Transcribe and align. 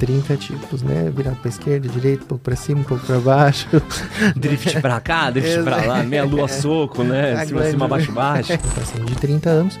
30 0.00 0.36
tipos, 0.38 0.82
né? 0.82 1.12
Virado 1.14 1.36
pra 1.36 1.50
esquerda, 1.50 1.86
direita, 1.86 2.24
um 2.24 2.26
pouco 2.26 2.42
pra 2.42 2.56
cima, 2.56 2.80
um 2.80 2.84
pouco 2.84 3.04
pra 3.04 3.20
baixo. 3.20 3.68
drift 4.34 4.80
pra 4.80 4.98
cá, 4.98 5.30
drift 5.30 5.62
pra 5.62 5.76
lá, 5.84 6.02
meia 6.02 6.24
lua 6.24 6.48
soco, 6.48 7.04
né? 7.04 7.44
Cima, 7.44 7.64
cima, 7.64 7.86
baixo, 7.86 8.10
baixo. 8.10 8.54
Um 8.54 8.80
paciente 8.80 9.04
de 9.04 9.14
30 9.16 9.50
anos 9.50 9.78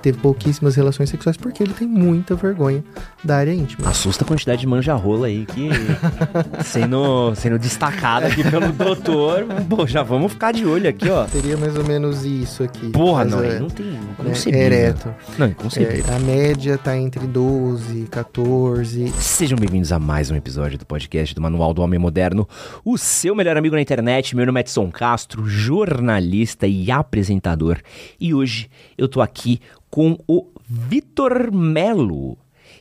teve 0.00 0.18
pouquíssimas 0.18 0.74
relações 0.74 1.10
sexuais 1.10 1.36
porque 1.36 1.62
ele 1.62 1.72
tem 1.72 1.86
muita 1.86 2.34
vergonha 2.34 2.82
da 3.22 3.36
área 3.36 3.52
íntima. 3.52 3.88
Assusta 3.88 4.24
a 4.24 4.26
quantidade 4.26 4.60
de 4.60 4.66
manja-rola 4.66 5.26
aí 5.26 5.46
que 5.46 5.68
sendo, 6.64 7.34
sendo 7.34 7.58
destacada 7.58 8.26
aqui 8.26 8.42
pelo 8.48 8.72
doutor. 8.72 9.46
Pô, 9.68 9.86
já 9.86 10.02
vamos 10.02 10.32
ficar 10.32 10.52
de 10.52 10.64
olho 10.66 10.88
aqui, 10.88 11.08
ó. 11.08 11.26
Seria 11.28 11.56
mais 11.56 11.76
ou 11.76 11.84
menos 11.84 12.24
isso 12.24 12.62
aqui. 12.62 12.90
Porra, 12.90 13.24
não, 13.24 13.42
é, 13.42 13.60
não 13.60 13.68
tem 13.68 13.86
né, 13.86 14.64
Ereto. 14.64 15.14
Não, 15.38 15.46
inconcebível. 15.46 16.04
É, 16.08 16.16
a 16.16 16.18
média 16.18 16.78
tá 16.78 16.96
entre 16.96 17.26
12, 17.26 18.06
14. 18.10 19.12
Sejam 19.18 19.58
bem-vindos 19.58 19.92
a 19.92 19.98
mais 19.98 20.30
um 20.30 20.36
episódio 20.36 20.78
do 20.78 20.86
podcast 20.86 21.34
do 21.34 21.40
Manual 21.40 21.74
do 21.74 21.82
Homem 21.82 21.98
Moderno, 21.98 22.48
o 22.84 22.96
seu 22.96 23.34
melhor 23.34 23.56
amigo 23.56 23.74
na 23.74 23.82
internet. 23.82 24.34
Meu 24.34 24.46
nome 24.46 24.60
é 24.60 24.62
Edson 24.62 24.90
Castro, 24.90 25.46
jornalista 25.46 26.66
e 26.66 26.90
apresentador. 26.90 27.78
E 28.18 28.32
hoje 28.32 28.70
eu 28.96 29.08
tô 29.08 29.20
aqui 29.20 29.60
com 29.90 30.16
o 30.26 30.46
Vitor 30.68 31.52
Melo, 31.52 32.38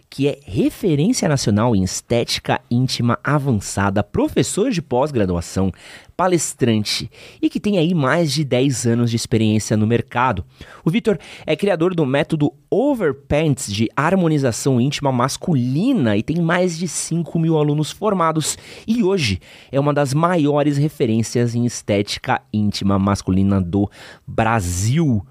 que 0.10 0.28
é 0.28 0.40
referência 0.44 1.28
nacional 1.28 1.76
em 1.76 1.84
estética 1.84 2.62
íntima 2.70 3.20
avançada, 3.24 4.04
professor 4.04 4.72
de 4.72 4.82
pós-graduação, 4.82 5.72
palestrante 6.18 7.10
e 7.42 7.50
que 7.50 7.60
tem 7.60 7.78
aí 7.78 7.94
mais 7.94 8.32
de 8.32 8.44
10 8.44 8.88
anos 8.88 9.10
de 9.10 9.16
experiência 9.16 9.78
no 9.78 9.88
mercado. 9.88 10.44
O 10.84 10.90
Vitor 10.90 11.18
é 11.46 11.56
criador 11.56 11.96
do 11.96 12.06
método 12.06 12.54
Overpants 12.70 13.72
de 13.72 13.88
harmonização 13.96 14.82
íntima 14.82 15.12
masculina 15.12 16.18
e 16.18 16.24
tem 16.24 16.42
mais 16.42 16.78
de 16.78 16.88
5 16.88 17.40
mil 17.40 17.58
alunos 17.58 17.92
formados 17.92 18.58
e 18.88 19.04
hoje 19.04 19.40
é 19.72 19.80
uma 19.80 19.94
das 19.94 20.14
maiores 20.14 20.78
referências 20.78 21.56
em 21.56 21.66
estética 21.66 22.42
íntima 22.52 23.00
masculina 23.00 23.62
do 23.62 23.90
Brasil 24.28 25.26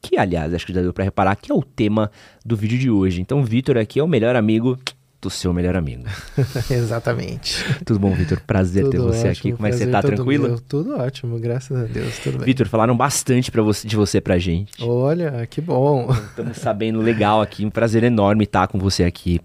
que 0.00 0.18
aliás 0.18 0.52
acho 0.54 0.66
que 0.66 0.72
já 0.72 0.80
deu 0.82 0.92
para 0.92 1.04
reparar 1.04 1.36
que 1.36 1.52
é 1.52 1.54
o 1.54 1.62
tema 1.62 2.10
do 2.44 2.56
vídeo 2.56 2.78
de 2.78 2.90
hoje. 2.90 3.20
Então, 3.20 3.44
Vitor 3.44 3.76
aqui 3.76 4.00
é 4.00 4.02
o 4.02 4.08
melhor 4.08 4.36
amigo 4.36 4.78
do 5.20 5.28
seu 5.28 5.52
melhor 5.52 5.76
amigo. 5.76 6.04
Exatamente. 6.70 7.62
Tudo 7.84 8.00
bom, 8.00 8.12
Vitor? 8.14 8.40
Prazer 8.46 8.84
tudo 8.84 8.92
ter 8.92 8.98
você 8.98 9.28
ótimo, 9.28 9.32
aqui. 9.32 9.52
Como 9.52 9.66
é 9.66 9.70
que 9.70 9.76
você 9.76 9.86
tá? 9.86 10.02
Tranquilo? 10.02 10.48
Meu. 10.48 10.60
Tudo 10.60 10.96
ótimo, 10.96 11.38
graças 11.38 11.76
a 11.76 11.84
Deus, 11.84 12.18
tudo 12.18 12.38
bem. 12.38 12.46
Vitor, 12.46 12.66
falaram 12.66 12.96
bastante 12.96 13.50
pra 13.50 13.62
você, 13.62 13.86
de 13.86 13.96
você 13.96 14.20
pra 14.20 14.38
gente. 14.38 14.82
Olha, 14.82 15.46
que 15.46 15.60
bom. 15.60 16.10
Estamos 16.10 16.56
sabendo 16.56 17.00
legal 17.00 17.42
aqui, 17.42 17.66
um 17.66 17.70
prazer 17.70 18.02
enorme 18.02 18.44
estar 18.44 18.66
com 18.66 18.78
você 18.78 19.04
aqui. 19.04 19.40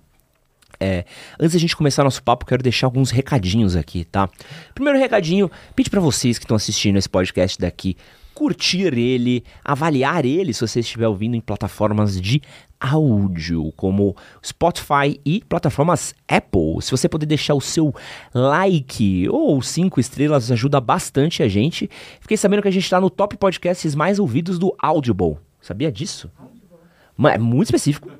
É, 0.80 1.06
antes 1.39 1.53
da 1.53 1.59
gente 1.59 1.76
começar 1.76 2.03
nosso 2.03 2.23
papo, 2.23 2.45
quero 2.45 2.61
deixar 2.61 2.88
alguns 2.88 3.09
recadinhos 3.09 3.76
aqui, 3.76 4.03
tá? 4.06 4.30
Primeiro 4.73 5.00
recadinho, 5.00 5.50
pede 5.76 5.89
para 5.89 6.02
vocês 6.02 6.38
que 6.38 6.45
estão 6.45 6.56
assistindo 6.56 6.98
esse 6.98 7.09
podcast 7.09 7.59
daqui 7.59 7.95
curtir 8.36 8.94
ele, 8.94 9.44
avaliar 9.64 10.25
ele 10.25 10.53
se 10.53 10.59
você 10.59 10.81
estiver 10.81 11.08
ouvindo 11.08 11.36
em 11.36 11.41
plataformas 11.41 12.19
de 12.19 12.42
áudio, 12.77 13.72
como 13.77 14.16
Spotify 14.45 15.19
e 15.25 15.42
plataformas 15.47 16.14
Apple. 16.27 16.81
Se 16.81 16.92
você 16.92 17.08
puder 17.08 17.25
deixar 17.25 17.55
o 17.55 17.61
seu 17.61 17.95
like 18.33 19.27
ou 19.30 19.61
cinco 19.61 20.00
estrelas, 20.00 20.52
ajuda 20.52 20.81
bastante 20.81 21.42
a 21.42 21.47
gente. 21.47 21.89
Fiquei 22.19 22.36
sabendo 22.36 22.61
que 22.61 22.67
a 22.67 22.72
gente 22.72 22.83
está 22.83 23.00
no 23.00 23.09
top 23.09 23.38
podcasts 23.38 23.95
mais 23.95 24.19
ouvidos 24.19 24.59
do 24.59 24.75
Audible. 24.77 25.38
Sabia 25.61 25.92
disso? 25.92 26.30
Audible. 26.38 27.33
É 27.33 27.38
muito 27.38 27.67
específico. 27.67 28.11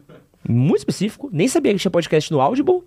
Muito 0.48 0.80
específico. 0.80 1.30
Nem 1.32 1.50
sabia 1.50 1.74
que 1.74 1.80
tinha 1.80 1.92
podcast 1.92 2.32
no 2.32 2.40
Audible. 2.40 2.84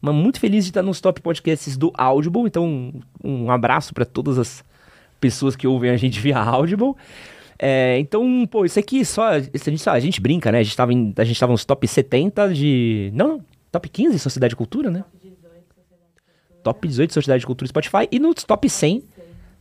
Mas 0.00 0.14
muito 0.14 0.38
feliz 0.38 0.64
de 0.64 0.70
estar 0.70 0.82
nos 0.82 1.00
top 1.00 1.20
podcasts 1.22 1.76
do 1.76 1.92
Audible. 1.96 2.42
Então, 2.42 2.92
um 3.24 3.50
abraço 3.50 3.94
para 3.94 4.04
todas 4.04 4.38
as 4.38 4.62
pessoas 5.20 5.56
que 5.56 5.66
ouvem 5.66 5.90
a 5.90 5.96
gente 5.96 6.18
via 6.20 6.38
Audible. 6.38 6.94
É, 7.58 7.98
então, 7.98 8.46
pô, 8.48 8.64
isso 8.64 8.78
aqui 8.78 9.04
só 9.04 9.30
a, 9.30 9.40
gente, 9.40 9.88
a 9.88 10.00
gente 10.00 10.20
brinca, 10.20 10.52
né? 10.52 10.60
A 10.60 10.62
gente, 10.62 10.76
tava 10.76 10.92
em, 10.92 11.12
a 11.16 11.24
gente 11.24 11.38
tava 11.38 11.52
nos 11.52 11.64
top 11.64 11.86
70 11.86 12.54
de. 12.54 13.10
Não. 13.12 13.44
Top 13.70 13.86
15 13.88 14.18
Sociedade 14.18 14.50
de 14.50 14.56
Cultura, 14.56 14.90
né? 14.90 15.04
Top 16.62 16.86
18 16.86 17.12
Sociedade 17.12 17.40
de 17.40 17.46
Cultura 17.46 17.68
Spotify 17.68 18.08
e 18.10 18.18
nos 18.18 18.44
top 18.44 18.68
100 18.68 19.02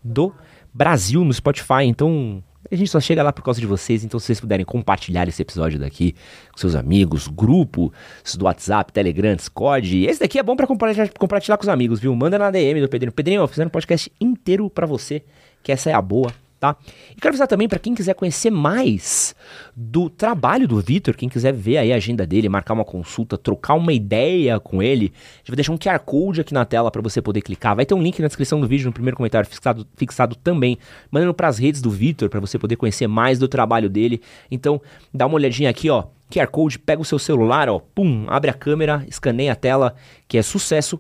do 0.03 0.33
Brasil 0.73 1.25
no 1.25 1.33
Spotify. 1.33 1.83
Então, 1.83 2.43
a 2.69 2.75
gente 2.75 2.89
só 2.89 2.99
chega 2.99 3.23
lá 3.23 3.33
por 3.33 3.43
causa 3.43 3.59
de 3.59 3.65
vocês. 3.65 4.03
Então, 4.03 4.19
se 4.19 4.27
vocês 4.27 4.39
puderem 4.39 4.65
compartilhar 4.65 5.27
esse 5.27 5.41
episódio 5.41 5.79
daqui 5.79 6.13
com 6.51 6.57
seus 6.57 6.75
amigos, 6.75 7.27
grupos 7.27 7.91
do 8.37 8.45
WhatsApp, 8.45 8.91
Telegram, 8.91 9.35
Discord. 9.35 10.05
Esse 10.05 10.19
daqui 10.19 10.37
é 10.37 10.43
bom 10.43 10.55
para 10.55 10.67
compartilhar, 10.67 11.09
compartilhar 11.17 11.57
com 11.57 11.63
os 11.63 11.69
amigos, 11.69 11.99
viu? 11.99 12.15
Manda 12.15 12.37
na 12.37 12.51
DM 12.51 12.81
do 12.81 12.89
Pedrinho. 12.89 13.11
Pedrinho, 13.11 13.41
eu 13.41 13.47
fiz 13.47 13.59
um 13.59 13.69
podcast 13.69 14.11
inteiro 14.19 14.69
para 14.69 14.85
você 14.85 15.23
que 15.67 15.71
essa 15.73 15.89
é 15.89 15.93
a 15.93 16.01
boa, 16.01 16.33
tá? 16.61 16.77
E 17.11 17.15
quero 17.15 17.27
avisar 17.27 17.45
também 17.45 17.67
para 17.67 17.77
quem 17.77 17.93
quiser 17.93 18.13
conhecer 18.13 18.49
mais 18.49 19.35
do 19.75 20.09
trabalho 20.09 20.65
do 20.65 20.79
Vitor, 20.79 21.13
quem 21.13 21.27
quiser 21.27 21.51
ver 21.51 21.75
aí 21.77 21.91
a 21.91 21.97
agenda 21.97 22.25
dele, 22.25 22.47
marcar 22.47 22.73
uma 22.73 22.85
consulta, 22.85 23.37
trocar 23.37 23.73
uma 23.73 23.91
ideia 23.91 24.61
com 24.61 24.81
ele, 24.81 25.07
gente 25.39 25.47
vai 25.49 25.55
deixar 25.57 25.73
um 25.73 25.77
QR 25.77 25.99
Code 25.99 26.39
aqui 26.39 26.53
na 26.53 26.63
tela 26.63 26.89
para 26.89 27.01
você 27.01 27.21
poder 27.21 27.41
clicar. 27.41 27.75
Vai 27.75 27.85
ter 27.85 27.93
um 27.93 28.01
link 28.01 28.21
na 28.21 28.27
descrição 28.27 28.61
do 28.61 28.65
vídeo, 28.65 28.85
no 28.85 28.93
primeiro 28.93 29.17
comentário 29.17 29.45
fixado, 29.45 29.85
fixado 29.97 30.37
também, 30.37 30.77
mandando 31.11 31.33
para 31.33 31.49
as 31.49 31.57
redes 31.57 31.81
do 31.81 31.89
Vitor 31.89 32.29
para 32.29 32.39
você 32.39 32.57
poder 32.57 32.77
conhecer 32.77 33.07
mais 33.07 33.37
do 33.37 33.49
trabalho 33.49 33.89
dele. 33.89 34.21
Então, 34.49 34.81
dá 35.13 35.25
uma 35.25 35.35
olhadinha 35.35 35.69
aqui, 35.69 35.89
ó. 35.89 36.05
QR 36.31 36.47
Code, 36.47 36.79
pega 36.79 37.01
o 37.01 37.05
seu 37.05 37.19
celular, 37.19 37.67
ó, 37.67 37.79
pum, 37.79 38.25
abre 38.29 38.49
a 38.49 38.53
câmera, 38.53 39.05
escaneia 39.05 39.51
a 39.51 39.55
tela, 39.55 39.95
que 40.29 40.37
é 40.37 40.41
sucesso 40.41 40.97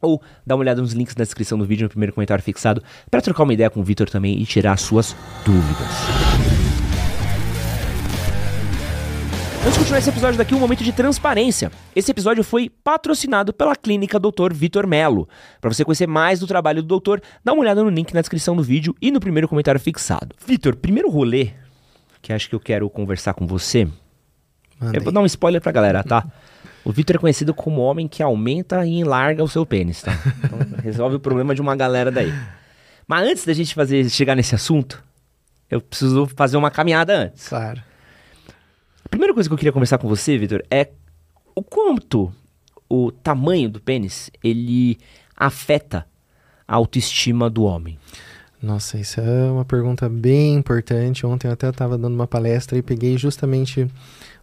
ou 0.00 0.20
dá 0.46 0.54
uma 0.54 0.62
olhada 0.62 0.80
nos 0.80 0.92
links 0.92 1.14
na 1.16 1.24
descrição 1.24 1.58
do 1.58 1.64
vídeo, 1.64 1.84
no 1.84 1.88
primeiro 1.88 2.12
comentário 2.12 2.42
fixado, 2.42 2.82
para 3.10 3.20
trocar 3.20 3.42
uma 3.42 3.52
ideia 3.52 3.70
com 3.70 3.80
o 3.80 3.84
Vitor 3.84 4.08
também 4.08 4.40
e 4.40 4.44
tirar 4.44 4.76
suas 4.78 5.16
dúvidas. 5.44 5.86
Antes 9.60 9.72
de 9.72 9.78
continuar 9.80 9.98
esse 9.98 10.10
episódio 10.10 10.38
daqui, 10.38 10.54
um 10.54 10.60
momento 10.60 10.84
de 10.84 10.92
transparência. 10.92 11.72
Esse 11.94 12.12
episódio 12.12 12.44
foi 12.44 12.70
patrocinado 12.70 13.52
pela 13.52 13.74
clínica 13.74 14.18
Dr. 14.18 14.52
Vitor 14.52 14.86
Melo. 14.86 15.28
Para 15.60 15.72
você 15.72 15.84
conhecer 15.84 16.06
mais 16.06 16.38
do 16.38 16.46
trabalho 16.46 16.82
do 16.82 16.86
doutor, 16.86 17.20
dá 17.44 17.52
uma 17.52 17.62
olhada 17.62 17.82
no 17.82 17.90
link 17.90 18.14
na 18.14 18.20
descrição 18.20 18.54
do 18.54 18.62
vídeo 18.62 18.94
e 19.02 19.10
no 19.10 19.18
primeiro 19.18 19.48
comentário 19.48 19.80
fixado. 19.80 20.36
Vitor, 20.46 20.76
primeiro 20.76 21.10
rolê 21.10 21.50
que 22.26 22.32
acho 22.32 22.48
que 22.48 22.56
eu 22.56 22.60
quero 22.60 22.90
conversar 22.90 23.34
com 23.34 23.46
você. 23.46 23.86
Mandei. 24.80 24.98
Eu 24.98 25.04
vou 25.04 25.12
dar 25.12 25.20
um 25.20 25.26
spoiler 25.26 25.60
pra 25.60 25.70
galera, 25.70 26.02
tá? 26.02 26.26
O 26.86 26.92
Vitor 26.92 27.16
é 27.16 27.18
conhecido 27.18 27.52
como 27.52 27.80
homem 27.80 28.06
que 28.06 28.22
aumenta 28.22 28.86
e 28.86 29.00
enlarga 29.00 29.42
o 29.42 29.48
seu 29.48 29.66
pênis, 29.66 30.02
tá? 30.02 30.12
Então, 30.44 30.56
resolve 30.84 31.16
o 31.16 31.20
problema 31.20 31.52
de 31.52 31.60
uma 31.60 31.74
galera 31.74 32.12
daí. 32.12 32.32
Mas 33.08 33.28
antes 33.28 33.44
da 33.44 33.52
gente 33.52 33.74
fazer 33.74 34.08
chegar 34.08 34.36
nesse 34.36 34.54
assunto, 34.54 35.02
eu 35.68 35.80
preciso 35.80 36.26
fazer 36.36 36.56
uma 36.56 36.70
caminhada 36.70 37.24
antes. 37.24 37.48
Claro. 37.48 37.82
A 39.04 39.08
primeira 39.08 39.34
coisa 39.34 39.48
que 39.48 39.52
eu 39.52 39.58
queria 39.58 39.72
conversar 39.72 39.98
com 39.98 40.06
você, 40.06 40.38
Vitor, 40.38 40.62
é 40.70 40.90
o 41.56 41.62
quanto 41.62 42.32
o 42.88 43.10
tamanho 43.10 43.68
do 43.68 43.80
pênis 43.80 44.30
ele 44.44 44.96
afeta 45.36 46.06
a 46.68 46.76
autoestima 46.76 47.50
do 47.50 47.64
homem. 47.64 47.98
Nossa, 48.62 48.96
isso 48.96 49.20
é 49.20 49.50
uma 49.50 49.64
pergunta 49.64 50.08
bem 50.08 50.54
importante. 50.54 51.26
Ontem 51.26 51.48
eu 51.48 51.52
até 51.52 51.68
estava 51.68 51.98
dando 51.98 52.14
uma 52.14 52.28
palestra 52.28 52.78
e 52.78 52.82
peguei 52.82 53.18
justamente 53.18 53.90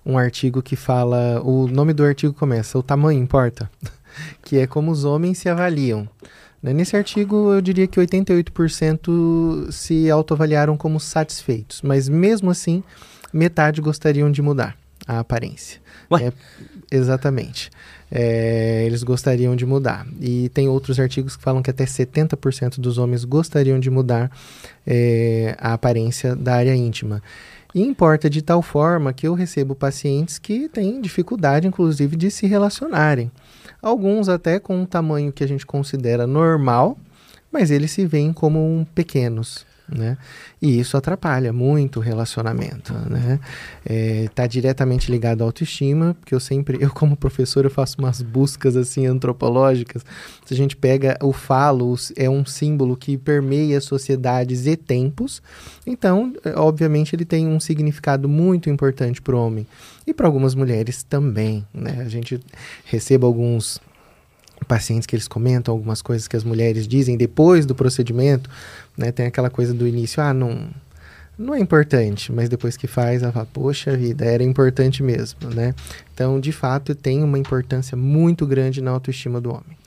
um 0.05 0.17
artigo 0.17 0.61
que 0.61 0.75
fala. 0.75 1.41
O 1.43 1.67
nome 1.67 1.93
do 1.93 2.03
artigo 2.03 2.33
começa: 2.33 2.77
O 2.77 2.83
tamanho 2.83 3.21
importa? 3.21 3.69
que 4.43 4.57
é 4.57 4.67
como 4.67 4.91
os 4.91 5.05
homens 5.05 5.37
se 5.37 5.49
avaliam. 5.49 6.07
Né, 6.61 6.71
nesse 6.71 6.95
artigo, 6.95 7.53
eu 7.53 7.61
diria 7.61 7.87
que 7.87 7.99
88% 7.99 9.69
se 9.69 10.09
autoavaliaram 10.09 10.77
como 10.77 10.97
satisfeitos, 10.97 11.81
mas 11.81 12.07
mesmo 12.07 12.49
assim, 12.49 12.81
metade 13.33 13.81
gostariam 13.81 14.31
de 14.31 14.41
mudar 14.41 14.77
a 15.05 15.19
aparência. 15.19 15.81
É, 16.21 16.31
exatamente. 16.89 17.69
É, 18.09 18.83
eles 18.85 19.03
gostariam 19.03 19.55
de 19.55 19.65
mudar. 19.65 20.07
E 20.21 20.49
tem 20.49 20.67
outros 20.69 20.99
artigos 20.99 21.35
que 21.35 21.43
falam 21.43 21.63
que 21.63 21.69
até 21.69 21.83
70% 21.83 22.79
dos 22.79 22.97
homens 22.97 23.25
gostariam 23.25 23.79
de 23.79 23.89
mudar 23.89 24.31
é, 24.85 25.55
a 25.59 25.73
aparência 25.73 26.35
da 26.35 26.55
área 26.55 26.75
íntima. 26.75 27.21
Importa 27.75 28.29
de 28.29 28.41
tal 28.41 28.61
forma 28.61 29.13
que 29.13 29.27
eu 29.27 29.33
recebo 29.33 29.73
pacientes 29.73 30.37
que 30.37 30.69
têm 30.69 31.01
dificuldade, 31.01 31.67
inclusive, 31.67 32.15
de 32.15 32.29
se 32.29 32.45
relacionarem. 32.45 33.31
Alguns 33.81 34.29
até 34.29 34.59
com 34.59 34.81
um 34.81 34.85
tamanho 34.85 35.33
que 35.33 35.43
a 35.43 35.47
gente 35.47 35.65
considera 35.65 36.27
normal, 36.27 36.97
mas 37.51 37.71
eles 37.71 37.91
se 37.91 38.05
veem 38.05 38.31
como 38.31 38.87
pequenos 38.93 39.65
né? 39.87 40.17
E 40.61 40.79
isso 40.79 40.95
atrapalha 40.95 41.51
muito 41.51 41.99
o 41.99 42.01
relacionamento, 42.01 42.93
né? 43.09 43.39
É, 43.85 44.27
tá 44.33 44.47
diretamente 44.47 45.11
ligado 45.11 45.41
à 45.41 45.45
autoestima, 45.45 46.15
porque 46.19 46.33
eu 46.33 46.39
sempre, 46.39 46.77
eu 46.81 46.89
como 46.89 47.15
professor, 47.15 47.65
eu 47.65 47.71
faço 47.71 47.97
umas 47.99 48.21
buscas 48.21 48.77
assim 48.77 49.05
antropológicas. 49.05 50.05
Se 50.45 50.53
a 50.53 50.57
gente 50.57 50.75
pega 50.75 51.17
o 51.21 51.33
falo, 51.33 51.95
é 52.15 52.29
um 52.29 52.45
símbolo 52.45 52.95
que 52.95 53.17
permeia 53.17 53.79
sociedades 53.81 54.65
e 54.67 54.75
tempos. 54.75 55.41
Então, 55.85 56.33
é, 56.43 56.57
obviamente, 56.57 57.15
ele 57.15 57.25
tem 57.25 57.47
um 57.47 57.59
significado 57.59 58.29
muito 58.29 58.69
importante 58.69 59.21
para 59.21 59.35
o 59.35 59.45
homem 59.45 59.67
e 60.07 60.13
para 60.13 60.27
algumas 60.27 60.55
mulheres 60.55 61.03
também, 61.03 61.65
né? 61.73 62.01
A 62.05 62.09
gente 62.09 62.39
recebe 62.85 63.25
alguns 63.25 63.79
pacientes 64.63 65.05
que 65.05 65.15
eles 65.15 65.27
comentam 65.27 65.73
algumas 65.73 66.01
coisas 66.01 66.27
que 66.27 66.35
as 66.35 66.43
mulheres 66.43 66.87
dizem 66.87 67.17
depois 67.17 67.65
do 67.65 67.75
procedimento, 67.75 68.49
né? 68.97 69.11
Tem 69.11 69.25
aquela 69.25 69.49
coisa 69.49 69.73
do 69.73 69.87
início, 69.87 70.21
ah, 70.21 70.33
não, 70.33 70.69
não 71.37 71.53
é 71.53 71.59
importante, 71.59 72.31
mas 72.31 72.47
depois 72.47 72.77
que 72.77 72.87
faz, 72.87 73.23
ela 73.23 73.31
fala, 73.31 73.47
poxa 73.51 73.95
vida, 73.97 74.25
era 74.25 74.43
importante 74.43 75.01
mesmo, 75.01 75.49
né? 75.49 75.73
Então, 76.13 76.39
de 76.39 76.51
fato, 76.51 76.93
tem 76.93 77.23
uma 77.23 77.39
importância 77.39 77.97
muito 77.97 78.45
grande 78.45 78.81
na 78.81 78.91
autoestima 78.91 79.41
do 79.41 79.49
homem. 79.51 79.77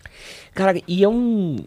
Cara, 0.55 0.81
e 0.89 1.05
é 1.05 1.09
um. 1.09 1.65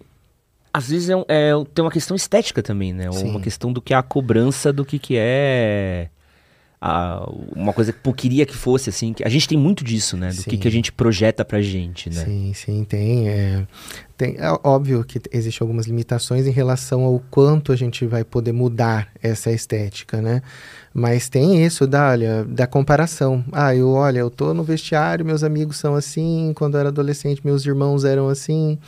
Às 0.73 0.89
vezes 0.89 1.09
é, 1.09 1.15
um, 1.15 1.23
é 1.27 1.51
tem 1.73 1.83
uma 1.83 1.91
questão 1.91 2.15
estética 2.15 2.61
também, 2.61 2.94
né? 2.94 3.11
Sim. 3.11 3.29
Uma 3.29 3.39
questão 3.39 3.71
do 3.71 3.81
que 3.81 3.94
é 3.94 3.97
a 3.97 4.03
cobrança 4.03 4.73
do 4.73 4.83
que, 4.85 5.00
que 5.00 5.15
é. 5.17 6.09
A, 6.81 7.30
uma 7.54 7.74
coisa 7.74 7.92
que 7.92 8.14
queria 8.14 8.46
que 8.46 8.56
fosse, 8.56 8.90
assim. 8.90 9.14
Que 9.14 9.24
a 9.24 9.30
gente 9.30 9.48
tem 9.48 9.58
muito 9.58 9.84
disso, 9.84 10.16
né? 10.16 10.31
Do 10.31 10.44
que, 10.44 10.58
que 10.58 10.68
a 10.68 10.72
gente 10.72 10.92
projeta 10.92 11.44
pra 11.44 11.62
gente, 11.62 12.10
né? 12.10 12.24
Sim, 12.24 12.54
sim, 12.54 12.84
tem. 12.86 13.28
É, 13.28 13.68
tem 14.18 14.36
é 14.38 14.50
óbvio 14.64 15.04
que 15.04 15.20
existem 15.31 15.66
algumas 15.66 15.88
limitações 15.88 16.48
em 16.48 16.52
relação 16.52 17.04
ao 17.04 17.20
quanto 17.30 17.72
a 17.74 17.76
gente 17.76 18.06
vai 18.06 18.24
poder 18.24 18.54
mudar 18.54 19.10
essa 19.22 19.52
estética, 19.52 20.22
né? 20.22 20.42
Mas 20.94 21.28
tem 21.28 21.66
isso 21.66 21.86
da, 21.86 22.12
olha, 22.12 22.46
da 22.46 22.66
comparação. 22.66 23.44
Ah, 23.52 23.76
eu, 23.76 23.90
olha, 23.92 24.20
eu 24.20 24.30
tô 24.30 24.54
no 24.54 24.64
vestiário, 24.64 25.26
meus 25.26 25.44
amigos 25.44 25.78
são 25.78 25.96
assim, 25.96 26.54
quando 26.56 26.76
eu 26.76 26.80
era 26.80 26.90
adolescente, 26.90 27.42
meus 27.44 27.66
irmãos 27.66 28.06
eram 28.06 28.30
assim. 28.30 28.80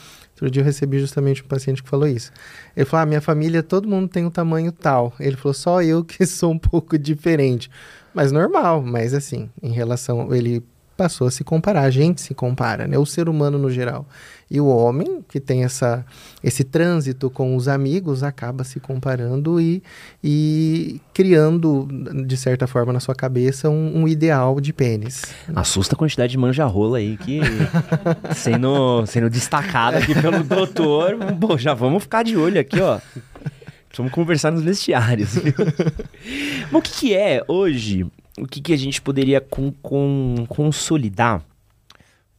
Outro 0.42 0.50
dia 0.50 0.62
eu 0.62 0.66
recebi 0.66 1.00
justamente 1.00 1.44
um 1.44 1.48
paciente 1.48 1.84
que 1.84 1.90
falou 1.90 2.08
isso. 2.08 2.32
Ele 2.76 2.86
falou: 2.86 3.04
ah, 3.04 3.06
minha 3.06 3.22
família, 3.22 3.62
todo 3.62 3.88
mundo 3.88 4.08
tem 4.08 4.26
um 4.26 4.32
tamanho 4.32 4.72
tal. 4.72 5.14
Ele 5.20 5.36
falou: 5.36 5.54
só 5.54 5.84
eu 5.84 6.04
que 6.04 6.26
sou 6.26 6.52
um 6.52 6.58
pouco 6.58 6.98
diferente. 6.98 7.70
Mas 8.14 8.32
normal, 8.32 8.82
mas 8.82 9.14
assim, 9.14 9.50
em 9.62 9.72
relação. 9.72 10.34
Ele 10.34 10.64
passou 11.02 11.26
a 11.26 11.32
se 11.32 11.44
comparar, 11.44 11.82
a 11.82 11.90
gente 11.90 12.22
se 12.22 12.36
compara, 12.36 12.86
né? 12.86 12.96
O 12.96 13.08
ser 13.08 13.28
humano 13.28 13.58
no 13.58 13.72
geral. 13.72 14.06
E 14.52 14.62
o 14.62 14.68
homem, 14.68 15.26
que 15.28 15.40
tem 15.40 15.64
essa, 15.64 16.06
esse 16.44 16.64
trânsito 16.64 17.28
com 17.28 17.56
os 17.56 17.68
amigos, 17.68 18.22
acaba 18.22 18.64
se 18.64 18.80
comparando 18.80 19.60
e, 19.60 19.82
e 20.24 21.02
criando, 21.12 21.88
de 22.28 22.38
certa 22.38 22.68
forma, 22.68 22.94
na 22.94 23.00
sua 23.00 23.16
cabeça, 23.16 23.68
um, 23.68 24.02
um 24.04 24.08
ideal 24.08 24.62
de 24.62 24.72
pênis. 24.72 25.24
Assusta 25.56 25.96
a 25.96 25.98
quantidade 25.98 26.34
de 26.34 26.38
manja-rola 26.38 27.00
aí 27.00 27.18
que 27.18 27.40
sendo, 28.36 29.04
sendo 29.08 29.28
destacada 29.28 29.98
aqui 29.98 30.14
pelo 30.14 30.44
doutor. 30.44 31.18
Bom, 31.34 31.58
já 31.58 31.74
vamos 31.74 32.04
ficar 32.04 32.24
de 32.24 32.38
olho 32.38 32.62
aqui, 32.62 32.80
ó. 32.80 33.00
Vamos 33.98 34.12
conversar 34.12 34.52
nos 34.52 34.62
vestiários. 34.62 35.34
viu? 35.34 35.54
Mas 36.72 36.80
o 36.80 36.82
que, 36.84 36.92
que 36.92 37.14
é 37.16 37.44
hoje? 37.48 38.06
O 38.38 38.48
que, 38.48 38.62
que 38.62 38.74
a 38.74 38.78
gente 38.78 39.02
poderia 39.02 39.42
com, 39.42 39.72
com- 39.82 40.46
consolidar 40.48 41.44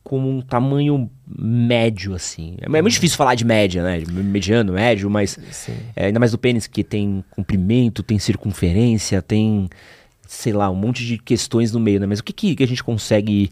como 0.02 0.28
um 0.28 0.40
tamanho 0.40 1.10
médio, 1.26 2.14
assim? 2.14 2.56
É 2.60 2.68
muito 2.68 2.94
difícil 2.94 3.16
falar 3.16 3.34
de 3.34 3.44
média, 3.44 3.82
né? 3.82 4.02
Mediano, 4.10 4.72
médio, 4.72 5.08
mas 5.08 5.38
Sim. 5.50 5.76
é, 5.94 6.06
ainda 6.06 6.18
mais 6.18 6.32
do 6.32 6.38
pênis, 6.38 6.66
que 6.66 6.82
tem 6.82 7.24
comprimento, 7.30 8.02
tem 8.02 8.18
circunferência, 8.18 9.22
tem, 9.22 9.70
sei 10.26 10.52
lá, 10.52 10.68
um 10.70 10.74
monte 10.74 11.06
de 11.06 11.18
questões 11.18 11.72
no 11.72 11.78
meio, 11.80 12.00
né? 12.00 12.06
Mas 12.06 12.18
o 12.18 12.24
que, 12.24 12.32
que, 12.32 12.56
que 12.56 12.62
a 12.62 12.66
gente 12.66 12.82
consegue. 12.82 13.50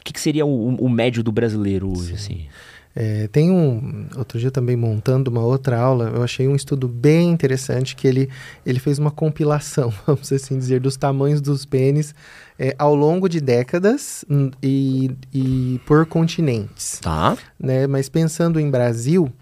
O 0.00 0.04
que, 0.04 0.14
que 0.14 0.20
seria 0.20 0.46
o, 0.46 0.74
o 0.76 0.88
médio 0.88 1.22
do 1.22 1.30
brasileiro 1.30 1.90
hoje, 1.94 2.14
assim? 2.14 2.46
É, 2.94 3.28
tem 3.28 3.50
um. 3.50 4.06
Outro 4.16 4.38
dia 4.38 4.50
também 4.50 4.76
montando 4.76 5.30
uma 5.30 5.42
outra 5.42 5.78
aula, 5.78 6.10
eu 6.14 6.22
achei 6.22 6.48
um 6.48 6.56
estudo 6.56 6.88
bem 6.88 7.30
interessante 7.30 7.94
que 7.94 8.06
ele, 8.06 8.28
ele 8.66 8.80
fez 8.80 8.98
uma 8.98 9.10
compilação, 9.10 9.92
vamos 10.06 10.32
assim 10.32 10.58
dizer, 10.58 10.80
dos 10.80 10.96
tamanhos 10.96 11.40
dos 11.40 11.64
pênis 11.64 12.14
é, 12.58 12.74
ao 12.78 12.94
longo 12.94 13.28
de 13.28 13.40
décadas 13.40 14.24
e, 14.62 15.10
e 15.32 15.80
por 15.86 16.04
continentes. 16.06 16.98
Tá. 17.00 17.36
Né? 17.58 17.86
Mas 17.86 18.08
pensando 18.08 18.58
em 18.58 18.68
Brasil, 18.68 19.32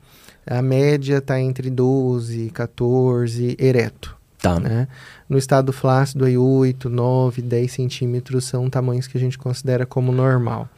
a 0.46 0.60
média 0.60 1.18
está 1.18 1.40
entre 1.40 1.70
12 1.70 2.46
e 2.46 2.50
14 2.50 3.56
ereto. 3.58 4.16
Tá. 4.38 4.60
Né? 4.60 4.86
No 5.28 5.36
estado 5.36 5.72
flácido, 5.72 6.24
aí 6.24 6.38
8, 6.38 6.88
9, 6.88 7.42
10 7.42 7.72
centímetros 7.72 8.44
são 8.44 8.70
tamanhos 8.70 9.06
que 9.06 9.16
a 9.16 9.20
gente 9.20 9.36
considera 9.36 9.84
como 9.84 10.12
normal. 10.12 10.68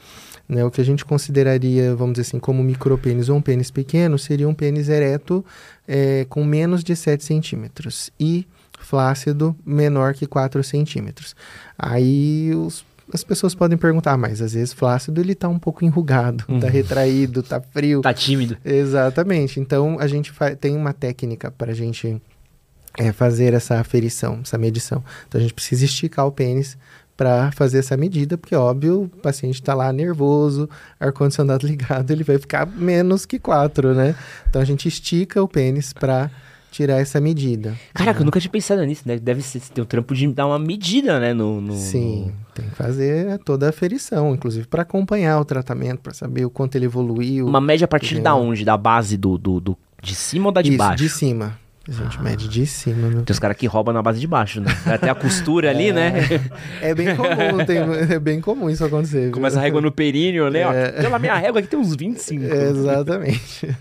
Né? 0.50 0.64
O 0.64 0.70
que 0.70 0.80
a 0.80 0.84
gente 0.84 1.04
consideraria, 1.04 1.94
vamos 1.94 2.14
dizer 2.14 2.22
assim, 2.28 2.40
como 2.40 2.60
micropênis 2.64 3.28
ou 3.28 3.36
um 3.36 3.40
pênis 3.42 3.70
pequeno, 3.70 4.18
seria 4.18 4.48
um 4.48 4.54
pênis 4.54 4.88
ereto 4.88 5.44
eh, 5.86 6.26
com 6.28 6.42
menos 6.44 6.82
de 6.82 6.96
7 6.96 7.22
centímetros 7.22 8.10
e 8.18 8.44
flácido 8.80 9.54
menor 9.64 10.12
que 10.14 10.26
4 10.26 10.64
centímetros. 10.64 11.36
Aí 11.78 12.50
os- 12.56 12.84
as 13.14 13.22
pessoas 13.22 13.54
podem 13.54 13.78
perguntar, 13.78 14.12
"Ah, 14.14 14.16
mas 14.16 14.40
às 14.42 14.54
vezes 14.54 14.72
flácido 14.72 15.20
ele 15.20 15.32
está 15.34 15.48
um 15.48 15.58
pouco 15.58 15.84
enrugado, 15.84 16.44
está 16.48 16.66
Uhum. 16.66 16.72
retraído, 16.72 17.40
está 17.40 17.60
frio. 17.60 18.00
Tá 18.00 18.12
tímido. 18.12 18.56
Exatamente. 18.64 19.60
Então 19.60 19.98
a 20.00 20.06
gente 20.08 20.32
tem 20.60 20.74
uma 20.76 20.92
técnica 20.92 21.50
para 21.50 21.70
a 21.70 21.74
gente 21.74 22.20
é, 22.98 23.12
fazer 23.12 23.54
essa 23.54 23.78
aferição, 23.78 24.40
essa 24.42 24.58
medição. 24.58 25.02
Então 25.28 25.38
a 25.38 25.42
gente 25.42 25.54
precisa 25.54 25.84
esticar 25.84 26.26
o 26.26 26.32
pênis 26.32 26.76
para 27.20 27.52
fazer 27.52 27.80
essa 27.80 27.98
medida, 27.98 28.38
porque 28.38 28.54
óbvio, 28.56 29.02
o 29.02 29.08
paciente 29.20 29.56
está 29.56 29.74
lá 29.74 29.92
nervoso, 29.92 30.66
ar-condicionado 30.98 31.66
ligado, 31.68 32.10
ele 32.10 32.24
vai 32.24 32.38
ficar 32.38 32.66
menos 32.66 33.26
que 33.26 33.38
4, 33.38 33.94
né? 33.94 34.14
Então 34.48 34.62
a 34.62 34.64
gente 34.64 34.88
estica 34.88 35.42
o 35.42 35.46
pênis 35.46 35.92
para 35.92 36.30
tirar 36.70 36.98
essa 36.98 37.20
medida. 37.20 37.76
Caraca, 37.92 38.20
eu 38.20 38.24
nunca 38.24 38.40
tinha 38.40 38.50
pensado 38.50 38.82
nisso, 38.86 39.02
né? 39.04 39.18
Deve 39.18 39.42
ser, 39.42 39.60
ter 39.60 39.82
o 39.82 39.84
trampo 39.84 40.14
de 40.14 40.26
dar 40.28 40.46
uma 40.46 40.58
medida, 40.58 41.20
né? 41.20 41.34
No, 41.34 41.60
no- 41.60 41.76
Sim, 41.76 42.32
tem 42.54 42.64
que 42.70 42.74
fazer 42.74 43.38
toda 43.40 43.66
a 43.66 43.68
aferição, 43.68 44.32
inclusive 44.34 44.66
para 44.66 44.80
acompanhar 44.80 45.38
o 45.40 45.44
tratamento, 45.44 45.98
para 46.00 46.14
saber 46.14 46.46
o 46.46 46.50
quanto 46.50 46.76
ele 46.76 46.86
evoluiu. 46.86 47.46
Uma 47.46 47.60
média 47.60 47.84
a 47.84 47.88
partir 47.88 48.14
Entendeu? 48.14 48.24
da 48.24 48.34
onde? 48.34 48.64
Da 48.64 48.78
base 48.78 49.18
do, 49.18 49.36
do, 49.36 49.60
do- 49.60 49.76
de 50.02 50.14
cima 50.14 50.46
ou 50.46 50.52
da 50.52 50.62
de 50.62 50.70
Isso, 50.70 50.78
baixo? 50.78 50.96
de 51.02 51.08
cima. 51.10 51.58
A 51.90 52.02
gente 52.04 52.22
mede 52.22 52.48
de 52.48 52.64
cima, 52.66 53.10
Tem 53.24 53.32
os 53.32 53.38
caras 53.40 53.56
que 53.56 53.66
roubam 53.66 53.92
na 53.92 54.00
base 54.00 54.20
de 54.20 54.26
baixo, 54.26 54.60
né? 54.60 54.70
Até 54.86 55.10
a 55.10 55.14
costura 55.14 55.70
ali, 55.70 55.92
né? 55.92 56.12
É 56.80 56.94
bem 56.94 57.16
comum, 57.16 57.64
tem, 57.66 57.78
é 58.14 58.18
bem 58.18 58.40
comum 58.40 58.70
isso 58.70 58.84
acontecer. 58.84 59.22
viu? 59.24 59.32
Começa 59.32 59.58
a 59.58 59.62
régua 59.62 59.80
no 59.80 59.90
períneo, 59.90 60.48
né? 60.50 60.66
Ó, 60.66 60.72
É. 60.72 60.92
Pela 60.92 61.18
minha 61.18 61.34
régua 61.34 61.58
aqui 61.60 61.68
tem 61.68 61.78
uns 61.78 61.96
25. 61.96 62.44
Exatamente. 62.44 63.68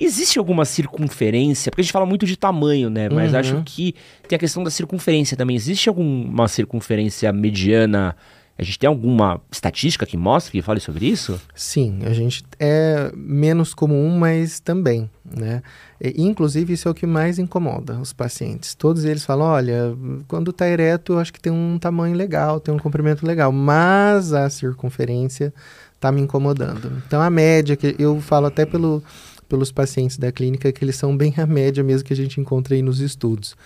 Existe 0.00 0.38
alguma 0.38 0.64
circunferência? 0.64 1.70
Porque 1.70 1.80
a 1.80 1.84
gente 1.84 1.92
fala 1.92 2.06
muito 2.06 2.26
de 2.26 2.36
tamanho, 2.36 2.90
né? 2.90 3.08
Mas 3.08 3.32
Uhum. 3.32 3.38
acho 3.38 3.62
que 3.64 3.94
tem 4.28 4.36
a 4.36 4.38
questão 4.38 4.62
da 4.64 4.70
circunferência 4.70 5.36
também. 5.36 5.54
Existe 5.56 5.88
alguma 5.88 6.48
circunferência 6.48 7.32
mediana? 7.32 8.16
A 8.56 8.62
gente 8.62 8.78
tem 8.78 8.86
alguma 8.86 9.40
estatística 9.50 10.06
que 10.06 10.16
mostre, 10.16 10.52
que 10.52 10.62
fale 10.62 10.78
sobre 10.78 11.06
isso? 11.06 11.40
Sim, 11.54 12.00
a 12.04 12.12
gente 12.12 12.44
é 12.60 13.10
menos 13.16 13.74
comum, 13.74 14.16
mas 14.16 14.60
também, 14.60 15.10
né? 15.24 15.60
E, 16.00 16.22
inclusive, 16.22 16.72
isso 16.72 16.86
é 16.86 16.90
o 16.90 16.94
que 16.94 17.04
mais 17.04 17.40
incomoda 17.40 17.98
os 17.98 18.12
pacientes. 18.12 18.74
Todos 18.74 19.04
eles 19.04 19.24
falam, 19.24 19.48
olha, 19.48 19.96
quando 20.28 20.52
tá 20.52 20.68
ereto, 20.68 21.14
eu 21.14 21.18
acho 21.18 21.32
que 21.32 21.40
tem 21.40 21.52
um 21.52 21.78
tamanho 21.80 22.14
legal, 22.14 22.60
tem 22.60 22.72
um 22.72 22.78
comprimento 22.78 23.26
legal, 23.26 23.50
mas 23.50 24.32
a 24.32 24.48
circunferência 24.48 25.52
tá 25.98 26.12
me 26.12 26.20
incomodando. 26.20 27.02
Então, 27.06 27.20
a 27.20 27.30
média, 27.30 27.74
que 27.74 27.96
eu 27.98 28.20
falo 28.20 28.46
até 28.46 28.64
pelo, 28.64 29.02
pelos 29.48 29.72
pacientes 29.72 30.16
da 30.16 30.30
clínica, 30.30 30.70
que 30.70 30.84
eles 30.84 30.94
são 30.94 31.16
bem 31.16 31.34
a 31.38 31.46
média 31.46 31.82
mesmo 31.82 32.06
que 32.06 32.12
a 32.12 32.16
gente 32.16 32.40
encontra 32.40 32.76
aí 32.76 32.82
nos 32.82 33.00
estudos. 33.00 33.56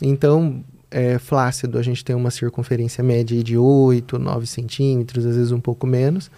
Então, 0.00 0.64
é, 0.92 1.18
flácido, 1.18 1.78
a 1.78 1.82
gente 1.82 2.04
tem 2.04 2.14
uma 2.14 2.30
circunferência 2.30 3.02
média 3.02 3.42
de 3.42 3.56
8, 3.56 4.18
9 4.18 4.46
centímetros, 4.46 5.26
às 5.26 5.36
vezes 5.36 5.50
um 5.50 5.60
pouco 5.60 5.86
menos. 5.86 6.30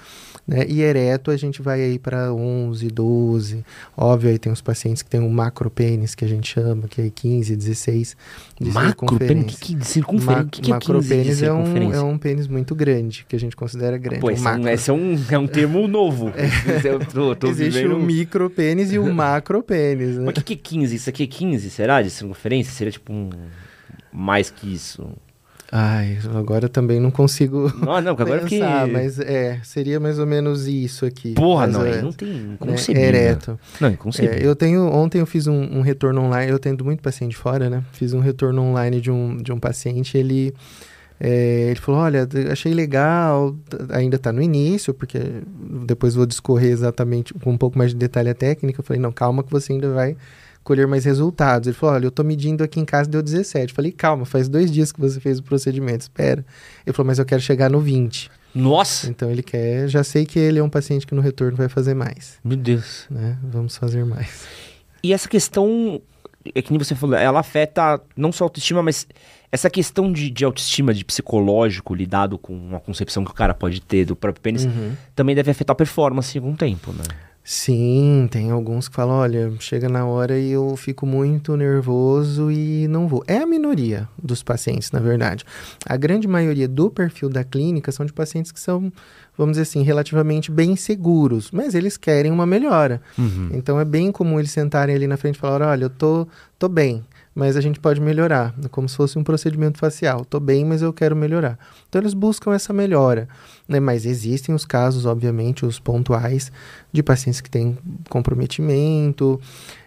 Né? 0.46 0.66
E 0.68 0.82
ereto, 0.82 1.30
a 1.30 1.37
gente 1.37 1.62
vai 1.62 1.80
aí 1.82 1.99
para 1.99 2.32
11, 2.32 2.88
12. 2.88 3.64
Óbvio, 3.96 4.30
aí 4.30 4.38
tem 4.38 4.52
os 4.52 4.61
pacientes 4.61 5.02
que 5.02 5.08
tem 5.08 5.20
um 5.20 5.30
macropênis, 5.30 6.14
que 6.14 6.23
a 6.25 6.28
gente 6.28 6.52
chama, 6.52 6.87
que 6.87 7.00
é 7.00 7.11
15, 7.11 7.56
16 7.56 8.16
de 8.61 8.70
Macro 8.70 9.06
pênis? 9.18 9.54
circunferência. 9.54 9.58
Que, 9.58 9.76
que 9.76 9.87
circunferência? 9.87 10.44
Ma- 10.44 10.50
que, 10.50 10.61
que 10.61 10.73
é 10.73 10.78
15 10.78 10.82
de 10.82 10.90
macropênis 10.90 11.42
é 11.42 11.52
um, 11.52 11.92
é 11.94 12.02
um 12.02 12.18
pênis 12.18 12.46
muito 12.46 12.75
grande, 12.75 13.25
que 13.26 13.34
a 13.34 13.40
gente 13.40 13.56
considera 13.56 13.96
grande. 13.96 14.20
Pô, 14.20 14.28
um 14.28 14.30
esse, 14.30 14.46
é 14.46 14.50
um, 14.50 14.52
macro. 14.52 14.68
esse 14.68 14.90
é 14.90 14.92
um, 14.92 15.25
é 15.30 15.38
um 15.38 15.46
termo 15.46 15.88
novo. 15.88 16.30
Eu 16.84 17.00
tô, 17.00 17.34
tô 17.34 17.46
Existe 17.49 17.78
vivendo 17.78 17.96
o 17.96 18.00
micropênis 18.02 18.92
e 18.92 18.99
o 18.99 19.14
macropênis, 19.14 20.18
né? 20.18 20.25
Mas 20.26 20.37
o 20.37 20.44
que, 20.44 20.54
que 20.56 20.76
é 20.76 20.78
15? 20.80 20.94
Isso 20.94 21.08
aqui 21.08 21.23
é 21.23 21.26
15, 21.26 21.70
será? 21.70 22.02
De 22.02 22.11
circunferência? 22.11 22.70
Seria 22.70 22.92
tipo 22.92 23.12
um... 23.14 23.30
Mais 24.14 24.49
que 24.49 24.73
isso. 24.73 25.04
Ai, 25.73 26.18
agora 26.37 26.68
também 26.68 27.00
não 27.00 27.11
consigo 27.11 27.73
Não, 27.85 28.00
não, 28.00 28.12
agora 28.12 28.42
pensar, 28.42 28.87
mas 28.87 29.18
é, 29.18 29.59
seria 29.64 29.99
mais 29.99 30.21
ou 30.21 30.26
menos 30.26 30.68
isso 30.68 31.04
aqui. 31.04 31.35
Porra, 31.35 31.66
Mas, 31.66 31.75
não, 31.75 31.85
é, 31.85 32.00
não 32.02 32.12
tem... 32.12 32.28
né, 32.28 32.54
Inconcebível. 32.54 33.09
ereto. 33.09 33.61
Não, 33.80 33.90
inconcebível. 33.90 34.38
É, 34.38 34.47
eu 34.47 34.54
tenho, 34.54 34.87
ontem 34.87 35.18
eu 35.18 35.26
fiz 35.26 35.49
um, 35.49 35.78
um 35.78 35.80
retorno 35.80 36.23
online, 36.23 36.52
eu 36.52 36.61
tendo 36.61 36.85
muito 36.85 37.02
paciente 37.02 37.37
fora, 37.37 37.68
né? 37.68 37.83
Fiz 37.92 38.12
um 38.12 38.21
retorno 38.21 38.62
online 38.62 39.00
de 39.00 39.11
um, 39.11 39.37
de 39.37 39.52
um 39.52 39.59
paciente, 39.59 40.16
ele, 40.16 40.54
é, 41.18 41.71
ele 41.71 41.80
falou, 41.80 42.02
olha, 42.02 42.28
achei 42.52 42.73
legal, 42.73 43.56
ainda 43.90 44.16
tá 44.16 44.30
no 44.30 44.40
início, 44.40 44.94
porque 44.94 45.18
depois 45.87 46.14
vou 46.14 46.25
discorrer 46.26 46.71
exatamente 46.71 47.35
com 47.35 47.50
um 47.50 47.59
pouco 47.59 47.76
mais 47.76 47.90
de 47.90 47.97
detalhe 47.97 48.28
a 48.28 48.35
técnica. 48.35 48.78
Eu 48.80 48.85
falei, 48.85 49.02
não, 49.02 49.11
calma 49.11 49.42
que 49.42 49.50
você 49.50 49.73
ainda 49.73 49.92
vai 49.92 50.16
colher 50.64 50.88
mais 50.88 51.04
resultados. 51.04 51.68
Ele 51.68 51.76
falou, 51.76 51.94
olha, 51.94 52.06
eu 52.06 52.11
tô 52.11 52.25
medindo 52.25 52.64
aqui 52.64 52.80
em 52.80 52.85
casa, 52.85 53.09
deu 53.09 53.23
17. 53.23 53.68
Eu 53.68 53.75
falei, 53.76 53.92
calma, 53.92 54.25
faz 54.25 54.49
dois 54.49 54.73
dias 54.73 54.90
que 54.90 54.99
você 55.00 55.21
fez 55.21 55.38
o 55.38 55.42
procedimento, 55.42 56.00
espera. 56.00 56.44
Ele 56.85 56.92
falou, 56.97 57.06
mas 57.06 57.18
eu 57.18 57.25
quero 57.25 57.40
chegar 57.42 57.71
no 57.71 57.78
20. 57.78 58.30
Nossa! 58.54 59.09
Então 59.09 59.30
ele 59.30 59.42
quer, 59.42 59.88
já 59.88 60.02
sei 60.02 60.25
que 60.25 60.38
ele 60.38 60.59
é 60.59 60.62
um 60.62 60.68
paciente 60.68 61.06
que 61.06 61.14
no 61.14 61.21
retorno 61.21 61.56
vai 61.56 61.68
fazer 61.68 61.94
mais, 61.94 62.38
Meu 62.42 62.56
Deus. 62.56 63.06
né? 63.11 63.37
Vamos 63.42 63.76
fazer 63.76 64.04
mais. 64.04 64.47
E 65.02 65.12
essa 65.12 65.28
questão, 65.28 66.00
é 66.54 66.62
que 66.62 66.71
nem 66.71 66.78
você 66.78 66.94
falou, 66.94 67.16
ela 67.16 67.40
afeta 67.40 68.00
não 68.16 68.33
só 68.33 68.44
a 68.44 68.47
autoestima, 68.47 68.80
mas 68.83 69.06
essa 69.50 69.68
questão 69.68 70.12
de, 70.12 70.30
de 70.30 70.44
autoestima, 70.44 70.94
de 70.94 71.04
psicológico, 71.04 71.94
lidado 71.94 72.38
com 72.38 72.54
uma 72.54 72.80
concepção 72.80 73.25
que 73.25 73.30
o 73.30 73.35
cara 73.35 73.54
pode 73.54 73.80
ter 73.80 74.04
do 74.04 74.16
próprio 74.16 74.40
pênis, 74.42 74.66
também 75.14 75.35
deve 75.35 75.50
afetar 75.50 75.73
a 75.75 75.76
performance 75.76 76.37
em 76.37 76.40
algum 76.40 76.56
tempo, 76.56 76.92
né? 76.92 77.04
Sim, 77.46 78.26
tem 78.30 78.50
alguns 78.50 78.88
que 78.88 78.94
falam, 78.94 79.16
olha, 79.16 79.52
chega 79.60 79.86
na 79.86 80.06
hora 80.06 80.38
e 80.38 80.50
eu 80.50 80.74
fico 80.76 81.04
muito 81.04 81.54
nervoso 81.58 82.50
e 82.50 82.88
não 82.88 83.06
vou. 83.06 83.22
É 83.26 83.36
a 83.36 83.46
minoria 83.46 84.08
dos 84.20 84.42
pacientes, 84.42 84.90
na 84.90 84.98
verdade. 84.98 85.44
A 85.84 85.94
grande 85.94 86.26
maioria 86.26 86.66
do 86.66 86.90
perfil 86.90 87.28
da 87.28 87.44
clínica 87.44 87.92
são 87.92 88.06
de 88.06 88.14
pacientes 88.14 88.50
que 88.50 88.58
são, 88.58 88.90
vamos 89.36 89.52
dizer 89.52 89.62
assim, 89.64 89.82
relativamente 89.82 90.50
bem 90.50 90.74
seguros, 90.74 91.50
mas 91.50 91.74
eles 91.74 91.98
querem 91.98 92.32
uma 92.32 92.46
melhora. 92.46 93.02
Então 93.54 93.78
é 93.78 93.84
bem 93.84 94.10
comum 94.10 94.38
eles 94.38 94.50
sentarem 94.50 94.96
ali 94.96 95.06
na 95.06 95.18
frente 95.18 95.34
e 95.34 95.38
falar, 95.38 95.68
olha, 95.68 95.84
eu 95.84 95.90
tô, 95.90 96.26
tô 96.58 96.66
bem, 96.66 97.04
mas 97.34 97.56
a 97.56 97.60
gente 97.60 97.80
pode 97.80 98.00
melhorar, 98.00 98.54
como 98.70 98.88
se 98.88 98.96
fosse 98.96 99.18
um 99.18 99.24
procedimento 99.24 99.78
facial. 99.78 100.24
Tô 100.24 100.38
bem, 100.38 100.64
mas 100.64 100.82
eu 100.82 100.92
quero 100.92 101.16
melhorar. 101.16 101.58
Então 101.88 102.00
eles 102.00 102.14
buscam 102.14 102.54
essa 102.54 102.72
melhora, 102.72 103.28
né? 103.68 103.80
Mas 103.80 104.06
existem 104.06 104.54
os 104.54 104.64
casos, 104.64 105.04
obviamente, 105.04 105.66
os 105.66 105.80
pontuais 105.80 106.52
de 106.92 107.02
pacientes 107.02 107.40
que 107.40 107.50
têm 107.50 107.76
comprometimento. 108.08 109.40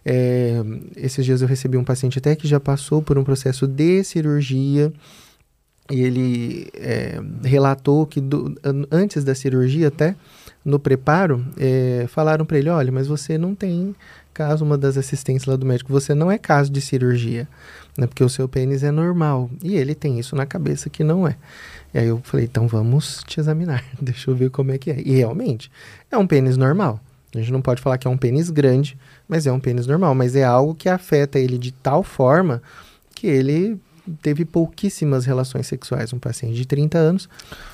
É, 0.06 0.62
esses 0.96 1.24
dias 1.26 1.42
eu 1.42 1.48
recebi 1.48 1.78
um 1.78 1.84
paciente 1.84 2.18
até 2.20 2.36
que 2.36 2.48
já 2.48 2.60
passou 2.60 3.02
por 3.02 3.18
um 3.18 3.24
processo 3.24 3.68
de 3.68 4.04
cirurgia 4.04 4.92
e 5.90 6.02
ele 6.02 6.70
é, 6.74 7.20
relatou 7.44 8.06
que 8.06 8.20
do- 8.20 8.56
an- 8.64 8.86
antes 8.92 9.24
da 9.24 9.34
cirurgia 9.34 9.88
até 9.88 10.16
no 10.66 10.80
preparo 10.80 11.46
é, 11.58 12.06
falaram 12.10 12.46
para 12.46 12.58
ele 12.58 12.70
olha 12.70 12.92
mas 12.92 13.08
você 13.08 13.38
não 13.38 13.56
tem 13.56 13.96
caso 14.38 14.64
uma 14.64 14.78
das 14.78 15.00
assistentes 15.00 15.48
lá 15.48 15.56
do 15.56 15.66
médico 15.66 15.92
você 15.92 16.14
não 16.14 16.32
é 16.32 16.38
caso 16.38 16.72
de 16.72 16.80
cirurgia 16.80 17.48
né 17.98 18.06
porque 18.06 18.24
o 18.24 18.30
seu 18.30 18.48
pênis 18.48 18.84
é 18.84 18.92
normal 18.92 19.50
e 19.64 19.76
ele 19.76 19.96
tem 19.96 20.20
isso 20.20 20.36
na 20.36 20.46
cabeça 20.46 20.92
que 20.92 21.04
não 21.04 21.28
é. 21.28 21.36
E 21.92 21.98
aí 21.98 22.08
eu 22.08 22.22
falei 22.24 22.46
então 22.46 22.68
vamos 22.68 23.24
te 23.26 23.40
examinar 23.40 23.84
deixa 24.00 24.30
eu 24.30 24.36
ver 24.36 24.52
como 24.52 24.72
é 24.72 24.78
que 24.78 24.92
é 24.92 25.02
e 25.04 25.16
realmente 25.16 25.72
é 26.12 26.18
um 26.18 26.28
pênis 26.28 26.56
normal. 26.56 27.00
A 27.34 27.40
gente 27.40 27.52
não 27.52 27.62
pode 27.62 27.82
falar 27.82 27.98
que 27.98 28.08
é 28.08 28.12
um 28.12 28.18
pênis 28.18 28.52
grande 28.52 28.96
mas 29.28 29.48
é 29.48 29.52
um 29.52 29.60
pênis 29.60 29.88
normal 29.88 30.14
mas 30.14 30.36
é 30.36 30.44
algo 30.44 30.76
que 30.76 30.88
afeta 30.88 31.40
ele 31.40 31.58
de 31.58 31.72
tal 31.72 32.04
forma 32.04 32.62
que 33.16 33.26
ele 33.26 33.80
teve 34.22 34.46
pouquíssimas 34.46 35.26
relações 35.26 35.68
sexuais. 35.68 36.14
Um 36.14 36.20
paciente 36.20 36.56
de 36.56 36.66
30 36.66 36.98
anos 36.98 37.30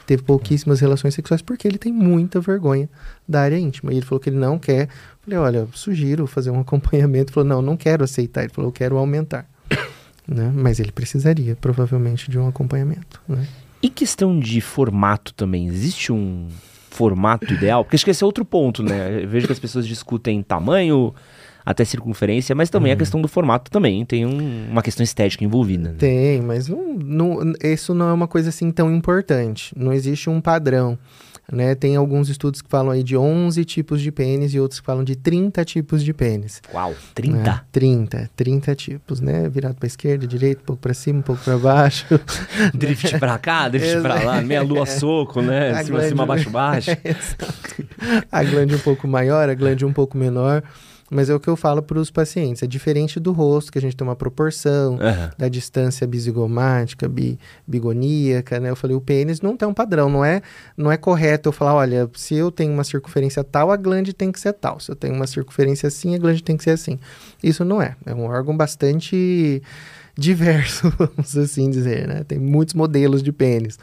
teve 0.05 0.23
pouquíssimas 0.23 0.79
relações 0.79 1.13
sexuais 1.13 1.41
porque 1.41 1.67
ele 1.67 1.77
tem 1.77 1.91
muita 1.91 2.39
vergonha 2.39 2.89
da 3.27 3.41
área 3.41 3.57
íntima. 3.57 3.93
E 3.93 3.97
ele 3.97 4.05
falou 4.05 4.19
que 4.19 4.29
ele 4.29 4.37
não 4.37 4.59
quer. 4.59 4.89
Falei, 5.21 5.39
olha, 5.39 5.67
sugiro 5.73 6.27
fazer 6.27 6.51
um 6.51 6.59
acompanhamento. 6.61 7.29
Ele 7.29 7.33
falou, 7.33 7.49
não, 7.49 7.61
não 7.61 7.77
quero 7.77 8.03
aceitar. 8.03 8.43
Ele 8.43 8.53
falou, 8.53 8.69
eu 8.69 8.73
quero 8.73 8.97
aumentar. 8.97 9.47
né? 10.27 10.51
Mas 10.53 10.79
ele 10.79 10.91
precisaria, 10.91 11.55
provavelmente, 11.55 12.29
de 12.29 12.37
um 12.37 12.47
acompanhamento. 12.47 13.21
Né? 13.27 13.47
E 13.81 13.89
questão 13.89 14.39
de 14.39 14.61
formato 14.61 15.33
também, 15.33 15.67
existe 15.67 16.11
um 16.11 16.47
formato 16.93 17.51
ideal? 17.51 17.83
Porque 17.83 17.95
acho 17.95 18.05
que 18.05 18.11
esse 18.11 18.23
é 18.23 18.25
outro 18.25 18.45
ponto, 18.45 18.83
né? 18.83 19.23
Eu 19.23 19.27
vejo 19.27 19.47
que 19.47 19.53
as 19.53 19.59
pessoas 19.59 19.85
discutem 19.85 20.41
tamanho, 20.43 21.13
até 21.65 21.85
circunferência, 21.85 22.53
mas 22.55 22.69
também 22.69 22.91
a 22.91 22.95
questão 22.95 23.21
do 23.21 23.27
formato 23.27 23.71
também 23.71 24.05
tem 24.05 24.25
um- 24.25 24.69
uma 24.69 24.81
questão 24.81 25.03
estética 25.03 25.43
envolvida. 25.43 25.89
né? 25.89 25.95
Tem, 25.97 26.41
mas 26.41 26.67
não, 26.67 26.93
não- 26.93 27.53
isso 27.63 27.93
não 27.93 28.09
é 28.09 28.13
uma 28.13 28.27
coisa 28.27 28.49
assim 28.49 28.71
tão 28.71 28.93
importante. 28.93 29.73
Não 29.77 29.93
existe 29.93 30.29
um 30.29 30.39
padrão. 30.41 30.97
Né? 31.51 31.75
Tem 31.75 31.97
alguns 31.97 32.29
estudos 32.29 32.61
que 32.61 32.69
falam 32.69 32.89
aí 32.91 33.03
de 33.03 33.17
11 33.17 33.65
tipos 33.65 34.01
de 34.01 34.13
pênis 34.13 34.53
e 34.53 34.59
outros 34.61 34.79
que 34.79 34.85
falam 34.85 35.03
de 35.03 35.13
30 35.17 35.65
tipos 35.65 36.01
de 36.01 36.13
pênis. 36.13 36.61
Uau, 36.73 36.95
30? 37.13 37.37
né? 37.37 37.61
30, 37.69 38.29
30 38.33 38.73
tipos, 38.73 39.19
né? 39.19 39.49
Virado 39.49 39.75
para 39.75 39.85
esquerda, 39.85 40.25
direita, 40.25 40.61
um 40.61 40.65
pouco 40.65 40.81
para 40.81 40.93
cima, 40.93 41.19
um 41.19 41.21
pouco 41.21 41.43
para 41.43 41.57
baixo. 41.57 42.05
Drift 42.73 43.19
pra 43.19 43.37
cá, 43.37 43.67
drift 43.67 43.99
pra 44.01 44.23
lá, 44.23 44.41
meia 44.41 44.63
lua 44.63 44.85
soco, 44.85 45.41
né? 45.41 45.71
A 45.71 45.83
Cima, 45.83 46.01
cima, 46.03 46.25
baixo, 46.25 46.49
baixo. 46.49 46.91
A 48.31 48.43
glande 48.43 48.75
um 48.75 48.79
pouco 48.79 49.05
maior, 49.07 49.49
a 49.49 49.53
glande 49.53 49.85
um 49.85 49.93
pouco 49.93 50.17
menor. 50.17 50.63
Mas 51.13 51.29
é 51.29 51.35
o 51.35 51.39
que 51.39 51.47
eu 51.47 51.55
falo 51.55 51.81
para 51.83 51.99
os 51.99 52.09
pacientes. 52.09 52.63
É 52.63 52.67
diferente 52.67 53.19
do 53.19 53.31
rosto, 53.31 53.71
que 53.71 53.77
a 53.77 53.81
gente 53.81 53.95
tem 53.95 54.05
uma 54.05 54.15
proporção, 54.15 54.97
Aham. 54.99 55.31
da 55.37 55.47
distância 55.47 56.07
bisigomática, 56.07 57.07
bi, 57.07 57.37
bigoníaca, 57.67 58.59
né? 58.59 58.71
Eu 58.71 58.75
falei, 58.75 58.95
o 58.97 59.01
pênis 59.01 59.39
não 59.39 59.55
tem 59.55 59.67
um 59.67 59.73
padrão, 59.73 60.09
não 60.09 60.25
é, 60.25 60.41
não 60.75 60.91
é 60.91 60.97
correto 60.97 61.49
eu 61.49 61.53
falar, 61.53 61.75
olha, 61.75 62.09
se 62.15 62.33
eu 62.33 62.51
tenho 62.51 62.73
uma 62.73 62.83
circunferência 62.83 63.43
tal, 63.43 63.71
a 63.71 63.77
glande 63.77 64.11
tem 64.11 64.31
que 64.31 64.39
ser 64.39 64.53
tal. 64.53 64.79
Se 64.79 64.91
eu 64.91 64.95
tenho 64.95 65.13
uma 65.13 65.27
circunferência 65.27 65.87
assim, 65.87 66.15
a 66.15 66.17
glande 66.17 66.41
tem 66.41 66.57
que 66.57 66.63
ser 66.63 66.71
assim. 66.71 66.99
Isso 67.43 67.63
não 67.63 67.81
é. 67.81 67.95
É 68.05 68.13
um 68.13 68.23
órgão 68.23 68.57
bastante 68.57 69.61
diverso, 70.17 70.91
vamos 70.97 71.37
assim 71.37 71.69
dizer, 71.69 72.07
né? 72.07 72.23
Tem 72.23 72.39
muitos 72.39 72.73
modelos 72.73 73.21
de 73.21 73.31
pênis, 73.31 73.77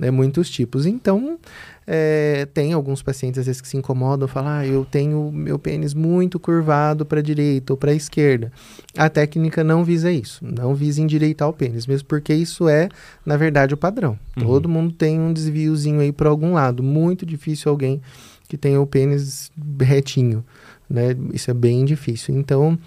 né? 0.00 0.10
Muitos 0.10 0.50
tipos. 0.50 0.86
Então, 0.86 1.38
é, 1.86 2.46
tem 2.54 2.72
alguns 2.72 3.02
pacientes 3.02 3.38
às 3.40 3.46
vezes 3.46 3.60
que 3.60 3.68
se 3.68 3.76
incomodam, 3.76 4.28
falam, 4.28 4.50
ah, 4.50 4.66
eu 4.66 4.84
tenho 4.84 5.30
meu 5.32 5.58
pênis 5.58 5.94
muito 5.94 6.38
curvado 6.38 7.04
para 7.04 7.20
a 7.20 7.22
direita 7.22 7.72
ou 7.72 7.76
para 7.76 7.90
a 7.90 7.94
esquerda. 7.94 8.52
A 8.96 9.08
técnica 9.08 9.64
não 9.64 9.84
visa 9.84 10.10
isso, 10.10 10.44
não 10.44 10.74
visa 10.74 11.00
endireitar 11.00 11.48
o 11.48 11.52
pênis, 11.52 11.86
mesmo 11.86 12.06
porque 12.06 12.32
isso 12.32 12.68
é, 12.68 12.88
na 13.26 13.36
verdade, 13.36 13.74
o 13.74 13.76
padrão. 13.76 14.18
Todo 14.38 14.68
mundo 14.68 14.92
tem 14.92 15.18
um 15.20 15.32
desviozinho 15.32 16.00
aí 16.00 16.12
para 16.12 16.28
algum 16.28 16.54
lado. 16.54 16.82
Muito 16.82 17.26
difícil 17.26 17.70
alguém 17.70 18.00
que 18.48 18.56
tenha 18.56 18.80
o 18.80 18.86
pênis 18.86 19.50
retinho, 19.80 20.44
né? 20.88 21.16
Isso 21.32 21.50
é 21.50 21.54
bem 21.54 21.84
difícil. 21.84 22.36
Então, 22.36 22.78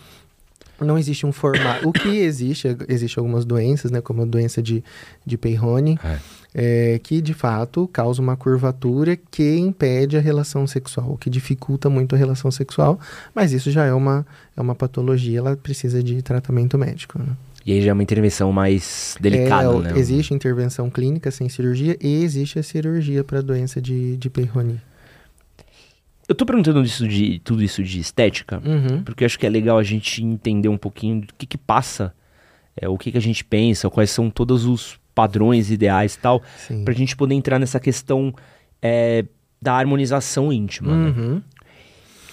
não 0.79 0.97
existe 0.97 1.25
um 1.25 1.31
formato. 1.31 1.88
o 1.88 1.93
que 1.93 2.17
existe, 2.19 2.67
existe 2.88 3.17
algumas 3.17 3.45
doenças, 3.45 3.91
né? 3.91 4.01
Como 4.01 4.21
a 4.21 4.25
doença 4.25 4.62
de, 4.62 4.83
de 5.25 5.38
Peyronie, 5.38 5.97
É. 6.03 6.19
é, 6.57 6.97
que 7.03 7.19
de 7.19 7.33
fato 7.33 7.85
causa 7.91 8.21
uma 8.21 8.38
curvatura 8.38 9.17
que 9.17 9.57
impede 9.57 10.15
a 10.15 10.21
relação 10.21 10.65
sexual, 10.65 11.17
que 11.17 11.29
dificulta 11.29 11.89
muito 11.89 12.15
a 12.15 12.17
relação 12.17 12.50
sexual, 12.50 12.97
mas 13.33 13.51
isso 13.51 13.69
já 13.69 13.83
é 13.83 13.93
uma, 13.93 14.25
é 14.55 14.62
uma 14.62 14.74
patologia, 14.74 15.39
ela 15.39 15.57
precisa 15.57 16.01
de 16.01 16.21
tratamento 16.21 16.77
médico. 16.77 17.19
Né? 17.19 17.27
E 17.65 17.74
aí 17.74 17.81
já 17.81 17.89
é 17.89 17.93
uma 17.93 18.03
intervenção 18.03 18.53
mais 18.53 19.17
delicada, 19.19 19.67
É, 19.69 19.79
né? 19.79 20.00
Existe 20.00 20.33
intervenção 20.33 20.89
clínica 20.89 21.29
sem 21.29 21.50
cirurgia 21.50 21.97
e 22.01 22.24
existe 22.24 22.57
a 22.57 22.63
cirurgia 22.63 23.21
para 23.21 23.39
a 23.39 23.41
doença 23.41 23.81
de, 23.81 24.15
de 24.15 24.29
Peyronie. 24.29 24.79
Eu 26.27 26.33
tô 26.33 26.45
perguntando 26.45 26.81
isso 26.83 27.07
de, 27.07 27.39
tudo 27.43 27.62
isso 27.62 27.83
de 27.83 28.00
estética, 28.00 28.62
Uhum. 28.65 29.03
porque 29.03 29.24
eu 29.24 29.25
acho 29.25 29.38
que 29.38 29.45
é 29.45 29.50
legal 29.50 29.77
a 29.77 29.83
gente 29.83 30.24
entender 30.24 30.69
um 30.69 30.77
pouquinho 30.77 31.21
do 31.21 31.33
que 31.38 31.45
que 31.45 31.57
passa, 31.57 32.13
é, 32.79 32.88
o 32.89 32.97
que 32.97 33.12
que 33.12 33.17
a 33.17 33.21
gente 33.21 33.43
pensa, 33.43 33.89
quais 33.89 34.09
são 34.09 34.29
todos 34.29 34.65
os 34.65 34.97
padrões 35.15 35.72
ideais 35.72 36.15
e 36.15 36.19
tal, 36.19 36.43
Sim. 36.67 36.84
pra 36.84 36.93
gente 36.93 37.15
poder 37.15 37.34
entrar 37.34 37.57
nessa 37.57 37.79
questão 37.79 38.34
é, 38.81 39.25
da 39.62 39.74
harmonização 39.74 40.51
íntima, 40.51 40.93
né? 40.93 41.10
Uhum. 41.10 41.41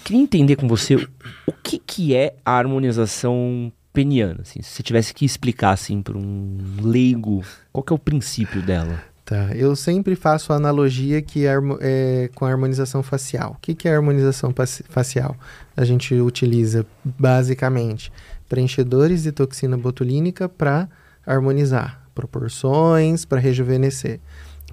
Queria 0.05 0.21
entender 0.21 0.57
com 0.57 0.67
você 0.67 0.97
o 0.97 1.53
que 1.63 1.79
que 1.79 2.15
é 2.15 2.35
a 2.45 2.59
harmonização 2.59 3.73
peniana, 3.93 4.41
assim, 4.43 4.61
se 4.61 4.71
você 4.71 4.83
tivesse 4.83 5.15
que 5.15 5.25
explicar, 5.25 5.71
assim, 5.71 6.03
pra 6.03 6.17
um 6.19 6.59
leigo, 6.83 7.45
qual 7.73 7.85
que 7.85 7.93
é 7.93 7.97
o 7.97 7.99
princípio 7.99 8.61
dela? 8.63 9.01
Tá, 9.25 9.55
eu 9.55 9.77
sempre 9.77 10.17
faço 10.17 10.53
a 10.53 10.57
analogia 10.57 11.23
que 11.23 11.47
é, 11.47 11.55
é 11.81 12.31
com 12.35 12.45
a 12.45 12.51
harmonização 12.51 13.03
facial. 13.03 13.53
O 13.53 13.61
que, 13.61 13.75
que 13.75 13.87
é 13.87 13.93
a 13.93 13.97
harmonização 13.97 14.53
facial? 14.89 15.37
A 15.77 15.85
gente 15.85 16.13
utiliza 16.15 16.85
basicamente 17.05 18.11
preenchedores 18.49 19.23
de 19.23 19.31
toxina 19.31 19.77
botulínica 19.77 20.49
para 20.49 20.89
harmonizar 21.25 22.02
proporções, 22.15 23.25
para 23.25 23.41
rejuvenescer, 23.41 24.21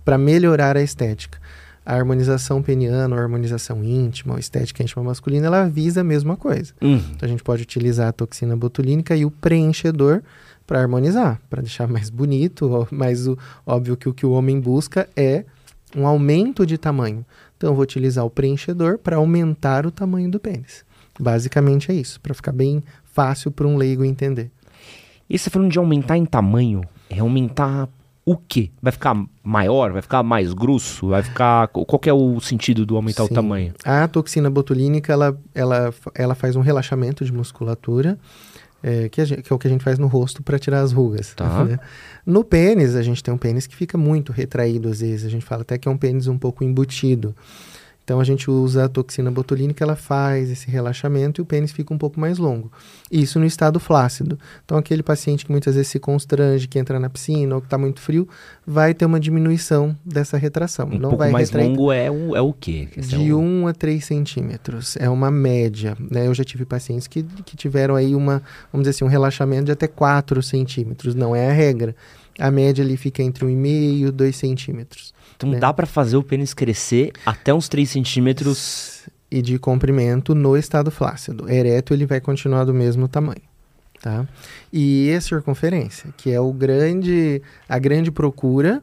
para 0.03 0.17
melhorar 0.17 0.77
a 0.77 0.81
estética. 0.81 1.39
A 1.85 1.95
harmonização 1.95 2.61
peniana, 2.61 3.15
a 3.15 3.19
harmonização 3.19 3.83
íntima, 3.83 4.33
ou 4.33 4.39
estética 4.39 4.83
íntima 4.83 5.03
masculina, 5.03 5.47
ela 5.47 5.67
visa 5.67 6.01
a 6.01 6.03
mesma 6.03 6.37
coisa. 6.37 6.73
Hum, 6.81 7.01
Então 7.15 7.25
a 7.25 7.29
gente 7.29 7.43
pode 7.43 7.63
utilizar 7.63 8.09
a 8.09 8.11
toxina 8.11 8.55
botulínica 8.55 9.15
e 9.15 9.25
o 9.25 9.31
preenchedor 9.31 10.21
para 10.67 10.79
harmonizar, 10.79 11.41
para 11.49 11.61
deixar 11.61 11.87
mais 11.89 12.09
bonito, 12.11 12.69
ó, 12.71 12.87
mas 12.91 13.27
o, 13.27 13.37
óbvio 13.65 13.97
que 13.97 14.07
o 14.07 14.13
que 14.13 14.25
o 14.25 14.31
homem 14.31 14.59
busca 14.59 15.09
é 15.15 15.45
um 15.95 16.05
aumento 16.05 16.65
de 16.65 16.77
tamanho. 16.77 17.25
Então 17.57 17.71
eu 17.71 17.73
vou 17.73 17.83
utilizar 17.83 18.23
o 18.23 18.29
preenchedor 18.29 18.99
para 18.99 19.15
aumentar 19.15 19.85
o 19.85 19.91
tamanho 19.91 20.29
do 20.29 20.39
pênis. 20.39 20.85
Basicamente 21.19 21.91
é 21.91 21.95
isso, 21.95 22.21
para 22.21 22.33
ficar 22.33 22.51
bem 22.51 22.83
fácil 23.03 23.51
para 23.51 23.67
um 23.67 23.75
leigo 23.75 24.05
entender. 24.05 24.51
E 25.29 25.37
você 25.37 25.49
falando 25.49 25.71
de 25.71 25.77
aumentar 25.79 26.17
em 26.17 26.25
tamanho, 26.25 26.81
é 27.09 27.19
aumentar 27.19 27.89
o 28.25 28.37
quê? 28.37 28.69
Vai 28.81 28.91
ficar 28.91 29.15
maior? 29.43 29.91
Vai 29.91 30.01
ficar 30.01 30.21
mais 30.21 30.53
grosso? 30.53 31.07
Vai 31.07 31.23
ficar. 31.23 31.67
Qual 31.69 31.99
que 31.99 32.09
é 32.09 32.13
o 32.13 32.39
sentido 32.39 32.85
do 32.85 32.95
aumentar 32.95 33.23
o 33.23 33.27
Sim. 33.27 33.33
tamanho? 33.33 33.73
A 33.83 34.07
toxina 34.07 34.49
botulínica, 34.49 35.11
ela, 35.11 35.35
ela, 35.53 35.93
ela 36.13 36.35
faz 36.35 36.55
um 36.55 36.61
relaxamento 36.61 37.25
de 37.25 37.33
musculatura, 37.33 38.19
é, 38.83 39.09
que, 39.09 39.25
gente, 39.25 39.41
que, 39.41 39.51
é 39.51 39.55
o 39.55 39.57
que 39.57 39.67
a 39.67 39.71
gente 39.71 39.83
faz 39.83 39.97
no 39.97 40.07
rosto 40.07 40.43
para 40.43 40.59
tirar 40.59 40.81
as 40.81 40.91
rugas. 40.91 41.33
Tá. 41.33 41.65
Né? 41.65 41.79
No 42.25 42.43
pênis, 42.43 42.95
a 42.95 43.01
gente 43.01 43.23
tem 43.23 43.33
um 43.33 43.37
pênis 43.37 43.65
que 43.65 43.75
fica 43.75 43.97
muito 43.97 44.31
retraído 44.31 44.89
às 44.89 45.01
vezes. 45.01 45.25
A 45.25 45.29
gente 45.29 45.45
fala 45.45 45.63
até 45.63 45.77
que 45.77 45.87
é 45.87 45.91
um 45.91 45.97
pênis 45.97 46.27
um 46.27 46.37
pouco 46.37 46.63
embutido. 46.63 47.35
Então 48.09 48.19
a 48.19 48.23
gente 48.23 48.49
usa 48.49 48.85
a 48.85 48.89
toxina 48.89 49.29
botulínica, 49.29 49.83
ela 49.83 49.95
faz 49.95 50.49
esse 50.49 50.67
relaxamento 50.67 51.39
e 51.39 51.43
o 51.43 51.45
pênis 51.45 51.71
fica 51.71 51.93
um 51.93 51.97
pouco 51.97 52.19
mais 52.19 52.39
longo. 52.39 52.71
Isso 53.11 53.37
no 53.37 53.45
estado 53.45 53.79
flácido. 53.79 54.39
Então 54.65 54.79
aquele 54.79 55.03
paciente 55.03 55.45
que 55.45 55.51
muitas 55.51 55.75
vezes 55.75 55.91
se 55.91 55.99
constrange, 55.99 56.67
que 56.67 56.79
entra 56.79 56.99
na 56.99 57.07
piscina 57.07 57.53
ou 57.53 57.61
que 57.61 57.67
está 57.67 57.77
muito 57.77 58.01
frio, 58.01 58.27
vai 58.65 58.95
ter 58.95 59.05
uma 59.05 59.19
diminuição 59.19 59.95
dessa 60.03 60.37
retração. 60.37 60.87
Um 60.87 60.93
Não 60.93 61.01
pouco 61.01 61.17
vai 61.17 61.29
mais 61.29 61.49
retrair 61.49 61.69
longo 61.69 61.91
é 61.91 62.09
o, 62.09 62.35
é 62.35 62.41
o 62.41 62.51
quê? 62.51 62.87
Esse 62.97 63.09
de 63.09 63.29
é 63.29 63.31
o... 63.31 63.37
1 63.37 63.67
a 63.67 63.73
3 63.73 64.03
centímetros. 64.03 64.97
É 64.97 65.07
uma 65.07 65.29
média. 65.29 65.95
Né? 65.99 66.25
Eu 66.25 66.33
já 66.33 66.43
tive 66.43 66.65
pacientes 66.65 67.05
que, 67.05 67.21
que 67.21 67.55
tiveram 67.55 67.95
aí 67.95 68.15
uma, 68.15 68.41
vamos 68.73 68.87
dizer 68.87 68.97
assim, 68.97 69.05
um 69.05 69.07
relaxamento 69.07 69.65
de 69.65 69.71
até 69.71 69.87
4 69.87 70.41
centímetros. 70.41 71.13
Não 71.13 71.35
é 71.35 71.47
a 71.47 71.53
regra. 71.53 71.95
A 72.39 72.49
média 72.49 72.83
ali 72.83 72.97
fica 72.97 73.21
entre 73.21 73.45
1,5 73.45 74.07
e 74.07 74.11
2 74.11 74.35
centímetros. 74.35 75.13
Então 75.39 75.51
né? 75.51 75.57
dá 75.59 75.73
pra 75.73 75.85
fazer 75.85 76.17
o 76.17 76.23
pênis 76.23 76.53
crescer 76.53 77.13
até 77.25 77.53
uns 77.53 77.69
3 77.69 77.89
centímetros. 77.89 78.99
E 79.31 79.43
de 79.43 79.59
comprimento 79.59 80.33
no 80.33 80.57
estado 80.57 80.89
flácido. 80.89 81.47
Ereto 81.47 81.93
ele 81.93 82.03
vai 82.07 82.19
continuar 82.19 82.65
do 82.65 82.73
mesmo 82.73 83.07
tamanho. 83.07 83.43
Tá? 84.01 84.27
E 84.73 85.13
a 85.13 85.21
circunferência, 85.21 86.11
que 86.17 86.31
é 86.31 86.41
o 86.41 86.51
grande, 86.51 87.39
a 87.67 87.77
grande 87.77 88.11
procura 88.11 88.81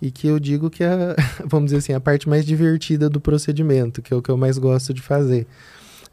e 0.00 0.10
que 0.10 0.26
eu 0.26 0.40
digo 0.40 0.70
que 0.70 0.82
é, 0.82 1.14
vamos 1.44 1.66
dizer 1.66 1.78
assim, 1.78 1.92
a 1.92 2.00
parte 2.00 2.26
mais 2.26 2.46
divertida 2.46 3.10
do 3.10 3.20
procedimento, 3.20 4.00
que 4.00 4.14
é 4.14 4.16
o 4.16 4.22
que 4.22 4.30
eu 4.30 4.36
mais 4.38 4.56
gosto 4.56 4.94
de 4.94 5.02
fazer. 5.02 5.46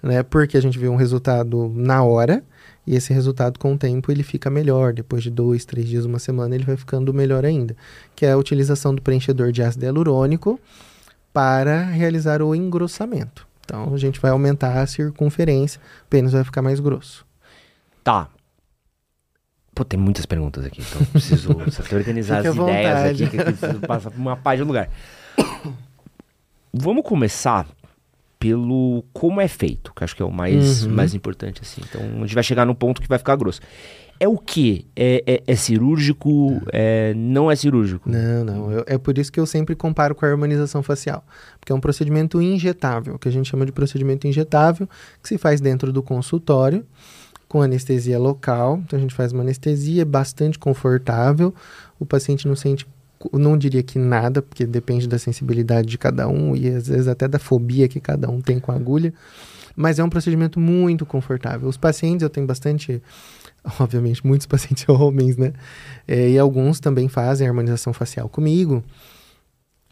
Né? 0.04 0.24
Porque 0.24 0.58
a 0.58 0.62
gente 0.62 0.78
vê 0.78 0.90
um 0.90 0.98
resultado 0.98 1.72
na 1.74 2.04
hora 2.04 2.44
e 2.90 2.96
esse 2.96 3.14
resultado 3.14 3.60
com 3.60 3.74
o 3.74 3.78
tempo 3.78 4.12
ele 4.12 4.24
fica 4.24 4.50
melhor. 4.50 4.94
Depois 4.94 5.22
de 5.22 5.30
dois, 5.30 5.64
três 5.64 5.88
dias, 5.88 6.06
uma 6.06 6.18
semana, 6.18 6.56
ele 6.56 6.64
vai 6.64 6.76
ficando 6.76 7.14
melhor 7.14 7.46
ainda. 7.46 7.76
Que 8.16 8.26
é 8.26 8.32
a 8.32 8.38
utilização 8.38 8.96
do 8.96 9.00
preenchedor 9.00 9.52
de 9.52 9.62
ácido 9.62 9.86
hialurônico 9.86 10.60
para 11.32 11.84
realizar 11.84 12.42
o 12.42 12.56
engrossamento. 12.56 13.48
Então 13.64 13.94
a 13.94 13.98
gente 14.00 14.20
vai 14.20 14.32
aumentar 14.32 14.82
a 14.82 14.88
circunferência, 14.88 15.80
o 16.08 16.10
pênis 16.10 16.32
vai 16.32 16.44
ficar 16.44 16.64
mais 16.64 16.80
grosso. 16.80 17.24
Tá. 18.04 18.28
Pô, 19.76 19.86
tem 19.86 20.00
muitas 20.00 20.26
perguntas 20.26 20.66
aqui, 20.66 20.82
então 20.82 21.06
preciso, 21.06 21.54
preciso 21.62 21.96
organizar 21.96 22.40
as 22.40 22.56
ideias 22.56 22.58
vontade. 22.58 23.24
aqui, 23.24 23.38
que 23.38 23.38
eu 23.38 23.46
preciso 23.46 23.80
passar 23.82 24.10
por 24.10 24.20
uma 24.20 24.36
página 24.36 24.66
do 24.66 24.70
lugar. 24.70 24.90
Vamos 26.74 27.04
começar 27.04 27.68
pelo 28.40 29.04
como 29.12 29.42
é 29.42 29.48
feito, 29.48 29.94
que 29.94 30.04
acho 30.04 30.16
que 30.16 30.22
é 30.22 30.26
o 30.26 30.32
mais, 30.32 30.86
Uhum. 30.86 30.94
mais 30.94 31.14
importante, 31.14 31.60
assim. 31.62 31.82
Então, 31.88 32.02
a 32.02 32.26
gente 32.26 32.34
vai 32.34 32.44
chegar 32.44 32.66
no 32.66 32.74
ponto 32.74 33.02
que 33.02 33.08
vai 33.08 33.18
ficar 33.18 33.36
grosso. 33.36 33.60
É 34.22 34.28
o 34.28 34.38
que? 34.38 34.86
É, 34.96 35.24
é- 35.26 35.44
é 35.48 35.56
cirúrgico? 35.56 36.62
É, 36.74 37.14
não 37.16 37.50
é 37.52 37.56
cirúrgico? 37.56 38.10
Não, 38.10 38.44
não. 38.44 38.72
eu- 38.72 38.84
é 38.88 38.98
por 38.98 39.18
isso 39.18 39.32
que 39.32 39.40
eu 39.40 39.46
sempre 39.46 39.76
comparo 39.76 40.14
com 40.16 40.26
a 40.26 40.30
harmonização 40.30 40.82
facial. 40.84 41.24
Porque 41.60 41.72
é 41.72 41.76
um 41.76 41.80
procedimento 41.80 42.42
injetável, 42.42 43.18
que 43.20 43.28
a 43.30 43.32
gente 43.32 43.50
chama 43.50 43.66
de 43.66 43.72
procedimento 43.72 44.26
injetável, 44.28 44.90
que 45.22 45.28
se 45.30 45.38
faz 45.38 45.60
dentro 45.62 45.92
do 45.94 46.02
consultório, 46.04 46.86
com 47.48 47.62
anestesia 47.62 48.20
local. 48.20 48.80
Então 48.86 48.98
a 49.00 49.02
gente 49.02 49.14
faz 49.14 49.32
uma 49.34 49.42
anestesia 49.42 50.06
bastante 50.06 50.60
confortável. 50.60 51.54
O 52.00 52.06
paciente 52.06 52.48
não 52.48 52.56
sente, 52.56 52.86
não 53.34 53.58
diria 53.58 53.84
que 53.84 54.00
nada, 54.00 54.42
porque 54.42 54.66
depende 54.66 55.08
da 55.08 55.20
sensibilidade 55.20 55.88
de 55.88 55.98
cada 55.98 56.28
um 56.28 56.56
e 56.56 56.68
às 56.68 56.88
vezes 56.88 57.08
até 57.08 57.28
da 57.28 57.40
fobia 57.40 57.88
que 57.88 58.00
cada 58.00 58.30
um 58.30 58.40
tem 58.42 58.60
com 58.60 58.72
a 58.72 58.76
agulha. 58.76 59.14
Mas 59.76 60.00
é 60.00 60.04
um 60.04 60.10
procedimento 60.10 60.60
muito 60.60 61.06
confortável. 61.06 61.68
Os 61.68 61.78
pacientes, 61.78 62.24
eu 62.24 62.30
tenho 62.30 62.46
bastante, 62.46 63.02
obviamente, 63.80 64.26
muitos 64.26 64.48
pacientes 64.48 64.88
homens, 64.90 65.38
né? 65.38 65.54
É, 66.08 66.30
e 66.30 66.40
alguns 66.40 66.80
também 66.80 67.08
fazem 67.08 67.48
harmonização 67.48 67.94
facial 67.94 68.28
comigo. 68.30 68.84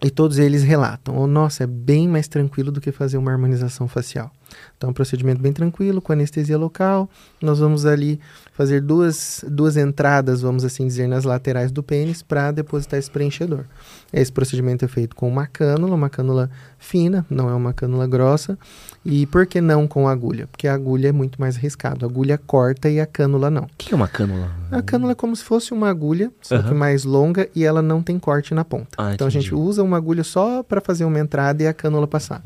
E 0.04 0.10
todos 0.10 0.38
eles 0.38 0.64
relatam: 0.64 1.18
oh, 1.18 1.28
nossa, 1.28 1.64
é 1.64 1.68
bem 1.68 2.08
mais 2.08 2.28
tranquilo 2.28 2.72
do 2.72 2.82
que 2.82 2.92
fazer 2.92 3.18
uma 3.18 3.32
harmonização 3.32 3.88
facial. 3.88 4.32
Então, 4.78 4.90
é 4.90 4.92
um 4.92 4.94
procedimento 4.94 5.42
bem 5.42 5.52
tranquilo, 5.52 6.02
com 6.02 6.14
anestesia 6.14 6.58
local. 6.58 7.10
Nós 7.42 7.60
vamos 7.60 7.86
ali 7.86 8.20
fazer 8.54 8.82
duas, 8.82 9.44
duas 9.48 9.78
entradas, 9.78 10.42
vamos 10.42 10.66
assim 10.66 10.88
dizer, 10.88 11.08
nas 11.08 11.24
laterais 11.24 11.72
do 11.72 11.84
pênis 11.84 12.22
para 12.22 12.52
depositar 12.52 13.00
esse 13.00 13.10
preenchedor. 13.10 13.66
Esse 14.12 14.32
procedimento 14.32 14.86
é 14.86 14.88
feito 14.88 15.16
com 15.16 15.28
uma 15.28 15.46
cânula, 15.46 15.96
uma 15.96 16.10
cânula 16.10 16.50
fina, 16.80 17.26
não 17.30 17.50
é 17.50 17.54
uma 17.54 17.74
cânula 17.74 18.08
grossa. 18.08 18.58
E 19.06 19.26
por 19.28 19.46
que 19.46 19.62
não 19.62 19.88
com 19.88 20.08
agulha? 20.08 20.48
Porque 20.48 20.68
a 20.68 20.74
agulha 20.74 21.10
é 21.10 21.12
muito 21.12 21.40
mais 21.40 21.56
arriscado. 21.58 22.06
A 22.06 22.10
agulha 22.10 22.38
corta 22.38 22.90
e 22.90 23.00
a 23.00 23.06
cânula 23.06 23.50
não. 23.50 23.64
O 23.64 23.70
que 23.78 23.94
é 23.94 23.96
uma 23.96 24.08
cânula? 24.08 24.50
A 24.72 24.82
cânula 24.82 25.12
é 25.12 25.16
como 25.16 25.36
se 25.36 25.44
fosse 25.44 25.72
uma 25.74 25.90
agulha, 25.90 26.32
só 26.42 26.58
que 26.60 26.70
Aham. 26.70 26.74
mais 26.76 27.04
longa 27.04 27.48
e 27.56 27.64
ela 27.64 27.82
não 27.82 28.02
tem 28.02 28.18
corte 28.18 28.54
na 28.54 28.66
ponta. 28.66 28.90
Ah, 28.98 29.14
então 29.14 29.28
a 29.28 29.30
gente 29.30 29.48
entendi. 29.48 29.62
usa 29.62 29.84
uma 29.84 29.98
agulha 29.98 30.24
só 30.24 30.64
para 30.64 30.82
fazer 30.82 31.06
uma 31.06 31.20
entrada 31.20 31.64
e 31.64 31.68
a 31.68 31.74
cânula 31.74 32.08
passar. 32.08 32.42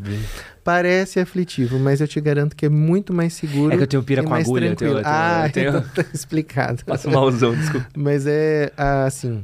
Parece 0.63 1.19
aflitivo, 1.19 1.80
mas 1.80 2.02
eu 2.02 2.08
te 2.08 2.21
garanto 2.21 2.56
que 2.56 2.65
é 2.65 2.69
muito 2.69 3.13
mais 3.13 3.34
seguro. 3.34 3.74
É 3.74 3.78
que 3.78 3.84
eu 3.84 3.88
tenho 3.88 4.04
pira 4.04 4.24
com 4.24 4.34
agulha, 4.34 4.67
eu 4.67 4.76
tenho- 4.76 4.91
eu 4.91 4.95
tenho- 4.95 5.06
ah, 5.08 5.43
eu 5.47 5.52
tenho- 5.52 5.69
então 5.78 5.84
tá 6.04 6.06
explicado. 6.13 6.86
Passo 6.86 7.10
malzão, 7.10 7.56
desculpa. 7.56 7.88
Mas 7.97 8.26
é 8.28 8.71
assim, 8.78 9.43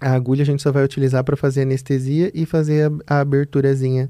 a 0.00 0.12
agulha 0.12 0.42
a 0.42 0.46
gente 0.46 0.62
só 0.62 0.70
vai 0.70 0.84
utilizar 0.84 1.24
para 1.24 1.36
fazer 1.36 1.62
anestesia 1.62 2.30
e 2.32 2.46
fazer 2.46 2.90
a, 3.08 3.16
a 3.16 3.20
aberturazinha 3.20 4.08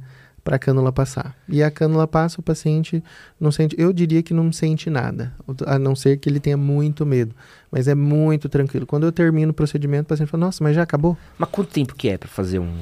para 0.49 0.57
a 0.57 0.59
cânula 0.59 0.91
passar. 0.91 1.37
E 1.47 1.63
a 1.63 1.71
cânula 1.71 2.07
passa, 2.07 2.41
o 2.41 2.43
paciente 2.43 3.05
não 3.39 3.53
sente, 3.53 3.77
eu 3.79 3.93
diria 3.93 4.23
que 4.23 4.33
não 4.33 4.51
sente 4.51 4.89
nada, 4.89 5.31
a 5.67 5.79
não 5.79 5.95
ser 5.95 6.17
que 6.17 6.27
ele 6.27 6.41
tenha 6.41 6.57
muito 6.57 7.05
medo, 7.05 7.35
mas 7.71 7.87
é 7.87 7.95
muito 7.95 8.49
tranquilo. 8.49 8.87
Quando 8.87 9.05
eu 9.05 9.13
termino 9.13 9.51
o 9.51 9.55
procedimento, 9.55 10.05
o 10.05 10.07
paciente 10.07 10.31
fala: 10.31 10.47
"Nossa, 10.47 10.65
mas 10.65 10.75
já 10.75 10.83
acabou?" 10.83 11.19
Mas 11.37 11.51
quanto 11.51 11.69
tempo 11.69 11.95
que 11.95 12.09
é 12.09 12.17
pra 12.17 12.31
fazer 12.31 12.61
um, 12.61 12.73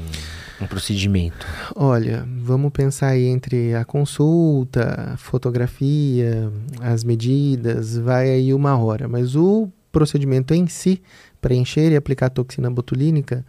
um 0.61 0.67
procedimento? 0.69 1.45
Olha, 1.75 2.25
vamos 2.41 2.71
pensar 2.71 3.09
aí 3.09 3.25
entre 3.25 3.75
a 3.75 3.85
consulta, 3.85 5.15
fotografia, 5.19 6.49
as 6.81 7.03
medidas, 7.03 7.99
vai 7.99 8.31
aí 8.31 8.55
uma 8.55 8.79
hora. 8.79 9.09
Mas 9.09 9.35
o 9.35 9.69
procedimento 9.91 10.55
em 10.55 10.69
si, 10.69 11.03
preencher 11.41 11.91
e 11.91 11.97
aplicar 11.97 12.31
toxina 12.31 12.71
botulínica, 12.71 13.45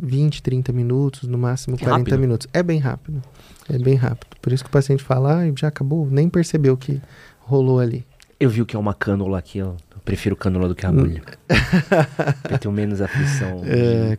20, 0.00 0.42
30 0.42 0.72
minutos, 0.72 1.28
no 1.28 1.36
máximo 1.38 1.76
Que 1.76 1.84
40 1.84 1.98
rápido. 2.10 2.20
minutos. 2.20 2.46
É 2.52 2.62
bem 2.62 2.78
rápido. 2.78 3.20
É 3.68 3.78
bem 3.78 3.94
rápido. 3.94 4.36
Por 4.40 4.52
isso 4.52 4.62
que 4.64 4.68
o 4.70 4.72
paciente 4.72 5.02
fala, 5.02 5.40
ah, 5.40 5.52
já 5.56 5.68
acabou, 5.68 6.06
nem 6.10 6.28
percebeu 6.28 6.76
que 6.76 7.00
rolou 7.40 7.80
ali. 7.80 8.06
Eu 8.40 8.48
vi 8.48 8.62
o 8.62 8.66
que 8.66 8.76
é 8.76 8.78
uma 8.78 8.94
cânula 8.94 9.38
aqui, 9.38 9.60
ó. 9.60 9.72
Eu 9.94 10.00
prefiro 10.04 10.36
cânula 10.36 10.68
do 10.68 10.74
que 10.74 10.86
agulha. 10.86 11.22
eu 12.50 12.58
tenho 12.58 12.72
menos 12.72 13.00
aflição. 13.00 13.62
É, 13.64 14.16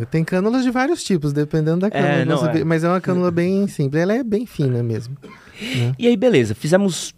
é, 0.00 0.04
tem 0.04 0.22
cânulas 0.22 0.62
de 0.62 0.70
vários 0.70 1.02
tipos, 1.02 1.32
dependendo 1.32 1.78
da 1.80 1.90
cânula. 1.90 2.08
É, 2.10 2.24
não, 2.24 2.36
Você 2.36 2.48
é. 2.48 2.52
vê- 2.52 2.64
Mas 2.64 2.84
é 2.84 2.88
uma 2.88 3.00
cânula 3.00 3.30
bem 3.30 3.66
simples. 3.66 4.02
Ela 4.02 4.12
é 4.14 4.22
bem 4.22 4.44
fina 4.44 4.82
mesmo. 4.82 5.16
né? 5.22 5.94
E 5.98 6.06
aí, 6.06 6.16
beleza, 6.16 6.54
fizemos 6.54 7.14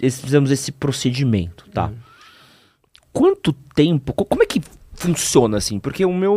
esse, 0.00 0.22
fizemos 0.22 0.50
esse 0.52 0.70
procedimento, 0.70 1.68
tá? 1.70 1.90
Quanto 3.12 3.52
tempo, 3.74 4.12
co- 4.12 4.24
como 4.24 4.42
é 4.42 4.46
que 4.46 4.60
funciona 4.96 5.58
assim? 5.58 5.78
Porque 5.78 6.04
o 6.04 6.12
meu, 6.12 6.34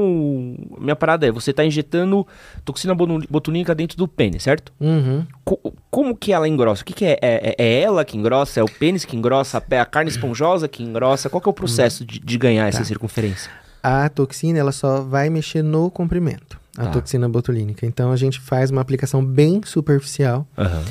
minha 0.80 0.96
parada 0.96 1.26
é, 1.28 1.32
você 1.32 1.52
tá 1.54 1.64
injetando 1.66 2.28
toxina 2.66 2.94
botulínica 2.94 3.74
dentro 3.74 3.98
do 3.98 4.08
pênis, 4.08 4.44
certo? 4.44 4.72
Uhum. 4.80 5.26
Co- 5.46 5.74
como 5.90 6.16
que 6.16 6.32
ela 6.34 6.48
engrossa? 6.48 6.82
O 6.82 6.86
que, 6.86 6.94
que 6.94 7.06
é? 7.06 7.18
é? 7.22 7.56
é 7.58 7.82
ela 7.82 8.04
que 8.06 8.18
engrossa? 8.18 8.60
É 8.60 8.64
o 8.64 8.68
pênis 8.70 9.06
que 9.06 9.16
engrossa? 9.16 9.58
A 9.58 9.62
pé- 9.62 9.80
A 9.80 9.86
carne 9.86 10.10
esponjosa 10.12 10.68
que 10.68 10.84
engrossa? 10.84 11.30
Qual 11.30 11.42
que 11.42 11.48
é 11.50 11.52
o 11.52 11.54
processo 11.54 12.06
de, 12.06 12.20
de 12.20 12.38
ganhar 12.38 12.68
essa 12.68 12.80
Tá. 12.80 12.84
circunferência? 12.86 13.50
A 13.82 14.10
toxina 14.10 14.60
ela 14.60 14.72
só 14.74 15.02
vai 15.02 15.30
mexer 15.30 15.62
no 15.64 15.90
comprimento, 15.90 16.60
a 16.78 16.84
Tá. 16.88 16.92
toxina 16.92 17.30
botulínica. 17.30 17.86
Então 17.86 18.12
a 18.12 18.16
gente 18.18 18.40
faz 18.40 18.70
uma 18.72 18.82
aplicação 18.82 19.24
bem 19.24 19.62
superficial 19.64 20.46
Aham. 20.58 20.84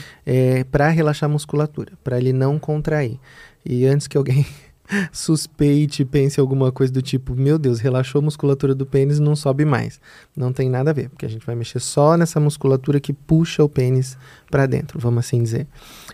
para 0.70 0.88
relaxar 0.88 1.28
a 1.28 1.33
musculatura, 1.33 1.92
para 2.02 2.16
ele 2.18 2.33
não 2.33 2.59
contrair. 2.59 3.18
E 3.64 3.85
antes 3.85 4.07
que 4.07 4.16
alguém 4.16 4.46
suspeite, 5.12 6.05
pense 6.05 6.40
alguma 6.40 6.72
coisa 6.72 6.92
do 6.92 7.03
tipo, 7.03 7.35
meu 7.35 7.59
Deus, 7.59 7.81
relaxou 7.81 8.20
a 8.20 8.22
musculatura 8.22 8.74
do 8.74 8.87
pênis, 8.87 9.18
não 9.18 9.37
sobe 9.37 9.64
mais. 9.64 10.01
Não 10.37 10.53
tem 10.53 10.68
nada 10.68 10.90
a 10.90 10.92
ver, 10.92 11.09
porque 11.09 11.27
a 11.27 11.29
gente 11.29 11.44
vai 11.46 11.55
mexer 11.55 11.81
só 11.81 12.16
nessa 12.16 12.40
musculatura 12.40 13.01
que 13.01 13.12
puxa 13.12 13.62
o 13.62 13.68
pênis 13.68 14.16
para 14.51 14.66
dentro, 14.66 14.98
vamos 14.98 15.20
assim 15.20 15.42
dizer. 15.42 15.66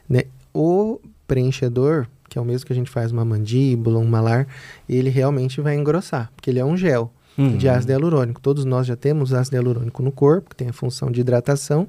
Né? 0.08 0.22
O 0.52 1.00
preenchedor, 1.26 2.06
que 2.28 2.38
é 2.38 2.40
o 2.40 2.44
mesmo 2.44 2.66
que 2.66 2.72
a 2.72 2.76
gente 2.76 2.90
faz 2.90 3.12
uma 3.12 3.24
mandíbula, 3.24 3.98
um 3.98 4.06
malar, 4.06 4.46
ele 4.88 5.10
realmente 5.10 5.60
vai 5.60 5.76
engrossar, 5.76 6.30
porque 6.34 6.50
ele 6.50 6.58
é 6.58 6.64
um 6.64 6.76
gel 6.76 7.12
Uhum. 7.36 7.56
de 7.56 7.68
ácido 7.68 7.90
hialurônico. 7.90 8.40
Todos 8.40 8.64
nós 8.64 8.86
já 8.86 8.94
temos 8.94 9.34
ácido 9.34 9.56
hialurônico 9.56 10.00
no 10.04 10.12
corpo, 10.12 10.50
que 10.50 10.56
tem 10.56 10.68
a 10.68 10.72
função 10.72 11.10
de 11.10 11.20
hidratação. 11.20 11.88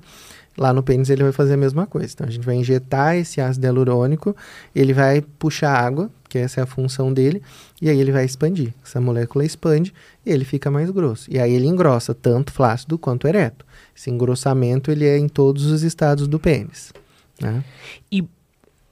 Lá 0.58 0.72
no 0.72 0.82
pênis 0.82 1.10
ele 1.10 1.24
vai 1.24 1.32
fazer 1.32 1.56
a 1.56 1.58
mesma 1.58 1.86
coisa. 1.86 2.14
Então 2.14 2.28
a 2.28 2.30
gente 2.30 2.46
vai 2.46 2.56
injetar 2.56 3.16
esse 3.16 3.42
ácido 3.42 3.66
hialurônico, 3.66 4.36
ele 4.74 4.94
vai 4.94 5.22
puxar 5.22 5.74
água, 5.74 6.10
que 6.30 6.38
essa 6.38 6.62
é 6.62 6.64
a 6.64 6.66
função 6.66 7.12
dele, 7.12 7.42
e 7.82 7.90
aí 7.90 8.00
ele 8.00 8.12
vai 8.12 8.26
expandir. 8.26 8.74
Essa 8.84 9.02
molécula 9.02 9.44
expande 9.44 9.94
e 10.26 10.32
ele 10.32 10.46
fica 10.46 10.72
mais 10.72 10.90
grosso. 10.90 11.30
E 11.32 11.40
aí 11.40 11.54
ele 11.54 11.68
engrossa 11.68 12.14
tanto 12.14 12.52
flácido 12.52 12.98
quanto 12.98 13.28
ereto. 13.28 13.66
Esse 13.96 14.10
engrossamento 14.10 14.92
ele 14.92 15.06
é 15.06 15.18
em 15.18 15.28
todos 15.28 15.66
os 15.66 15.84
estados 15.84 16.28
do 16.28 16.40
pênis. 16.40 16.94
Né? 17.42 17.64
E 18.12 18.24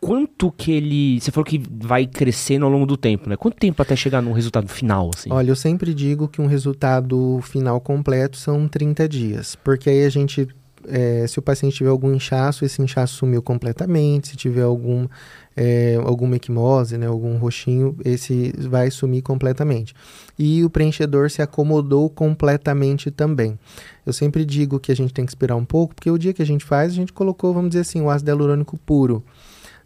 quanto 0.04 0.52
que 0.52 0.72
ele. 0.72 1.20
Você 1.20 1.32
falou 1.32 1.46
que 1.46 1.62
vai 1.70 2.06
crescendo 2.06 2.66
ao 2.66 2.72
longo 2.72 2.86
do 2.86 2.98
tempo, 2.98 3.30
né? 3.30 3.38
Quanto 3.38 3.56
tempo 3.56 3.82
até 3.82 3.96
chegar 3.96 4.22
no 4.22 4.34
resultado 4.34 4.68
final, 4.68 5.10
assim? 5.16 5.32
Olha, 5.32 5.50
eu 5.50 5.56
sempre 5.56 5.94
digo 5.94 6.28
que 6.28 6.42
um 6.42 6.46
resultado 6.46 7.40
final 7.42 7.80
completo 7.80 8.38
são 8.38 8.68
30 8.68 9.08
dias, 9.08 9.56
porque 9.56 9.90
aí 9.90 10.04
a 10.04 10.10
gente. 10.10 10.48
É, 10.88 11.26
se 11.28 11.40
o 11.40 11.42
paciente 11.42 11.76
tiver 11.76 11.90
algum 11.90 12.14
inchaço, 12.14 12.66
esse 12.66 12.82
inchaço 12.82 13.16
sumiu 13.16 13.42
completamente. 13.42 14.30
Se 14.30 14.36
tiver 14.36 14.64
algum, 14.64 15.08
é, 15.56 16.00
alguma 16.04 16.36
equimose, 16.36 16.98
né, 16.98 17.08
algum 17.08 17.38
roxinho, 17.38 17.96
esse 18.04 18.54
vai 18.68 18.90
sumir 18.92 19.22
completamente. 19.22 19.94
E 20.38 20.64
o 20.64 20.70
preenchedor 20.70 21.30
se 21.30 21.42
acomodou 21.42 22.10
completamente 22.10 23.12
também. 23.12 23.58
Eu 24.06 24.14
sempre 24.14 24.46
digo 24.46 24.80
que 24.80 24.92
a 24.92 24.96
gente 24.96 25.14
tem 25.14 25.26
que 25.26 25.32
esperar 25.32 25.56
um 25.56 25.66
pouco, 25.66 25.96
porque 25.96 26.12
o 26.12 26.18
dia 26.18 26.34
que 26.34 26.42
a 26.42 26.46
gente 26.46 26.66
faz, 26.66 26.92
a 26.92 26.96
gente 26.96 27.14
colocou, 27.14 27.54
vamos 27.54 27.70
dizer 27.70 27.82
assim, 27.82 28.02
o 28.02 28.10
ácido 28.10 28.30
hialurônico 28.30 28.78
puro 28.78 29.24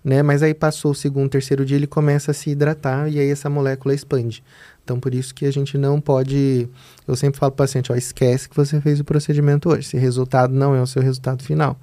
né? 0.07 0.23
Mas 0.23 0.41
aí 0.41 0.53
passou 0.53 0.91
o 0.91 0.95
segundo, 0.95 1.29
terceiro 1.29 1.65
dia, 1.65 1.75
ele 1.75 1.85
começa 1.85 2.31
a 2.31 2.33
se 2.33 2.49
hidratar 2.49 3.11
e 3.11 3.19
aí 3.19 3.29
essa 3.29 3.49
molécula 3.49 3.93
expande. 3.93 4.41
Então, 4.87 5.01
por 5.01 5.13
isso 5.13 5.35
que 5.35 5.45
a 5.45 5.51
gente 5.51 5.77
não 5.77 5.99
pode. 5.99 6.69
Eu 7.05 7.13
sempre 7.17 7.37
falo 7.37 7.51
para 7.51 7.65
o 7.65 7.67
paciente: 7.67 7.91
ó, 7.91 7.95
esquece 7.95 8.47
que 8.47 8.55
você 8.55 8.79
fez 8.79 9.01
o 9.01 9.03
procedimento 9.03 9.67
hoje. 9.67 9.81
Esse 9.81 9.97
resultado 9.97 10.53
não 10.53 10.73
é 10.73 10.81
o 10.81 10.87
seu 10.87 11.01
resultado 11.01 11.43
final. 11.43 11.77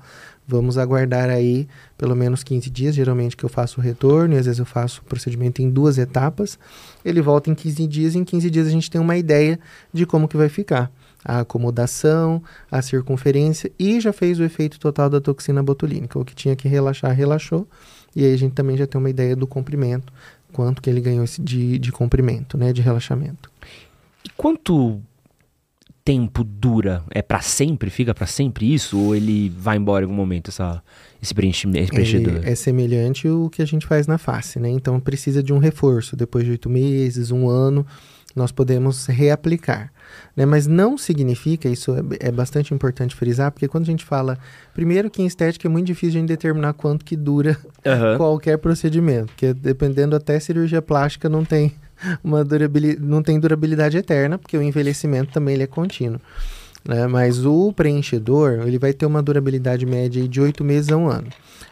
Vamos 0.49 0.79
aguardar 0.79 1.29
aí 1.29 1.69
pelo 1.99 2.17
menos 2.17 2.43
15 2.43 2.71
dias, 2.71 2.95
geralmente 2.95 3.37
que 3.37 3.45
eu 3.45 3.49
faço 3.51 3.79
o 3.79 3.83
retorno, 3.83 4.35
e 4.35 4.38
às 4.38 4.47
vezes 4.47 4.59
eu 4.59 4.64
faço 4.64 5.03
o 5.03 5.05
procedimento 5.05 5.61
em 5.61 5.69
duas 5.69 5.99
etapas. 5.99 6.59
Ele 7.05 7.21
volta 7.21 7.51
em 7.51 7.55
15 7.55 7.87
dias, 7.87 8.14
e 8.14 8.19
em 8.19 8.25
15 8.25 8.49
dias 8.49 8.67
a 8.67 8.71
gente 8.71 8.90
tem 8.90 8.99
uma 8.99 9.19
ideia 9.19 9.61
de 9.93 10.07
como 10.07 10.27
que 10.27 10.37
vai 10.38 10.49
ficar. 10.49 10.90
A 11.23 11.40
acomodação, 11.40 12.43
a 12.71 12.81
circunferência 12.81 13.71
e 13.79 14.01
já 14.01 14.14
fez 14.14 14.38
o 14.38 14.45
efeito 14.45 14.81
total 14.81 15.11
da 15.11 15.21
toxina 15.21 15.62
botulínica. 15.62 16.19
O 16.19 16.25
que 16.25 16.35
tinha 16.35 16.57
que 16.57 16.69
relaxar, 16.69 17.14
relaxou. 17.14 17.69
E 18.17 18.25
aí 18.25 18.33
a 18.33 18.38
gente 18.38 18.53
também 18.53 18.77
já 18.77 18.87
tem 18.87 18.99
uma 18.99 19.11
ideia 19.11 19.35
do 19.35 19.47
comprimento, 19.47 20.12
quanto 20.55 20.81
que 20.81 20.88
ele 20.88 21.01
ganhou 21.01 21.25
de, 21.40 21.79
de 21.81 21.90
comprimento, 21.90 22.57
né, 22.57 22.73
de 22.73 22.81
relaxamento. 22.81 23.51
E 24.25 24.31
quanto 24.37 25.03
tempo 26.05 26.45
dura? 26.45 27.03
É 27.11 27.23
para 27.23 27.40
sempre? 27.40 27.88
Fica 27.88 28.14
para 28.14 28.27
sempre 28.27 28.73
isso? 28.73 28.99
Ou 28.99 29.17
ele 29.17 29.49
vai 29.49 29.77
embora 29.77 30.05
em 30.05 30.07
algum 30.07 30.17
momento, 30.17 30.51
essa, 30.51 30.83
esse 31.23 31.33
preenchedor? 31.35 32.45
É, 32.45 32.51
é 32.51 32.55
semelhante 32.55 33.27
o 33.27 33.49
que 33.49 33.62
a 33.62 33.67
gente 33.67 33.87
faz 33.87 34.07
na 34.07 34.19
face, 34.19 34.61
né? 34.61 34.69
Então 34.69 35.01
precisa 35.01 35.43
de 35.43 35.53
um 35.53 35.59
reforço. 35.59 36.14
Depois 36.14 36.45
de 36.45 36.51
oito 36.51 36.69
meses, 36.69 37.31
um 37.31 37.49
ano, 37.49 37.87
nós 38.37 38.53
podemos 38.53 39.07
reaplicar. 39.07 39.93
Né? 40.37 40.45
Mas 40.45 40.67
não 40.67 40.99
significa, 40.99 41.69
isso 41.69 41.93
é, 41.95 42.29
é, 42.29 42.31
bastante 42.31 42.75
importante 42.75 43.14
frisar, 43.14 43.51
porque 43.51 43.69
quando 43.69 43.85
a 43.85 43.90
gente 43.90 44.05
fala, 44.05 44.38
primeiro 44.75 45.11
que 45.11 45.23
em 45.23 45.27
estética 45.27 45.67
é 45.67 45.71
muito 45.71 45.87
difícil 45.87 46.21
de 46.21 46.27
determinar 46.27 46.75
quanto 46.75 47.05
que 47.05 47.17
dura 47.17 47.57
uhum. 47.85 48.17
qualquer 48.19 48.59
procedimento, 48.59 49.27
porque 49.27 49.55
dependendo 49.55 50.14
até 50.14 50.38
cirurgia 50.38 50.83
plástica 50.83 51.29
não 51.29 51.45
tem 51.45 51.73
uma 52.23 52.45
durabilidade, 52.45 53.07
não 53.07 53.23
tem 53.23 53.38
durabilidade 53.38 53.97
eterna, 53.97 54.38
porque 54.38 54.57
o 54.57 54.62
envelhecimento 54.62 55.33
também 55.33 55.55
ele 55.55 55.64
é 55.64 55.67
contínuo. 55.67 56.21
Né? 56.87 57.07
Mas 57.07 57.45
o 57.45 57.73
preenchedor, 57.73 58.64
ele 58.67 58.79
vai 58.79 58.93
ter 58.93 59.07
uma 59.07 59.23
durabilidade 59.23 59.87
média 59.87 60.27
de 60.29 60.40
oito 60.40 60.62
meses 60.62 60.90
a 60.90 60.97
um 60.97 61.09
ano. 61.09 61.29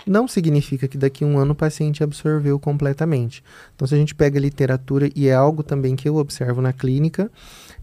Não 0.07 0.27
significa 0.27 0.89
que 0.89 0.99
daqui 0.99 1.23
a 1.23 1.27
um 1.27 1.39
ano 1.39 1.53
o 1.53 1.55
paciente 1.55 2.03
absorveu 2.03 2.59
completamente. 2.59 3.45
Então, 3.75 3.87
se 3.87 3.95
a 3.95 3.99
gente 3.99 4.15
pega 4.15 4.39
a 4.39 4.43
literatura, 4.43 5.09
e 5.15 5.29
é 5.29 5.35
algo 5.35 5.63
também 5.63 5.95
que 5.95 6.09
eu 6.09 6.17
observo 6.17 6.61
na 6.61 6.73
clínica, 6.73 7.31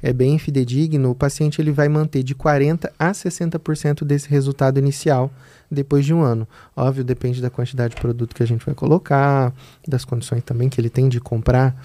é 0.02 0.12
bem 0.12 0.38
fidedigno, 0.38 1.12
o 1.12 1.16
paciente 1.16 1.62
ele 1.62 1.72
vai 1.72 1.88
manter 1.88 2.24
de 2.24 2.36
40% 2.36 2.90
a 2.98 3.12
60% 3.12 4.04
desse 4.04 4.30
resultado 4.30 4.80
inicial 4.80 5.32
depois 5.70 6.06
de 6.06 6.14
um 6.14 6.22
ano. 6.22 6.48
Óbvio, 6.76 7.04
depende 7.04 7.42
da 7.42 7.50
quantidade 7.50 7.96
de 7.96 8.02
produto 8.02 8.36
que 8.36 8.44
a 8.44 8.48
gente 8.48 8.66
vai 8.66 8.74
colocar, 8.74 9.54
das 9.88 10.04
condições 10.04 10.44
também 10.44 10.68
que 10.68 10.80
ele 10.80 10.90
tem 10.90 11.08
de 11.08 11.20
comprar 11.20 11.76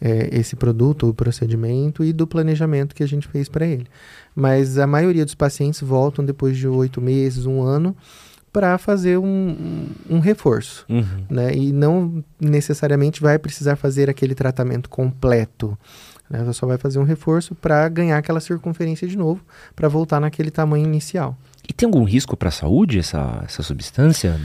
é, 0.00 0.28
esse 0.32 0.56
produto, 0.56 1.08
o 1.08 1.14
procedimento 1.14 2.02
e 2.02 2.12
do 2.12 2.26
planejamento 2.26 2.94
que 2.94 3.02
a 3.02 3.08
gente 3.08 3.28
fez 3.28 3.48
para 3.48 3.66
ele. 3.66 3.86
Mas 4.34 4.78
a 4.78 4.86
maioria 4.86 5.24
dos 5.24 5.34
pacientes 5.34 5.80
voltam 5.80 6.24
depois 6.24 6.56
de 6.56 6.66
oito 6.66 7.00
meses, 7.00 7.46
um 7.46 7.62
ano, 7.62 7.94
para 8.52 8.78
fazer 8.78 9.18
um, 9.18 9.24
um, 9.26 10.16
um 10.16 10.18
reforço. 10.18 10.84
Uhum. 10.88 11.24
Né? 11.28 11.54
E 11.54 11.72
não 11.72 12.24
necessariamente 12.40 13.20
vai 13.20 13.38
precisar 13.38 13.76
fazer 13.76 14.10
aquele 14.10 14.34
tratamento 14.34 14.88
completo. 14.88 15.78
Né? 16.28 16.40
Ela 16.40 16.52
só 16.52 16.66
vai 16.66 16.78
fazer 16.78 16.98
um 16.98 17.04
reforço 17.04 17.54
para 17.54 17.88
ganhar 17.88 18.18
aquela 18.18 18.40
circunferência 18.40 19.06
de 19.06 19.16
novo, 19.16 19.42
para 19.76 19.88
voltar 19.88 20.20
naquele 20.20 20.50
tamanho 20.50 20.84
inicial. 20.84 21.36
E 21.68 21.72
tem 21.72 21.86
algum 21.86 22.04
risco 22.04 22.36
para 22.36 22.48
a 22.48 22.52
saúde 22.52 22.98
essa, 22.98 23.42
essa 23.44 23.62
substância? 23.62 24.40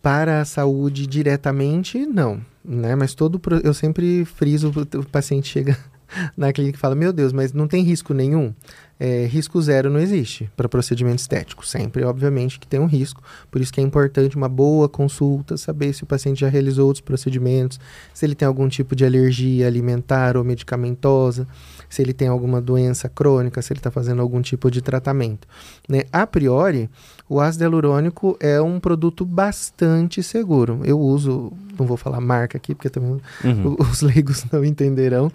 Para 0.00 0.40
a 0.40 0.44
saúde 0.44 1.06
diretamente, 1.06 2.06
não. 2.06 2.40
Né? 2.66 2.94
Mas 2.94 3.14
todo 3.14 3.40
eu 3.62 3.72
sempre 3.72 4.24
friso, 4.24 4.72
o 4.94 5.04
paciente 5.06 5.48
chega 5.48 5.78
na 6.36 6.52
clínica 6.52 6.76
e 6.76 6.80
fala, 6.80 6.94
meu 6.94 7.12
Deus, 7.12 7.32
mas 7.32 7.52
não 7.52 7.68
tem 7.68 7.82
risco 7.82 8.12
nenhum? 8.12 8.52
é, 8.98 9.26
risco 9.26 9.60
zero 9.60 9.90
não 9.90 10.00
existe 10.00 10.50
para 10.56 10.68
procedimento 10.68 11.20
estético. 11.20 11.66
Sempre, 11.66 12.04
obviamente, 12.04 12.58
que 12.58 12.66
tem 12.66 12.80
um 12.80 12.86
risco. 12.86 13.22
Por 13.50 13.60
isso 13.60 13.72
que 13.72 13.80
é 13.80 13.82
importante 13.82 14.36
uma 14.36 14.48
boa 14.48 14.88
consulta, 14.88 15.56
saber 15.56 15.92
se 15.92 16.02
o 16.02 16.06
paciente 16.06 16.40
já 16.40 16.48
realizou 16.48 16.86
outros 16.86 17.02
procedimentos, 17.02 17.78
se 18.14 18.24
ele 18.24 18.34
tem 18.34 18.48
algum 18.48 18.68
tipo 18.68 18.96
de 18.96 19.04
alergia 19.04 19.66
alimentar 19.66 20.36
ou 20.36 20.44
medicamentosa, 20.44 21.46
se 21.88 22.00
ele 22.02 22.12
tem 22.12 22.28
alguma 22.28 22.60
doença 22.60 23.08
crônica, 23.08 23.60
se 23.60 23.72
ele 23.72 23.80
está 23.80 23.90
fazendo 23.90 24.22
algum 24.22 24.40
tipo 24.40 24.70
de 24.70 24.80
tratamento. 24.80 25.46
Né? 25.88 26.04
A 26.10 26.26
priori, 26.26 26.88
o 27.28 27.40
ácido 27.40 27.64
hialurônico 27.64 28.36
é 28.40 28.60
um 28.60 28.78
produto 28.78 29.24
bastante 29.24 30.22
seguro. 30.22 30.80
Eu 30.84 30.98
uso, 30.98 31.52
não 31.78 31.86
vou 31.86 31.96
falar 31.96 32.20
marca 32.20 32.56
aqui, 32.56 32.74
porque 32.74 32.88
também 32.88 33.20
uhum. 33.44 33.76
os 33.90 34.02
leigos 34.02 34.44
não 34.52 34.64
entenderão, 34.64 35.30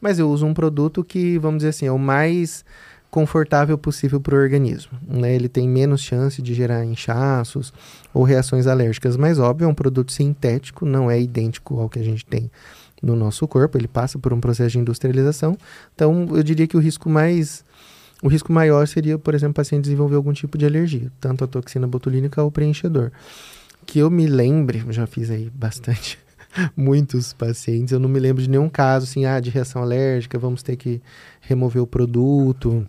mas 0.00 0.18
eu 0.18 0.30
uso 0.30 0.46
um 0.46 0.54
produto 0.54 1.04
que, 1.04 1.38
vamos 1.38 1.58
dizer 1.58 1.70
assim, 1.70 1.86
é 1.86 1.92
o 1.92 1.98
mais 1.98 2.64
confortável 3.10 3.78
possível 3.78 4.20
para 4.20 4.34
o 4.34 4.38
organismo. 4.38 4.98
Né? 5.06 5.34
Ele 5.34 5.48
tem 5.48 5.68
menos 5.68 6.00
chance 6.00 6.42
de 6.42 6.52
gerar 6.52 6.84
inchaços 6.84 7.72
ou 8.12 8.24
reações 8.24 8.66
alérgicas, 8.66 9.16
mas 9.16 9.38
óbvio, 9.38 9.66
é 9.66 9.68
um 9.68 9.74
produto 9.74 10.10
sintético, 10.10 10.84
não 10.84 11.08
é 11.08 11.20
idêntico 11.20 11.78
ao 11.78 11.88
que 11.88 12.00
a 12.00 12.02
gente 12.02 12.26
tem 12.26 12.50
no 13.00 13.14
nosso 13.14 13.46
corpo, 13.46 13.78
ele 13.78 13.86
passa 13.86 14.18
por 14.18 14.32
um 14.32 14.40
processo 14.40 14.70
de 14.70 14.78
industrialização. 14.78 15.56
Então, 15.94 16.26
eu 16.30 16.42
diria 16.42 16.66
que 16.66 16.76
o 16.76 16.80
risco 16.80 17.08
mais 17.08 17.64
o 18.24 18.28
risco 18.28 18.50
maior 18.50 18.88
seria, 18.88 19.18
por 19.18 19.34
exemplo, 19.34 19.50
o 19.50 19.54
paciente 19.54 19.82
desenvolver 19.82 20.16
algum 20.16 20.32
tipo 20.32 20.56
de 20.56 20.64
alergia, 20.64 21.12
tanto 21.20 21.44
a 21.44 21.46
toxina 21.46 21.86
botulínica 21.86 22.42
ou 22.42 22.50
preenchedor. 22.50 23.12
Que 23.84 23.98
eu 23.98 24.10
me 24.10 24.26
lembre, 24.26 24.82
já 24.88 25.06
fiz 25.06 25.30
aí 25.30 25.50
bastante 25.54 26.18
muitos 26.74 27.34
pacientes, 27.34 27.92
eu 27.92 28.00
não 28.00 28.08
me 28.08 28.18
lembro 28.18 28.42
de 28.42 28.48
nenhum 28.48 28.70
caso 28.70 29.04
assim, 29.04 29.26
ah, 29.26 29.38
de 29.38 29.50
reação 29.50 29.82
alérgica, 29.82 30.38
vamos 30.38 30.62
ter 30.62 30.74
que 30.76 31.02
remover 31.42 31.82
o 31.82 31.86
produto. 31.86 32.86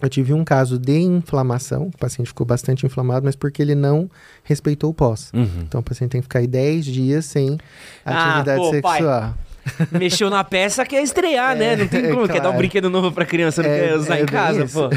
Eu 0.00 0.08
tive 0.08 0.32
um 0.32 0.42
caso 0.42 0.78
de 0.78 1.00
inflamação, 1.00 1.88
o 1.88 1.98
paciente 1.98 2.28
ficou 2.28 2.46
bastante 2.46 2.86
inflamado, 2.86 3.26
mas 3.26 3.36
porque 3.36 3.60
ele 3.60 3.74
não 3.74 4.10
respeitou 4.42 4.88
o 4.88 4.94
pós. 4.94 5.30
Uhum. 5.34 5.64
Então 5.68 5.82
o 5.82 5.84
paciente 5.84 6.12
tem 6.12 6.22
que 6.22 6.24
ficar 6.24 6.38
aí 6.38 6.46
10 6.46 6.86
dias 6.86 7.26
sem 7.26 7.58
atividade 8.02 8.58
ah, 8.58 8.64
pô, 8.64 8.70
sexual. 8.70 9.20
Pai. 9.20 9.34
Mexeu 9.92 10.30
na 10.30 10.44
peça, 10.44 10.84
quer 10.84 11.02
estrear, 11.02 11.56
né? 11.56 11.72
é, 11.72 11.76
né? 11.76 11.82
Não 11.82 11.88
tem 11.88 12.02
como. 12.02 12.14
Claro. 12.14 12.32
Quer 12.32 12.40
dar 12.40 12.50
um 12.50 12.56
brinquedo 12.56 12.90
novo 12.90 13.12
pra 13.12 13.24
criança, 13.24 13.62
não 13.62 13.70
é, 13.70 13.80
quer 13.80 13.96
usar 13.96 14.18
é 14.18 14.22
em 14.22 14.26
casa, 14.26 14.64
isso. 14.64 14.78
pô. 14.78 14.90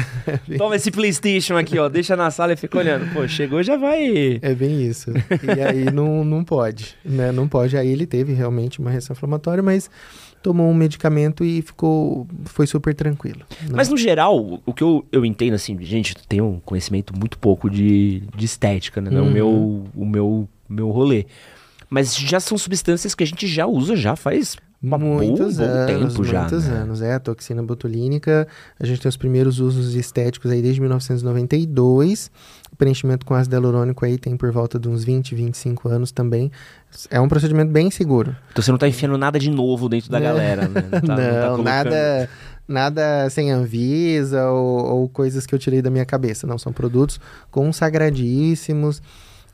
É 0.50 0.56
Toma 0.56 0.76
esse 0.76 0.90
Playstation 0.90 1.56
aqui, 1.56 1.78
ó. 1.78 1.88
Deixa 1.88 2.14
na 2.14 2.30
sala 2.30 2.52
e 2.52 2.56
fica 2.56 2.78
olhando. 2.78 3.12
Pô, 3.12 3.26
chegou, 3.26 3.62
já 3.62 3.76
vai. 3.76 4.38
É 4.42 4.54
bem 4.54 4.82
isso. 4.82 5.10
E 5.10 5.60
aí 5.60 5.84
não, 5.90 6.24
não 6.24 6.44
pode, 6.44 6.96
né? 7.04 7.32
Não 7.32 7.48
pode. 7.48 7.76
Aí 7.76 7.88
ele 7.88 8.06
teve 8.06 8.32
realmente 8.32 8.78
uma 8.78 8.90
reação 8.90 9.14
inflamatória, 9.14 9.62
mas 9.62 9.90
tomou 10.42 10.68
um 10.68 10.74
medicamento 10.74 11.44
e 11.44 11.62
ficou 11.62 12.26
foi 12.44 12.66
super 12.66 12.94
tranquilo. 12.94 13.40
Né? 13.62 13.74
Mas 13.74 13.88
no 13.88 13.96
geral, 13.96 14.60
o 14.64 14.72
que 14.72 14.82
eu, 14.82 15.04
eu 15.12 15.24
entendo 15.24 15.54
assim, 15.54 15.76
gente, 15.82 16.14
tenho 16.28 16.44
um 16.44 16.60
conhecimento 16.60 17.16
muito 17.16 17.38
pouco 17.38 17.68
de, 17.68 18.22
de 18.34 18.44
estética, 18.44 19.00
né? 19.00 19.10
Uhum. 19.10 19.26
O 19.26 19.30
meu 19.30 19.84
o 19.94 20.06
meu 20.06 20.48
meu 20.68 20.90
rolê. 20.90 21.26
Mas 21.90 22.14
já 22.16 22.38
são 22.38 22.56
substâncias 22.56 23.14
que 23.14 23.24
a 23.24 23.26
gente 23.26 23.46
já 23.46 23.66
usa 23.66 23.96
já 23.96 24.14
faz 24.14 24.56
uma 24.82 24.96
muitos 24.96 25.60
anos, 25.60 25.86
tempo 25.86 26.00
muitos 26.00 26.26
já. 26.26 26.40
Muitos 26.40 26.64
né? 26.64 26.78
anos, 26.78 27.02
é. 27.02 27.14
A 27.14 27.20
toxina 27.20 27.62
botulínica, 27.62 28.48
a 28.78 28.86
gente 28.86 29.00
tem 29.00 29.08
os 29.10 29.16
primeiros 29.16 29.60
usos 29.60 29.94
estéticos 29.94 30.50
aí 30.50 30.62
desde 30.62 30.80
1992. 30.80 32.30
O 32.72 32.76
preenchimento 32.76 33.26
com 33.26 33.34
ácido 33.34 33.56
hialurônico 33.56 34.06
aí 34.06 34.16
tem 34.16 34.36
por 34.38 34.50
volta 34.50 34.78
de 34.78 34.88
uns 34.88 35.04
20, 35.04 35.34
25 35.34 35.88
anos 35.88 36.12
também. 36.12 36.50
É 37.10 37.20
um 37.20 37.28
procedimento 37.28 37.70
bem 37.70 37.90
seguro. 37.90 38.34
Então 38.52 38.62
você 38.62 38.70
não 38.70 38.76
está 38.76 38.88
enfiando 38.88 39.18
nada 39.18 39.38
de 39.38 39.50
novo 39.50 39.86
dentro 39.86 40.10
da 40.10 40.18
galera, 40.18 40.66
né? 40.66 40.82
Não, 40.92 41.00
tá, 41.00 41.16
não, 41.16 41.56
não 41.58 41.64
tá 41.64 41.70
nada 41.70 42.30
nada 42.66 43.28
sem 43.28 43.50
Anvisa 43.50 44.48
ou, 44.48 45.00
ou, 45.00 45.08
coisas 45.08 45.44
que 45.44 45.52
eu 45.54 45.58
tirei 45.58 45.82
da 45.82 45.90
minha 45.90 46.06
cabeça. 46.06 46.46
Não, 46.46 46.56
são 46.56 46.72
produtos 46.72 47.20
consagradíssimos. 47.50 49.02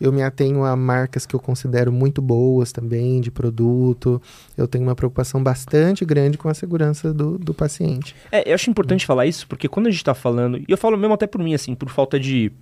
Eu 0.00 0.12
me 0.12 0.22
atenho 0.22 0.64
a 0.64 0.76
marcas 0.76 1.24
que 1.24 1.34
eu 1.34 1.40
considero 1.40 1.90
muito 1.90 2.20
boas 2.20 2.72
também, 2.72 3.20
de 3.20 3.30
produto. 3.30 4.20
Eu 4.56 4.68
tenho 4.68 4.84
uma 4.84 4.94
preocupação 4.94 5.42
bastante 5.42 6.04
grande 6.04 6.36
com 6.36 6.48
a 6.48 6.54
segurança 6.54 7.12
do, 7.12 7.38
do 7.38 7.54
paciente. 7.54 8.14
É, 8.30 8.50
eu 8.50 8.54
acho 8.54 8.68
importante 8.70 9.04
hum. 9.04 9.06
falar 9.06 9.26
isso, 9.26 9.46
porque 9.46 9.68
quando 9.68 9.86
a 9.86 9.90
gente 9.90 10.00
está 10.00 10.14
falando, 10.14 10.58
e 10.58 10.66
eu 10.68 10.76
falo 10.76 10.96
mesmo 10.96 11.14
até 11.14 11.26
por 11.26 11.42
mim, 11.42 11.54
assim, 11.54 11.74
por 11.74 11.88
falta 11.88 12.20
de, 12.20 12.52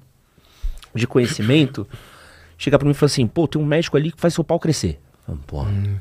de 0.94 1.06
conhecimento, 1.06 1.86
chegar 2.56 2.78
pra 2.78 2.86
mim 2.86 2.92
e 2.92 2.94
falar 2.94 3.06
assim, 3.06 3.26
pô, 3.26 3.48
tem 3.48 3.60
um 3.60 3.66
médico 3.66 3.96
ali 3.96 4.12
que 4.12 4.20
faz 4.20 4.34
seu 4.34 4.44
pau 4.44 4.60
crescer. 4.60 5.00
Pô. 5.46 5.62
Hum. 5.62 5.96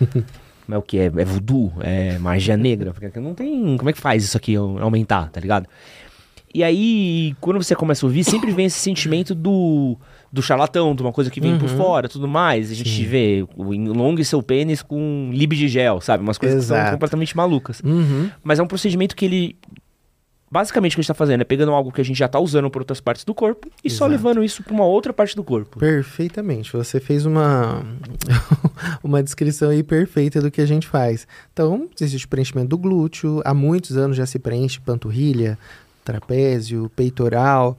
Mas 0.66 0.78
o 0.78 0.82
que? 0.82 0.98
É, 0.98 1.06
é 1.06 1.24
voodoo? 1.24 1.72
É 1.80 2.16
magia 2.18 2.56
negra? 2.56 2.92
Porque 2.92 3.18
não 3.18 3.34
tem. 3.34 3.76
Como 3.76 3.90
é 3.90 3.92
que 3.92 4.00
faz 4.00 4.22
isso 4.22 4.36
aqui 4.36 4.54
aumentar, 4.54 5.28
tá 5.28 5.40
ligado? 5.40 5.66
E 6.54 6.64
aí, 6.64 7.34
quando 7.40 7.62
você 7.62 7.74
começa 7.74 8.04
a 8.04 8.08
ouvir, 8.08 8.24
sempre 8.24 8.52
vem 8.52 8.66
esse 8.66 8.78
sentimento 8.78 9.34
do, 9.34 9.96
do 10.32 10.40
charlatão, 10.42 10.94
de 10.94 11.02
uma 11.02 11.12
coisa 11.12 11.28
que 11.30 11.40
vem 11.40 11.58
por 11.58 11.68
Uhum. 11.68 11.76
fora, 11.76 12.08
tudo 12.08 12.28
mais. 12.28 12.70
A 12.70 12.74
gente 12.74 12.88
Sim. 12.90 13.04
vê 13.04 13.44
o 13.56 13.74
enlongue 13.74 14.24
seu 14.24 14.42
pênis 14.42 14.80
com 14.82 15.30
lib 15.32 15.52
de 15.56 15.66
gel, 15.68 16.00
sabe? 16.00 16.22
Umas 16.22 16.38
coisas 16.38 16.60
que 16.60 16.66
são 16.68 16.76
Exato. 16.76 16.92
completamente 16.92 17.36
malucas. 17.36 17.80
Uhum. 17.84 18.30
Mas 18.42 18.58
é 18.58 18.62
um 18.62 18.66
procedimento 18.68 19.16
que 19.16 19.24
ele. 19.24 19.56
Basicamente, 20.52 20.92
o 20.92 20.94
que 20.96 21.00
a 21.00 21.02
gente 21.02 21.08
tá 21.08 21.14
fazendo 21.14 21.42
é 21.42 21.44
pegando 21.44 21.70
algo 21.72 21.92
que 21.92 22.00
a 22.00 22.04
gente 22.04 22.16
já 22.18 22.26
tá 22.26 22.40
usando 22.40 22.68
por 22.68 22.82
outras 22.82 23.00
partes 23.00 23.24
do 23.24 23.32
corpo 23.32 23.68
e 23.84 23.88
só 23.88 24.06
Exato. 24.06 24.10
levando 24.10 24.42
isso 24.44 24.64
pra 24.64 24.74
uma 24.74 24.84
outra 24.84 25.12
parte 25.12 25.36
do 25.36 25.44
corpo. 25.44 25.78
Perfeitamente. 25.78 26.72
Você 26.72 26.98
fez 26.98 27.24
uma, 27.24 27.84
uma 29.02 29.22
descrição 29.22 29.70
aí 29.70 29.82
perfeita 29.84 30.40
do 30.40 30.50
que 30.50 30.60
a 30.60 30.66
gente 30.66 30.88
faz. 30.88 31.26
Então, 31.52 31.88
existe 32.00 32.26
o 32.26 32.28
preenchimento 32.28 32.68
do 32.68 32.78
glúteo. 32.78 33.40
Há 33.44 33.54
muitos 33.54 33.96
anos 33.96 34.16
já 34.16 34.26
se 34.26 34.40
preenche 34.40 34.80
panturrilha, 34.80 35.56
trapézio, 36.04 36.90
peitoral, 36.96 37.78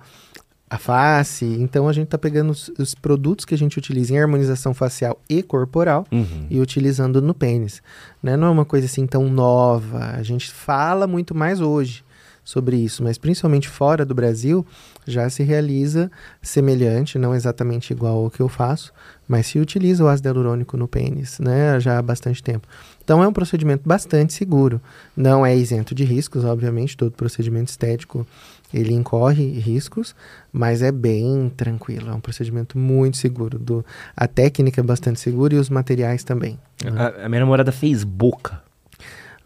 a 0.72 0.78
face. 0.78 1.44
Então, 1.46 1.90
a 1.90 1.94
gente 1.94 2.06
está 2.06 2.18
pegando 2.18 2.52
os, 2.52 2.72
os 2.80 2.96
produtos 2.96 3.44
que 3.44 3.54
a 3.54 3.58
gente 3.58 3.78
utiliza 3.78 4.14
em 4.14 4.20
harmonização 4.20 4.74
facial 4.74 5.20
e 5.30 5.44
corporal 5.44 6.06
Uhum. 6.10 6.48
e 6.50 6.62
utilizando 6.62 7.22
no 7.22 7.34
pênis. 7.34 7.82
Né? 8.24 8.38
Não 8.38 8.48
é 8.48 8.50
uma 8.50 8.64
coisa 8.64 8.86
assim 8.86 9.06
tão 9.06 9.30
nova. 9.30 10.14
A 10.16 10.24
gente 10.24 10.50
fala 10.50 11.06
muito 11.06 11.36
mais 11.36 11.60
hoje 11.60 12.06
sobre 12.44 12.78
isso, 12.78 13.04
mas 13.04 13.18
principalmente 13.18 13.68
fora 13.70 14.04
do 14.06 14.16
Brasil 14.16 14.66
já 15.06 15.30
se 15.30 15.44
realiza 15.44 16.10
semelhante, 16.42 17.20
não 17.20 17.36
exatamente 17.36 17.94
igual 17.94 18.24
ao 18.24 18.32
que 18.32 18.40
eu 18.42 18.50
faço, 18.50 18.92
mas 19.28 19.48
se 19.48 19.60
utiliza 19.60 20.04
o 20.04 20.08
ácido 20.08 20.28
hialurônico 20.30 20.76
no 20.76 20.88
pênis, 20.88 21.38
né, 21.40 21.80
já 21.80 22.00
há 22.00 22.02
bastante 22.02 22.42
tempo. 22.42 22.68
Então 23.04 23.24
é 23.24 23.28
um 23.28 23.34
procedimento 23.34 23.84
bastante 23.88 24.34
seguro. 24.34 24.82
Não 25.16 25.46
é 25.46 25.56
isento 25.56 25.94
de 25.94 26.04
riscos, 26.04 26.44
obviamente, 26.44 26.98
todo 26.98 27.12
procedimento 27.12 27.70
estético 27.70 28.26
ele 28.74 28.94
incorre 28.94 29.60
riscos, 29.60 30.16
mas 30.52 30.82
é 30.82 30.92
bem 30.92 31.52
tranquilo, 31.56 32.10
é 32.10 32.14
um 32.14 32.20
procedimento 32.20 32.78
muito 32.78 33.18
seguro. 33.18 33.58
Do, 33.60 33.86
a 34.16 34.28
técnica 34.28 34.82
é 34.82 34.84
bastante 34.84 35.20
segura 35.20 35.54
e 35.56 35.58
os 35.58 35.70
materiais 35.70 36.24
também. 36.24 36.58
A, 36.98 37.26
a 37.26 37.30
minha 37.30 37.42
namorada 37.42 37.72
fez 37.72 38.04
boca. 38.04 38.62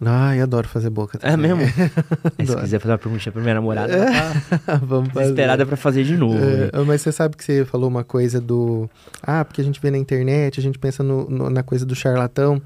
Ai, 0.07 0.41
adoro 0.41 0.67
fazer 0.67 0.89
boca. 0.89 1.17
É 1.21 1.31
também. 1.31 1.55
mesmo? 1.55 1.71
se 2.35 2.41
Adoro. 2.43 2.61
quiser 2.61 2.79
fazer 2.79 2.91
uma 2.91 2.97
perguntinha 2.97 3.31
pra 3.31 3.41
minha 3.41 3.53
namorada, 3.55 3.93
ela 3.93 4.11
tá 4.59 4.75
Vamos 4.83 5.07
fazer. 5.09 5.21
desesperada 5.31 5.65
pra 5.65 5.77
fazer 5.77 6.03
de 6.03 6.17
novo. 6.17 6.35
né? 6.37 6.69
É, 6.73 6.79
mas 6.83 7.01
você 7.01 7.11
sabe 7.13 7.37
que 7.37 7.43
você 7.43 7.63
falou 7.63 7.89
uma 7.89 8.03
coisa 8.03 8.41
do. 8.41 8.89
Ah, 9.23 9.45
porque 9.45 9.61
a 9.61 9.63
gente 9.63 9.79
vê 9.81 9.89
na 9.89 9.97
internet, 9.97 10.59
a 10.59 10.63
gente 10.63 10.77
pensa 10.77 11.01
no- 11.01 11.29
no- 11.29 11.49
na 11.49 11.63
coisa 11.63 11.85
do 11.85 11.95
charlatão. 11.95 12.61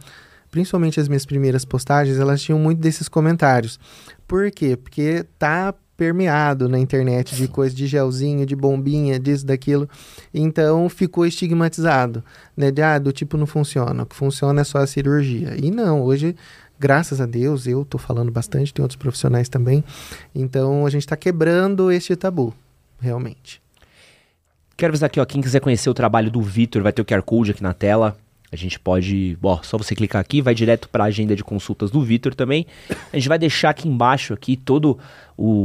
Principalmente 0.49 0.99
as 0.99 1.07
minhas 1.07 1.23
primeiras 1.27 1.63
postagens, 1.63 2.17
elas 2.17 2.41
tinham 2.41 2.57
muito 2.57 2.79
desses 2.79 3.07
comentários. 3.07 3.79
Por 4.27 4.49
quê? 4.49 4.75
Porque 4.75 5.23
tá 5.37 5.71
permeado 5.99 6.69
na 6.69 6.79
internet 6.79 7.35
de 7.35 7.45
coisa 7.45 7.75
de 7.75 7.85
gelzinho, 7.85 8.45
de 8.45 8.55
bombinha, 8.55 9.19
disso, 9.19 9.45
daquilo. 9.45 9.89
Então 10.33 10.87
ficou 10.87 11.25
estigmatizado, 11.25 12.23
né? 12.55 12.71
De, 12.71 12.81
ah, 12.81 12.97
do 12.97 13.11
tipo 13.11 13.35
não 13.35 13.45
funciona. 13.45 14.03
O 14.03 14.05
que 14.05 14.15
funciona 14.15 14.61
é 14.61 14.63
só 14.63 14.77
a 14.77 14.87
cirurgia. 14.87 15.57
E 15.61 15.69
não, 15.69 16.01
hoje, 16.01 16.37
graças 16.79 17.19
a 17.19 17.25
Deus, 17.25 17.67
eu 17.67 17.83
tô 17.83 17.97
falando 17.97 18.31
bastante, 18.31 18.73
tem 18.73 18.81
outros 18.81 18.95
profissionais 18.95 19.49
também. 19.49 19.83
Então 20.33 20.85
a 20.85 20.89
gente 20.89 21.05
tá 21.05 21.17
quebrando 21.17 21.91
este 21.91 22.15
tabu, 22.15 22.53
realmente. 23.01 23.61
Quero 24.77 24.91
avisar 24.91 25.07
aqui, 25.07 25.19
ó, 25.19 25.25
quem 25.25 25.41
quiser 25.41 25.59
conhecer 25.59 25.89
o 25.89 25.93
trabalho 25.93 26.31
do 26.31 26.41
Vitor, 26.41 26.81
vai 26.81 26.93
ter 26.93 27.01
o 27.01 27.05
QR 27.05 27.21
Code 27.21 27.51
aqui 27.51 27.61
na 27.61 27.73
tela. 27.73 28.15
A 28.51 28.55
gente 28.55 28.79
pode, 28.79 29.37
ó, 29.43 29.59
só 29.61 29.77
você 29.77 29.93
clicar 29.93 30.19
aqui, 30.19 30.41
vai 30.41 30.55
direto 30.55 30.89
para 30.89 31.03
a 31.03 31.07
agenda 31.07 31.35
de 31.35 31.43
consultas 31.43 31.91
do 31.91 32.01
Vitor 32.01 32.33
também. 32.33 32.65
A 33.13 33.15
gente 33.15 33.29
vai 33.29 33.37
deixar 33.37 33.69
aqui 33.69 33.87
embaixo 33.87 34.33
aqui 34.33 34.57
todo 34.57 34.97
o 35.39 35.63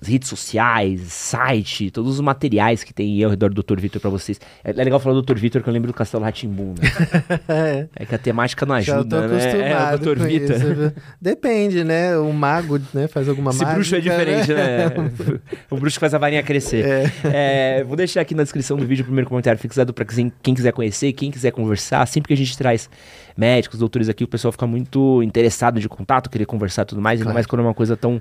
as 0.00 0.06
redes 0.06 0.28
sociais, 0.28 1.00
site, 1.12 1.90
todos 1.90 2.14
os 2.14 2.20
materiais 2.20 2.84
que 2.84 2.94
tem 2.94 3.14
aí 3.14 3.24
ao 3.24 3.30
redor 3.30 3.52
do 3.52 3.62
Dr. 3.62 3.80
Vitor 3.80 4.00
pra 4.00 4.10
vocês. 4.10 4.40
É 4.62 4.70
é 4.70 4.84
legal 4.84 5.00
falar 5.00 5.14
do 5.14 5.22
Dr. 5.22 5.36
Vitor 5.36 5.62
que 5.62 5.68
eu 5.68 5.72
lembro 5.72 5.88
do 5.88 5.94
Castelo 5.94 6.22
Ratimbum, 6.22 6.74
né? 6.78 7.38
é. 7.48 7.88
É 7.96 8.06
que 8.06 8.14
a 8.14 8.18
temática 8.18 8.64
não 8.64 8.76
ajuda, 8.76 9.26
né? 9.26 9.70
É, 9.70 9.94
o 9.94 9.98
Dr. 9.98 10.18
Vitor. 10.22 10.56
isso? 10.56 10.92
Depende, 11.20 11.82
né? 11.82 12.16
O 12.16 12.32
mago 12.32 12.78
né, 12.94 13.08
faz 13.08 13.28
alguma 13.28 13.50
Esse 13.50 13.58
mágica. 13.60 13.74
bruxo 13.74 13.96
é 13.96 14.00
diferente, 14.00 14.52
né? 14.54 14.86
o 15.70 15.76
bruxo 15.76 15.98
faz 15.98 16.14
a 16.14 16.18
varinha 16.18 16.42
crescer. 16.42 17.10
É, 17.24 17.82
vou 17.82 17.96
deixar 17.96 18.20
aqui 18.20 18.34
na 18.34 18.44
descrição 18.44 18.76
do 18.76 18.86
vídeo 18.86 19.02
o 19.02 19.06
primeiro 19.06 19.28
comentário 19.28 19.58
fixado 19.58 19.92
pra 19.92 20.04
quem, 20.04 20.32
quem 20.42 20.54
quiser 20.54 20.72
conhecer, 20.72 21.12
quem 21.12 21.30
quiser 21.30 21.50
conversar. 21.50 22.06
Sempre 22.06 22.28
que 22.28 22.34
a 22.34 22.36
gente 22.36 22.56
traz 22.56 22.88
médicos, 23.36 23.78
doutores 23.78 24.08
aqui, 24.08 24.22
o 24.22 24.28
pessoal 24.28 24.52
fica 24.52 24.66
muito 24.66 25.22
interessado 25.22 25.80
de 25.80 25.88
contato, 25.88 26.28
querer 26.28 26.44
conversar 26.44 26.82
e 26.82 26.86
tudo 26.86 27.00
mais, 27.00 27.20
ainda 27.20 27.24
Claro. 27.26 27.34
mais 27.34 27.46
quando 27.46 27.60
é 27.60 27.64
uma 27.64 27.74
coisa 27.74 27.96
tão, 27.96 28.20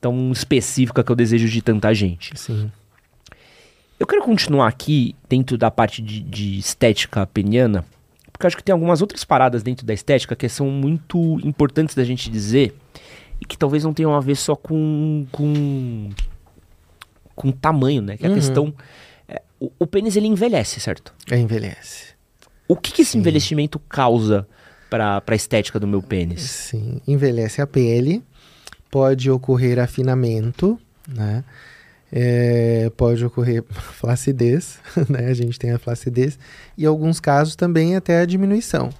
tão 0.00 0.30
específica 0.32 1.02
que 1.04 1.12
o 1.12 1.16
desejo 1.16 1.48
de 1.48 1.62
tanta 1.62 1.92
gente. 1.94 2.38
Sim. 2.38 2.70
Eu 3.98 4.06
quero 4.06 4.22
continuar 4.22 4.68
aqui 4.68 5.16
dentro 5.28 5.56
da 5.56 5.70
parte 5.70 6.02
de, 6.02 6.20
de 6.20 6.58
estética 6.58 7.26
peniana, 7.26 7.84
porque 8.30 8.44
eu 8.44 8.48
acho 8.48 8.56
que 8.56 8.62
tem 8.62 8.72
algumas 8.72 9.00
outras 9.00 9.24
paradas 9.24 9.62
dentro 9.62 9.86
da 9.86 9.94
estética 9.94 10.36
que 10.36 10.48
são 10.48 10.70
muito 10.70 11.40
importantes 11.42 11.94
da 11.94 12.04
gente 12.04 12.30
dizer 12.30 12.74
e 13.40 13.44
que 13.46 13.56
talvez 13.56 13.84
não 13.84 13.94
tenham 13.94 14.14
a 14.14 14.20
ver 14.20 14.34
só 14.36 14.54
com 14.54 15.26
com, 15.32 16.10
com 17.34 17.50
tamanho, 17.50 18.02
né? 18.02 18.16
Que 18.16 18.24
é 18.24 18.26
a 18.26 18.30
Uhum. 18.30 18.36
questão 18.36 18.74
é, 19.28 19.40
o, 19.58 19.70
o 19.78 19.86
pênis 19.86 20.14
ele 20.16 20.26
envelhece, 20.26 20.78
certo? 20.80 21.14
É, 21.30 21.38
envelhece. 21.38 22.14
O 22.68 22.76
que, 22.76 22.92
que 22.92 23.02
esse 23.02 23.12
Sim. 23.12 23.18
envelhecimento 23.20 23.78
causa 23.78 24.46
para 24.90 25.22
a 25.26 25.34
estética 25.34 25.80
do 25.80 25.86
meu 25.86 26.02
pênis? 26.02 26.42
Sim. 26.42 27.00
Envelhece 27.06 27.60
a 27.62 27.66
pele, 27.66 28.22
pode 28.90 29.30
ocorrer 29.30 29.78
afinamento, 29.78 30.78
né? 31.08 31.44
É, 32.12 32.90
pode 32.96 33.24
ocorrer 33.24 33.64
flacidez, 33.68 34.78
né? 35.08 35.26
A 35.26 35.34
gente 35.34 35.58
tem 35.58 35.72
a 35.72 35.78
flacidez. 35.78 36.38
E 36.76 36.86
alguns 36.86 37.20
casos 37.20 37.56
também 37.56 37.96
até 37.96 38.20
a 38.20 38.26
diminuição. 38.26 38.90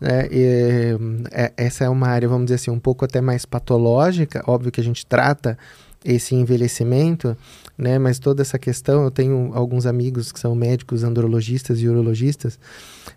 Né? 0.00 0.28
E, 0.30 0.96
é, 1.30 1.52
essa 1.56 1.84
é 1.84 1.88
uma 1.88 2.08
área, 2.08 2.28
vamos 2.28 2.46
dizer 2.46 2.56
assim, 2.56 2.70
um 2.70 2.78
pouco 2.78 3.04
até 3.04 3.20
mais 3.20 3.44
patológica. 3.44 4.42
Óbvio 4.46 4.70
que 4.70 4.80
a 4.80 4.84
gente 4.84 5.06
trata 5.06 5.58
esse 6.04 6.34
envelhecimento, 6.34 7.36
né? 7.78 7.98
Mas 7.98 8.18
toda 8.18 8.42
essa 8.42 8.58
questão, 8.58 9.04
eu 9.04 9.10
tenho 9.10 9.50
alguns 9.54 9.86
amigos 9.86 10.30
que 10.30 10.38
são 10.38 10.54
médicos, 10.54 11.02
andrologistas 11.02 11.80
e 11.80 11.88
urologistas, 11.88 12.58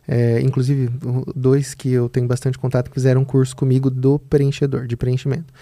é, 0.08 0.39
inclusive 0.39 0.89
dois 1.36 1.73
que 1.73 1.91
eu 1.91 2.08
tenho 2.08 2.25
bastante 2.25 2.58
contato 2.58 2.88
que 2.89 2.93
fizeram 2.93 3.21
um 3.21 3.25
curso 3.25 3.56
comigo 3.56 3.89
do 3.89 4.17
preenchedor, 4.17 4.88
de 4.88 4.95
preenchimento. 4.95 5.53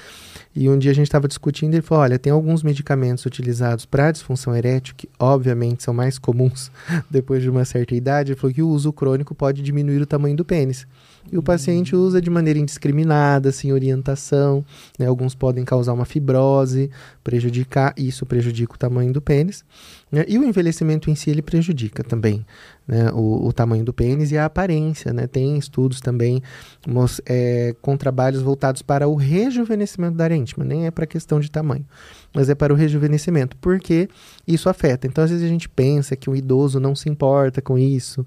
E 0.55 0.69
um 0.69 0.77
dia 0.77 0.91
a 0.91 0.95
gente 0.95 1.07
estava 1.07 1.27
discutindo 1.27 1.73
e 1.73 1.75
ele 1.77 1.81
falou: 1.81 2.03
olha, 2.03 2.17
tem 2.17 2.31
alguns 2.31 2.63
medicamentos 2.63 3.25
utilizados 3.25 3.85
para 3.85 4.11
disfunção 4.11 4.55
erétil 4.55 4.95
que, 4.95 5.09
obviamente, 5.19 5.83
são 5.83 5.93
mais 5.93 6.17
comuns 6.17 6.71
depois 7.11 7.43
de 7.43 7.49
uma 7.49 7.65
certa 7.65 7.93
idade. 7.93 8.31
Ele 8.31 8.39
falou 8.39 8.53
que 8.53 8.61
o 8.61 8.69
uso 8.69 8.93
crônico 8.93 9.35
pode 9.35 9.61
diminuir 9.61 10.01
o 10.01 10.05
tamanho 10.05 10.37
do 10.37 10.45
pênis. 10.45 10.87
E 11.31 11.37
o 11.37 11.43
paciente 11.43 11.95
usa 11.95 12.21
de 12.21 12.29
maneira 12.29 12.59
indiscriminada, 12.59 13.51
sem 13.51 13.73
orientação. 13.73 14.63
né? 14.97 15.07
Alguns 15.07 15.33
podem 15.33 15.65
causar 15.65 15.93
uma 15.93 16.05
fibrose, 16.05 16.89
prejudicar, 17.23 17.93
isso 17.97 18.25
prejudica 18.25 18.75
o 18.75 18.77
tamanho 18.77 19.11
do 19.11 19.21
pênis. 19.21 19.65
Né? 20.11 20.23
E 20.27 20.37
o 20.37 20.43
envelhecimento 20.43 21.09
em 21.09 21.15
si 21.15 21.29
ele 21.29 21.41
prejudica 21.41 22.03
também 22.03 22.45
né? 22.87 23.11
o, 23.11 23.47
o 23.47 23.51
tamanho 23.51 23.83
do 23.83 23.91
pênis 23.91 24.31
e 24.31 24.37
a 24.37 24.45
aparência. 24.45 25.11
Né? 25.11 25.25
Tem 25.27 25.57
estudos 25.57 25.99
também 25.99 26.41
mos- 26.87 27.19
é, 27.25 27.75
com 27.81 27.97
trabalhos 27.97 28.41
voltados 28.41 28.81
para 28.81 29.07
o 29.07 29.15
rejuvenescimento 29.15 30.15
da 30.15 30.25
área 30.25 30.35
íntima, 30.35 30.63
nem 30.63 30.85
é 30.85 30.91
para 30.91 31.07
questão 31.07 31.39
de 31.39 31.49
tamanho, 31.49 31.85
mas 32.33 32.49
é 32.49 32.55
para 32.55 32.71
o 32.71 32.75
rejuvenescimento, 32.75 33.57
porque 33.57 34.07
isso 34.47 34.69
afeta. 34.69 35.07
Então, 35.07 35.23
às 35.23 35.31
vezes 35.31 35.45
a 35.45 35.49
gente 35.49 35.67
pensa 35.67 36.15
que 36.15 36.29
o 36.29 36.35
idoso 36.35 36.79
não 36.79 36.95
se 36.95 37.09
importa 37.09 37.61
com 37.61 37.77
isso, 37.77 38.25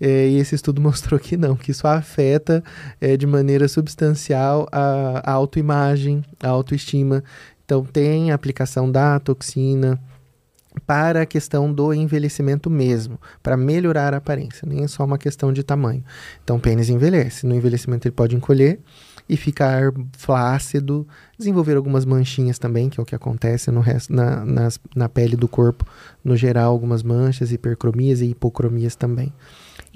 é, 0.00 0.28
e 0.28 0.38
esse 0.38 0.54
estudo 0.54 0.80
mostrou 0.82 1.20
que 1.20 1.36
não, 1.36 1.54
que 1.54 1.70
isso 1.70 1.86
afeta 1.86 2.62
é, 3.00 3.16
de 3.16 3.26
maneira 3.26 3.68
substancial 3.68 4.66
a, 4.72 5.22
a 5.24 5.32
autoimagem, 5.32 6.24
a 6.40 6.48
autoestima. 6.48 7.22
Então, 7.64 7.84
tem 7.84 8.30
a 8.30 8.34
aplicação 8.34 8.90
da 8.90 9.18
toxina 9.18 10.00
para 10.84 11.22
a 11.22 11.26
questão 11.26 11.72
do 11.72 11.92
envelhecimento 11.94 12.68
mesmo, 12.68 13.18
para 13.42 13.56
melhorar 13.56 14.12
a 14.12 14.18
aparência, 14.18 14.66
nem 14.68 14.84
é 14.84 14.88
só 14.88 15.04
uma 15.04 15.18
questão 15.18 15.52
de 15.52 15.62
tamanho. 15.62 16.04
Então, 16.44 16.56
o 16.56 16.60
pênis 16.60 16.88
envelhece. 16.90 17.46
No 17.46 17.54
envelhecimento, 17.54 18.06
ele 18.06 18.14
pode 18.14 18.36
encolher 18.36 18.80
e 19.28 19.36
ficar 19.36 19.92
flácido, 20.16 21.06
desenvolver 21.38 21.76
algumas 21.76 22.04
manchinhas 22.04 22.58
também, 22.58 22.88
que 22.88 23.00
é 23.00 23.02
o 23.02 23.06
que 23.06 23.14
acontece 23.14 23.70
no 23.70 23.80
resto, 23.80 24.12
na, 24.12 24.44
nas- 24.44 24.78
na 24.94 25.08
pele 25.08 25.34
do 25.36 25.48
corpo, 25.48 25.84
no 26.24 26.36
geral, 26.36 26.70
algumas 26.72 27.02
manchas, 27.02 27.50
hipercromias 27.50 28.20
e 28.20 28.26
hipocromias 28.26 28.94
também. 28.94 29.32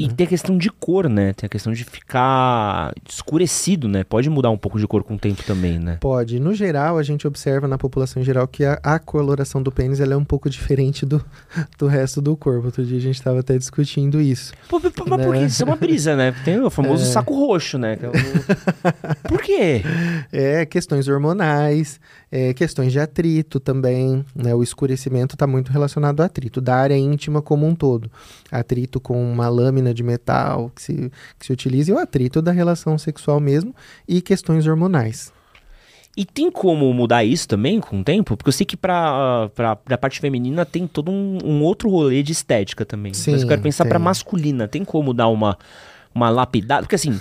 E 0.05 0.09
tem 0.09 0.27
a 0.27 0.29
questão 0.29 0.57
de 0.57 0.71
cor, 0.71 1.09
né? 1.09 1.33
Tem 1.33 1.47
a 1.47 1.51
questão 1.51 1.73
de 1.73 1.85
ficar 1.85 2.93
escurecido, 3.09 3.89
né? 3.89 4.05
Pode 4.05 4.31
mudar 4.31 4.51
um 4.51 4.57
pouco 4.57 4.79
de 4.79 4.87
cor 4.87 5.03
com 5.03 5.15
o 5.15 5.19
tempo 5.19 5.43
também, 5.43 5.79
né? 5.79 5.99
Pode. 6.01 6.41
No 6.41 6.55
geral, 6.55 6.99
a 6.99 7.03
gente 7.03 7.27
observa 7.27 7.69
na 7.69 7.77
população 7.77 8.23
em 8.23 8.25
geral 8.25 8.49
que 8.49 8.65
a, 8.65 8.81
a 8.83 8.99
coloração 8.99 9.63
do 9.63 9.71
pênis 9.71 10.01
ela 10.01 10.15
é 10.15 10.17
um 10.17 10.25
pouco 10.25 10.49
diferente 10.49 11.05
do, 11.05 11.25
do 11.79 11.87
resto 11.87 12.23
do 12.23 12.37
corpo. 12.37 12.67
Outro 12.67 12.85
dia 12.85 12.99
a 12.99 13.01
gente 13.01 13.17
estava 13.17 13.41
até 13.41 13.59
discutindo 13.59 14.21
isso. 14.21 14.53
Pô, 14.69 14.81
mas 14.81 14.93
né? 15.19 15.25
porque 15.25 15.45
isso 15.45 15.63
é 15.63 15.67
uma 15.67 15.77
brisa, 15.77 16.17
né? 16.17 16.35
Tem 16.45 16.61
o 16.61 16.71
famoso 16.71 17.03
é... 17.05 17.07
saco 17.07 17.35
roxo, 17.35 17.79
né? 17.79 17.99
É 18.01 18.09
o... 18.09 19.29
Por 19.29 19.43
quê? 19.43 19.83
É, 20.33 20.65
questões 20.65 21.09
hormonais, 21.09 22.01
é, 22.33 22.55
questões 22.55 22.93
de 22.93 23.01
atrito 23.01 23.59
também, 23.59 24.25
né? 24.35 24.55
O 24.55 24.63
escurecimento 24.63 25.35
está 25.35 25.47
muito 25.47 25.73
relacionado 25.73 26.21
ao 26.21 26.27
atrito, 26.27 26.61
da 26.61 26.77
área 26.77 26.97
íntima 26.97 27.43
como 27.43 27.67
um 27.67 27.75
todo. 27.75 28.11
Atrito 28.51 29.01
com 29.01 29.21
uma 29.33 29.49
lâmina 29.49 29.93
de 29.93 30.03
metal 30.03 30.71
que 30.75 30.83
se, 30.83 31.13
que 31.39 31.47
se 31.47 31.53
utiliza 31.53 31.91
e 31.91 31.95
o 31.95 31.99
atrito 31.99 32.41
da 32.41 32.53
relação 32.53 32.97
sexual 32.97 33.41
mesmo 33.41 33.75
e 34.07 34.21
questões 34.23 34.67
hormonais. 34.67 35.33
E 36.17 36.25
tem 36.25 36.51
como 36.51 36.93
mudar 36.93 37.25
isso 37.25 37.49
também 37.49 37.81
com 37.81 38.01
o 38.01 38.05
tempo? 38.05 38.37
Porque 38.37 38.49
eu 38.49 38.53
sei 38.53 38.67
que 38.67 38.77
pra, 38.77 39.49
pra 39.55 39.99
parte 39.99 40.21
feminina 40.21 40.65
tem 40.67 40.87
todo 40.87 41.11
um, 41.11 41.39
um 41.45 41.63
outro 41.63 41.89
rolê 41.89 42.23
de 42.23 42.33
estética 42.33 42.85
também. 42.85 43.15
Sim, 43.15 43.33
Mas 43.33 43.43
eu 43.43 43.49
quero 43.49 43.63
pensar 43.63 43.85
pra 43.87 43.99
masculina. 43.99 44.67
Tem 44.67 44.85
como 44.85 45.15
dar 45.15 45.29
uma, 45.29 45.57
uma 46.13 46.29
lapidada? 46.29 46.83
Porque 46.83 46.97
assim, 46.97 47.19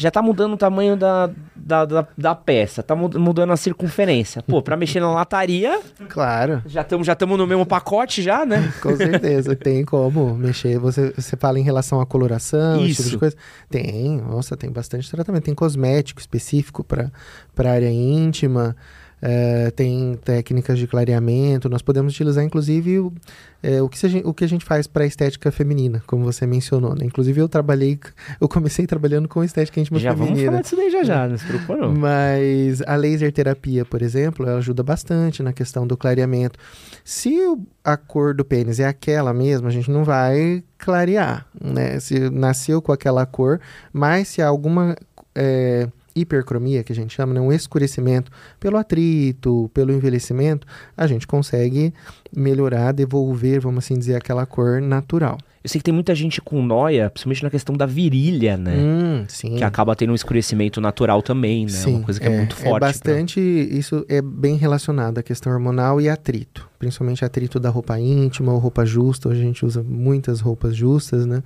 já 0.00 0.12
tá 0.12 0.22
mudando 0.22 0.52
o 0.52 0.56
tamanho 0.56 0.96
da, 0.96 1.28
da, 1.56 1.84
da, 1.84 2.06
da, 2.16 2.32
peça, 2.32 2.84
tá 2.84 2.94
mudando 2.94 3.52
a 3.52 3.56
circunferência. 3.56 4.40
Pô, 4.44 4.62
pra 4.62 4.76
mexer 4.76 5.00
na 5.00 5.10
lataria. 5.10 5.80
Claro. 6.08 6.62
Já 6.66 6.82
estamos 6.82 7.04
já 7.04 7.16
no 7.20 7.46
mesmo 7.48 7.66
pacote, 7.66 8.22
já, 8.22 8.46
né? 8.46 8.72
Com 8.80 8.96
certeza, 8.96 9.56
tem 9.56 9.84
como 9.84 10.36
mexer. 10.36 10.78
Você, 10.78 11.10
você 11.10 11.36
fala 11.36 11.58
em 11.58 11.64
relação 11.64 12.00
à 12.00 12.06
coloração, 12.06 12.86
Isso. 12.86 13.00
esse 13.00 13.02
tipo 13.02 13.10
de 13.10 13.18
coisa. 13.18 13.36
Tem, 13.68 14.18
nossa, 14.18 14.56
tem 14.56 14.70
bastante 14.70 15.10
tratamento. 15.10 15.42
Tem 15.42 15.54
cosmético 15.54 16.20
específico 16.20 16.84
para 16.84 17.10
área 17.58 17.90
íntima. 17.90 18.76
É, 19.20 19.70
tem 19.72 20.16
técnicas 20.24 20.78
de 20.78 20.86
clareamento, 20.86 21.68
nós 21.68 21.82
podemos 21.82 22.12
utilizar 22.12 22.44
inclusive 22.44 23.00
o, 23.00 23.12
é, 23.60 23.82
o, 23.82 23.88
que, 23.88 24.06
a 24.06 24.08
gente, 24.08 24.26
o 24.26 24.32
que 24.32 24.44
a 24.44 24.48
gente 24.48 24.64
faz 24.64 24.86
para 24.86 25.04
estética 25.04 25.50
feminina, 25.50 26.02
como 26.06 26.24
você 26.24 26.46
mencionou. 26.46 26.94
Né? 26.94 27.04
Inclusive 27.04 27.40
eu 27.40 27.48
trabalhei, 27.48 27.98
eu 28.40 28.48
comecei 28.48 28.86
trabalhando 28.86 29.28
com 29.28 29.42
estética 29.42 29.80
íntima 29.80 29.98
já 29.98 30.14
feminina. 30.14 30.36
Já 30.36 30.50
vamos 30.50 30.50
falar 30.50 30.62
disso 30.62 30.76
daí 30.76 30.90
já 30.90 31.02
já, 31.02 31.28
não 31.28 31.36
se 31.36 31.46
preocupa 31.46 31.76
não. 31.76 31.94
Mas 31.94 32.80
a 32.82 32.94
laser 32.94 33.32
terapia, 33.32 33.84
por 33.84 34.02
exemplo, 34.02 34.46
ela 34.46 34.58
ajuda 34.58 34.82
bastante 34.82 35.42
na 35.42 35.52
questão 35.52 35.86
do 35.86 35.96
clareamento. 35.96 36.58
Se 37.04 37.36
a 37.82 37.96
cor 37.96 38.34
do 38.34 38.44
pênis 38.44 38.78
é 38.78 38.86
aquela 38.86 39.34
mesma, 39.34 39.68
a 39.68 39.72
gente 39.72 39.90
não 39.90 40.04
vai 40.04 40.62
clarear, 40.78 41.46
né? 41.60 41.98
Se 41.98 42.30
nasceu 42.30 42.80
com 42.80 42.92
aquela 42.92 43.26
cor, 43.26 43.60
mas 43.92 44.28
se 44.28 44.40
há 44.40 44.46
alguma... 44.46 44.96
É, 45.34 45.88
hipercromia, 46.20 46.82
que 46.82 46.92
a 46.92 46.94
gente 46.94 47.14
chama, 47.14 47.34
né, 47.34 47.40
um 47.40 47.52
escurecimento 47.52 48.30
pelo 48.58 48.76
atrito, 48.76 49.70
pelo 49.72 49.92
envelhecimento, 49.92 50.66
a 50.96 51.06
gente 51.06 51.26
consegue 51.26 51.92
melhorar, 52.34 52.92
devolver, 52.92 53.60
vamos 53.60 53.84
assim 53.84 53.98
dizer, 53.98 54.16
aquela 54.16 54.46
cor 54.46 54.80
natural. 54.80 55.38
Eu 55.62 55.68
sei 55.68 55.80
que 55.80 55.84
tem 55.84 55.92
muita 55.92 56.14
gente 56.14 56.40
com 56.40 56.62
noia, 56.62 57.10
principalmente 57.10 57.42
na 57.42 57.50
questão 57.50 57.76
da 57.76 57.84
virilha, 57.84 58.56
né? 58.56 58.76
Hum, 58.76 59.24
sim. 59.26 59.56
Que 59.56 59.64
acaba 59.64 59.94
tendo 59.96 60.12
um 60.12 60.14
escurecimento 60.14 60.80
natural 60.80 61.20
também, 61.20 61.64
né? 61.64 61.72
Sim, 61.72 61.96
Uma 61.96 62.04
coisa 62.04 62.20
que 62.20 62.26
é, 62.26 62.32
é 62.32 62.36
muito 62.36 62.54
forte. 62.54 62.76
É 62.76 62.80
bastante, 62.80 63.34
pra... 63.40 63.76
isso 63.76 64.06
é 64.08 64.22
bem 64.22 64.56
relacionado 64.56 65.18
à 65.18 65.22
questão 65.22 65.52
hormonal 65.52 66.00
e 66.00 66.08
atrito. 66.08 66.68
Principalmente 66.78 67.24
atrito 67.24 67.58
da 67.58 67.68
roupa 67.70 67.98
íntima 67.98 68.52
ou 68.52 68.58
roupa 68.58 68.86
justa. 68.86 69.28
Hoje 69.28 69.40
a 69.40 69.44
gente 69.44 69.66
usa 69.66 69.82
muitas 69.82 70.40
roupas 70.40 70.76
justas, 70.76 71.26
né? 71.26 71.42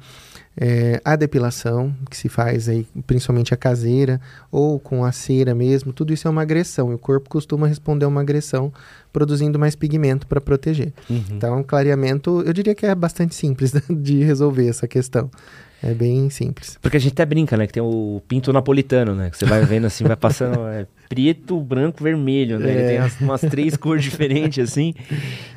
É, 0.56 1.00
a 1.04 1.16
depilação, 1.16 1.94
que 2.10 2.16
se 2.16 2.28
faz 2.28 2.68
aí, 2.68 2.86
principalmente 3.06 3.54
a 3.54 3.56
caseira, 3.56 4.20
ou 4.50 4.78
com 4.78 5.04
a 5.04 5.10
cera 5.10 5.54
mesmo, 5.54 5.92
tudo 5.92 6.12
isso 6.12 6.28
é 6.28 6.30
uma 6.30 6.42
agressão. 6.42 6.92
E 6.92 6.94
o 6.94 6.98
corpo 6.98 7.30
costuma 7.30 7.66
responder 7.66 8.04
a 8.04 8.08
uma 8.08 8.20
agressão 8.20 8.72
produzindo 9.12 9.58
mais 9.58 9.74
pigmento 9.74 10.26
para 10.26 10.40
proteger. 10.40 10.92
Uhum. 11.08 11.24
Então, 11.30 11.62
clareamento, 11.62 12.42
eu 12.44 12.52
diria 12.52 12.74
que 12.74 12.84
é 12.84 12.94
bastante 12.94 13.34
simples 13.34 13.72
de 13.90 14.22
resolver 14.22 14.68
essa 14.68 14.86
questão. 14.86 15.30
É 15.82 15.92
bem 15.92 16.30
simples. 16.30 16.78
Porque 16.80 16.96
a 16.96 17.00
gente 17.00 17.12
até 17.12 17.26
brinca, 17.26 17.56
né? 17.56 17.66
Que 17.66 17.72
tem 17.72 17.82
o 17.82 18.22
pinto 18.28 18.52
napolitano, 18.52 19.16
né? 19.16 19.30
Que 19.30 19.36
você 19.36 19.44
vai 19.44 19.64
vendo 19.64 19.86
assim, 19.86 20.04
vai 20.04 20.14
passando 20.14 20.60
é, 20.68 20.86
preto, 21.12 21.60
branco, 21.60 22.02
vermelho, 22.02 22.58
né? 22.58 22.70
É. 22.70 22.72
Ele 22.72 22.88
tem 22.88 22.98
umas, 22.98 23.20
umas 23.20 23.40
três 23.42 23.76
cores 23.76 24.02
diferentes, 24.02 24.70
assim. 24.70 24.94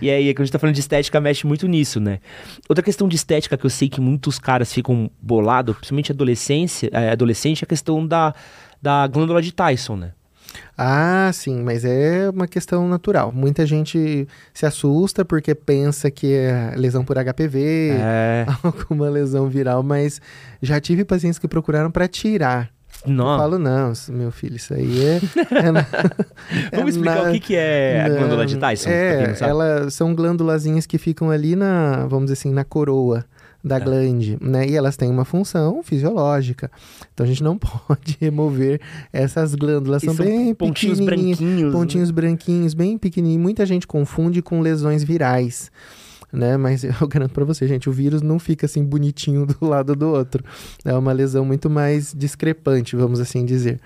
E 0.01 0.09
aí, 0.09 0.33
quando 0.33 0.41
a 0.41 0.45
gente 0.45 0.51
tá 0.51 0.59
falando 0.59 0.75
de 0.75 0.81
estética, 0.81 1.21
mexe 1.21 1.47
muito 1.47 1.65
nisso, 1.65 1.97
né? 2.01 2.19
Outra 2.67 2.83
questão 2.83 3.07
de 3.07 3.15
estética 3.15 3.57
que 3.57 3.65
eu 3.65 3.69
sei 3.69 3.87
que 3.87 4.01
muitos 4.01 4.37
caras 4.37 4.73
ficam 4.73 5.09
bolados, 5.21 5.77
principalmente 5.77 6.11
adolescência, 6.11 6.89
é, 6.91 7.11
adolescente, 7.11 7.63
é 7.63 7.65
a 7.65 7.67
questão 7.67 8.05
da, 8.05 8.35
da 8.81 9.07
glândula 9.07 9.41
de 9.41 9.53
Tyson, 9.53 9.95
né? 9.95 10.11
Ah, 10.77 11.31
sim, 11.33 11.63
mas 11.63 11.85
é 11.85 12.29
uma 12.29 12.47
questão 12.47 12.87
natural. 12.89 13.31
Muita 13.31 13.65
gente 13.65 14.27
se 14.53 14.65
assusta 14.65 15.23
porque 15.23 15.55
pensa 15.55 16.11
que 16.11 16.33
é 16.33 16.73
lesão 16.75 17.05
por 17.05 17.15
HPV, 17.15 17.91
é. 17.91 18.45
alguma 18.61 19.09
lesão 19.09 19.47
viral, 19.47 19.81
mas 19.81 20.19
já 20.61 20.81
tive 20.81 21.05
pacientes 21.05 21.39
que 21.39 21.47
procuraram 21.47 21.89
para 21.89 22.09
tirar. 22.09 22.74
Não. 23.05 23.33
Eu 23.33 23.37
falo, 23.39 23.59
não, 23.59 23.93
meu 24.09 24.31
filho, 24.31 24.55
isso 24.55 24.73
aí 24.73 25.05
é. 25.05 25.15
é 25.15 26.75
Vamos 26.75 26.91
explicar 26.95 27.23
na... 27.23 27.29
o 27.29 27.33
que, 27.33 27.39
que 27.39 27.55
é 27.55 28.01
a 28.01 28.09
glândula 28.09 28.45
de 28.45 28.57
Tyson? 28.57 28.89
É, 28.89 29.35
ela, 29.41 29.89
são 29.89 30.13
glândulazinhas 30.15 30.85
que 30.85 30.97
ficam 30.97 31.29
ali 31.29 31.55
na, 31.55 32.05
vamos 32.07 32.25
dizer 32.25 32.33
assim, 32.33 32.51
na 32.51 32.63
coroa 32.63 33.25
da 33.65 33.77
é. 33.77 33.79
glande, 33.79 34.37
né? 34.39 34.67
E 34.67 34.75
elas 34.75 34.95
têm 34.95 35.09
uma 35.09 35.25
função 35.25 35.81
fisiológica. 35.81 36.69
Então 37.13 37.25
a 37.25 37.27
gente 37.27 37.43
não 37.43 37.57
pode 37.57 38.15
remover 38.21 38.79
essas 39.11 39.55
glândulas. 39.55 40.03
São, 40.03 40.13
são, 40.13 40.23
bem 40.23 40.53
pontinhos 40.53 40.99
branquinhos. 40.99 41.73
Pontinhos 41.73 42.09
né? 42.09 42.15
branquinhos, 42.15 42.73
bem 42.75 42.95
pequenininhos. 42.97 43.41
Muita 43.41 43.65
gente 43.65 43.87
confunde 43.87 44.43
com 44.43 44.61
lesões 44.61 45.03
virais. 45.03 45.71
Né? 46.31 46.57
Mas 46.57 46.83
eu 46.85 47.07
garanto 47.07 47.31
para 47.31 47.45
você, 47.45 47.67
gente, 47.67 47.89
o 47.89 47.93
vírus 47.93 48.21
não 48.21 48.39
fica 48.39 48.65
assim 48.65 48.83
bonitinho 48.83 49.45
do 49.45 49.65
lado 49.65 49.95
do 49.95 50.09
outro. 50.09 50.43
É 50.83 50.93
uma 50.93 51.11
lesão 51.11 51.45
muito 51.45 51.69
mais 51.69 52.13
discrepante, 52.15 52.95
vamos 52.95 53.19
assim 53.19 53.45
dizer. 53.45 53.79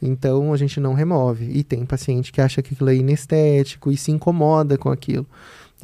Então 0.00 0.52
a 0.52 0.56
gente 0.56 0.78
não 0.80 0.94
remove. 0.94 1.48
E 1.50 1.62
tem 1.62 1.84
paciente 1.84 2.32
que 2.32 2.40
acha 2.40 2.62
que 2.62 2.74
aquilo 2.74 2.90
é 2.90 2.96
inestético 2.96 3.90
e 3.90 3.96
se 3.96 4.10
incomoda 4.10 4.76
com 4.76 4.90
aquilo. 4.90 5.26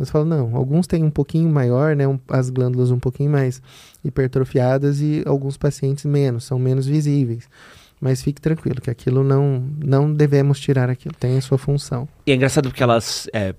Você 0.04 0.12
fala, 0.12 0.24
não, 0.24 0.56
alguns 0.56 0.86
têm 0.86 1.04
um 1.04 1.10
pouquinho 1.10 1.50
maior, 1.50 1.94
né, 1.94 2.08
um, 2.08 2.18
as 2.28 2.48
glândulas 2.48 2.90
um 2.90 2.98
pouquinho 2.98 3.30
mais 3.30 3.60
hipertrofiadas 4.02 5.00
e 5.00 5.22
alguns 5.26 5.56
pacientes 5.56 6.04
menos, 6.06 6.44
são 6.44 6.58
menos 6.58 6.86
visíveis. 6.86 7.48
Mas 8.00 8.22
fique 8.22 8.40
tranquilo, 8.40 8.80
que 8.80 8.88
aquilo 8.88 9.22
não, 9.22 9.62
não 9.84 10.12
devemos 10.12 10.58
tirar 10.58 10.88
aquilo, 10.88 11.14
tem 11.14 11.36
a 11.36 11.40
sua 11.42 11.58
função. 11.58 12.08
E 12.26 12.32
é 12.32 12.34
engraçado 12.34 12.70
porque 12.70 12.82
elas, 12.82 13.28
é, 13.34 13.54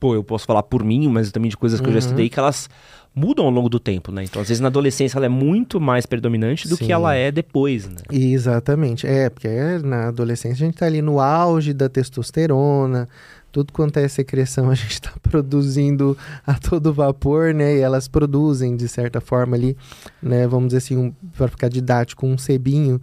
pô, 0.00 0.14
eu 0.14 0.24
posso 0.24 0.46
falar 0.46 0.62
por 0.62 0.82
mim, 0.82 1.06
mas 1.08 1.30
também 1.30 1.50
de 1.50 1.56
coisas 1.56 1.78
que 1.78 1.86
uhum. 1.86 1.92
eu 1.92 2.00
já 2.00 2.06
uhum. 2.06 2.10
estudei, 2.10 2.28
que 2.30 2.38
elas 2.38 2.68
mudam 3.14 3.44
ao 3.44 3.50
longo 3.50 3.68
do 3.68 3.78
tempo, 3.78 4.10
né? 4.10 4.24
Então, 4.24 4.40
às 4.40 4.48
vezes 4.48 4.60
na 4.60 4.68
adolescência 4.68 5.18
ela 5.18 5.26
é 5.26 5.28
muito 5.28 5.80
mais 5.80 6.06
predominante 6.06 6.66
do 6.66 6.76
Sim. 6.76 6.86
que 6.86 6.92
ela 6.92 7.14
é 7.14 7.30
depois, 7.30 7.86
né? 7.86 7.96
Exatamente. 8.10 9.06
É, 9.06 9.28
porque 9.28 9.48
na 9.84 10.08
adolescência 10.08 10.64
a 10.64 10.66
gente 10.66 10.78
tá 10.78 10.86
ali 10.86 11.02
no 11.02 11.20
auge 11.20 11.74
da 11.74 11.88
testosterona, 11.88 13.08
tudo 13.52 13.72
quanto 13.72 13.98
é 13.98 14.06
secreção 14.06 14.70
a 14.70 14.74
gente 14.74 14.92
está 14.92 15.12
produzindo 15.22 16.16
a 16.46 16.54
todo 16.54 16.94
vapor, 16.94 17.52
né? 17.52 17.76
E 17.76 17.80
elas 17.80 18.08
produzem 18.08 18.76
de 18.76 18.88
certa 18.88 19.20
forma 19.20 19.56
ali, 19.56 19.76
né? 20.22 20.46
Vamos 20.46 20.68
dizer 20.68 20.78
assim, 20.78 20.96
um, 20.96 21.12
para 21.36 21.48
ficar 21.48 21.68
didático, 21.68 22.26
um 22.26 22.38
sebinho, 22.38 23.00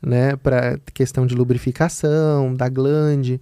né? 0.00 0.36
Para 0.36 0.78
questão 0.94 1.26
de 1.26 1.34
lubrificação 1.34 2.54
da 2.54 2.68
glande. 2.68 3.40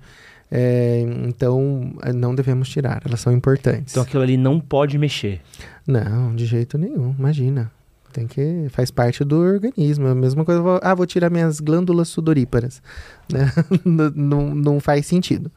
É, 0.50 1.04
então, 1.26 1.92
não 2.14 2.34
devemos 2.34 2.68
tirar, 2.68 3.02
elas 3.04 3.20
são 3.20 3.32
importantes. 3.32 3.92
Então 3.92 4.02
aquilo 4.02 4.22
ali 4.22 4.36
não 4.36 4.58
pode 4.58 4.96
mexer? 4.98 5.40
Não, 5.86 6.34
de 6.34 6.46
jeito 6.46 6.78
nenhum, 6.78 7.14
imagina. 7.18 7.70
Tem 8.12 8.26
que. 8.26 8.66
Faz 8.70 8.90
parte 8.90 9.22
do 9.22 9.38
organismo. 9.38 10.08
É 10.08 10.12
a 10.12 10.14
mesma 10.14 10.44
coisa. 10.44 10.62
Vou, 10.62 10.80
ah, 10.82 10.94
vou 10.94 11.06
tirar 11.06 11.30
minhas 11.30 11.60
glândulas 11.60 12.08
sudoríparas. 12.08 12.82
Né? 13.30 13.52
não, 13.84 14.54
não 14.54 14.80
faz 14.80 15.04
sentido. 15.04 15.52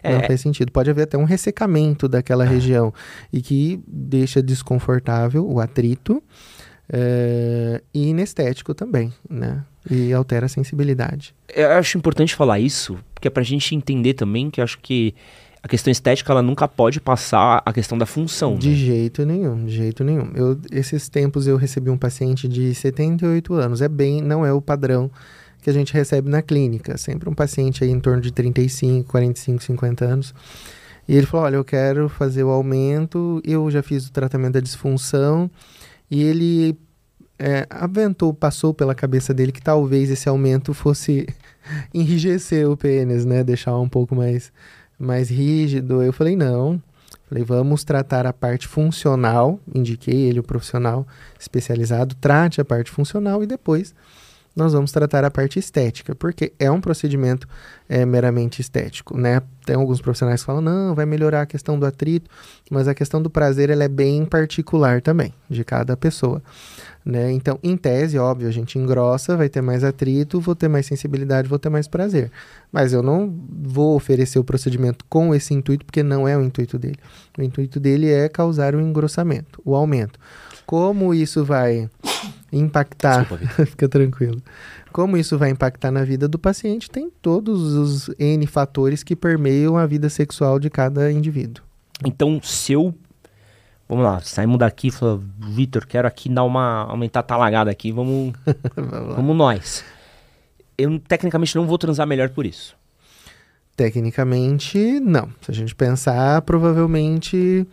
É. 0.00 0.12
Não 0.12 0.20
faz 0.28 0.40
sentido. 0.40 0.70
Pode 0.70 0.88
haver 0.88 1.02
até 1.02 1.18
um 1.18 1.24
ressecamento 1.24 2.06
daquela 2.06 2.44
ah. 2.44 2.46
região 2.46 2.94
e 3.32 3.42
que 3.42 3.82
deixa 3.84 4.40
desconfortável 4.40 5.44
o 5.44 5.58
atrito 5.58 6.22
é, 6.88 7.82
e 7.92 8.10
inestético 8.10 8.74
também, 8.74 9.12
né? 9.28 9.64
E 9.90 10.12
altera 10.12 10.46
a 10.46 10.48
sensibilidade. 10.48 11.34
Eu 11.54 11.72
acho 11.72 11.96
importante 11.96 12.34
falar 12.34 12.58
isso, 12.58 12.98
porque 13.14 13.28
é 13.28 13.30
pra 13.30 13.42
gente 13.42 13.74
entender 13.74 14.14
também 14.14 14.50
que 14.50 14.60
eu 14.60 14.64
acho 14.64 14.78
que 14.80 15.14
a 15.62 15.68
questão 15.68 15.90
estética 15.90 16.32
ela 16.32 16.42
nunca 16.42 16.68
pode 16.68 17.00
passar 17.00 17.60
a 17.64 17.72
questão 17.72 17.98
da 17.98 18.06
função. 18.06 18.56
De 18.56 18.70
né? 18.70 18.76
jeito 18.76 19.26
nenhum, 19.26 19.64
de 19.64 19.74
jeito 19.74 20.04
nenhum. 20.04 20.30
Eu, 20.34 20.58
esses 20.70 21.08
tempos 21.08 21.48
eu 21.48 21.56
recebi 21.56 21.90
um 21.90 21.98
paciente 21.98 22.46
de 22.46 22.72
78 22.72 23.52
anos. 23.54 23.82
É 23.82 23.88
bem, 23.88 24.22
não 24.22 24.46
é 24.46 24.52
o 24.52 24.62
padrão 24.62 25.10
que 25.60 25.68
a 25.68 25.72
gente 25.72 25.92
recebe 25.92 26.30
na 26.30 26.40
clínica. 26.40 26.96
Sempre 26.96 27.28
um 27.28 27.34
paciente 27.34 27.82
aí 27.82 27.90
em 27.90 27.98
torno 27.98 28.20
de 28.20 28.30
35, 28.30 29.10
45, 29.10 29.64
50 29.64 30.04
anos. 30.04 30.34
E 31.08 31.16
ele 31.16 31.26
falou: 31.26 31.46
Olha, 31.46 31.56
eu 31.56 31.64
quero 31.64 32.08
fazer 32.08 32.44
o 32.44 32.50
aumento, 32.50 33.40
eu 33.44 33.68
já 33.68 33.82
fiz 33.82 34.06
o 34.06 34.12
tratamento 34.12 34.54
da 34.54 34.60
disfunção. 34.60 35.50
E 36.08 36.22
ele 36.22 36.78
é, 37.38 37.66
aventou, 37.68 38.32
passou 38.32 38.72
pela 38.72 38.94
cabeça 38.94 39.34
dele 39.34 39.52
que 39.52 39.62
talvez 39.62 40.10
esse 40.10 40.28
aumento 40.28 40.72
fosse 40.72 41.26
enrijecer 41.92 42.68
o 42.68 42.76
pênis, 42.76 43.24
né? 43.24 43.44
Deixar 43.44 43.76
um 43.78 43.88
pouco 43.88 44.14
mais, 44.14 44.52
mais 44.98 45.30
rígido. 45.30 46.02
Eu 46.02 46.12
falei, 46.12 46.36
não. 46.36 46.80
Falei, 47.28 47.42
vamos 47.42 47.82
tratar 47.84 48.26
a 48.26 48.32
parte 48.32 48.68
funcional. 48.68 49.60
Indiquei 49.74 50.22
ele, 50.22 50.40
o 50.40 50.44
profissional 50.44 51.06
especializado, 51.38 52.14
trate 52.14 52.60
a 52.60 52.64
parte 52.64 52.90
funcional 52.90 53.42
e 53.42 53.46
depois 53.46 53.94
nós 54.56 54.72
vamos 54.72 54.90
tratar 54.90 55.22
a 55.22 55.30
parte 55.30 55.58
estética, 55.58 56.14
porque 56.14 56.54
é 56.58 56.70
um 56.70 56.80
procedimento 56.80 57.46
é, 57.86 58.06
meramente 58.06 58.62
estético, 58.62 59.16
né? 59.16 59.42
Tem 59.66 59.76
alguns 59.76 60.00
profissionais 60.00 60.40
que 60.40 60.46
falam, 60.46 60.62
não, 60.62 60.94
vai 60.94 61.04
melhorar 61.04 61.42
a 61.42 61.46
questão 61.46 61.78
do 61.78 61.84
atrito, 61.84 62.30
mas 62.70 62.88
a 62.88 62.94
questão 62.94 63.20
do 63.20 63.28
prazer 63.28 63.68
ela 63.68 63.84
é 63.84 63.88
bem 63.88 64.24
particular 64.24 65.02
também, 65.02 65.34
de 65.50 65.62
cada 65.62 65.94
pessoa. 65.94 66.42
Né? 67.04 67.30
Então, 67.32 67.56
em 67.62 67.76
tese, 67.76 68.18
óbvio, 68.18 68.48
a 68.48 68.50
gente 68.50 68.78
engrossa, 68.78 69.36
vai 69.36 69.48
ter 69.48 69.60
mais 69.60 69.84
atrito, 69.84 70.40
vou 70.40 70.56
ter 70.56 70.68
mais 70.68 70.86
sensibilidade, 70.86 71.48
vou 71.48 71.58
ter 71.58 71.68
mais 71.68 71.86
prazer. 71.86 72.32
Mas 72.72 72.92
eu 72.92 73.00
não 73.00 73.32
vou 73.48 73.94
oferecer 73.94 74.40
o 74.40 74.44
procedimento 74.44 75.04
com 75.08 75.32
esse 75.32 75.54
intuito, 75.54 75.84
porque 75.84 76.02
não 76.02 76.26
é 76.26 76.36
o 76.36 76.42
intuito 76.42 76.78
dele. 76.78 76.98
O 77.38 77.42
intuito 77.42 77.78
dele 77.78 78.10
é 78.10 78.28
causar 78.28 78.74
o 78.74 78.80
engrossamento, 78.80 79.60
o 79.64 79.76
aumento. 79.76 80.18
Como 80.66 81.14
isso 81.14 81.44
vai 81.44 81.88
impactar. 82.52 83.20
Desculpa, 83.20 83.46
Fica 83.66 83.88
tranquilo. 83.88 84.42
Como 84.92 85.16
isso 85.16 85.36
vai 85.36 85.50
impactar 85.50 85.90
na 85.90 86.04
vida 86.04 86.26
do 86.26 86.38
paciente, 86.38 86.90
tem 86.90 87.10
todos 87.20 87.74
os 87.74 88.10
N 88.18 88.46
fatores 88.46 89.02
que 89.02 89.14
permeiam 89.14 89.76
a 89.76 89.86
vida 89.86 90.08
sexual 90.08 90.58
de 90.58 90.70
cada 90.70 91.10
indivíduo. 91.10 91.64
Então, 92.04 92.40
se 92.42 92.72
eu. 92.72 92.94
Vamos 93.88 94.04
lá, 94.04 94.20
saímos 94.20 94.58
daqui 94.58 94.88
e 94.88 94.90
falamos, 94.90 95.24
Vitor, 95.38 95.86
quero 95.86 96.08
aqui 96.08 96.28
dar 96.28 96.44
uma. 96.44 96.84
aumentar 96.84 97.20
a 97.20 97.22
talagada 97.22 97.70
aqui, 97.70 97.92
vamos. 97.92 98.32
Vamos 98.74 99.14
vamos 99.14 99.36
nós. 99.36 99.84
Eu 100.78 100.98
tecnicamente 100.98 101.56
não 101.56 101.66
vou 101.66 101.78
transar 101.78 102.06
melhor 102.06 102.28
por 102.30 102.44
isso. 102.44 102.76
Tecnicamente, 103.76 105.00
não. 105.00 105.28
Se 105.40 105.50
a 105.50 105.54
gente 105.54 105.74
pensar, 105.74 106.42
provavelmente. 106.42 107.66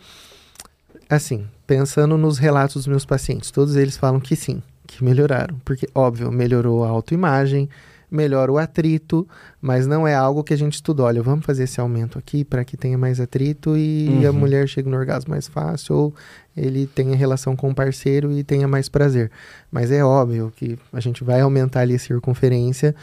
Assim, 1.14 1.46
pensando 1.66 2.16
nos 2.18 2.38
relatos 2.38 2.74
dos 2.76 2.86
meus 2.86 3.04
pacientes, 3.04 3.50
todos 3.50 3.76
eles 3.76 3.96
falam 3.96 4.20
que 4.20 4.34
sim, 4.36 4.62
que 4.86 5.02
melhoraram. 5.04 5.56
Porque, 5.64 5.88
óbvio, 5.94 6.30
melhorou 6.32 6.84
a 6.84 6.88
autoimagem, 6.88 7.68
melhora 8.10 8.52
o 8.52 8.58
atrito, 8.58 9.26
mas 9.60 9.86
não 9.86 10.06
é 10.06 10.14
algo 10.14 10.44
que 10.44 10.54
a 10.54 10.56
gente 10.56 10.74
estuda. 10.74 11.02
Olha, 11.02 11.22
vamos 11.22 11.44
fazer 11.44 11.64
esse 11.64 11.80
aumento 11.80 12.16
aqui 12.18 12.44
para 12.44 12.64
que 12.64 12.76
tenha 12.76 12.96
mais 12.96 13.18
atrito 13.20 13.76
e 13.76 14.24
a 14.24 14.30
Uhum. 14.30 14.38
mulher 14.38 14.68
chegue 14.68 14.88
no 14.88 14.96
orgasmo 14.96 15.30
mais 15.30 15.48
fácil, 15.48 15.94
ou 15.96 16.14
ele 16.56 16.86
tenha 16.86 17.16
relação 17.16 17.56
com 17.56 17.70
o 17.70 17.74
parceiro 17.74 18.30
e 18.30 18.44
tenha 18.44 18.68
mais 18.68 18.88
prazer. 18.88 19.30
Mas 19.72 19.90
é 19.90 20.04
óbvio 20.04 20.52
que 20.54 20.78
a 20.92 21.00
gente 21.00 21.24
vai 21.24 21.40
aumentar 21.40 21.80
ali 21.80 21.94
a 21.94 21.98
circunferência. 21.98 22.94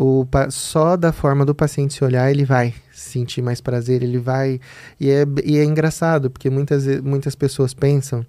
O, 0.00 0.24
só 0.50 0.96
da 0.96 1.10
forma 1.10 1.44
do 1.44 1.52
paciente 1.52 1.94
se 1.94 2.04
olhar, 2.04 2.30
ele 2.30 2.44
vai 2.44 2.72
sentir 2.92 3.42
mais 3.42 3.60
prazer, 3.60 4.00
ele 4.00 4.16
vai. 4.16 4.60
E 5.00 5.10
é, 5.10 5.24
e 5.44 5.58
é 5.58 5.64
engraçado, 5.64 6.30
porque 6.30 6.48
muitas, 6.48 6.86
muitas 7.00 7.34
pessoas 7.34 7.74
pensam 7.74 8.24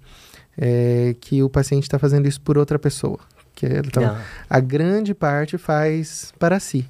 é, 0.58 1.14
que 1.20 1.44
o 1.44 1.48
paciente 1.48 1.84
está 1.84 1.96
fazendo 1.96 2.26
isso 2.26 2.40
por 2.40 2.58
outra 2.58 2.76
pessoa. 2.76 3.20
Que 3.54 3.66
ele 3.66 3.88
Não. 3.94 4.16
a 4.48 4.58
grande 4.58 5.14
parte 5.14 5.56
faz 5.56 6.32
para 6.40 6.58
si. 6.58 6.88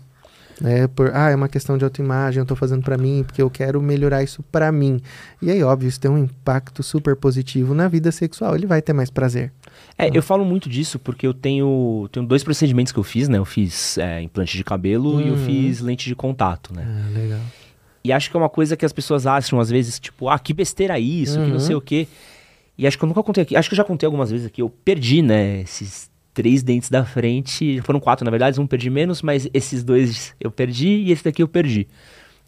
Né? 0.59 0.87
Por, 0.87 1.11
ah, 1.15 1.29
é 1.29 1.35
uma 1.35 1.49
questão 1.49 1.77
de 1.77 1.85
autoimagem, 1.85 2.39
eu 2.39 2.45
estou 2.45 2.57
fazendo 2.57 2.83
para 2.83 2.97
mim, 2.97 3.23
porque 3.23 3.43
eu 3.43 3.51
quero 3.51 3.83
melhorar 3.83 4.23
isso 4.23 4.43
para 4.45 4.73
mim. 4.73 5.03
E 5.43 5.51
aí, 5.51 5.63
óbvio, 5.63 5.89
isso 5.89 6.01
tem 6.01 6.11
um 6.11 6.17
impacto 6.17 6.83
super 6.83 7.15
positivo 7.17 7.75
na 7.75 7.87
vida 7.87 8.11
sexual. 8.11 8.55
Ele 8.55 8.67
vai 8.67 8.81
ter 8.81 8.95
mais 8.95 9.11
prazer. 9.11 9.53
É, 10.07 10.11
eu 10.17 10.23
falo 10.23 10.45
muito 10.45 10.69
disso 10.69 10.99
porque 10.99 11.27
eu 11.27 11.35
tenho, 11.35 12.09
tenho 12.13 12.25
dois 12.27 12.43
procedimentos 12.45 12.93
que 12.93 12.99
eu 12.99 13.03
fiz, 13.03 13.29
né? 13.29 13.39
Eu 13.39 13.45
fiz 13.45 13.99
é, 13.99 14.23
implante 14.23 14.57
de 14.57 14.65
cabelo 14.65 15.21
e 15.21 15.29
eu 15.29 15.35
Uhum. 15.35 15.47
fiz 15.47 15.81
lente 15.81 16.09
de 16.09 16.15
contato, 16.15 16.75
né? 16.75 16.85
Ah, 16.87 17.11
legal. 17.19 17.41
E 18.03 18.13
acho 18.13 18.31
que 18.31 18.37
é 18.37 18.41
uma 18.41 18.49
coisa 18.49 18.77
que 18.77 18.85
as 18.87 18.93
pessoas 18.93 19.27
acham, 19.27 19.61
às 19.61 19.69
vezes, 19.71 19.99
tipo, 20.01 20.29
ah, 20.29 20.39
que 20.39 20.55
besteira 20.55 20.99
isso, 20.99 21.35
que 21.39 21.47
não 21.47 21.53
Uhum. 21.55 21.61
sei 21.61 21.75
o 21.77 21.81
quê. 21.81 22.09
E 22.79 22.87
acho 22.87 22.97
que 22.97 23.05
eu 23.05 23.09
nunca 23.09 23.23
contei 23.23 23.43
aqui. 23.43 23.55
Acho 23.57 23.69
que 23.69 23.75
eu 23.75 23.77
já 23.77 23.85
contei 23.85 24.07
algumas 24.07 24.31
vezes 24.31 24.47
aqui. 24.47 24.63
Eu 24.63 24.71
perdi, 24.71 25.21
né? 25.21 25.61
Esses 25.61 26.11
três 26.33 26.63
dentes 26.63 26.89
da 26.89 27.05
frente. 27.05 27.79
Foram 27.83 28.01
quatro, 28.01 28.25
na 28.25 28.31
verdade. 28.31 28.59
Um 28.59 28.67
perdi 28.67 28.89
menos, 28.89 29.21
mas 29.21 29.47
esses 29.53 29.85
dois 29.85 30.35
eu 30.41 30.51
perdi 30.51 30.89
e 30.89 31.13
esse 31.13 31.23
daqui 31.23 31.43
eu 31.43 31.49
perdi. 31.49 31.87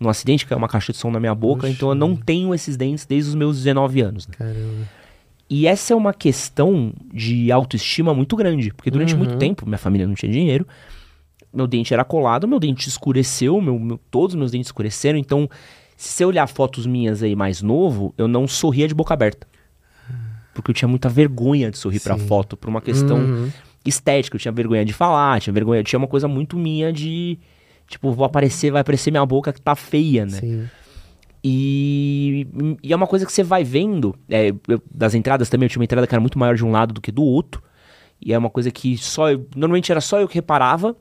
Num 0.01 0.09
acidente, 0.09 0.47
que 0.47 0.55
é 0.55 0.57
uma 0.57 0.69
caixa 0.69 0.91
de 0.91 0.97
som 0.99 1.11
na 1.11 1.21
minha 1.21 1.35
boca. 1.35 1.63
Puxa 1.63 1.73
então 1.75 1.91
eu 1.91 1.95
não 1.95 2.17
tenho 2.17 2.55
esses 2.55 2.79
dentes 2.79 3.05
desde 3.05 3.29
os 3.29 3.35
meus 3.35 3.59
19 3.59 4.01
anos. 4.01 4.27
Né? 4.27 4.35
Caramba. 4.39 4.89
E 5.55 5.67
essa 5.67 5.93
é 5.93 5.97
uma 5.97 6.15
questão 6.15 6.95
de 7.13 7.53
autoestima 7.53 8.15
muito 8.15 8.35
grande. 8.37 8.73
Porque 8.73 8.91
durante 8.91 9.13
Uhum. 9.13 9.19
muito 9.19 9.37
tempo, 9.37 9.67
minha 9.67 9.77
família 9.77 10.07
não 10.07 10.15
tinha 10.15 10.33
dinheiro. 10.33 10.67
Meu 11.53 11.67
dente 11.67 11.93
era 11.93 12.05
colado, 12.05 12.49
meu 12.49 12.59
dente 12.59 12.89
escureceu, 12.89 13.61
meu, 13.61 13.79
meu- 13.79 14.01
todos 14.11 14.33
os 14.35 14.39
meus 14.39 14.51
dentes 14.51 14.69
escureceram. 14.69 15.19
Então, 15.19 15.47
se 15.95 16.09
você 16.09 16.25
olhar 16.25 16.47
fotos 16.47 16.87
minhas 16.87 17.23
aí 17.23 17.37
mais 17.37 17.61
novo, 17.61 18.15
eu 18.17 18.27
não 18.27 18.49
sorria 18.49 18.89
de 18.89 18.95
boca 18.95 19.13
aberta. 19.13 19.47
Porque 20.55 20.71
eu 20.71 20.75
tinha 20.75 20.89
muita 20.89 21.09
vergonha 21.11 21.71
de 21.71 21.77
sorrir 21.77 22.01
pra 22.01 22.17
Sim. 22.19 22.27
foto, 22.27 22.57
por 22.57 22.71
uma 22.71 22.81
questão 22.81 23.19
Uhum. 23.19 23.51
estética. 23.85 24.37
Eu 24.37 24.41
tinha 24.41 24.53
vergonha 24.53 24.85
de 24.87 24.95
falar, 24.95 25.39
tinha 25.41 25.53
vergonha, 25.53 25.83
tinha 25.83 25.99
uma 25.99 26.09
coisa 26.09 26.27
muito 26.27 26.57
minha 26.57 26.91
de. 26.93 27.39
Tipo, 27.89 28.11
vou 28.13 28.25
aparecer, 28.25 28.71
vai 28.71 28.81
aparecer 28.81 29.11
minha 29.11 29.27
boca 29.27 29.53
que 29.53 29.61
tá 29.61 29.75
feia, 29.75 30.25
né? 30.25 30.41
Sim. 30.41 30.69
E, 31.45 32.47
e 32.83 32.93
é 32.93 32.97
uma 32.97 33.07
coisa 33.07 33.27
que 33.27 33.33
você 33.33 33.43
vai 33.43 33.65
vendo. 33.65 34.15
é, 34.29 34.49
eu- 34.69 34.83
das 34.91 35.15
entradas 35.15 35.49
também, 35.49 35.67
eu 35.67 35.71
tinha 35.71 35.81
uma 35.81 35.85
entrada 35.85 36.07
que 36.07 36.15
era 36.15 36.21
muito 36.21 36.39
maior 36.39 36.55
de 36.55 36.65
um 36.65 36.71
lado 36.71 36.95
do 36.95 37.01
que 37.01 37.11
do 37.13 37.23
outro. 37.23 37.63
E 38.25 38.33
é 38.33 38.39
uma 38.39 38.51
coisa 38.51 38.71
que 38.71 38.97
só 38.97 39.31
eu, 39.31 39.47
Normalmente 39.57 39.91
era 39.91 40.01
só 40.01 40.21
eu 40.21 40.29
que 40.29 40.35
reparava. 40.35 40.97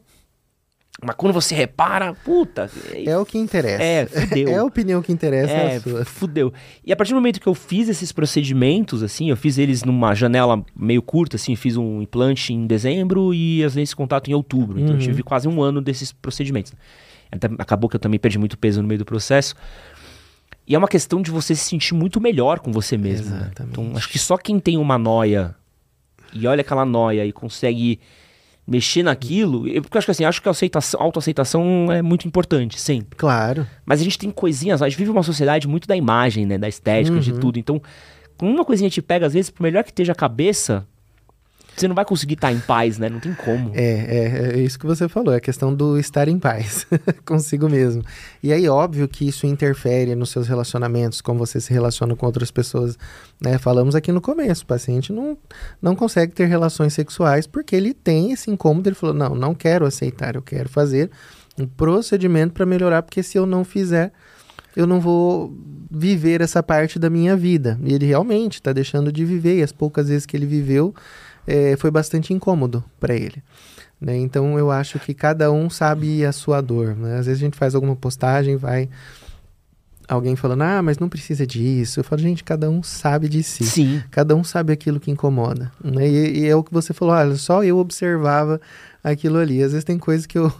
Mas 1.03 1.15
quando 1.15 1.33
você 1.33 1.55
repara, 1.55 2.13
puta. 2.13 2.69
É 2.93 3.17
o 3.17 3.25
que 3.25 3.37
interessa. 3.37 3.81
É, 3.83 4.05
fudeu. 4.05 4.49
É 4.53 4.57
a 4.57 4.63
opinião 4.63 5.01
que 5.01 5.11
interessa, 5.11 5.51
é, 5.53 5.73
É, 5.73 5.75
a 5.77 5.79
sua. 5.81 6.05
fudeu. 6.05 6.53
E 6.85 6.91
a 6.91 6.95
partir 6.95 7.13
do 7.13 7.15
momento 7.15 7.39
que 7.39 7.47
eu 7.47 7.55
fiz 7.55 7.87
esses 7.89 8.11
procedimentos, 8.11 9.01
assim, 9.01 9.29
eu 9.29 9.37
fiz 9.37 9.57
eles 9.57 9.83
numa 9.83 10.13
janela 10.13 10.63
meio 10.75 11.01
curta, 11.01 11.37
assim, 11.37 11.55
fiz 11.55 11.75
um 11.77 12.01
implante 12.01 12.53
em 12.53 12.67
dezembro 12.67 13.33
e 13.33 13.63
as 13.63 13.73
lentes 13.75 13.91
de 13.91 13.95
contato 13.95 14.29
em 14.29 14.33
outubro. 14.33 14.77
Então 14.79 14.91
eu 14.91 14.95
Uhum. 14.95 14.99
tive 14.99 15.23
quase 15.23 15.47
um 15.47 15.61
ano 15.61 15.81
desses 15.81 16.11
procedimentos. 16.11 16.73
Até- 17.31 17.49
Acabou 17.57 17.89
que 17.89 17.95
eu 17.95 17.99
também 17.99 18.19
perdi 18.19 18.37
muito 18.37 18.57
peso 18.57 18.81
no 18.81 18.87
meio 18.87 18.99
do 18.99 19.05
processo. 19.05 19.55
E 20.71 20.75
é 20.75 20.77
uma 20.77 20.87
questão 20.87 21.21
de 21.21 21.29
você 21.29 21.53
se 21.53 21.65
sentir 21.65 21.93
muito 21.93 22.21
melhor 22.21 22.59
com 22.59 22.71
você 22.71 22.97
mesmo. 22.97 23.29
né? 23.29 23.41
Exatamente. 23.47 23.71
Então 23.71 23.91
acho 23.97 24.07
que 24.09 24.17
só 24.17 24.37
quem 24.37 24.57
tem 24.59 24.77
uma 24.77 24.97
noia 24.97 25.53
e 26.33 26.47
olha 26.47 26.61
aquela 26.61 26.85
noia 26.85 27.25
e 27.25 27.31
consegue 27.33 27.99
mexer 28.65 29.03
naquilo. 29.03 29.67
eu- 29.67 29.81
Porque 29.81 29.97
eu 29.97 29.99
acho 29.99 30.05
que 30.05 30.11
assim, 30.11 30.23
acho 30.23 30.41
que 30.41 30.47
a 30.47 30.51
aceitação, 30.51 31.01
autoaceitação 31.01 31.91
é 31.91 32.01
muito 32.01 32.25
importante, 32.27 32.79
sempre. 32.79 33.17
Claro. 33.17 33.67
Mas 33.85 33.99
a 33.99 34.03
gente 34.05 34.17
tem 34.17 34.31
coisinhas, 34.31 34.81
a 34.81 34.87
gente 34.87 34.97
vive 34.97 35.09
uma 35.11 35.23
sociedade 35.23 35.67
muito 35.67 35.87
da 35.87 35.95
imagem, 35.97 36.45
né? 36.45 36.57
Da 36.57 36.69
estética, 36.69 37.19
de 37.19 37.33
Uhum. 37.33 37.39
tudo. 37.39 37.59
Então, 37.59 37.81
quando 38.37 38.53
uma 38.53 38.63
coisinha 38.63 38.89
te 38.89 39.01
pega, 39.01 39.25
às 39.25 39.33
vezes, 39.33 39.49
por 39.49 39.61
melhor 39.63 39.83
que 39.83 39.89
esteja 39.89 40.13
a 40.13 40.15
cabeça, 40.15 40.87
você 41.75 41.87
não 41.87 41.95
vai 41.95 42.05
conseguir 42.05 42.35
estar 42.35 42.51
em 42.51 42.59
paz, 42.59 42.97
né? 42.97 43.09
Não 43.09 43.19
tem 43.19 43.33
como. 43.33 43.71
É, 43.73 43.83
é, 43.83 44.51
é 44.55 44.59
isso 44.59 44.77
que 44.77 44.85
você 44.85 45.07
falou, 45.07 45.33
é 45.33 45.37
a 45.37 45.41
questão 45.41 45.73
do 45.73 45.97
estar 45.97 46.27
em 46.27 46.37
paz 46.37 46.85
consigo 47.25 47.69
mesmo. 47.69 48.03
E 48.43 48.51
aí, 48.51 48.67
óbvio 48.67 49.07
que 49.07 49.27
isso 49.27 49.47
interfere 49.47 50.15
nos 50.15 50.29
seus 50.29 50.47
relacionamentos, 50.47 51.21
como 51.21 51.39
você 51.39 51.59
se 51.59 51.73
relaciona 51.73 52.15
com 52.15 52.25
outras 52.25 52.51
pessoas, 52.51 52.97
né? 53.39 53.57
Falamos 53.57 53.95
aqui 53.95 54.11
no 54.11 54.21
começo, 54.21 54.63
o 54.63 54.67
paciente 54.67 55.13
não, 55.13 55.37
não 55.81 55.95
consegue 55.95 56.33
ter 56.33 56.45
relações 56.45 56.93
sexuais 56.93 57.47
porque 57.47 57.75
ele 57.75 57.93
tem 57.93 58.31
esse 58.31 58.51
incômodo, 58.51 58.89
ele 58.89 58.95
falou, 58.95 59.15
não, 59.15 59.33
não 59.33 59.55
quero 59.55 59.85
aceitar, 59.85 60.35
eu 60.35 60.41
quero 60.41 60.69
fazer 60.69 61.09
um 61.57 61.67
procedimento 61.67 62.53
para 62.53 62.65
melhorar, 62.65 63.01
porque 63.01 63.23
se 63.23 63.37
eu 63.37 63.45
não 63.45 63.63
fizer, 63.63 64.11
eu 64.75 64.87
não 64.87 64.99
vou 64.99 65.53
viver 65.89 66.41
essa 66.41 66.63
parte 66.63 66.97
da 66.97 67.09
minha 67.09 67.35
vida. 67.35 67.77
E 67.83 67.93
ele 67.93 68.05
realmente 68.05 68.55
está 68.55 68.71
deixando 68.71 69.11
de 69.11 69.25
viver, 69.25 69.59
e 69.59 69.63
as 69.63 69.71
poucas 69.71 70.07
vezes 70.07 70.25
que 70.25 70.35
ele 70.37 70.45
viveu, 70.45 70.93
eh, 71.47 71.75
foi 71.77 71.91
bastante 71.91 72.33
incômodo 72.33 72.83
para 72.99 73.15
ele. 73.15 73.41
né? 73.99 74.17
Então 74.17 74.57
eu 74.57 74.71
acho 74.71 74.99
que 74.99 75.13
cada 75.13 75.51
um 75.51 75.69
sabe 75.69 76.25
a 76.25 76.31
sua 76.31 76.61
dor. 76.61 76.95
né? 76.95 77.19
Às 77.19 77.25
vezes 77.25 77.41
a 77.41 77.45
gente 77.45 77.57
faz 77.57 77.75
alguma 77.75 77.95
postagem, 77.95 78.55
vai 78.55 78.89
alguém 80.07 80.35
falando, 80.35 80.63
ah, 80.63 80.81
mas 80.81 80.99
não 80.99 81.07
precisa 81.07 81.47
disso. 81.47 81.99
Eu 81.99 82.03
falo, 82.03 82.21
gente, 82.21 82.43
cada 82.43 82.69
um 82.69 82.83
sabe 82.83 83.29
de 83.29 83.41
si. 83.43 83.63
Sim. 83.63 84.03
Cada 84.11 84.35
um 84.35 84.43
sabe 84.43 84.73
aquilo 84.73 84.99
que 84.99 85.09
incomoda. 85.09 85.71
Né? 85.81 86.07
E, 86.07 86.39
e 86.41 86.47
é 86.47 86.55
o 86.55 86.63
que 86.63 86.73
você 86.73 86.93
falou, 86.93 87.13
olha, 87.13 87.35
só 87.35 87.63
eu 87.63 87.77
observava 87.77 88.59
aquilo 89.03 89.37
ali. 89.37 89.63
Às 89.63 89.71
vezes 89.71 89.85
tem 89.85 89.97
coisas 89.97 90.25
que 90.25 90.37
eu 90.37 90.51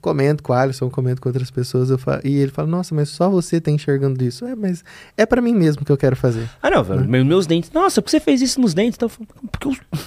comento 0.00 0.42
com 0.42 0.52
o 0.52 0.56
Alisson, 0.56 0.88
comento 0.90 1.20
com 1.20 1.28
outras 1.28 1.50
pessoas, 1.50 1.90
eu 1.90 1.98
fa- 1.98 2.20
e 2.24 2.34
ele 2.36 2.50
fala, 2.50 2.68
nossa, 2.68 2.94
mas 2.94 3.08
só 3.08 3.28
você 3.28 3.60
tá 3.60 3.70
enxergando 3.70 4.22
isso. 4.24 4.44
É, 4.44 4.54
mas 4.54 4.84
é 5.16 5.24
para 5.26 5.40
mim 5.42 5.54
mesmo 5.54 5.84
que 5.84 5.92
eu 5.92 5.96
quero 5.96 6.16
fazer. 6.16 6.48
Ah, 6.62 6.70
não, 6.70 6.82
velho. 6.84 7.04
me- 7.08 7.24
Meus 7.24 7.46
dentes. 7.46 7.70
Nossa, 7.72 8.00
por 8.00 8.06
que 8.06 8.10
você 8.12 8.20
fez 8.20 8.40
isso 8.42 8.60
nos 8.60 8.74
dentes? 8.74 8.96
Então, 8.96 9.08
falo, 9.08 9.26
porque 9.50 9.68
eu. 9.68 9.76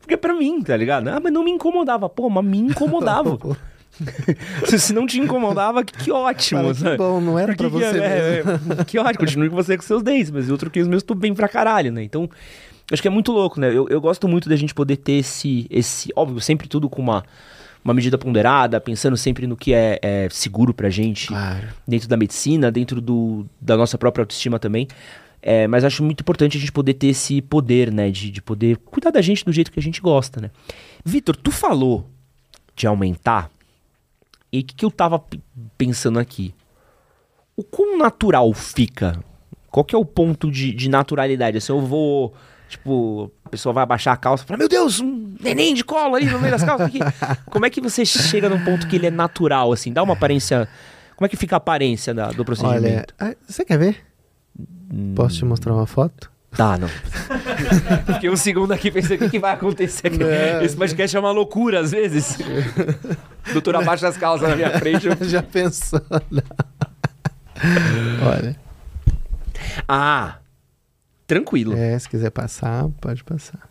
Porque 0.00 0.14
é 0.14 0.16
pra 0.16 0.34
mim, 0.34 0.62
tá 0.62 0.76
ligado? 0.76 1.08
Ah, 1.08 1.18
mas 1.20 1.32
não 1.32 1.42
me 1.42 1.50
incomodava. 1.50 2.08
Pô, 2.08 2.30
mas 2.30 2.44
me 2.44 2.58
incomodava. 2.58 3.36
Se 4.78 4.92
não 4.92 5.06
te 5.06 5.18
incomodava, 5.18 5.82
que, 5.82 5.92
que 5.94 6.12
ótimo, 6.12 6.68
que 6.74 6.80
sabe? 6.80 6.96
bom, 6.98 7.20
não 7.20 7.38
era 7.38 7.54
Por 7.56 7.56
pra 7.56 7.68
você 7.68 7.98
é, 7.98 8.42
mesmo. 8.44 8.50
é, 8.50 8.80
é, 8.80 8.84
que 8.84 8.98
ótimo, 8.98 9.18
continue 9.18 9.48
com 9.50 9.56
você 9.56 9.76
com 9.76 9.82
seus 9.82 10.02
dentes, 10.02 10.30
mas 10.30 10.48
eu 10.48 10.56
troquei 10.58 10.82
os 10.82 10.86
meus 10.86 11.02
tudo 11.02 11.18
bem 11.18 11.34
pra 11.34 11.48
caralho, 11.48 11.90
né? 11.90 12.02
Então, 12.04 12.28
acho 12.92 13.00
que 13.02 13.08
é 13.08 13.10
muito 13.10 13.32
louco, 13.32 13.58
né? 13.58 13.68
Eu, 13.74 13.88
eu 13.88 14.00
gosto 14.00 14.28
muito 14.28 14.48
da 14.50 14.54
gente 14.54 14.74
poder 14.74 14.96
ter 14.98 15.14
esse, 15.14 15.66
esse. 15.70 16.12
Óbvio, 16.14 16.40
sempre 16.42 16.68
tudo 16.68 16.88
com 16.90 17.00
uma, 17.02 17.24
uma 17.86 17.94
medida 17.94 18.18
ponderada, 18.18 18.80
pensando 18.80 19.16
sempre 19.16 19.46
no 19.46 19.56
que 19.56 19.72
é, 19.72 20.00
é 20.02 20.28
seguro 20.28 20.74
pra 20.74 20.90
gente. 20.90 21.28
Claro. 21.28 21.68
Dentro 21.86 22.08
da 22.08 22.16
medicina, 22.16 22.68
dentro 22.68 23.00
do, 23.00 23.46
da 23.60 23.76
nossa 23.76 23.96
própria 23.96 24.22
autoestima 24.22 24.58
também. 24.58 24.88
É, 25.40 25.68
mas 25.68 25.84
acho 25.84 26.02
muito 26.02 26.22
importante 26.22 26.56
a 26.56 26.60
gente 26.60 26.72
poder 26.72 26.94
ter 26.94 27.06
esse 27.06 27.40
poder, 27.40 27.92
né? 27.92 28.10
De, 28.10 28.32
de 28.32 28.42
poder 28.42 28.76
cuidar 28.78 29.12
da 29.12 29.22
gente 29.22 29.44
do 29.44 29.52
jeito 29.52 29.70
que 29.70 29.78
a 29.78 29.82
gente 29.82 30.00
gosta, 30.00 30.40
né? 30.40 30.50
Vitor, 31.04 31.36
tu 31.36 31.52
falou 31.52 32.10
de 32.74 32.88
aumentar. 32.88 33.48
E 34.52 34.60
o 34.60 34.64
que, 34.64 34.74
que 34.74 34.84
eu 34.84 34.90
tava 34.90 35.22
pensando 35.78 36.18
aqui? 36.18 36.52
O 37.56 37.62
quão 37.62 37.96
natural 37.96 38.52
fica? 38.52 39.22
Qual 39.70 39.84
que 39.84 39.94
é 39.94 39.98
o 39.98 40.04
ponto 40.04 40.50
de, 40.50 40.72
de 40.72 40.88
naturalidade? 40.88 41.58
Assim, 41.58 41.72
eu 41.72 41.80
vou. 41.80 42.34
Tipo, 42.68 43.30
a 43.46 43.48
pessoa 43.48 43.72
vai 43.72 43.82
abaixar 43.82 44.12
a 44.14 44.16
calça 44.16 44.44
e 44.44 44.46
fala: 44.46 44.58
Meu 44.58 44.68
Deus, 44.68 45.00
um 45.00 45.34
neném 45.40 45.72
de 45.74 45.82
colo 45.84 46.16
ali 46.16 46.26
no 46.26 46.38
meio 46.38 46.50
das 46.52 46.62
calças. 46.64 46.86
aqui." 46.88 46.98
Como 47.46 47.64
é 47.64 47.70
que 47.70 47.80
você 47.80 48.04
chega 48.04 48.48
num 48.48 48.62
ponto 48.64 48.86
que 48.86 48.96
ele 48.96 49.06
é 49.06 49.10
natural, 49.10 49.72
assim? 49.72 49.92
Dá 49.92 50.02
uma 50.02 50.12
aparência. 50.14 50.68
Como 51.16 51.24
é 51.26 51.28
que 51.28 51.36
fica 51.36 51.56
a 51.56 51.58
aparência 51.58 52.12
da- 52.12 52.26
do 52.28 52.34
Olha, 52.36 52.44
procedimento? 52.44 53.14
ah, 53.18 53.34
você 53.48 53.64
quer 53.64 53.78
ver? 53.78 54.04
Posso 55.14 55.36
te 55.38 55.44
mostrar 55.44 55.72
uma 55.72 55.86
foto? 55.86 56.30
Tá, 56.54 56.78
não. 56.78 56.88
Fiquei 58.14 58.30
um 58.30 58.36
segundo 58.36 58.72
aqui 58.72 58.90
pensando 58.90 59.14
o 59.16 59.18
que, 59.18 59.28
que 59.30 59.38
vai 59.38 59.52
acontecer. 59.54 60.10
Não. 60.10 60.62
Esse 60.62 60.74
podcast 60.76 61.14
é 61.16 61.20
uma 61.20 61.30
loucura 61.30 61.80
às 61.80 61.90
vezes. 61.90 62.38
Doutor 63.52 63.76
abaixa 63.76 64.08
as 64.08 64.16
calças 64.16 64.48
na 64.48 64.56
minha 64.56 64.70
frente. 64.78 65.06
eu- 65.06 65.16
Já 65.28 65.42
pensou? 65.42 66.00
Não. 66.30 66.42
Olha, 68.26 68.56
Ah! 69.88 70.36
Tranquilo, 71.26 71.74
é, 71.76 71.98
se 71.98 72.08
quiser 72.08 72.30
passar, 72.30 72.88
pode 73.00 73.24
passar. 73.24 73.68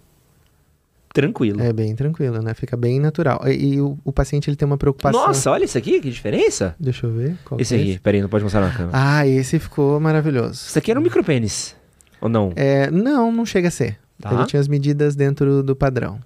tranquilo. 1.14 1.62
É 1.62 1.72
bem 1.72 1.96
tranquilo, 1.96 2.42
né? 2.42 2.54
Fica 2.54 2.76
bem 2.76 3.00
natural. 3.00 3.42
E, 3.48 3.76
e 3.76 3.82
o, 3.82 3.98
o 4.04 4.12
paciente 4.12 4.50
ele 4.50 4.58
tem 4.58 4.66
uma 4.66 4.78
preocupação. 4.78 5.28
Nossa, 5.28 5.50
olha 5.52 5.64
isso 5.64 5.78
aqui, 5.78 6.02
que 6.02 6.10
diferença. 6.12 6.76
Deixa 6.78 7.06
eu 7.08 7.12
ver. 7.14 7.38
Esse 7.58 7.76
é 7.76 7.80
aqui, 7.80 8.00
peraí, 8.00 8.22
não 8.22 8.28
pode 8.28 8.44
mostrar 8.44 8.62
na 8.62 8.72
câmera. 8.72 8.92
Ah, 8.94 9.26
esse 9.26 9.58
ficou 9.58 10.00
maravilhoso. 10.00 10.54
Isso 10.68 10.78
aqui 10.78 10.92
era 10.92 11.00
um 11.00 11.04
micropênis. 11.04 11.76
Ou 12.20 12.28
não? 12.28 12.52
É, 12.56 12.92
não, 12.92 13.32
não 13.32 13.46
chega 13.46 13.70
a 13.70 13.72
ser. 13.72 13.98
Tá. 14.20 14.34
Ele 14.34 14.46
tinha 14.46 14.60
as 14.60 14.68
medidas 14.68 15.16
dentro 15.16 15.64
do 15.64 15.76
padrão. 15.76 16.20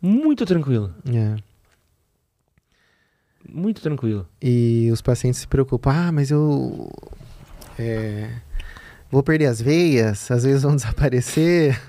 Muito 0.00 0.44
tranquilo. 0.46 0.94
É. 1.12 1.36
Muito 3.48 3.80
tranquilo. 3.82 4.26
E 4.40 4.88
os 4.92 5.00
pacientes 5.02 5.40
se 5.40 5.48
preocupam. 5.48 5.90
Ah, 5.92 6.12
mas 6.12 6.30
eu. 6.30 6.90
é, 7.78 8.30
vou 9.14 9.22
perder 9.22 9.46
as 9.46 9.60
veias, 9.62 10.30
às 10.30 10.44
vezes 10.44 10.62
vão 10.62 10.74
desaparecer. 10.76 11.80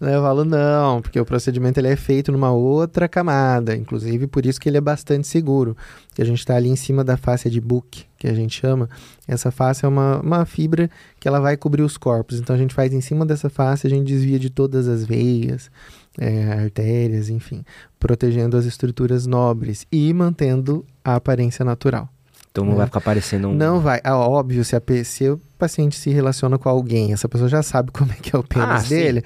Né, 0.00 0.16
Eu 0.16 0.22
falo, 0.22 0.44
não, 0.44 1.00
porque 1.00 1.20
o 1.20 1.24
procedimento 1.24 1.78
ele 1.78 1.86
é 1.86 1.94
feito 1.94 2.32
numa 2.32 2.50
outra 2.50 3.08
camada, 3.08 3.76
inclusive 3.76 4.26
por 4.26 4.44
isso 4.44 4.60
que 4.60 4.68
ele 4.68 4.76
é 4.76 4.80
bastante 4.80 5.26
seguro. 5.28 5.76
Que 6.14 6.20
a 6.20 6.24
gente 6.24 6.40
está 6.40 6.56
ali 6.56 6.68
em 6.68 6.74
cima 6.74 7.04
da 7.04 7.16
face 7.16 7.48
de 7.48 7.60
Book, 7.60 8.04
que 8.18 8.26
a 8.26 8.34
gente 8.34 8.58
chama. 8.60 8.88
Essa 9.26 9.52
face 9.52 9.84
é 9.84 9.88
uma, 9.88 10.20
uma 10.20 10.44
fibra 10.44 10.90
que 11.20 11.28
ela 11.28 11.38
vai 11.40 11.56
cobrir 11.56 11.82
os 11.82 11.96
corpos. 11.96 12.40
Então 12.40 12.56
a 12.56 12.58
gente 12.58 12.74
faz 12.74 12.92
em 12.92 13.00
cima 13.00 13.24
dessa 13.24 13.48
face, 13.48 13.86
a 13.86 13.90
gente 13.90 14.04
desvia 14.06 14.38
de 14.38 14.50
todas 14.50 14.88
as 14.88 15.04
veias, 15.04 15.70
é, 16.18 16.52
artérias, 16.54 17.28
enfim, 17.30 17.64
protegendo 18.00 18.56
as 18.56 18.64
estruturas 18.64 19.26
nobres 19.26 19.86
e 19.92 20.12
mantendo 20.12 20.84
a 21.04 21.14
aparência 21.14 21.64
natural. 21.64 22.08
Então 22.50 22.64
não 22.64 22.72
É. 22.72 22.76
vai 22.78 22.86
ficar 22.86 23.00
parecendo 23.00 23.46
um. 23.48 23.54
Não 23.54 23.78
vai. 23.78 24.00
Ah, 24.02 24.16
óbvio, 24.18 24.64
se, 24.64 24.74
a 24.74 24.82
se 25.04 25.28
o 25.28 25.40
paciente 25.58 25.96
se 25.96 26.10
relaciona 26.10 26.56
com 26.58 26.68
alguém, 26.68 27.12
essa 27.12 27.28
pessoa 27.28 27.48
já 27.48 27.62
sabe 27.62 27.90
como 27.92 28.12
é 28.12 28.14
que 28.16 28.34
é 28.34 28.38
o 28.38 28.42
pênis 28.42 28.68
Ah, 28.68 28.78
sim. 28.80 28.88
dele. 28.94 29.24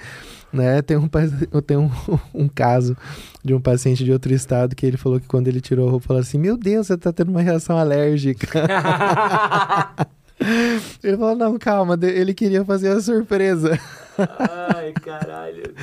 Né? 0.52 0.82
Tem, 0.82 0.96
um, 0.98 1.08
eu 1.50 1.62
tenho 1.62 1.80
um, 1.82 1.90
um 2.44 2.48
caso 2.48 2.96
de 3.42 3.54
um 3.54 3.60
paciente 3.60 4.04
de 4.04 4.12
outro 4.12 4.32
estado 4.34 4.76
que 4.76 4.84
ele 4.84 4.96
falou 4.98 5.18
que 5.18 5.26
quando 5.26 5.48
ele 5.48 5.60
tirou 5.62 5.88
a 5.88 5.90
roupa, 5.90 6.08
falou 6.08 6.20
assim: 6.20 6.38
Meu 6.38 6.56
Deus, 6.58 6.86
você 6.88 6.96
tá 6.98 7.10
tendo 7.12 7.30
uma 7.30 7.40
reação 7.40 7.78
alérgica. 7.78 8.46
ele 11.02 11.16
falou: 11.16 11.36
Não, 11.36 11.58
calma, 11.58 11.98
ele 12.02 12.34
queria 12.34 12.64
fazer 12.64 12.88
a 12.90 13.00
surpresa. 13.00 13.78
Ai, 14.74 14.92
caralho. 15.02 15.74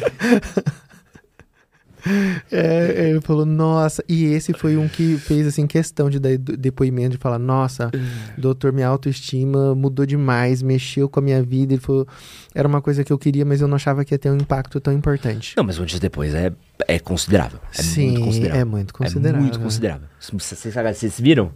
É, 2.52 3.10
ele 3.10 3.22
falou, 3.22 3.46
nossa, 3.46 4.04
e 4.08 4.26
esse 4.26 4.54
foi 4.54 4.76
um 4.76 4.88
que 4.88 5.18
fez 5.18 5.46
assim 5.46 5.68
questão 5.68 6.10
de 6.10 6.20
dar 6.20 6.38
depoimento 6.38 7.12
de 7.12 7.18
falar, 7.18 7.38
nossa, 7.38 7.92
doutor, 8.38 8.74
minha 8.74 8.88
autoestima 8.88 9.76
mudou 9.76 10.06
demais, 10.06 10.62
mexeu 10.62 11.08
com 11.08 11.20
a 11.20 11.24
minha 11.24 11.44
vida. 11.44 11.74
Ele 11.74 11.82
falou, 11.82 12.08
era 12.54 12.68
uma 12.68 12.82
coisa 12.82 13.04
que 13.04 13.14
eu 13.14 13.18
queria, 13.18 13.46
mas 13.46 13.62
eu 13.62 13.68
não 13.68 13.76
achava 13.76 14.04
que 14.04 14.14
ia 14.14 14.20
ter 14.20 14.32
um 14.32 14.38
impacto 14.38 14.80
tão 14.80 14.94
importante. 14.94 15.54
Não, 15.56 15.64
mas 15.64 15.80
antes 15.80 15.98
e 15.98 16.00
depois 16.00 16.34
é, 16.34 16.52
é 16.88 17.00
considerável. 17.00 17.60
É 17.78 17.82
Sim, 17.82 18.12
muito 18.12 18.22
considerável. 18.26 18.62
é 18.62 18.66
muito 18.66 18.94
considerável. 18.94 19.40
É 19.40 19.42
muito 19.42 19.60
considerável. 19.60 20.08
Vocês, 20.20 20.74
vocês 20.74 21.20
viram? 21.20 21.52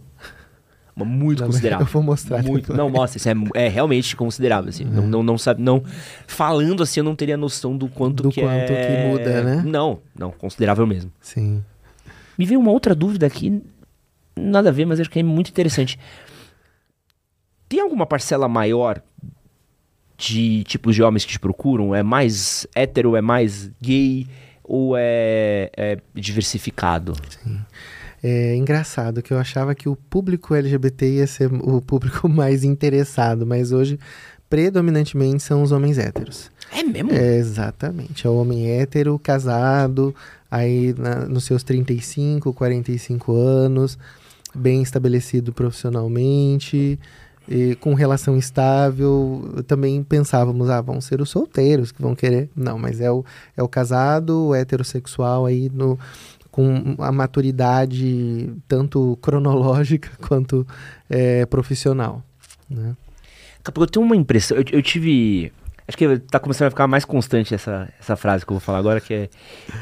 Muito 0.96 1.40
Não, 1.40 1.48
considerável. 1.48 1.86
Eu 1.86 1.90
vou 1.90 2.02
mostrar. 2.02 2.42
Muito, 2.42 2.72
não, 2.72 2.88
mostra, 2.88 3.18
isso 3.18 3.28
é, 3.28 3.64
é 3.64 3.68
realmente 3.68 4.14
considerável, 4.14 4.68
assim. 4.68 4.84
Não, 4.84 5.06
não, 5.06 5.22
não 5.24 5.36
sabe, 5.36 5.60
não. 5.60 5.82
Falando 6.26 6.82
assim, 6.84 7.00
eu 7.00 7.04
não 7.04 7.16
teria 7.16 7.36
noção 7.36 7.76
do 7.76 7.88
quanto 7.88 8.22
Do 8.22 8.30
que 8.30 8.40
quanto 8.40 8.70
é... 8.70 8.86
que 8.86 9.08
muda, 9.08 9.42
né? 9.42 9.62
Não, 9.66 9.98
não, 10.16 10.30
considerável 10.30 10.86
mesmo. 10.86 11.10
Sim. 11.20 11.64
Me 12.38 12.46
veio 12.46 12.60
uma 12.60 12.70
outra 12.70 12.94
dúvida 12.94 13.26
aqui, 13.26 13.60
nada 14.36 14.68
a 14.68 14.72
ver, 14.72 14.84
mas 14.84 15.00
acho 15.00 15.10
que 15.10 15.18
é 15.18 15.22
muito 15.22 15.50
interessante. 15.50 15.98
Tem 17.68 17.80
alguma 17.80 18.06
parcela 18.06 18.48
maior 18.48 19.02
de 20.16 20.62
tipos 20.64 20.94
de 20.94 21.02
homens 21.02 21.24
que 21.24 21.32
te 21.32 21.40
procuram? 21.40 21.92
É 21.92 22.02
mais 22.04 22.66
hétero, 22.74 23.16
é 23.16 23.20
mais 23.20 23.70
gay 23.80 24.28
ou 24.62 24.96
é, 24.96 25.70
é 25.76 25.98
diversificado? 26.14 27.14
É 28.26 28.56
engraçado 28.56 29.20
que 29.22 29.34
eu 29.34 29.38
achava 29.38 29.74
que 29.74 29.86
o 29.86 29.94
público 29.94 30.54
LGBT 30.54 31.06
ia 31.06 31.26
ser 31.26 31.52
o 31.52 31.78
público 31.82 32.26
mais 32.30 32.64
interessado, 32.64 33.46
mas 33.46 33.70
hoje 33.70 33.98
predominantemente 34.48 35.42
são 35.42 35.62
os 35.62 35.72
homens 35.72 35.98
héteros. 35.98 36.50
É 36.72 36.82
mesmo? 36.82 37.12
É, 37.12 37.36
exatamente. 37.36 38.26
É 38.26 38.30
o 38.30 38.36
homem 38.36 38.70
hétero, 38.70 39.18
casado, 39.18 40.14
aí 40.50 40.94
na- 40.96 41.26
nos 41.26 41.44
seus 41.44 41.62
35, 41.62 42.52
45 42.54 43.34
anos, 43.34 43.98
bem 44.54 44.80
estabelecido 44.80 45.52
profissionalmente, 45.52 46.98
e 47.46 47.74
com 47.76 47.92
relação 47.94 48.38
estável. 48.38 49.62
Também 49.66 50.02
pensávamos, 50.02 50.70
ah, 50.70 50.80
vão 50.80 51.00
ser 51.00 51.20
os 51.20 51.28
solteiros 51.30 51.92
que 51.92 52.00
vão 52.00 52.14
querer. 52.14 52.48
Não, 52.56 52.78
mas 52.78 53.00
é 53.00 53.10
o, 53.10 53.22
é 53.56 53.62
o 53.62 53.68
casado, 53.68 54.46
o 54.48 54.54
heterossexual 54.54 55.44
aí 55.44 55.70
no, 55.72 55.98
com 56.54 56.94
a 57.00 57.10
maturidade 57.10 58.48
tanto 58.68 59.18
cronológica 59.20 60.08
quanto 60.24 60.64
é, 61.10 61.44
profissional. 61.46 62.22
Né? 62.70 62.94
Porque 63.64 63.80
eu 63.80 63.86
tenho 63.88 64.06
uma 64.06 64.14
impressão, 64.14 64.56
eu, 64.58 64.64
eu 64.70 64.80
tive. 64.80 65.52
Acho 65.88 65.98
que 65.98 66.18
tá 66.30 66.38
começando 66.38 66.68
a 66.68 66.70
ficar 66.70 66.86
mais 66.86 67.04
constante 67.04 67.52
essa, 67.56 67.92
essa 67.98 68.14
frase 68.14 68.46
que 68.46 68.52
eu 68.52 68.54
vou 68.54 68.60
falar 68.60 68.78
agora, 68.78 69.00
que 69.00 69.12
é. 69.12 69.28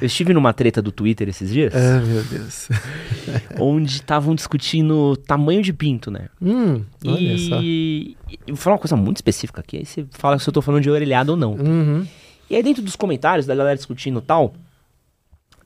Eu 0.00 0.06
estive 0.06 0.32
numa 0.32 0.54
treta 0.54 0.80
do 0.80 0.90
Twitter 0.90 1.28
esses 1.28 1.50
dias, 1.50 1.74
Ah, 1.74 2.00
meu 2.00 2.24
Deus. 2.24 2.70
onde 3.60 3.96
estavam 3.96 4.34
discutindo 4.34 5.14
tamanho 5.18 5.60
de 5.60 5.74
pinto, 5.74 6.10
né? 6.10 6.28
Hum, 6.40 6.82
olha 7.04 7.38
só. 7.38 7.60
e, 7.62 8.16
e 8.30 8.38
eu 8.46 8.54
vou 8.54 8.56
falar 8.56 8.76
uma 8.76 8.80
coisa 8.80 8.96
muito 8.96 9.18
específica 9.18 9.60
aqui, 9.60 9.76
aí 9.76 9.84
você 9.84 10.06
fala 10.12 10.38
se 10.38 10.48
eu 10.48 10.54
tô 10.54 10.62
falando 10.62 10.80
de 10.82 10.90
orelhada 10.90 11.32
ou 11.32 11.36
não. 11.36 11.52
Uhum. 11.52 12.06
E 12.48 12.56
aí 12.56 12.62
dentro 12.62 12.82
dos 12.82 12.96
comentários 12.96 13.44
da 13.44 13.54
galera 13.54 13.76
discutindo 13.76 14.20
e 14.20 14.22
tal, 14.22 14.54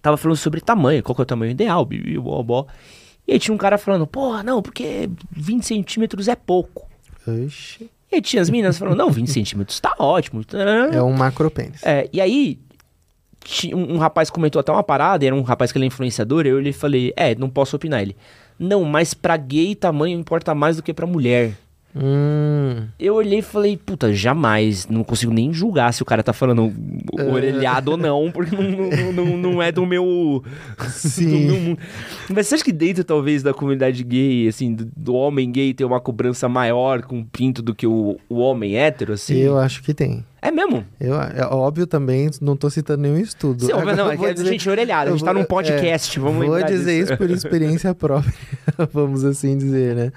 tava 0.07 0.16
falando 0.16 0.36
sobre 0.36 0.61
tamanho, 0.61 1.02
qual 1.02 1.16
que 1.16 1.22
é 1.22 1.24
o 1.24 1.26
tamanho 1.26 1.50
ideal, 1.50 1.84
bibi, 1.84 2.16
bó, 2.16 2.40
bó. 2.40 2.66
E 3.26 3.32
aí 3.32 3.38
tinha 3.40 3.52
um 3.52 3.59
cara 3.59 3.76
falando, 3.76 4.07
porra, 4.07 4.40
não, 4.42 4.62
porque 4.62 5.11
20 5.32 5.66
centímetros 5.66 6.28
é 6.28 6.36
pouco. 6.36 6.88
Oxi. 7.26 7.90
E 8.11 8.14
aí 8.14 8.22
tinha 8.22 8.40
as 8.40 8.48
meninas 8.48 8.78
falando, 8.78 8.96
não, 8.96 9.11
20 9.11 9.28
centímetros 9.28 9.80
tá 9.80 9.96
ótimo. 9.98 10.44
É 10.92 11.02
um 11.02 11.12
macropênis. 11.12 11.82
É, 11.82 12.09
e 12.12 12.20
aí, 12.20 12.61
um, 13.74 13.94
um 13.94 13.98
rapaz 13.98 14.30
comentou 14.30 14.61
até 14.61 14.70
uma 14.70 14.84
parada, 14.84 15.26
era 15.26 15.34
um 15.34 15.42
rapaz 15.42 15.72
que 15.72 15.78
ele 15.78 15.86
é 15.86 15.88
influenciador, 15.88 16.46
eu 16.46 16.61
lhe 16.61 16.72
falei, 16.72 17.12
é, 17.16 17.34
não 17.34 17.50
posso 17.50 17.74
opinar. 17.74 18.00
Ele, 18.00 18.16
não, 18.57 18.84
mas 18.84 19.12
pra 19.12 19.36
gay 19.36 19.74
tamanho 19.74 20.16
importa 20.16 20.54
mais 20.54 20.76
do 20.76 20.84
que 20.84 20.94
pra 20.94 21.04
mulher. 21.04 21.57
Hum. 21.97 22.86
Eu 22.99 23.14
olhei 23.14 23.38
e 23.38 23.42
falei, 23.42 23.76
puta, 23.76 24.12
jamais, 24.12 24.86
não 24.86 25.03
consigo 25.03 25.32
nem 25.32 25.53
julgar 25.53 25.92
se 25.94 26.03
o 26.03 26.05
cara 26.05 26.22
tá 26.22 26.32
falando 26.32 26.72
orelhado 27.30 27.92
ou 27.92 27.97
não, 27.97 28.30
porque 28.30 28.55
não, 28.55 29.12
não, 29.12 29.36
não, 29.36 29.62
é 29.62 29.72
do 29.72 29.86
meu... 29.86 30.42
Sim. 30.88 31.30
do 31.30 31.53
meu 31.53 31.61
mundo. 31.61 31.78
Mas 32.28 32.47
você 32.47 32.57
acha 32.57 32.64
que 32.64 32.72
dentro, 32.72 33.03
talvez, 33.03 33.42
da 33.42 33.55
comunidade 33.55 34.05
gay, 34.05 34.47
assim, 34.49 34.74
do, 34.74 34.88
do 34.97 35.14
homem 35.14 35.51
gay 35.51 35.72
ter 35.72 35.84
uma 35.84 36.01
cobrança 36.01 36.49
maior 36.49 37.03
com 37.03 37.20
o 37.20 37.24
pinto 37.24 37.62
do 37.62 37.74
que 37.74 37.86
o, 37.86 38.18
o 38.28 38.38
homem 38.38 38.76
hétero, 38.76 39.14
assim? 39.14 39.36
Eu 39.36 39.59
acho 39.59 39.82
que 39.82 39.94
tem. 39.94 40.24
É 40.47 40.51
mesmo? 40.51 40.84
Eu, 41.01 41.20
é 41.20 41.44
óbvio 41.47 41.86
também, 41.86 42.30
não 42.40 42.57
tô 42.57 42.70
citando 42.70 43.03
nenhum 43.03 43.18
estudo. 43.18 43.64
Sim, 43.64 43.72
não, 43.72 44.12
é 44.12 44.16
que 44.16 44.34
dizer- 44.34 44.47
gente 44.47 44.68
é 44.68 44.70
orelhada, 44.70 45.11
a 45.11 45.12
gente 45.12 45.24
tá 45.24 45.34
num 45.34 45.44
podcast, 45.44 46.18
é, 46.18 46.22
vamos 46.22 46.47
Vou 46.47 46.62
dizer 46.62 47.01
isso 47.01 47.16
por 47.16 47.28
experiência 47.30 47.92
própria, 47.94 48.32
vamos 48.92 49.24
assim 49.24 49.57
dizer, 49.57 49.97
né? 49.97 50.12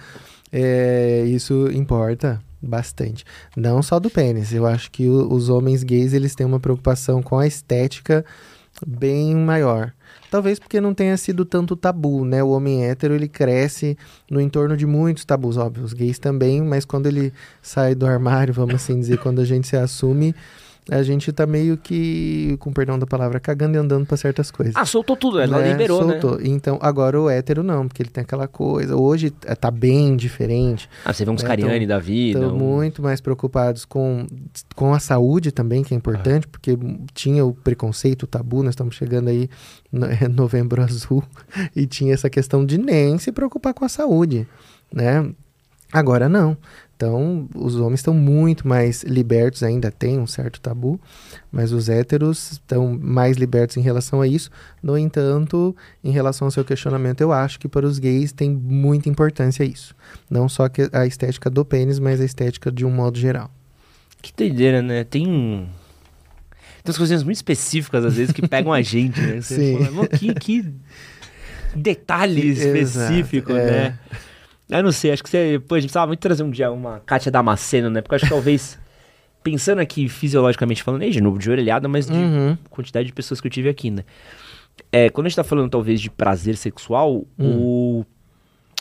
É, 0.51 1.23
isso 1.27 1.69
importa. 1.71 2.41
bastante. 2.61 3.23
Não 3.55 3.81
só 3.81 3.99
do 3.99 4.09
pênis. 4.09 4.53
Eu 4.53 4.65
acho 4.65 4.91
que 4.91 5.07
o, 5.07 5.31
os 5.31 5.49
homens 5.49 5.83
gays 5.83 6.13
eles 6.13 6.35
têm 6.35 6.45
uma 6.45 6.59
preocupação 6.59 7.21
com 7.21 7.37
a 7.37 7.47
estética 7.47 8.25
bem 8.85 9.35
maior. 9.35 9.93
Talvez 10.29 10.59
porque 10.59 10.79
não 10.79 10.93
tenha 10.93 11.17
sido 11.17 11.43
tanto 11.43 11.75
tabu, 11.75 12.23
né? 12.23 12.43
O 12.43 12.49
homem 12.49 12.85
hétero, 12.85 13.15
ele 13.15 13.27
cresce 13.27 13.97
no 14.29 14.39
entorno 14.39 14.77
de 14.77 14.85
muitos 14.85 15.25
tabus, 15.25 15.57
óbvio. 15.57 15.83
Os 15.83 15.93
gays 15.93 16.19
também, 16.19 16.61
mas 16.61 16.85
quando 16.85 17.07
ele 17.07 17.33
sai 17.61 17.95
do 17.95 18.05
armário, 18.05 18.53
vamos 18.53 18.75
assim 18.75 18.99
dizer, 18.99 19.17
quando 19.17 19.41
a 19.41 19.45
gente 19.45 19.67
se 19.67 19.75
assume, 19.75 20.35
a 20.91 21.03
gente 21.03 21.31
tá 21.31 21.45
meio 21.45 21.77
que, 21.77 22.57
com 22.59 22.71
perdão 22.71 22.97
da 22.97 23.05
palavra, 23.05 23.39
cagando 23.39 23.75
e 23.75 23.79
andando 23.79 24.05
para 24.05 24.17
certas 24.17 24.51
coisas. 24.51 24.75
Ah, 24.75 24.85
soltou 24.85 25.15
tudo, 25.15 25.39
ela 25.39 25.59
né? 25.59 25.71
liberou, 25.71 26.03
soltou. 26.03 26.37
né? 26.37 26.43
Então, 26.45 26.77
agora 26.81 27.19
o 27.19 27.29
hétero 27.29 27.63
não, 27.63 27.87
porque 27.87 28.01
ele 28.01 28.09
tem 28.09 28.21
aquela 28.21 28.47
coisa. 28.47 28.95
Hoje 28.95 29.33
eh, 29.45 29.55
tá 29.55 29.71
bem 29.71 30.15
diferente. 30.15 30.89
Ah, 31.05 31.13
você 31.13 31.25
vê 31.25 31.31
uns 31.31 31.43
é, 31.43 31.47
Cariani 31.47 31.85
da 31.85 31.99
vida. 31.99 32.39
Estão 32.39 32.55
um... 32.55 32.57
muito 32.57 33.01
mais 33.01 33.21
preocupados 33.21 33.85
com, 33.85 34.25
com 34.75 34.93
a 34.93 34.99
saúde 34.99 35.51
também, 35.51 35.83
que 35.83 35.93
é 35.93 35.97
importante, 35.97 36.45
ah. 36.47 36.49
porque 36.51 36.77
tinha 37.13 37.45
o 37.45 37.53
preconceito, 37.53 38.23
o 38.23 38.27
tabu, 38.27 38.63
nós 38.63 38.73
estamos 38.73 38.95
chegando 38.95 39.29
aí 39.29 39.49
no 39.91 40.05
é 40.09 40.27
novembro 40.27 40.81
azul, 40.81 41.23
e 41.75 41.85
tinha 41.85 42.13
essa 42.13 42.29
questão 42.29 42.65
de 42.65 42.77
nem 42.77 43.17
se 43.17 43.31
preocupar 43.31 43.73
com 43.73 43.85
a 43.85 43.89
saúde, 43.89 44.47
né? 44.91 45.29
Agora 45.91 46.29
não. 46.29 46.55
Então, 46.99 47.47
os 47.55 47.77
homens 47.77 48.01
estão 48.01 48.13
muito 48.13 48.67
mais 48.67 49.03
libertos, 49.03 49.63
ainda 49.63 49.89
tem 49.89 50.19
um 50.19 50.27
certo 50.27 50.59
tabu, 50.59 50.99
mas 51.49 51.71
os 51.71 51.87
héteros 51.87 52.51
estão 52.51 52.99
mais 53.01 53.37
libertos 53.37 53.77
em 53.77 53.81
relação 53.81 54.19
a 54.19 54.27
isso. 54.27 54.51
No 54.83 54.97
entanto, 54.97 55.73
em 56.03 56.11
relação 56.11 56.47
ao 56.47 56.51
seu 56.51 56.65
questionamento, 56.65 57.21
eu 57.21 57.31
acho 57.31 57.57
que 57.57 57.69
para 57.69 57.85
os 57.87 57.99
gays 57.99 58.33
tem 58.33 58.49
muita 58.49 59.07
importância 59.07 59.63
isso. 59.63 59.95
Não 60.29 60.49
só 60.49 60.67
a 60.91 61.05
estética 61.05 61.49
do 61.49 61.63
pênis, 61.63 61.99
mas 61.99 62.19
a 62.19 62.25
estética 62.25 62.69
de 62.69 62.85
um 62.85 62.91
modo 62.91 63.17
geral. 63.17 63.49
Que 64.21 64.33
doideira, 64.35 64.81
né? 64.81 65.05
Tem 65.05 65.25
um. 65.25 65.69
Tem 66.83 66.89
umas 66.89 66.97
coisinhas 66.97 67.23
muito 67.23 67.37
específicas, 67.37 68.03
às 68.03 68.15
vezes, 68.15 68.33
que 68.33 68.45
pegam 68.45 68.73
a 68.73 68.81
gente, 68.81 69.21
né? 69.21 69.39
Você 69.39 69.55
Sim. 69.55 69.85
Fala, 69.85 70.05
que, 70.05 70.33
que 70.33 70.73
detalhe 71.73 72.49
específico, 72.49 73.53
Exato, 73.53 73.71
né? 73.71 73.97
É. 74.11 74.28
Eu 74.69 74.83
não 74.83 74.91
sei, 74.91 75.11
acho 75.11 75.23
que 75.23 75.29
você. 75.29 75.61
Pô, 75.67 75.75
a 75.75 75.79
gente 75.79 75.87
precisava 75.87 76.07
muito 76.07 76.19
trazer 76.19 76.43
um 76.43 76.51
dia 76.51 76.71
uma 76.71 76.99
Kátia 76.99 77.31
Damasceno, 77.31 77.89
né? 77.89 78.01
Porque 78.01 78.13
eu 78.13 78.17
acho 78.17 78.25
que 78.25 78.31
talvez. 78.31 78.77
pensando 79.43 79.79
aqui 79.79 80.07
fisiologicamente 80.09 80.83
falando, 80.83 81.01
nem 81.01 81.11
de 81.11 81.21
novo, 81.21 81.39
de 81.39 81.49
orelhada, 81.49 81.87
mas 81.87 82.07
de 82.07 82.13
uhum. 82.13 82.57
quantidade 82.69 83.07
de 83.07 83.13
pessoas 83.13 83.39
que 83.39 83.47
eu 83.47 83.51
tive 83.51 83.69
aqui, 83.69 83.89
né? 83.89 84.03
É, 84.91 85.09
quando 85.09 85.27
a 85.27 85.29
gente 85.29 85.35
tá 85.35 85.43
falando 85.43 85.69
talvez 85.69 85.99
de 86.01 86.09
prazer 86.09 86.55
sexual, 86.57 87.25
hum. 87.37 87.57
o... 87.57 88.05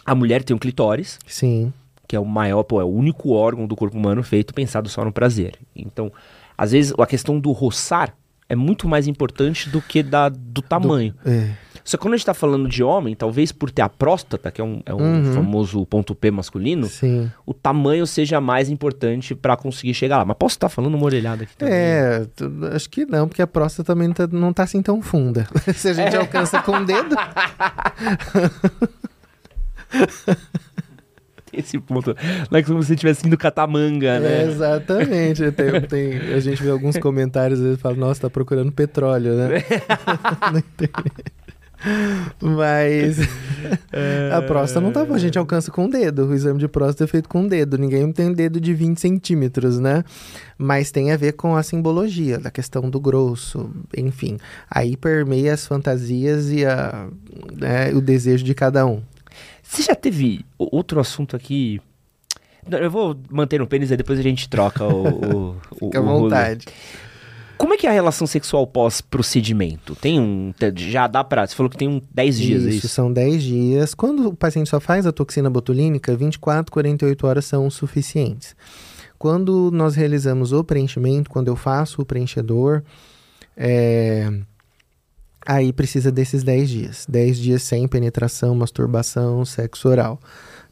a 0.04 0.14
mulher 0.14 0.42
tem 0.42 0.54
um 0.54 0.58
clitóris. 0.58 1.18
Sim. 1.26 1.72
Que 2.06 2.16
é 2.16 2.20
o 2.20 2.24
maior, 2.24 2.62
pô, 2.62 2.80
é 2.80 2.84
o 2.84 2.88
único 2.88 3.30
órgão 3.32 3.66
do 3.66 3.76
corpo 3.76 3.96
humano 3.96 4.22
feito 4.22 4.54
pensado 4.54 4.88
só 4.88 5.04
no 5.04 5.12
prazer. 5.12 5.54
Então, 5.76 6.10
às 6.56 6.72
vezes, 6.72 6.92
a 6.98 7.06
questão 7.06 7.38
do 7.38 7.52
roçar 7.52 8.14
é 8.48 8.56
muito 8.56 8.88
mais 8.88 9.06
importante 9.06 9.68
do 9.68 9.82
que 9.82 10.02
da, 10.02 10.30
do 10.30 10.62
tamanho. 10.62 11.14
Do, 11.22 11.30
é. 11.30 11.54
Só 11.88 11.96
que 11.96 12.02
quando 12.02 12.12
a 12.12 12.16
gente 12.18 12.26
tá 12.26 12.34
falando 12.34 12.68
de 12.68 12.84
homem, 12.84 13.14
talvez 13.14 13.50
por 13.50 13.70
ter 13.70 13.80
a 13.80 13.88
próstata, 13.88 14.50
que 14.50 14.60
é 14.60 14.64
um, 14.64 14.82
é 14.84 14.92
um 14.92 14.98
uhum. 14.98 15.32
famoso 15.32 15.86
ponto 15.86 16.14
P 16.14 16.30
masculino, 16.30 16.86
Sim. 16.86 17.32
o 17.46 17.54
tamanho 17.54 18.06
seja 18.06 18.42
mais 18.42 18.68
importante 18.68 19.34
para 19.34 19.56
conseguir 19.56 19.94
chegar 19.94 20.18
lá. 20.18 20.24
Mas 20.26 20.36
posso 20.36 20.56
estar 20.56 20.68
tá 20.68 20.74
falando 20.74 20.96
uma 20.96 21.04
orelhada 21.06 21.44
aqui 21.44 21.56
também? 21.56 21.74
É, 21.74 22.26
acho 22.74 22.90
que 22.90 23.06
não, 23.06 23.26
porque 23.26 23.40
a 23.40 23.46
próstata 23.46 23.94
também 23.94 24.12
tá, 24.12 24.26
não 24.26 24.52
tá 24.52 24.64
assim 24.64 24.82
tão 24.82 25.00
funda. 25.00 25.48
Se 25.74 25.88
a 25.88 25.94
gente 25.94 26.14
é. 26.14 26.18
alcança 26.18 26.60
com 26.60 26.72
o 26.72 26.84
dedo. 26.84 27.16
esse 31.50 31.78
ponto. 31.78 32.14
Não 32.50 32.58
é 32.58 32.62
como 32.62 32.82
se 32.82 32.88
você 32.88 32.94
estivesse 32.94 33.26
indo 33.26 33.38
catar 33.38 33.66
manga, 33.66 34.20
né? 34.20 34.42
É, 34.42 34.44
exatamente. 34.44 35.50
Tem, 35.52 35.80
tem, 35.80 36.34
a 36.34 36.40
gente 36.40 36.62
vê 36.62 36.68
alguns 36.68 36.98
comentários 36.98 37.60
e 37.60 37.78
fala, 37.78 37.96
nossa, 37.96 38.20
tá 38.20 38.30
procurando 38.30 38.70
petróleo, 38.70 39.34
né? 39.34 39.64
Não 40.52 40.62
Mas 42.40 43.18
é... 43.92 44.30
a 44.32 44.42
próstata 44.42 44.80
não 44.80 44.92
tá 44.92 45.04
bom, 45.04 45.14
a 45.14 45.18
gente 45.18 45.38
alcança 45.38 45.70
com 45.70 45.86
o 45.86 45.90
dedo. 45.90 46.26
O 46.26 46.34
exame 46.34 46.58
de 46.58 46.68
próstata 46.68 47.04
é 47.04 47.06
feito 47.06 47.28
com 47.28 47.44
o 47.44 47.48
dedo. 47.48 47.78
Ninguém 47.78 48.10
tem 48.12 48.32
dedo 48.32 48.60
de 48.60 48.74
20 48.74 49.00
centímetros, 49.00 49.78
né? 49.78 50.04
Mas 50.56 50.90
tem 50.90 51.12
a 51.12 51.16
ver 51.16 51.32
com 51.32 51.54
a 51.54 51.62
simbologia, 51.62 52.38
da 52.38 52.50
questão 52.50 52.90
do 52.90 53.00
grosso, 53.00 53.70
enfim. 53.96 54.38
Aí 54.68 54.96
permeia 54.96 55.54
as 55.54 55.66
fantasias 55.66 56.50
e 56.50 56.64
a, 56.64 57.08
né, 57.52 57.92
o 57.94 58.00
desejo 58.00 58.44
de 58.44 58.54
cada 58.54 58.84
um. 58.84 59.02
Você 59.62 59.82
já 59.82 59.94
teve 59.94 60.44
outro 60.58 60.98
assunto 60.98 61.36
aqui? 61.36 61.80
Eu 62.70 62.90
vou 62.90 63.18
manter 63.30 63.58
no 63.58 63.66
pênis 63.66 63.90
e 63.90 63.96
depois 63.96 64.18
a 64.18 64.22
gente 64.22 64.48
troca 64.48 64.84
o. 64.84 65.50
o 65.50 65.56
Fica 65.78 65.98
à 65.98 66.02
vontade. 66.02 66.66
Como 67.58 67.74
é 67.74 67.76
que 67.76 67.88
é 67.88 67.90
a 67.90 67.92
relação 67.92 68.24
sexual 68.24 68.64
pós-procedimento? 68.68 69.96
Tem 69.96 70.20
um. 70.20 70.54
Já 70.76 71.08
dá 71.08 71.24
pra. 71.24 71.44
Você 71.44 71.56
falou 71.56 71.68
que 71.68 71.76
tem 71.76 71.88
um 71.88 72.00
10 72.14 72.38
dias, 72.38 72.62
isso, 72.62 72.68
é 72.68 72.74
isso? 72.74 72.88
são 72.88 73.12
10 73.12 73.42
dias. 73.42 73.94
Quando 73.94 74.28
o 74.28 74.36
paciente 74.36 74.70
só 74.70 74.78
faz 74.78 75.06
a 75.06 75.12
toxina 75.12 75.50
botulínica, 75.50 76.16
24, 76.16 76.70
48 76.70 77.26
horas 77.26 77.44
são 77.44 77.68
suficientes. 77.68 78.54
Quando 79.18 79.70
nós 79.72 79.96
realizamos 79.96 80.52
o 80.52 80.62
preenchimento, 80.62 81.28
quando 81.28 81.48
eu 81.48 81.56
faço 81.56 82.00
o 82.00 82.06
preenchedor, 82.06 82.84
é, 83.56 84.32
aí 85.44 85.72
precisa 85.72 86.12
desses 86.12 86.44
10 86.44 86.70
dias. 86.70 87.06
10 87.08 87.38
dias 87.38 87.62
sem 87.64 87.88
penetração, 87.88 88.54
masturbação, 88.54 89.44
sexo 89.44 89.88
oral. 89.88 90.20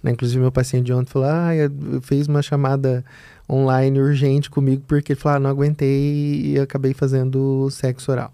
Né? 0.01 0.13
Inclusive, 0.13 0.41
meu 0.41 0.53
paciente 0.53 0.87
de 0.87 0.93
ontem 0.93 1.11
falou: 1.11 1.29
ah, 1.29 1.53
eu 1.53 2.01
fiz 2.01 2.29
uma 2.29 2.43
chamada 2.43 3.05
online 3.49 4.01
urgente 4.01 4.51
comigo 4.51 4.83
porque 4.87 5.13
ele 5.13 5.21
falou: 5.21 5.37
ah, 5.37 5.41
não 5.41 5.51
aguentei 5.51 6.53
e 6.53 6.59
acabei 6.59 6.95
fazendo 6.95 7.69
sexo 7.71 8.11
oral. 8.13 8.33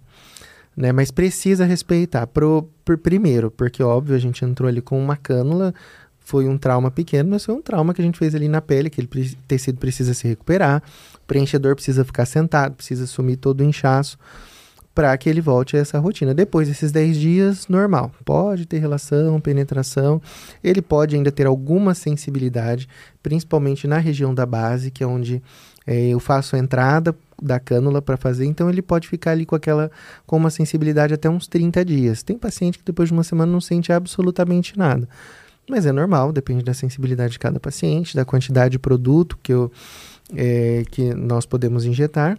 Né? 0.76 0.92
Mas 0.92 1.10
precisa 1.10 1.64
respeitar. 1.64 2.26
Pro, 2.26 2.68
por, 2.84 2.96
primeiro, 2.96 3.50
porque 3.50 3.82
óbvio, 3.82 4.16
a 4.16 4.18
gente 4.18 4.44
entrou 4.44 4.68
ali 4.68 4.80
com 4.80 4.98
uma 4.98 5.16
cânula, 5.16 5.74
foi 6.20 6.48
um 6.48 6.56
trauma 6.56 6.90
pequeno, 6.90 7.30
mas 7.30 7.44
foi 7.44 7.54
um 7.54 7.60
trauma 7.62 7.92
que 7.92 8.00
a 8.00 8.04
gente 8.04 8.18
fez 8.18 8.34
ali 8.34 8.48
na 8.48 8.60
pele, 8.60 8.88
que 8.88 9.00
ele 9.00 9.36
tecido 9.46 9.78
precisa 9.78 10.14
se 10.14 10.26
recuperar, 10.26 10.82
o 11.16 11.26
preenchedor 11.26 11.74
precisa 11.74 12.04
ficar 12.04 12.24
sentado, 12.24 12.74
precisa 12.74 13.06
sumir 13.06 13.36
todo 13.36 13.60
o 13.60 13.64
inchaço 13.64 14.18
para 14.94 15.16
que 15.16 15.28
ele 15.28 15.40
volte 15.40 15.76
a 15.76 15.80
essa 15.80 15.98
rotina. 15.98 16.34
Depois 16.34 16.68
desses 16.68 16.92
10 16.92 17.16
dias, 17.16 17.68
normal. 17.68 18.10
Pode 18.24 18.66
ter 18.66 18.78
relação, 18.78 19.40
penetração. 19.40 20.20
Ele 20.62 20.82
pode 20.82 21.16
ainda 21.16 21.32
ter 21.32 21.46
alguma 21.46 21.94
sensibilidade, 21.94 22.88
principalmente 23.22 23.86
na 23.86 23.98
região 23.98 24.34
da 24.34 24.44
base, 24.44 24.90
que 24.90 25.02
é 25.02 25.06
onde 25.06 25.42
é, 25.86 26.08
eu 26.08 26.20
faço 26.20 26.56
a 26.56 26.58
entrada 26.58 27.14
da 27.40 27.58
cânula 27.58 28.02
para 28.02 28.16
fazer. 28.16 28.44
Então 28.44 28.68
ele 28.68 28.82
pode 28.82 29.08
ficar 29.08 29.32
ali 29.32 29.46
com 29.46 29.54
aquela 29.54 29.90
com 30.26 30.36
uma 30.36 30.50
sensibilidade 30.50 31.14
até 31.14 31.28
uns 31.28 31.46
30 31.46 31.84
dias. 31.84 32.22
Tem 32.22 32.38
paciente 32.38 32.78
que 32.78 32.84
depois 32.84 33.08
de 33.08 33.12
uma 33.12 33.24
semana 33.24 33.50
não 33.50 33.60
sente 33.60 33.92
absolutamente 33.92 34.78
nada. 34.78 35.08
Mas 35.68 35.86
é 35.86 35.92
normal, 35.92 36.32
depende 36.32 36.64
da 36.64 36.74
sensibilidade 36.74 37.32
de 37.32 37.38
cada 37.38 37.58
paciente, 37.58 38.16
da 38.16 38.24
quantidade 38.24 38.72
de 38.72 38.78
produto 38.78 39.38
que, 39.42 39.52
eu, 39.52 39.70
é, 40.34 40.84
que 40.90 41.14
nós 41.14 41.46
podemos 41.46 41.84
injetar. 41.84 42.38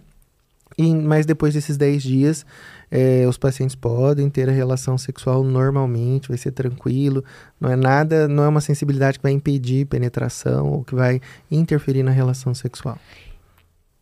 E, 0.76 0.94
mas 0.94 1.24
depois 1.24 1.54
desses 1.54 1.76
10 1.76 2.02
dias, 2.02 2.46
é, 2.90 3.26
os 3.28 3.38
pacientes 3.38 3.76
podem 3.76 4.28
ter 4.28 4.48
a 4.48 4.52
relação 4.52 4.98
sexual 4.98 5.44
normalmente, 5.44 6.28
vai 6.28 6.38
ser 6.38 6.52
tranquilo, 6.52 7.24
não 7.60 7.70
é 7.70 7.76
nada, 7.76 8.28
não 8.28 8.42
é 8.44 8.48
uma 8.48 8.60
sensibilidade 8.60 9.18
que 9.18 9.22
vai 9.22 9.32
impedir 9.32 9.86
penetração 9.86 10.66
ou 10.72 10.84
que 10.84 10.94
vai 10.94 11.20
interferir 11.50 12.02
na 12.02 12.10
relação 12.10 12.54
sexual. 12.54 12.98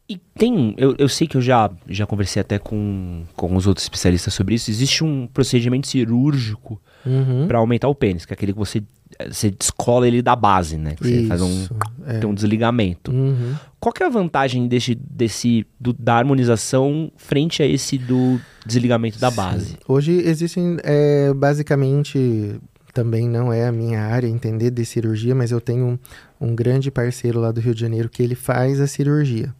E 0.09 0.19
tem, 0.39 0.75
eu, 0.77 0.95
eu 0.99 1.09
sei 1.09 1.27
que 1.27 1.37
eu 1.37 1.41
já, 1.41 1.71
já 1.89 2.07
conversei 2.07 2.41
até 2.41 2.59
com, 2.59 3.25
com 3.35 3.57
os 3.57 3.67
outros 3.67 3.85
especialistas 3.85 4.35
sobre 4.35 4.55
isso, 4.55 4.71
existe 4.71 5.05
um 5.05 5.27
procedimento 5.27 5.87
cirúrgico 5.87 6.81
uhum. 7.07 7.47
para 7.47 7.59
aumentar 7.59 7.89
o 7.89 7.95
pênis, 7.95 8.27
que 8.27 8.33
é 8.33 8.35
aquele 8.35 8.53
que 8.53 8.59
você 8.59 8.83
você 9.31 9.51
descola 9.51 10.09
ele 10.09 10.23
da 10.23 10.35
base, 10.35 10.77
né? 10.77 10.95
Que 10.95 11.05
você 11.05 11.27
faz 11.27 11.43
um, 11.43 11.67
é. 12.07 12.19
tem 12.19 12.29
um 12.29 12.35
desligamento. 12.35 13.13
Uhum. 13.13 13.55
Qual 13.83 13.93
que 13.93 14.01
é 14.01 14.07
a 14.07 14.09
vantagem 14.09 14.69
desse, 14.69 14.95
desse 14.95 15.67
do, 15.81 15.93
da 15.93 16.15
harmonização 16.15 17.11
frente 17.17 17.65
a 17.65 17.67
esse 17.67 17.99
do 17.99 18.41
desligamento 18.65 19.19
da 19.19 19.29
base? 19.29 19.77
Hoje 19.89 20.13
existem, 20.25 20.77
é, 20.85 21.35
basicamente, 21.35 22.61
também 22.95 23.29
não 23.29 23.53
é 23.53 23.67
a 23.67 23.73
minha 23.73 24.01
área 24.03 24.29
entender 24.29 24.71
de 24.71 24.85
cirurgia, 24.85 25.35
mas 25.35 25.51
eu 25.51 25.61
tenho 25.61 25.85
um, 25.85 25.99
um 26.41 26.55
grande 26.55 26.93
parceiro 26.93 27.41
lá 27.41 27.51
do 27.51 27.61
Rio 27.61 27.75
de 27.75 27.81
Janeiro 27.81 28.09
que 28.09 28.23
ele 28.23 28.37
faz 28.37 28.81
a 28.81 28.87
cirurgia. 28.87 29.53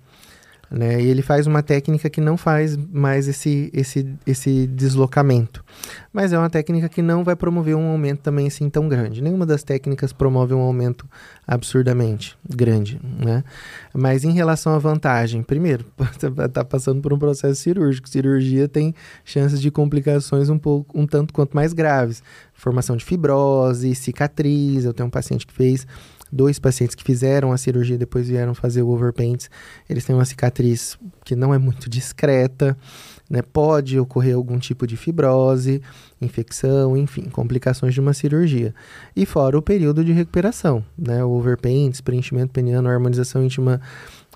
Né? 0.73 1.03
E 1.03 1.07
ele 1.07 1.21
faz 1.21 1.47
uma 1.47 1.63
técnica 1.63 2.09
que 2.09 2.21
não 2.21 2.39
faz 2.39 2.79
mais 2.79 3.29
esse, 3.29 3.71
esse, 3.75 4.09
esse 4.27 4.67
deslocamento. 4.67 5.63
Mas 6.11 6.33
é 6.33 6.39
uma 6.39 6.49
técnica 6.49 6.89
que 6.89 7.03
não 7.03 7.23
vai 7.23 7.37
promover 7.37 7.75
um 7.75 7.91
aumento 7.91 8.21
também 8.21 8.47
assim 8.47 8.71
tão 8.71 8.89
grande. 8.89 9.21
Nenhuma 9.21 9.45
das 9.45 9.63
técnicas 9.63 10.15
promove 10.15 10.55
um 10.55 10.61
aumento 10.61 11.07
absurdamente 11.47 12.39
grande, 12.49 12.99
né? 13.19 13.45
Mas 13.93 14.25
em 14.25 14.33
relação 14.33 14.73
à 14.73 14.79
vantagem, 14.79 15.43
primeiro, 15.43 15.85
está 16.25 16.65
passando 16.65 17.03
por 17.03 17.13
um 17.13 17.19
processo 17.19 17.61
cirúrgico. 17.61 18.09
Cirurgia 18.09 18.67
tem 18.67 18.95
chances 19.27 19.61
de 19.61 19.71
complicações 19.71 20.49
um 20.49 20.59
pouco, 20.59 20.99
um 20.99 21.07
tanto 21.07 21.35
quanto 21.35 21.55
mais 21.55 21.75
graves. 21.75 22.23
Formação 22.55 22.97
de 22.97 23.05
fibrose, 23.05 23.95
cicatriz. 23.95 24.87
Eu 24.87 24.95
tenho 24.95 25.09
um 25.09 25.11
paciente 25.11 25.47
que 25.47 25.53
fez 25.53 25.87
dois 26.33 26.59
pacientes 26.59 26.95
que 26.95 27.05
fizeram 27.05 27.53
a 27.53 27.59
cirurgia 27.59 27.99
depois 27.99 28.27
vieram 28.27 28.55
fazer 28.55 28.81
o 28.81 28.89
overpaints, 28.89 29.51
eles 29.89 30.05
têm 30.05 30.17
uma 30.17 30.25
cicatriz 30.25 30.99
que 31.25 31.37
não 31.37 31.53
é 31.53 31.59
muito 31.59 31.91
discreta, 31.91 32.77
né? 33.29 33.43
Pode 33.43 33.99
ocorrer 33.99 34.35
algum 34.35 34.59
tipo 34.59 34.87
de 34.87 34.97
fibrose, 34.97 35.83
infecção, 36.21 36.97
enfim, 36.97 37.25
complicações 37.25 37.93
de 37.93 38.01
uma 38.01 38.15
cirurgia. 38.15 38.75
E 39.15 39.27
fora 39.27 39.59
o 39.59 39.63
período 39.63 40.05
de 40.05 40.13
recuperação, 40.13 40.85
né? 40.99 41.23
O 41.23 41.31
overpaints, 41.31 42.01
preenchimento 42.01 42.53
peniano, 42.53 42.89
harmonização 42.89 43.45
íntima 43.45 43.81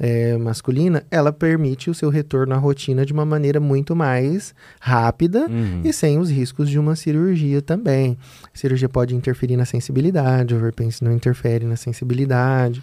é, 0.01 0.37
masculina, 0.37 1.05
ela 1.11 1.33
permite 1.33 1.89
o 1.89 1.95
seu 1.95 2.11
retorno 2.11 2.55
à 2.55 2.57
rotina 2.59 3.05
de 3.07 3.13
uma 3.13 3.25
maneira 3.25 3.59
muito 3.61 3.97
mais 3.97 4.55
rápida 4.81 5.47
Uhum. 5.49 5.83
e 5.85 5.93
sem 5.93 6.19
os 6.19 6.31
riscos 6.31 6.69
de 6.69 6.79
uma 6.79 6.95
cirurgia 6.97 7.63
também. 7.63 8.17
A 8.55 8.59
cirurgia 8.59 8.89
pode 8.89 9.15
interferir 9.15 9.57
na 9.57 9.65
sensibilidade, 9.65 10.55
o 10.55 10.59
overpaints 10.59 11.01
não 11.01 11.13
interfere 11.13 11.65
na 11.65 11.77
sensibilidade. 11.77 12.83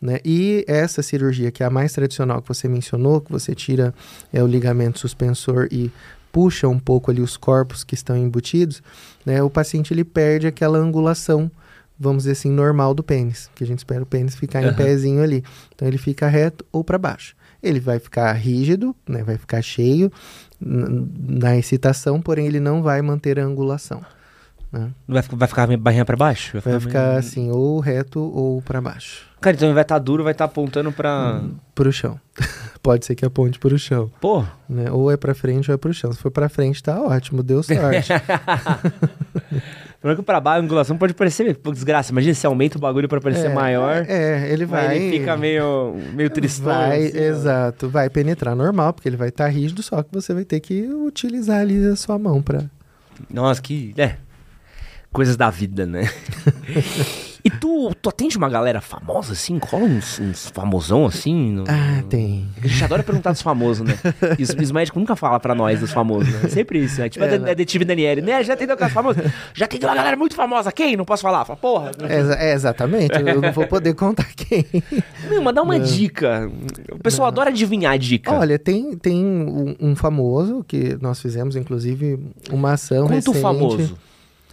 Né? 0.00 0.18
E 0.24 0.64
essa 0.66 1.02
cirurgia, 1.02 1.50
que 1.50 1.62
é 1.62 1.66
a 1.66 1.70
mais 1.70 1.92
tradicional 1.92 2.40
que 2.40 2.48
você 2.48 2.66
mencionou, 2.68 3.20
que 3.20 3.30
você 3.30 3.54
tira 3.54 3.94
é, 4.32 4.42
o 4.42 4.46
ligamento 4.46 4.98
suspensor 4.98 5.68
e 5.70 5.90
puxa 6.32 6.68
um 6.68 6.78
pouco 6.78 7.10
ali 7.10 7.20
os 7.20 7.36
corpos 7.36 7.82
que 7.84 7.94
estão 7.94 8.16
embutidos, 8.16 8.82
né? 9.26 9.42
o 9.42 9.50
paciente 9.50 9.92
ele 9.92 10.04
perde 10.04 10.46
aquela 10.46 10.78
angulação, 10.78 11.50
vamos 12.00 12.22
dizer 12.22 12.32
assim, 12.32 12.50
normal 12.50 12.94
do 12.94 13.02
pênis, 13.04 13.50
que 13.54 13.62
a 13.62 13.66
gente 13.66 13.78
espera 13.78 14.02
o 14.02 14.06
pênis 14.06 14.34
ficar 14.34 14.62
em 14.62 14.66
Aham. 14.66 14.74
pezinho 14.74 15.22
ali. 15.22 15.44
Então 15.74 15.86
ele 15.86 15.98
fica 15.98 16.26
reto 16.26 16.64
ou 16.72 16.82
para 16.82 16.96
baixo. 16.98 17.36
Ele 17.62 17.78
vai 17.78 17.98
ficar 17.98 18.32
rígido, 18.32 18.96
né? 19.06 19.22
vai 19.22 19.36
ficar 19.36 19.60
cheio 19.60 20.10
na 20.58 21.56
excitação, 21.58 22.20
porém 22.20 22.46
ele 22.46 22.58
não 22.58 22.82
vai 22.82 23.02
manter 23.02 23.38
a 23.38 23.44
angulação. 23.44 24.00
Né? 24.72 24.88
Vai, 25.06 25.20
fi- 25.22 25.34
vai 25.36 25.48
ficar 25.48 25.76
barrinha 25.76 26.04
pra 26.04 26.16
baixo? 26.16 26.58
Vai 26.60 26.78
ficar 26.80 27.08
meio- 27.08 27.18
assim, 27.18 27.50
ou 27.50 27.80
reto 27.80 28.20
ou 28.20 28.62
para 28.62 28.80
baixo. 28.80 29.28
Cara, 29.40 29.56
então 29.56 29.72
vai 29.74 29.82
estar 29.82 29.98
duro, 29.98 30.22
vai 30.22 30.32
estar 30.32 30.44
apontando 30.44 30.92
pra. 30.92 31.42
Pro 31.74 31.92
chão. 31.92 32.20
Pode 32.82 33.04
ser 33.04 33.14
que 33.14 33.24
aponte 33.26 33.58
pro 33.58 33.76
chão. 33.78 34.10
Pô, 34.20 34.44
né? 34.68 34.90
Ou 34.90 35.10
é 35.10 35.16
pra 35.16 35.34
frente 35.34 35.70
ou 35.70 35.74
é 35.74 35.76
pro 35.78 35.92
chão. 35.92 36.12
Se 36.12 36.18
for 36.18 36.30
pra 36.30 36.48
frente, 36.48 36.82
tá 36.82 36.98
ótimo, 37.00 37.42
deu 37.42 37.60
sorte. 37.64 38.12
Que 40.02 40.22
pra 40.22 40.40
baixo 40.40 40.62
a 40.62 40.64
angulação 40.64 40.96
pode 40.96 41.12
parecer 41.12 41.58
desgraça. 41.62 42.10
Imagina 42.10 42.32
se 42.32 42.46
aumenta 42.46 42.78
o 42.78 42.80
bagulho 42.80 43.06
pra 43.06 43.20
parecer 43.20 43.50
É, 43.50 43.54
maior. 43.54 44.06
É, 44.08 44.50
ele 44.50 44.64
vai. 44.64 44.96
Ele 44.96 45.18
fica 45.18 45.36
meio, 45.36 45.94
meio 46.14 46.30
tristão. 46.30 46.72
Vai, 46.72 47.06
assim, 47.06 47.18
ó. 47.18 47.22
exato. 47.22 47.88
Vai 47.90 48.08
penetrar 48.08 48.56
normal, 48.56 48.94
porque 48.94 49.08
ele 49.08 49.16
vai 49.18 49.28
estar 49.28 49.46
rígido, 49.48 49.82
só 49.82 50.02
que 50.02 50.08
você 50.10 50.32
vai 50.32 50.44
ter 50.44 50.58
que 50.60 50.88
utilizar 50.88 51.60
ali 51.60 51.86
a 51.86 51.96
sua 51.96 52.18
mão 52.18 52.40
pra. 52.40 52.64
Nossa, 53.28 53.60
que. 53.60 53.92
É. 53.98 54.16
Coisas 55.12 55.36
da 55.36 55.50
vida, 55.50 55.84
né? 55.86 56.08
e 57.44 57.50
tu, 57.50 57.92
tu 58.00 58.08
atende 58.08 58.36
uma 58.36 58.48
galera 58.48 58.80
famosa 58.80 59.32
assim? 59.32 59.58
Cola 59.58 59.82
uns, 59.82 60.20
uns 60.20 60.46
famosão 60.50 61.04
assim? 61.04 61.50
No... 61.50 61.64
Ah, 61.66 62.00
tem. 62.08 62.48
A 62.62 62.66
gente 62.68 62.84
adora 62.84 63.02
perguntar 63.02 63.32
dos 63.32 63.42
famosos, 63.42 63.84
né? 63.84 63.98
E 64.38 64.42
os, 64.44 64.50
os 64.50 64.70
médicos 64.70 65.00
nunca 65.00 65.16
falam 65.16 65.40
pra 65.40 65.52
nós 65.52 65.80
dos 65.80 65.90
famosos, 65.90 66.32
né? 66.32 66.40
É 66.44 66.48
sempre 66.48 66.78
isso, 66.78 67.00
né? 67.00 67.08
Tipo 67.08 67.24
É, 67.24 67.34
a 67.34 67.38
né? 67.40 67.50
é, 67.50 67.54
Detive 67.56 67.84
Daniele, 67.84 68.20
né? 68.22 68.44
Já 68.44 68.54
atendeu 68.54 68.74
aquelas 68.74 68.92
famosas? 68.92 69.32
Já 69.52 69.64
atendeu 69.64 69.88
uma 69.88 69.96
galera 69.96 70.16
muito 70.16 70.36
famosa. 70.36 70.70
Quem? 70.70 70.96
Não 70.96 71.04
posso 71.04 71.22
falar. 71.22 71.44
Fala, 71.44 71.56
porra. 71.56 71.90
É, 72.08 72.50
é, 72.50 72.54
exatamente. 72.54 73.18
Eu 73.18 73.40
não 73.42 73.52
vou 73.52 73.66
poder 73.66 73.94
contar 73.94 74.28
quem. 74.36 74.64
Meu, 75.28 75.42
mas 75.42 75.54
dá 75.54 75.62
uma 75.62 75.80
dica. 75.80 76.48
O 76.92 76.98
pessoal 76.98 77.26
adora 77.26 77.50
adivinhar 77.50 77.94
a 77.94 77.96
dica. 77.96 78.32
Olha, 78.32 78.60
tem, 78.60 78.96
tem 78.96 79.24
um, 79.26 79.74
um 79.80 79.96
famoso 79.96 80.64
que 80.68 80.96
nós 81.00 81.20
fizemos, 81.20 81.56
inclusive, 81.56 82.16
uma 82.52 82.74
ação 82.74 83.08
Conta 83.08 83.14
o 83.14 83.32
recente. 83.32 83.40
famoso. 83.40 83.98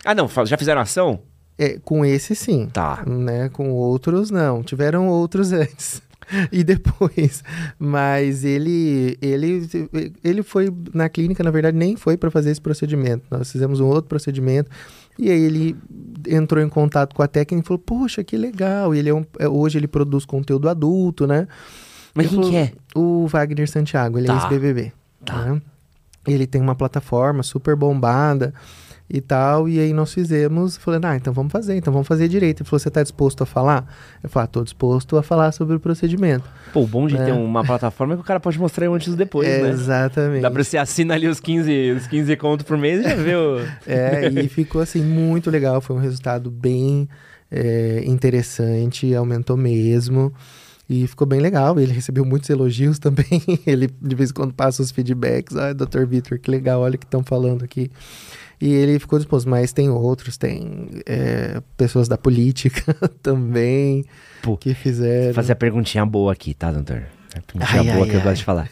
Ah, 0.06 0.16
não. 0.16 0.28
Já 0.46 0.58
fizeram 0.58 0.82
ação? 0.82 1.20
É, 1.58 1.80
com 1.80 2.06
esse 2.06 2.36
sim. 2.36 2.68
Tá. 2.72 3.04
né? 3.06 3.50
Com 3.50 3.72
outros 3.72 4.30
não, 4.30 4.62
tiveram 4.64 5.08
outros 5.08 5.52
antes 5.54 6.02
e 6.52 6.62
depois, 6.62 7.42
mas 7.80 8.44
ele 8.44 9.18
ele 9.22 9.66
ele 10.24 10.44
foi 10.44 10.70
na 10.94 11.08
clínica, 11.08 11.42
na 11.42 11.50
verdade 11.50 11.78
nem 11.78 11.96
foi 11.96 12.18
para 12.18 12.30
fazer 12.30 12.52
esse 12.52 12.60
procedimento. 12.62 13.24
Nós 13.32 13.50
fizemos 13.52 13.80
um 13.80 13.86
outro 13.88 14.10
procedimento 14.10 14.70
e 15.18 15.32
aí 15.32 15.42
ele 15.42 15.76
entrou 16.28 16.62
em 16.62 16.68
contato 16.70 17.16
com 17.16 17.24
a 17.24 17.28
técnica 17.28 17.64
e 17.66 17.68
falou: 17.68 17.80
"Poxa, 17.80 18.24
que 18.26 18.36
legal". 18.36 18.94
E 18.94 19.00
ele 19.00 19.10
é 19.10 19.14
um, 19.14 19.26
é, 19.40 19.48
hoje 19.48 19.80
ele 19.80 19.88
produz 19.88 20.26
conteúdo 20.26 20.68
adulto, 20.70 21.26
né? 21.26 21.48
Mas 22.14 22.28
quem 22.28 22.36
falou- 22.36 22.52
que 22.52 22.58
é? 22.58 22.72
O 22.94 23.26
Wagner 23.28 23.70
Santiago, 23.70 24.18
ele 24.20 24.28
é 24.28 24.30
Tá. 24.30 24.36
ex-BBB. 24.38 24.92
Tá. 25.26 25.46
né? 25.46 25.62
Ele 26.28 26.46
tem 26.46 26.62
uma 26.62 26.76
plataforma 26.76 27.42
super 27.42 27.74
bombada 27.76 28.54
e 29.10 29.22
tal, 29.22 29.70
e 29.70 29.80
aí 29.80 29.94
nós 29.94 30.14
fizemos, 30.14 30.76
falei, 30.76 31.00
ah, 31.04 31.16
então 31.16 31.32
vamos 31.32 31.50
fazer, 31.52 31.78
então 31.78 31.94
vamos 31.94 32.06
fazer 32.08 32.28
direito. 32.28 32.62
Ele 32.62 32.68
falou, 32.70 32.80
você 32.80 32.90
está 32.90 33.02
disposto 33.02 33.42
a 33.42 33.46
falar? 33.46 33.88
Eu 34.22 34.30
falei, 34.30 34.44
ah, 34.44 34.48
tô 34.48 34.62
disposto 34.64 35.16
a 35.16 35.24
falar 35.24 35.54
sobre 35.54 35.78
o 35.78 35.80
procedimento. 35.80 36.44
Pô, 36.74 36.82
o 36.82 36.88
bom 36.88 37.08
de 37.08 37.16
É. 37.16 37.24
ter 37.26 37.32
uma 37.32 37.64
plataforma 37.64 38.14
é 38.14 38.18
que 38.18 38.22
o 38.22 38.26
cara 38.26 38.40
pode 38.42 38.60
mostrar 38.60 38.90
antes 38.90 39.14
e 39.14 39.16
depois, 39.16 39.48
né? 39.48 39.70
Exatamente. 39.70 40.42
Dá 40.42 40.52
pra 40.52 40.62
você 40.62 40.78
assinar 40.78 41.16
ali 41.16 41.28
os 41.28 41.40
15, 41.40 41.92
os 41.92 42.08
15 42.08 42.36
contos 42.36 42.66
por 42.66 42.78
mês 42.78 43.00
e 43.00 43.04
já 43.10 43.16
vê 43.16 43.36
o... 43.36 43.60
É, 43.88 44.28
e 44.28 44.50
ficou 44.50 44.82
assim 44.82 45.02
muito 45.02 45.50
legal, 45.50 45.80
foi 45.80 45.96
um 45.96 46.00
resultado 46.00 46.52
bem 46.52 47.08
é, 47.50 48.04
interessante, 48.06 49.16
aumentou 49.16 49.56
mesmo. 49.56 50.34
E 50.90 51.06
ficou 51.06 51.28
bem 51.28 51.40
legal, 51.42 51.78
ele 51.80 51.92
recebeu 51.92 52.24
muitos 52.26 52.50
elogios 52.50 52.98
também. 53.00 53.42
ele 53.66 53.90
de 54.02 54.16
vez 54.16 54.32
em 54.32 54.34
quando 54.34 54.54
passa 54.54 54.82
os 54.82 54.92
feedbacks. 54.92 55.56
Ah, 55.56 55.74
Dr. 55.74 56.06
Vitor, 56.06 56.40
que 56.40 56.50
legal, 56.52 56.82
olha 56.82 56.96
o 56.96 56.98
que 56.98 57.06
estão 57.06 57.24
falando 57.24 57.64
aqui. 57.64 57.90
E 58.60 58.74
ele 58.74 58.98
ficou 59.00 59.20
disposto, 59.20 59.48
mas 59.48 59.72
tem 59.72 59.90
outros, 59.90 60.36
tem 60.38 60.90
é, 61.06 61.62
pessoas 61.76 62.08
da 62.08 62.18
política 62.18 62.94
também 63.22 64.04
Pô, 64.42 64.58
que 64.58 64.74
fizeram. 64.74 65.34
Fazer 65.34 65.52
a 65.54 65.56
perguntinha 65.56 66.06
boa 66.06 66.34
aqui, 66.34 66.54
tá, 66.54 66.72
doutor? 66.72 67.04
A 67.36 67.42
perguntinha 67.42 67.82
Ai, 67.82 67.92
boa 67.94 68.04
ai, 68.06 68.10
que 68.10 68.16
eu 68.16 68.20
ai. 68.20 68.26
gosto 68.26 68.38
de 68.38 68.44
falar. 68.44 68.70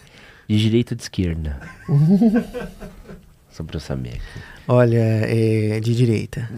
De 0.48 0.58
direita 0.58 0.94
ou 0.94 0.98
de 0.98 1.04
esquerda? 1.04 1.60
Só 3.52 3.64
pra 3.64 3.76
eu 3.78 3.80
saber 3.80 4.10
aqui. 4.10 4.22
Olha, 4.68 4.98
é, 4.98 5.80
de 5.80 5.96
direita. 5.96 6.50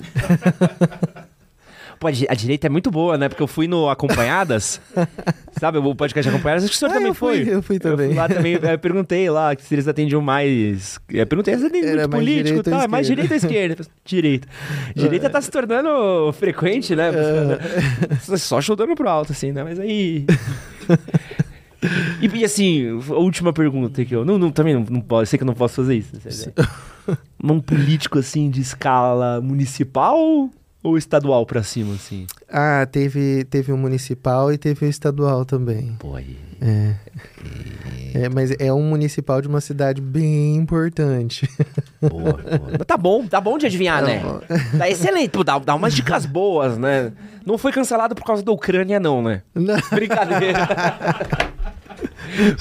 Pô, 2.00 2.08
a 2.08 2.12
di- 2.12 2.28
a 2.30 2.34
direita 2.36 2.68
é 2.68 2.70
muito 2.70 2.92
boa, 2.92 3.18
né? 3.18 3.28
Porque 3.28 3.42
eu 3.42 3.48
fui 3.48 3.68
no 3.68 3.90
Acompanhadas, 3.90 4.80
sabe? 5.60 5.78
O 5.80 5.96
podcast 5.96 6.30
Acompanhadas, 6.30 6.64
acho 6.66 6.72
que 6.72 6.76
o 6.76 6.80
senhor 6.80 6.92
Ah, 6.92 6.94
também 6.94 7.08
eu 7.10 7.14
fui, 7.16 7.44
foi. 7.46 7.54
eu 7.56 7.62
fui 7.64 7.80
também. 7.80 8.14
lá 8.14 8.28
também, 8.28 8.54
eu 8.54 8.80
perguntei 8.80 9.30
lá 9.30 9.56
se 9.58 9.74
eles 9.74 9.88
atendiam 9.88 10.22
mais... 10.22 11.00
Eu 11.10 11.26
perguntei 11.26 11.58
se 11.58 11.66
atendem 11.66 11.96
muito 11.96 12.10
político. 12.10 12.70
É 12.70 12.88
mais 12.88 13.08
direita 13.08 13.34
ou 13.34 13.38
esquerda? 13.38 13.84
Direita. 14.06 14.48
Direita 14.96 15.30
tá 15.30 15.42
se 15.42 15.50
tornando 15.50 16.32
frequente, 16.34 16.96
né? 16.96 17.12
Só 18.38 18.62
chutando 18.62 18.94
pro 18.96 19.10
alto, 19.10 19.32
assim, 19.32 19.52
né? 19.52 19.64
Mas 19.64 19.80
aí... 19.80 20.26
E, 22.20 22.28
e, 22.40 22.44
assim, 22.44 22.88
a 23.10 23.14
última 23.20 23.54
pergunta 23.54 24.04
que 24.04 24.14
eu. 24.16 24.26
Não, 24.26 24.38
não, 24.40 24.50
também 24.52 24.74
não, 24.74 24.84
não 24.90 25.00
posso, 25.00 25.22
eu 25.22 25.26
sei 25.28 25.38
que 25.38 25.44
eu 25.44 25.48
não 25.48 25.54
posso 25.54 25.76
fazer 25.76 25.96
isso. 25.96 26.20
sabe? 26.32 26.54
Um 27.42 27.60
político 27.62 28.18
assim 28.18 28.50
de 28.50 28.62
escala 28.62 29.40
municipal 29.42 30.50
ou 30.88 30.98
estadual 30.98 31.46
pra 31.46 31.62
cima, 31.64 31.94
assim? 31.96 32.26
Ah, 32.50 32.88
teve, 32.90 33.44
teve 33.46 33.72
o 33.72 33.78
municipal 33.78 34.52
e 34.52 34.58
teve 34.58 34.86
o 34.86 34.90
estadual 34.90 35.44
também. 35.46 35.96
Pô, 36.00 36.16
aí. 36.16 36.38
É. 36.62 36.96
É, 38.16 38.30
mas 38.30 38.52
é 38.58 38.74
um 38.74 38.82
municipal 38.82 39.42
de 39.42 39.48
uma 39.48 39.62
cidade 39.62 40.02
bem 40.02 40.56
importante. 40.56 41.48
Boa, 42.02 42.34
boa. 42.34 42.72
Mas 42.78 42.88
tá 42.88 42.98
bom, 42.98 43.28
tá 43.28 43.40
bom 43.40 43.58
de 43.58 43.66
adivinhar, 43.68 44.00
Tá 44.02 44.08
né? 44.08 44.20
bom. 44.24 44.40
Tá 44.78 44.90
excelente, 44.90 45.30
pô, 45.30 45.44
dá, 45.44 45.60
dá 45.60 45.76
umas 45.76 45.94
dicas 45.94 46.26
boas, 46.26 46.78
né? 46.78 47.12
Não 47.46 47.58
foi 47.58 47.72
cancelado 47.72 48.16
por 48.16 48.24
causa 48.26 48.44
da 48.44 48.52
Ucrânia, 48.52 49.00
não, 49.00 49.22
né? 49.22 49.44
Não. 49.54 49.76
Brincadeira. 49.92 50.68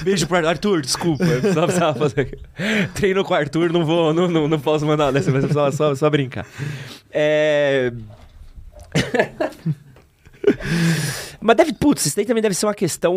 Beijo 0.03 0.27
pro 0.27 0.47
Arthur, 0.47 0.81
desculpa. 0.81 1.23
Eu 1.23 1.53
só 1.53 1.63
precisava 1.63 1.97
fazer. 1.97 2.39
Treino 2.93 3.23
com 3.23 3.33
o 3.33 3.37
Arthur, 3.37 3.71
não 3.71 3.85
vou, 3.85 4.13
não, 4.13 4.27
não, 4.27 4.47
não 4.47 4.59
posso 4.59 4.85
mandar 4.85 5.11
dessa 5.11 5.31
vez, 5.31 5.51
só, 5.51 5.71
só, 5.71 5.95
só 5.95 6.09
brincar. 6.09 6.45
É. 7.11 7.91
Mas 11.41 11.55
deve, 11.55 11.73
putz, 11.73 12.05
isso 12.05 12.15
daí 12.15 12.25
também 12.25 12.41
deve 12.41 12.55
ser 12.55 12.65
uma 12.65 12.73
questão, 12.73 13.15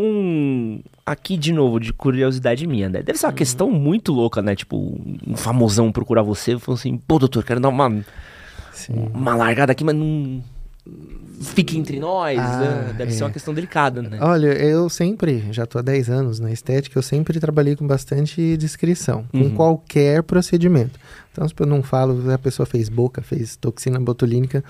aqui 1.06 1.36
de 1.36 1.52
novo, 1.52 1.78
de 1.78 1.92
curiosidade 1.92 2.66
minha, 2.66 2.88
né? 2.88 3.02
Deve 3.02 3.18
ser 3.18 3.26
uma 3.26 3.32
questão 3.32 3.70
muito 3.70 4.12
louca, 4.12 4.42
né? 4.42 4.54
Tipo, 4.54 5.00
um 5.26 5.36
famosão 5.36 5.92
procurar 5.92 6.22
você 6.22 6.54
e 6.54 6.58
falar 6.58 6.76
assim, 6.78 6.96
pô, 6.98 7.18
doutor, 7.18 7.44
quero 7.44 7.60
dar 7.60 7.68
uma, 7.68 8.04
Sim. 8.72 9.08
uma 9.14 9.34
largada 9.34 9.72
aqui, 9.72 9.84
mas 9.84 9.94
não. 9.94 10.42
Fique 11.42 11.78
entre 11.78 11.98
nós, 12.00 12.38
Ah, 12.38 12.58
né? 12.58 12.94
Deve 12.98 13.12
ser 13.12 13.22
é. 13.22 13.26
uma 13.26 13.32
questão 13.32 13.54
delicada, 13.54 14.02
né? 14.02 14.18
Olha, 14.20 14.48
eu 14.48 14.88
sempre, 14.90 15.44
já 15.52 15.64
tô 15.64 15.78
há 15.78 15.82
10 15.82 16.10
anos 16.10 16.40
na 16.40 16.50
estética, 16.52 16.98
eu 16.98 17.02
sempre 17.02 17.38
trabalhei 17.40 17.76
com 17.76 17.86
bastante 17.86 18.56
discrição, 18.58 19.24
Uhum. 19.32 19.50
com 19.50 19.56
qualquer 19.56 20.22
procedimento. 20.22 20.98
Então, 21.32 21.48
se 21.48 21.54
eu 21.58 21.66
não 21.66 21.82
falo, 21.82 22.30
a 22.30 22.38
pessoa 22.38 22.66
fez 22.66 22.88
boca, 22.90 23.22
fez 23.22 23.56
toxina 23.56 23.98
botulínica, 24.00 24.62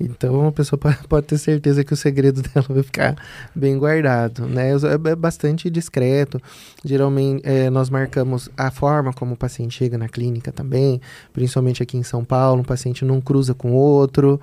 então 0.00 0.46
a 0.48 0.52
pessoa 0.52 0.78
po- 0.78 1.08
pode 1.08 1.26
ter 1.26 1.38
certeza 1.38 1.82
que 1.84 1.92
o 1.92 1.96
segredo 1.96 2.42
dela 2.54 2.66
vai 2.68 2.82
ficar 2.82 3.16
bem 3.54 3.78
guardado, 3.78 4.46
né? 4.46 4.70
É 4.72 5.10
é 5.10 5.16
bastante 5.16 5.68
discreto. 5.70 6.40
Geralmente, 6.84 7.42
é, 7.44 7.68
nós 7.70 7.90
marcamos 7.90 8.48
a 8.56 8.70
forma 8.70 9.12
como 9.12 9.34
o 9.34 9.36
paciente 9.36 9.74
chega 9.76 9.96
na 9.98 10.08
clínica 10.08 10.52
também, 10.52 11.00
principalmente 11.32 11.82
aqui 11.82 11.96
em 11.96 12.02
São 12.02 12.24
Paulo, 12.24 12.60
um 12.60 12.64
paciente 12.64 13.04
não 13.04 13.20
cruza 13.20 13.54
com 13.54 13.72
outro. 13.72 14.40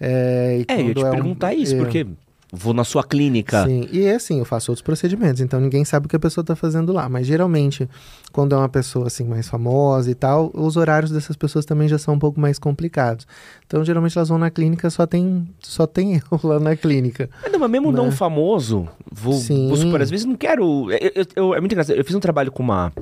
É, 0.00 0.64
e 0.68 0.72
É, 0.72 0.80
eu 0.80 0.86
ia 0.88 0.94
te 0.94 1.04
um- 1.04 1.10
perguntar 1.10 1.54
isso, 1.54 1.74
é, 1.74 1.78
porque 1.78 2.06
vou 2.52 2.72
na 2.72 2.82
sua 2.84 3.04
clínica. 3.04 3.64
Sim, 3.66 3.88
e 3.92 4.04
é 4.04 4.14
assim, 4.14 4.38
eu 4.38 4.44
faço 4.44 4.70
outros 4.70 4.82
procedimentos, 4.82 5.40
então 5.40 5.60
ninguém 5.60 5.84
sabe 5.84 6.06
o 6.06 6.08
que 6.08 6.16
a 6.16 6.18
pessoa 6.18 6.42
está 6.42 6.56
fazendo 6.56 6.92
lá. 6.92 7.08
Mas 7.08 7.26
geralmente, 7.26 7.88
quando 8.32 8.54
é 8.54 8.58
uma 8.58 8.68
pessoa 8.68 9.06
assim 9.06 9.24
mais 9.24 9.48
famosa 9.48 10.10
e 10.10 10.14
tal, 10.14 10.50
os 10.54 10.76
horários 10.76 11.10
dessas 11.10 11.36
pessoas 11.36 11.64
também 11.66 11.88
já 11.88 11.98
são 11.98 12.14
um 12.14 12.18
pouco 12.18 12.40
mais 12.40 12.58
complicados. 12.58 13.26
Então, 13.66 13.84
geralmente 13.84 14.16
elas 14.16 14.28
vão 14.30 14.38
na 14.38 14.50
clínica, 14.50 14.88
só 14.88 15.06
tem, 15.06 15.46
só 15.60 15.86
tem 15.86 16.14
eu 16.32 16.40
lá 16.42 16.58
na 16.58 16.74
clínica. 16.74 17.28
É, 17.44 17.48
não, 17.50 17.58
mas 17.58 17.70
mesmo 17.70 17.92
Né? 17.92 17.98
não 17.98 18.10
famoso, 18.10 18.88
vou, 19.12 19.34
Sim. 19.34 19.68
vou 19.68 19.76
supor, 19.76 20.00
às 20.00 20.10
vezes 20.10 20.24
não 20.24 20.34
quero. 20.36 20.90
eu- 20.90 21.12
eu- 21.14 21.26
eu- 21.36 21.54
é 21.54 21.60
muito 21.60 21.72
engraçado. 21.72 21.96
Eu 21.96 22.04
fiz 22.04 22.14
um 22.14 22.20
trabalho 22.20 22.50
com 22.50 22.62
uma, 22.62 22.92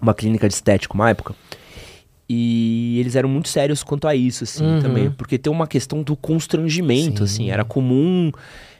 uma 0.00 0.14
clínica 0.14 0.48
de 0.48 0.54
estética 0.54 0.94
uma 0.94 1.10
época. 1.10 1.34
E 2.28 2.96
eles 3.00 3.16
eram 3.16 3.28
muito 3.28 3.48
sérios 3.48 3.82
quanto 3.82 4.08
a 4.08 4.14
isso, 4.14 4.44
assim, 4.44 4.64
Uhum. 4.64 4.80
também. 4.80 5.10
Porque 5.10 5.36
tem 5.38 5.52
uma 5.52 5.66
questão 5.66 6.02
do 6.02 6.16
constrangimento, 6.16 7.18
Sim. 7.26 7.44
assim. 7.44 7.50
Era 7.50 7.64
comum 7.64 8.30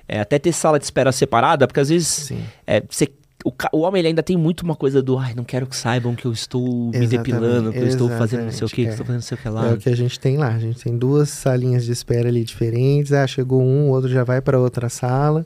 é, 0.09 0.20
até 0.20 0.38
ter 0.38 0.53
sala 0.53 0.78
de 0.78 0.84
espera 0.84 1.11
separada, 1.12 1.66
porque 1.66 1.80
às 1.80 1.88
vezes 1.88 2.30
é, 2.66 2.82
você- 2.88 3.09
o, 3.45 3.53
o 3.72 3.80
homem 3.80 4.01
ele 4.01 4.09
ainda 4.09 4.22
tem 4.22 4.36
muito 4.38 4.62
uma 4.62 4.74
coisa 4.74 5.03
do 5.03 5.18
ai, 5.18 5.34
não 5.34 5.45
quero 5.45 5.66
que 5.66 5.76
saibam 5.76 6.14
que 6.14 6.24
eu 6.26 6.32
estou 6.32 6.90
me 6.90 7.07
depilando, 7.07 7.70
que 7.72 7.78
eu 7.78 7.86
estou 7.86 8.09
fazendo 8.09 8.45
não 8.45 8.51
sei 8.51 8.66
o 8.66 8.70
que, 8.70 8.76
que 8.76 8.80
eu 8.82 8.86
exatamente, 8.88 8.92
estou 8.92 9.07
fazendo 9.07 9.14
não 9.16 9.22
sei 9.22 9.36
o 9.36 9.40
que 9.40 9.49
lá. 9.51 9.68
É 9.68 9.74
o 9.74 9.76
que 9.78 9.88
a 9.90 9.97
gente 9.97 10.18
tem 10.20 10.36
lá. 10.38 10.49
A 10.49 10.59
gente 10.59 10.82
tem 10.82 10.97
duas 10.97 11.28
salinhas 11.28 11.84
de 11.84 11.92
espera 11.92 12.28
ali 12.28 12.42
diferentes. 12.45 13.12
Ah, 13.12 13.26
chegou 13.26 13.62
um, 13.62 13.88
o 13.88 13.92
outro 13.92 14.09
já 14.11 14.24
vai 14.24 14.40
para 14.40 14.59
outra 14.59 14.88
sala. 14.88 15.45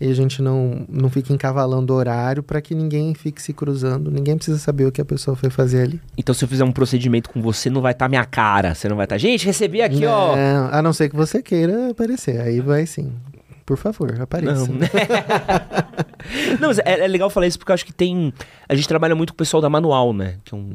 E 0.00 0.08
a 0.08 0.14
gente 0.14 0.40
não, 0.40 0.86
não 0.88 1.10
fica 1.10 1.32
encavalando 1.32 1.92
horário 1.92 2.42
para 2.42 2.60
que 2.60 2.74
ninguém 2.74 3.14
fique 3.14 3.42
se 3.42 3.52
cruzando. 3.52 4.10
Ninguém 4.10 4.36
precisa 4.36 4.58
saber 4.58 4.86
o 4.86 4.92
que 4.92 5.00
a 5.00 5.04
pessoa 5.04 5.36
foi 5.36 5.50
fazer 5.50 5.82
ali. 5.82 6.00
Então, 6.16 6.32
se 6.32 6.44
eu 6.44 6.48
fizer 6.48 6.64
um 6.64 6.70
procedimento 6.70 7.28
com 7.30 7.42
você, 7.42 7.68
não 7.68 7.80
vai 7.80 7.92
estar 7.92 8.08
minha 8.08 8.24
cara. 8.24 8.74
Você 8.74 8.88
não 8.88 8.96
vai 8.96 9.06
estar. 9.06 9.18
Gente, 9.18 9.44
recebi 9.44 9.82
aqui, 9.82 10.06
ó. 10.06 10.36
Não, 10.36 10.68
a 10.70 10.80
não 10.80 10.92
ser 10.92 11.08
que 11.08 11.16
você 11.16 11.42
queira 11.42 11.90
aparecer. 11.90 12.40
Aí 12.40 12.60
vai 12.60 12.86
sim. 12.86 13.12
Por 13.68 13.76
favor, 13.76 14.18
apareça. 14.18 14.66
Não, 14.66 14.78
não 16.58 16.68
mas 16.68 16.78
é, 16.78 17.04
é 17.04 17.06
legal 17.06 17.28
falar 17.28 17.46
isso 17.46 17.58
porque 17.58 17.70
eu 17.70 17.74
acho 17.74 17.84
que 17.84 17.92
tem. 17.92 18.32
A 18.66 18.74
gente 18.74 18.88
trabalha 18.88 19.14
muito 19.14 19.30
com 19.30 19.34
o 19.34 19.36
pessoal 19.36 19.60
da 19.60 19.68
manual, 19.68 20.14
né? 20.14 20.36
Que 20.42 20.54
é 20.54 20.56
um, 20.56 20.70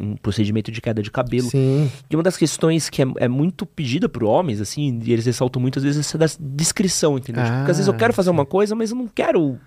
um- 0.00 0.10
um 0.12 0.16
procedimento 0.16 0.70
de 0.70 0.80
queda 0.82 1.02
de 1.02 1.10
cabelo. 1.10 1.48
Sim, 1.48 1.90
E 2.10 2.14
uma 2.14 2.22
das 2.22 2.36
questões 2.36 2.90
que 2.90 3.02
é, 3.02 3.06
é 3.20 3.26
muito 3.28 3.64
pedida 3.64 4.06
por 4.06 4.22
homens, 4.22 4.60
assim, 4.60 5.00
e 5.02 5.12
eles 5.14 5.24
ressaltam 5.24 5.60
muito, 5.62 5.78
às 5.78 5.82
vezes, 5.84 6.00
essa 6.00 6.18
da 6.18 6.26
descrição, 6.38 7.16
entendeu? 7.16 7.42
Tipo, 7.42 7.56
porque 7.56 7.70
às 7.70 7.76
vezes 7.78 7.88
eu 7.88 7.94
Ah, 7.94 7.96
quero 7.96 8.12
fazer 8.12 8.28
uma 8.28 8.44
coisa, 8.44 8.74
mas 8.74 8.90
eu 8.90 8.96
não 8.98 9.08
quero 9.08 9.58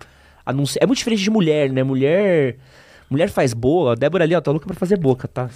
anunciar. 0.46 0.84
É 0.84 0.86
muito 0.86 0.98
diferente 0.98 1.22
de 1.24 1.30
mulher, 1.30 1.72
né? 1.72 1.82
Mulher. 1.82 2.56
Mulher 3.10 3.28
faz 3.28 3.52
boa. 3.52 3.92
A 3.92 3.94
Débora 3.96 4.22
ali, 4.22 4.36
ó, 4.36 4.40
tá 4.40 4.52
louca 4.52 4.66
pra 4.66 4.76
fazer 4.76 4.96
boca, 4.96 5.26
tá? 5.26 5.50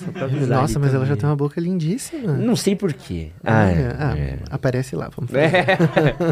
Nossa, 0.49 0.79
mas 0.81 0.93
ela 0.93 1.05
já 1.05 1.11
também. 1.11 1.17
tem 1.21 1.29
uma 1.31 1.37
boca 1.37 1.61
lindíssima. 1.61 2.33
Não 2.33 2.57
sei 2.57 2.75
porquê. 2.75 3.29
Ah, 3.45 3.67
Ah, 3.67 3.71
é. 3.71 3.97
Ah, 3.97 4.19
é. 4.19 4.39
Aparece 4.51 4.97
lá, 4.97 5.09
vamos. 5.15 5.33
É. 5.33 5.79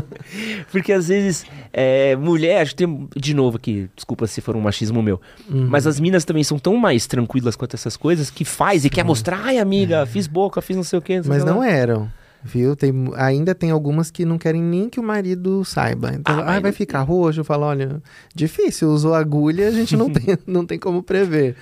Porque 0.73 0.93
às 0.93 1.07
vezes, 1.09 1.47
é, 1.73 2.17
mulher, 2.17 2.63
acho 2.63 2.73
que 2.75 2.85
tem. 2.85 3.09
De 3.17 3.35
novo 3.35 3.57
aqui, 3.57 3.89
desculpa 3.95 4.27
se 4.27 4.41
for 4.41 4.57
um 4.57 4.61
machismo 4.61 5.01
meu. 5.01 5.21
Uhum. 5.49 5.67
Mas 5.69 5.87
as 5.87 6.01
minas 6.01 6.25
também 6.25 6.43
são 6.43 6.59
tão 6.59 6.77
mais 6.77 7.07
tranquilas 7.07 7.55
quanto 7.55 7.75
essas 7.75 7.97
coisas 7.97 8.29
que 8.29 8.45
faz 8.45 8.85
e 8.85 8.91
quer 8.91 9.05
mostrar, 9.05 9.41
ai 9.45 9.59
amiga, 9.59 10.05
fiz 10.07 10.27
boca, 10.27 10.61
fiz 10.61 10.77
não 10.77 10.85
sei 10.85 10.99
o 10.99 11.03
quê. 11.03 11.21
Mas 11.25 11.43
o 11.43 11.45
que 11.45 11.51
lá." 11.51 11.55
não 11.57 11.63
eram. 11.63 12.11
Viu? 12.45 12.75
Tem, 12.75 12.93
ainda 13.15 13.55
tem 13.55 13.71
algumas 13.71 14.11
que 14.11 14.25
não 14.25 14.37
querem 14.37 14.61
nem 14.63 14.89
que 14.89 14.99
o 14.99 15.03
marido 15.03 15.65
saiba. 15.65 16.13
Então, 16.13 16.41
Ah, 16.41 16.57
ah, 16.57 16.61
vai 16.61 16.73
ficar 16.73 17.03
roxo. 17.03 17.41
Eu 17.41 17.45
falo, 17.45 17.65
olha, 17.67 18.03
difícil, 18.35 18.89
usou 18.91 19.15
agulha, 19.15 19.69
a 19.69 19.71
gente 19.71 19.97
não 19.97 20.11
tem, 20.13 20.37
não 20.47 20.67
tem 20.67 20.79
como 20.79 21.03
prever. 21.03 21.55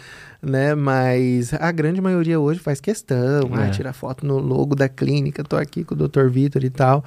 Né? 0.43 0.74
Mas 0.74 1.53
a 1.53 1.70
grande 1.70 2.01
maioria 2.01 2.41
hoje 2.41 2.61
faz 2.61 2.81
questão, 2.81 3.51
ah, 3.53 3.66
É. 3.66 3.70
tira 3.70 3.93
foto 3.93 4.24
no 4.24 4.39
logo 4.39 4.74
da 4.74 4.89
clínica, 4.89 5.45
tô 5.45 5.55
aqui 5.55 5.85
com 5.85 5.95
o 5.95 6.09
Dr. 6.09 6.28
Vitor 6.31 6.64
e 6.64 6.70
tal. 6.70 7.05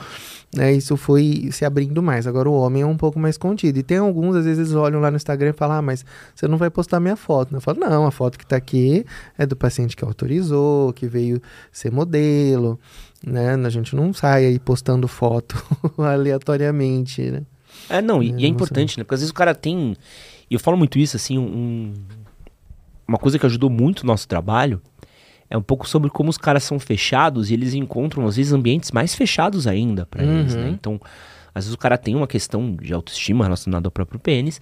Né? 0.55 0.71
Isso 0.73 0.95
foi 0.95 1.49
se 1.51 1.65
abrindo 1.65 2.03
mais. 2.03 2.27
Agora 2.27 2.47
o 2.47 2.53
homem 2.53 2.83
é 2.83 2.85
um 2.85 2.95
pouco 2.95 3.17
mais 3.17 3.35
contido. 3.35 3.79
E 3.79 3.81
tem 3.81 3.97
alguns, 3.97 4.35
às 4.35 4.45
vezes, 4.45 4.75
olham 4.75 4.99
lá 5.01 5.09
no 5.09 5.17
Instagram 5.17 5.49
e 5.49 5.53
falam, 5.53 5.77
ah, 5.77 5.81
mas 5.81 6.05
você 6.35 6.47
não 6.47 6.59
vai 6.59 6.69
postar 6.69 6.99
minha 6.99 7.15
foto. 7.15 7.51
né? 7.51 7.57
Eu 7.57 7.61
falo, 7.61 7.79
não, 7.79 8.05
a 8.05 8.11
foto 8.11 8.37
que 8.37 8.45
tá 8.45 8.55
aqui 8.55 9.03
é 9.35 9.47
do 9.47 9.55
paciente 9.55 9.95
que 9.95 10.05
autorizou, 10.05 10.93
que 10.93 11.07
veio 11.07 11.41
ser 11.71 11.91
modelo 11.91 12.79
né? 13.25 13.55
A 13.55 13.69
gente 13.69 13.95
não 13.95 14.13
sai 14.13 14.45
aí 14.45 14.59
postando 14.59 15.07
foto 15.07 15.55
aleatoriamente, 15.97 17.21
né? 17.31 17.41
É, 17.89 18.01
não, 18.01 18.21
e, 18.21 18.27
É, 18.27 18.29
e 18.29 18.33
é 18.33 18.39
não 18.41 18.45
importante, 18.47 18.97
né? 18.97 19.03
Porque 19.03 19.15
às 19.15 19.21
vezes 19.21 19.31
o 19.31 19.33
cara 19.35 19.53
tem. 19.55 19.95
E 20.49 20.53
eu 20.53 20.59
falo 20.59 20.77
muito 20.77 20.99
isso, 20.99 21.15
assim, 21.17 21.37
um, 21.37 21.93
uma 23.07 23.17
coisa 23.17 23.37
que 23.39 23.45
ajudou 23.45 23.69
muito 23.69 24.01
o 24.01 24.05
nosso 24.05 24.27
trabalho 24.27 24.81
é 25.49 25.57
um 25.57 25.61
pouco 25.61 25.87
sobre 25.87 26.09
como 26.09 26.29
os 26.29 26.37
caras 26.37 26.63
são 26.63 26.79
fechados 26.79 27.49
e 27.51 27.53
eles 27.53 27.73
encontram, 27.73 28.25
às 28.25 28.35
vezes, 28.37 28.53
ambientes 28.53 28.91
mais 28.91 29.13
fechados 29.13 29.67
ainda 29.67 30.05
pra 30.05 30.23
eles, 30.23 30.53
Uhum. 30.55 30.61
né? 30.61 30.69
Então, 30.69 30.99
às 31.53 31.65
vezes 31.65 31.75
o 31.75 31.77
cara 31.77 31.97
tem 31.97 32.15
uma 32.15 32.27
questão 32.27 32.75
de 32.75 32.93
autoestima 32.93 33.43
relacionada 33.43 33.87
ao 33.87 33.91
próprio 33.91 34.19
pênis. 34.19 34.59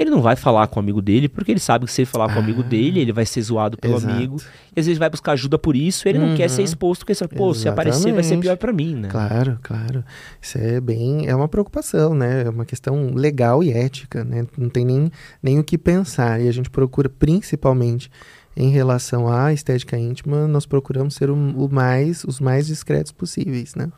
E 0.00 0.02
ele 0.02 0.08
não 0.10 0.22
vai 0.22 0.34
falar 0.34 0.66
com 0.68 0.80
o 0.80 0.82
amigo 0.82 1.02
dele, 1.02 1.28
porque 1.28 1.50
ele 1.52 1.60
sabe 1.60 1.84
que 1.84 1.92
se 1.92 2.00
ele 2.00 2.06
falar 2.06 2.32
com 2.32 2.40
o 2.40 2.42
amigo 2.42 2.62
Ah. 2.62 2.68
dele, 2.68 3.00
ele 3.00 3.12
vai 3.12 3.26
ser 3.26 3.42
zoado 3.42 3.76
pelo 3.76 3.96
Exato. 3.98 4.14
amigo. 4.14 4.36
E 4.74 4.80
às 4.80 4.86
vezes 4.86 4.98
vai 4.98 5.10
buscar 5.10 5.32
ajuda 5.32 5.58
por 5.58 5.76
isso, 5.76 6.08
ele 6.08 6.18
não 6.18 6.34
quer 6.34 6.48
ser 6.48 6.60
Uhum. 6.62 6.64
exposto, 6.64 7.04
porque, 7.04 7.26
pô, 7.36 7.52
se 7.52 7.68
aparecer 7.68 8.04
vai 8.04 8.22
ser 8.22 8.28
Exatamente. 8.34 8.42
pior 8.44 8.56
pra 8.56 8.72
mim, 8.72 8.94
né? 8.94 9.08
Claro, 9.08 9.58
claro. 9.62 10.02
Isso 10.40 10.56
é 10.56 10.80
bem. 10.80 11.26
É 11.28 11.36
uma 11.36 11.48
preocupação, 11.48 12.14
né? 12.14 12.44
É 12.46 12.48
uma 12.48 12.64
questão 12.64 13.10
legal 13.14 13.62
e 13.62 13.70
ética, 13.70 14.24
né? 14.24 14.46
Não 14.56 14.70
tem 14.70 14.86
nem, 14.86 15.12
nem 15.42 15.58
o 15.58 15.64
que 15.64 15.76
pensar. 15.76 16.40
E 16.40 16.48
a 16.48 16.52
gente 16.52 16.70
procura, 16.70 17.10
principalmente 17.10 18.10
em 18.56 18.70
relação 18.70 19.28
à 19.30 19.52
estética 19.52 19.98
íntima, 19.98 20.48
nós 20.48 20.64
procuramos 20.64 21.14
ser 21.14 21.28
o, 21.28 21.34
o 21.34 21.68
mais, 21.70 22.24
os 22.24 22.40
mais 22.40 22.66
discretos 22.68 23.12
possíveis, 23.12 23.74
né? 23.74 23.90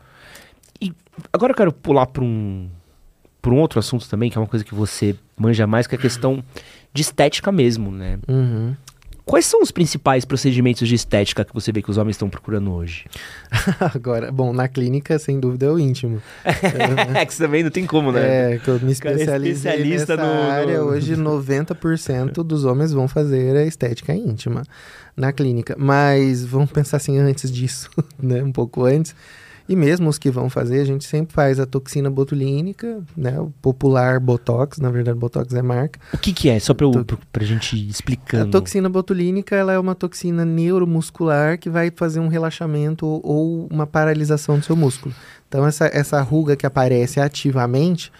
Agora 1.31 1.51
eu 1.53 1.55
quero 1.55 1.71
pular 1.71 2.07
para 2.07 2.23
um, 2.23 2.67
pra 3.43 3.51
um 3.51 3.59
outro 3.59 3.77
assunto 3.77 4.07
também, 4.09 4.29
que 4.31 4.37
é 4.37 4.41
uma 4.41 4.47
coisa 4.47 4.63
que 4.63 4.73
você 4.73 5.15
manja 5.37 5.67
mais, 5.67 5.85
que 5.85 5.93
é 5.93 5.97
a 5.97 6.01
questão 6.01 6.41
de 6.93 7.01
estética 7.01 7.51
mesmo, 7.51 7.91
né? 7.91 8.17
Uhum. 8.27 8.73
Quais 9.25 9.45
são 9.45 9.61
os 9.61 9.71
principais 9.71 10.25
procedimentos 10.25 10.85
de 10.87 10.95
estética 10.95 11.45
que 11.45 11.53
você 11.53 11.71
vê 11.71 11.81
que 11.81 11.89
os 11.89 11.97
homens 11.97 12.15
estão 12.15 12.29
procurando 12.29 12.71
hoje? 12.73 13.05
Agora, 13.95 14.31
bom, 14.31 14.51
na 14.53 14.67
clínica, 14.67 15.17
sem 15.19 15.39
dúvida, 15.39 15.65
é 15.65 15.69
o 15.69 15.79
íntimo. 15.79 16.21
é 17.15 17.25
que 17.25 17.33
você 17.33 17.43
também 17.43 17.63
não 17.63 17.69
tem 17.71 17.85
como, 17.85 18.11
né? 18.11 18.55
É, 18.55 18.57
que 18.59 18.67
eu 18.69 18.79
me 18.81 18.93
cara 18.95 19.15
é 19.15 19.23
especialista 19.23 20.17
nessa 20.17 20.17
no- 20.17 20.23
no- 20.45 20.51
área. 20.51 20.83
Hoje, 20.83 21.15
90% 21.15 22.43
dos 22.43 22.65
homens 22.65 22.91
vão 22.91 23.07
fazer 23.07 23.55
a 23.55 23.65
estética 23.65 24.13
íntima 24.13 24.63
na 25.15 25.31
clínica. 25.31 25.75
Mas 25.77 26.43
vamos 26.43 26.71
pensar 26.71 26.97
assim 26.97 27.17
antes 27.17 27.49
disso, 27.51 27.89
né? 28.21 28.43
Um 28.43 28.51
pouco 28.51 28.83
antes. 28.85 29.15
E 29.67 29.77
mesmo 29.77 30.09
os 30.09 30.17
que 30.17 30.29
vão 30.29 30.49
fazer, 30.49 30.81
a 30.81 30.85
gente 30.85 31.05
sempre 31.05 31.33
faz 31.33 31.57
a 31.57 31.65
toxina 31.65 32.09
botulínica, 32.09 33.01
né? 33.15 33.39
O 33.39 33.49
popular 33.61 34.19
Botox, 34.19 34.77
na 34.77 34.89
verdade, 34.89 35.17
Botox 35.17 35.53
é 35.53 35.61
marca. 35.61 35.99
O 36.13 36.17
que 36.17 36.33
que 36.33 36.49
é? 36.49 36.59
Só 36.59 36.73
eu, 36.81 37.03
To- 37.05 37.17
pra 37.31 37.45
gente 37.45 37.77
ir 37.77 37.87
A 37.87 37.89
explicando. 37.89 38.51
toxina 38.51 38.89
botulínica, 38.89 39.55
ela 39.55 39.71
é 39.71 39.79
uma 39.79 39.95
toxina 39.95 40.43
neuromuscular 40.43 41.57
que 41.57 41.69
vai 41.69 41.91
fazer 41.95 42.19
um 42.19 42.27
relaxamento 42.27 43.05
ou 43.05 43.67
uma 43.71 43.87
paralisação 43.87 44.59
do 44.59 44.65
seu 44.65 44.75
músculo. 44.75 45.15
Então, 45.47 45.65
essa, 45.65 45.85
essa 45.93 46.19
ruga 46.21 46.55
que 46.57 46.65
aparece 46.65 47.19
ativamente, 47.21 48.11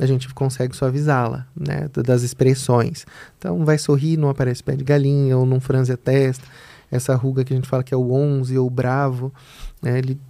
a 0.00 0.06
gente 0.06 0.32
consegue 0.32 0.74
suavizá-la, 0.76 1.46
né? 1.58 1.88
Das 2.04 2.22
expressões. 2.22 3.04
Então, 3.38 3.64
vai 3.64 3.76
sorrir, 3.76 4.16
não 4.16 4.28
aparece 4.28 4.62
pé 4.62 4.76
de 4.76 4.84
galinha 4.84 5.36
ou 5.36 5.44
não 5.44 5.58
franze 5.60 5.90
a 5.92 5.96
testa. 5.96 6.44
Essa 6.92 7.16
ruga 7.16 7.42
que 7.42 7.52
a 7.52 7.56
gente 7.56 7.66
fala 7.68 7.82
que 7.82 7.92
é 7.92 7.96
o 7.96 8.12
11 8.12 8.56
ou 8.58 8.66
o 8.66 8.70
bravo, 8.70 9.32
né? 9.82 9.98
Ele, 9.98 10.20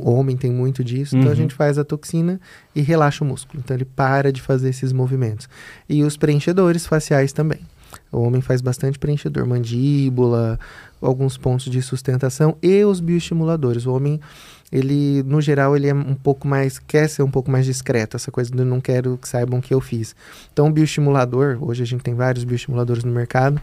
o 0.00 0.10
homem 0.12 0.36
tem 0.36 0.52
muito 0.52 0.84
disso. 0.84 1.16
Então, 1.16 1.26
Uhum. 1.28 1.32
a 1.32 1.36
gente 1.36 1.54
faz 1.54 1.78
a 1.78 1.84
toxina 1.84 2.38
e 2.76 2.82
relaxa 2.82 3.24
o 3.24 3.26
músculo. 3.26 3.60
Então, 3.64 3.74
ele 3.74 3.86
para 3.86 4.30
de 4.30 4.40
fazer 4.42 4.68
esses 4.68 4.92
movimentos. 4.92 5.48
E 5.88 6.04
os 6.04 6.16
preenchedores 6.16 6.86
faciais 6.86 7.32
também. 7.32 7.60
O 8.10 8.20
homem 8.20 8.40
faz 8.40 8.60
bastante 8.60 8.98
preenchedor, 8.98 9.46
mandíbula, 9.46 10.58
alguns 11.00 11.36
pontos 11.36 11.66
de 11.70 11.80
sustentação 11.82 12.56
e 12.62 12.84
os 12.84 13.00
bioestimuladores. 13.00 13.86
O 13.86 13.92
homem, 13.94 14.20
ele, 14.72 15.22
no 15.24 15.40
geral, 15.40 15.76
ele 15.76 15.86
é 15.86 15.94
um 15.94 16.14
pouco 16.14 16.48
mais, 16.48 16.78
quer 16.78 17.06
ser 17.08 17.22
um 17.22 17.30
pouco 17.30 17.50
mais 17.50 17.66
discreto, 17.66 18.16
essa 18.16 18.30
coisa 18.30 18.50
do 18.50 18.64
não 18.64 18.80
quero 18.80 19.18
que 19.18 19.28
saibam 19.28 19.60
que 19.60 19.74
eu 19.74 19.80
fiz. 19.80 20.16
Então, 20.50 20.68
o 20.68 20.70
bioestimulador, 20.70 21.58
hoje 21.60 21.82
a 21.82 21.86
gente 21.86 22.02
tem 22.02 22.14
vários 22.14 22.42
bioestimuladores 22.44 23.04
no 23.04 23.12
mercado, 23.12 23.60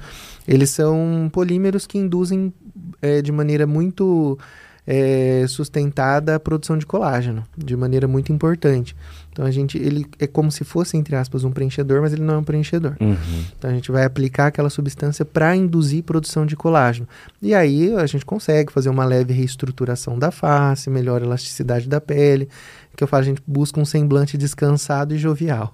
eles 0.48 0.70
são 0.70 1.28
polímeros 1.34 1.88
que 1.88 1.98
induzem 1.98 2.54
eh, 3.02 3.24
de 3.24 3.32
maneira 3.32 3.66
muito 3.66 4.38
eh, 4.86 5.46
sustentada 5.48 6.36
a 6.36 6.40
produção 6.40 6.78
de 6.78 6.86
colágeno, 6.86 7.44
de 7.58 7.76
maneira 7.76 8.08
muito 8.08 8.32
importante. 8.32 8.96
Então, 9.32 9.46
a 9.46 9.52
gente, 9.52 9.78
ele 9.78 10.06
é 10.20 10.28
como 10.28 10.52
se 10.52 10.64
fosse, 10.64 10.98
entre 10.98 11.16
aspas, 11.16 11.44
um 11.44 11.52
preenchedor, 11.52 12.02
mas 12.02 12.14
ele 12.14 12.24
não 12.24 12.36
é 12.36 12.38
um 12.38 12.44
preenchedor. 12.44 12.96
Uhum. 13.00 13.16
Então 13.58 13.70
a 13.70 13.74
gente 13.74 13.92
vai 13.92 14.04
aplicar 14.04 14.48
aquela 14.48 14.70
substância 14.70 15.24
para 15.24 15.56
induzir 15.56 16.04
produção 16.04 16.46
de 16.46 16.56
colágeno. 16.56 17.08
E 17.42 17.54
aí 17.54 17.94
a 17.96 18.06
gente 18.06 18.26
consegue 18.26 18.72
fazer 18.72 18.90
uma 18.90 19.06
leve 19.06 19.34
reestruturação 19.34 20.18
da 20.20 20.32
face, 20.32 20.90
melhora 20.90 21.24
a 21.24 21.28
elasticidade 21.28 21.88
da 21.88 22.02
pele, 22.02 22.50
que 23.00 23.04
eu 23.04 23.08
falo, 23.08 23.22
a 23.22 23.26
gente 23.26 23.42
busca 23.48 23.80
um 23.80 23.86
semblante 23.86 24.38
descansado 24.38 25.16
e 25.16 25.18
jovial. 25.18 25.74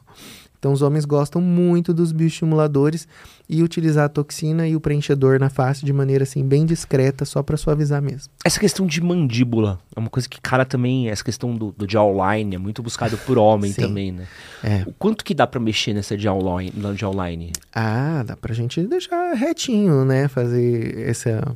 Então 0.66 0.74
os 0.74 0.82
homens 0.82 1.06
gostam 1.06 1.40
muito 1.40 1.94
dos 1.94 2.12
bioestimuladores 2.12 3.08
e 3.48 3.62
utilizar 3.62 4.06
a 4.06 4.10
toxina 4.10 4.68
e 4.68 4.76
o 4.76 4.80
preenchedor 4.82 5.40
na 5.40 5.48
face 5.48 5.86
de 5.86 5.94
maneira 5.94 6.24
assim 6.24 6.44
bem 6.44 6.66
discreta, 6.66 7.24
só 7.24 7.44
para 7.44 7.56
suavizar 7.56 8.02
mesmo. 8.02 8.34
Essa 8.44 8.60
questão 8.60 8.88
de 8.88 9.00
mandíbula 9.00 9.80
é 9.96 10.00
uma 10.00 10.10
coisa 10.10 10.28
que 10.28 10.42
cara 10.42 10.66
também, 10.66 11.08
essa 11.08 11.24
questão 11.24 11.54
do, 11.54 11.72
do 11.72 11.88
jawline 11.88 12.56
é 12.56 12.58
muito 12.58 12.82
buscado 12.82 13.16
por 13.16 13.38
homem 13.38 13.70
Sim. 13.74 13.82
também, 13.84 14.12
né? 14.12 14.26
É. 14.64 14.82
O 14.88 14.94
quanto 14.94 15.24
que 15.24 15.36
dá 15.36 15.46
pra 15.46 15.60
mexer 15.60 15.94
nessa 15.94 16.18
jawline, 16.18 16.74
jawline? 16.96 17.52
Ah, 17.72 18.24
dá 18.26 18.36
pra 18.36 18.52
gente 18.52 18.82
deixar 18.88 19.36
retinho, 19.36 20.04
né? 20.04 20.28
Fazer 20.28 21.08
essa 21.08 21.56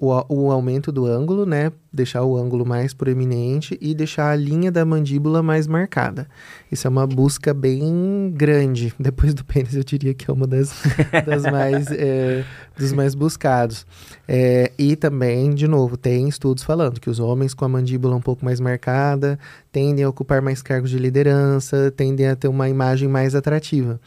o, 0.00 0.24
o 0.30 0.50
aumento 0.50 0.90
do 0.90 1.04
ângulo, 1.04 1.44
né? 1.44 1.70
Deixar 1.92 2.24
o 2.24 2.34
ângulo 2.34 2.64
mais 2.64 2.94
proeminente 2.94 3.76
e 3.82 3.94
deixar 3.94 4.30
a 4.30 4.36
linha 4.36 4.72
da 4.72 4.82
mandíbula 4.82 5.42
mais 5.42 5.66
marcada. 5.66 6.26
Isso 6.72 6.86
é 6.86 6.90
uma 6.90 7.06
busca 7.06 7.52
bem 7.52 8.32
grande. 8.34 8.94
Depois 8.98 9.34
do 9.34 9.44
pênis, 9.44 9.74
eu 9.74 9.84
diria 9.84 10.14
que 10.14 10.30
é 10.30 10.32
uma 10.32 10.46
das, 10.46 10.72
das 11.26 11.42
mais, 11.42 11.88
é, 11.90 12.42
dos 12.78 12.94
mais 12.94 13.14
buscados. 13.14 13.86
É, 14.26 14.72
e 14.78 14.96
também, 14.96 15.54
de 15.54 15.68
novo, 15.68 15.98
tem 15.98 16.26
estudos 16.26 16.62
falando 16.62 16.98
que 16.98 17.10
os 17.10 17.20
homens 17.20 17.52
com 17.52 17.66
a 17.66 17.68
mandíbula 17.68 18.16
um 18.16 18.22
pouco 18.22 18.42
mais 18.42 18.58
marcada 18.58 19.38
tendem 19.70 20.02
a 20.02 20.08
ocupar 20.08 20.40
mais 20.40 20.62
cargos 20.62 20.88
de 20.88 20.98
liderança, 20.98 21.92
tendem 21.94 22.26
a 22.26 22.34
ter 22.34 22.48
uma 22.48 22.70
imagem 22.70 23.06
mais 23.06 23.34
atrativa. 23.34 24.00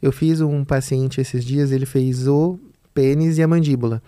Eu 0.00 0.10
fiz 0.10 0.40
um 0.40 0.64
paciente 0.64 1.20
esses 1.20 1.44
dias, 1.44 1.70
ele 1.70 1.84
fez 1.84 2.26
o 2.26 2.58
pênis 2.94 3.36
e 3.36 3.42
a 3.42 3.48
mandíbula. 3.48 4.00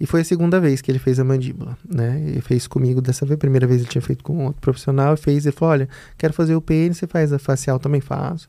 E 0.00 0.06
foi 0.06 0.22
a 0.22 0.24
segunda 0.24 0.58
vez 0.58 0.80
que 0.80 0.90
ele 0.90 0.98
fez 0.98 1.20
a 1.20 1.24
mandíbula, 1.24 1.76
né? 1.88 2.20
Ele 2.26 2.40
fez 2.40 2.66
comigo 2.66 3.00
dessa 3.00 3.24
vez. 3.24 3.36
A 3.36 3.38
primeira 3.38 3.66
vez 3.66 3.80
ele 3.80 3.88
tinha 3.88 4.02
feito 4.02 4.24
com 4.24 4.46
outro 4.46 4.60
profissional, 4.60 5.16
fez, 5.16 5.46
ele 5.46 5.54
falou: 5.54 5.72
Olha, 5.72 5.88
quero 6.18 6.32
fazer 6.32 6.54
o 6.54 6.60
pênis, 6.60 6.98
você 6.98 7.06
faz 7.06 7.32
a 7.32 7.38
facial 7.38 7.78
também? 7.78 8.00
Faço. 8.00 8.48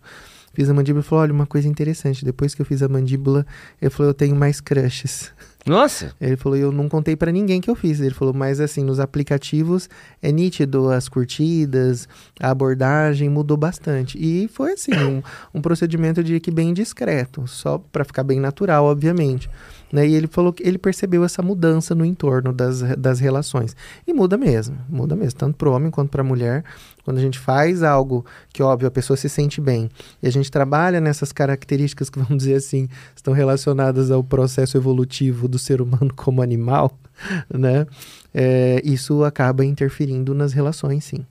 Fiz 0.54 0.70
a 0.70 0.74
mandíbula 0.74 1.04
e 1.04 1.08
falou: 1.08 1.24
Olha, 1.24 1.34
uma 1.34 1.46
coisa 1.46 1.68
interessante. 1.68 2.26
Depois 2.26 2.54
que 2.56 2.62
eu 2.62 2.66
fiz 2.66 2.82
a 2.82 2.88
mandíbula, 2.88 3.46
ele 3.82 3.90
falou: 3.90 4.10
Eu 4.10 4.14
tenho 4.14 4.36
mais 4.36 4.60
crushes. 4.60 5.32
Nossa! 5.66 6.14
Ele 6.20 6.36
falou, 6.36 6.58
eu 6.58 6.72
não 6.72 6.90
contei 6.90 7.16
pra 7.16 7.32
ninguém 7.32 7.62
que 7.62 7.70
eu 7.70 7.76
fiz. 7.76 8.02
Ele 8.02 8.14
falou, 8.14 8.34
mas 8.34 8.60
assim, 8.60 8.84
nos 8.84 9.00
aplicativos 9.00 9.90
é 10.22 10.32
nítido 10.32 10.90
as 10.90 11.08
curtidas, 11.08 12.08
a 12.40 12.50
abordagem 12.50 13.30
mudou 13.30 13.56
bastante. 13.56 14.18
E 14.18 14.48
foi 14.50 14.74
assim, 14.74 14.94
um, 14.94 15.24
um 15.54 15.62
procedimento 15.62 16.20
eu 16.20 16.24
diria 16.24 16.40
que 16.40 16.52
bem 16.52 16.74
discreto, 16.74 17.48
só 17.48 17.78
pra 17.78 18.04
ficar 18.04 18.24
bem 18.24 18.40
natural, 18.40 18.86
obviamente. 18.86 19.50
Né? 19.94 20.08
E 20.08 20.16
ele 20.16 20.26
falou 20.26 20.52
que 20.52 20.68
ele 20.68 20.80
percebeu 20.80 21.24
essa 21.24 21.44
mudança 21.44 21.94
no 21.94 22.04
entorno 22.04 22.52
das, 22.52 22.82
das 22.98 23.20
relações. 23.20 23.76
E 24.08 24.12
muda 24.12 24.36
mesmo, 24.36 24.76
muda 24.90 25.16
mesmo, 25.16 25.38
tanto 25.38 25.56
pro 25.56 25.72
homem 25.72 25.92
quanto 25.92 26.10
pra 26.10 26.24
mulher. 26.24 26.64
Quando 27.06 27.18
a 27.18 27.22
gente 27.22 27.38
faz 27.38 27.84
algo 27.84 28.26
que, 28.52 28.64
óbvio, 28.64 28.88
a 28.88 28.92
pessoa 28.92 29.16
se 29.16 29.30
sente 29.30 29.62
bem 29.62 29.92
e 30.22 30.28
a 30.28 30.32
gente 30.32 30.50
trabalha 30.50 31.00
nessas 31.00 31.32
características 31.32 32.10
que, 32.10 32.18
vamos 32.20 32.38
dizer 32.40 32.56
assim, 32.56 32.90
estão 33.16 33.36
relacionadas 33.36 34.10
ao 34.10 34.24
processo 34.24 34.76
evolutivo 34.76 35.48
do 35.48 35.60
ser 35.60 35.80
humano 35.80 36.12
como 36.16 36.42
animal, 36.42 36.98
né? 37.54 37.86
É, 38.34 38.82
isso 38.84 39.24
acaba 39.24 39.64
interferindo 39.64 40.34
nas 40.34 40.54
relações, 40.54 41.04
sim. 41.04 41.24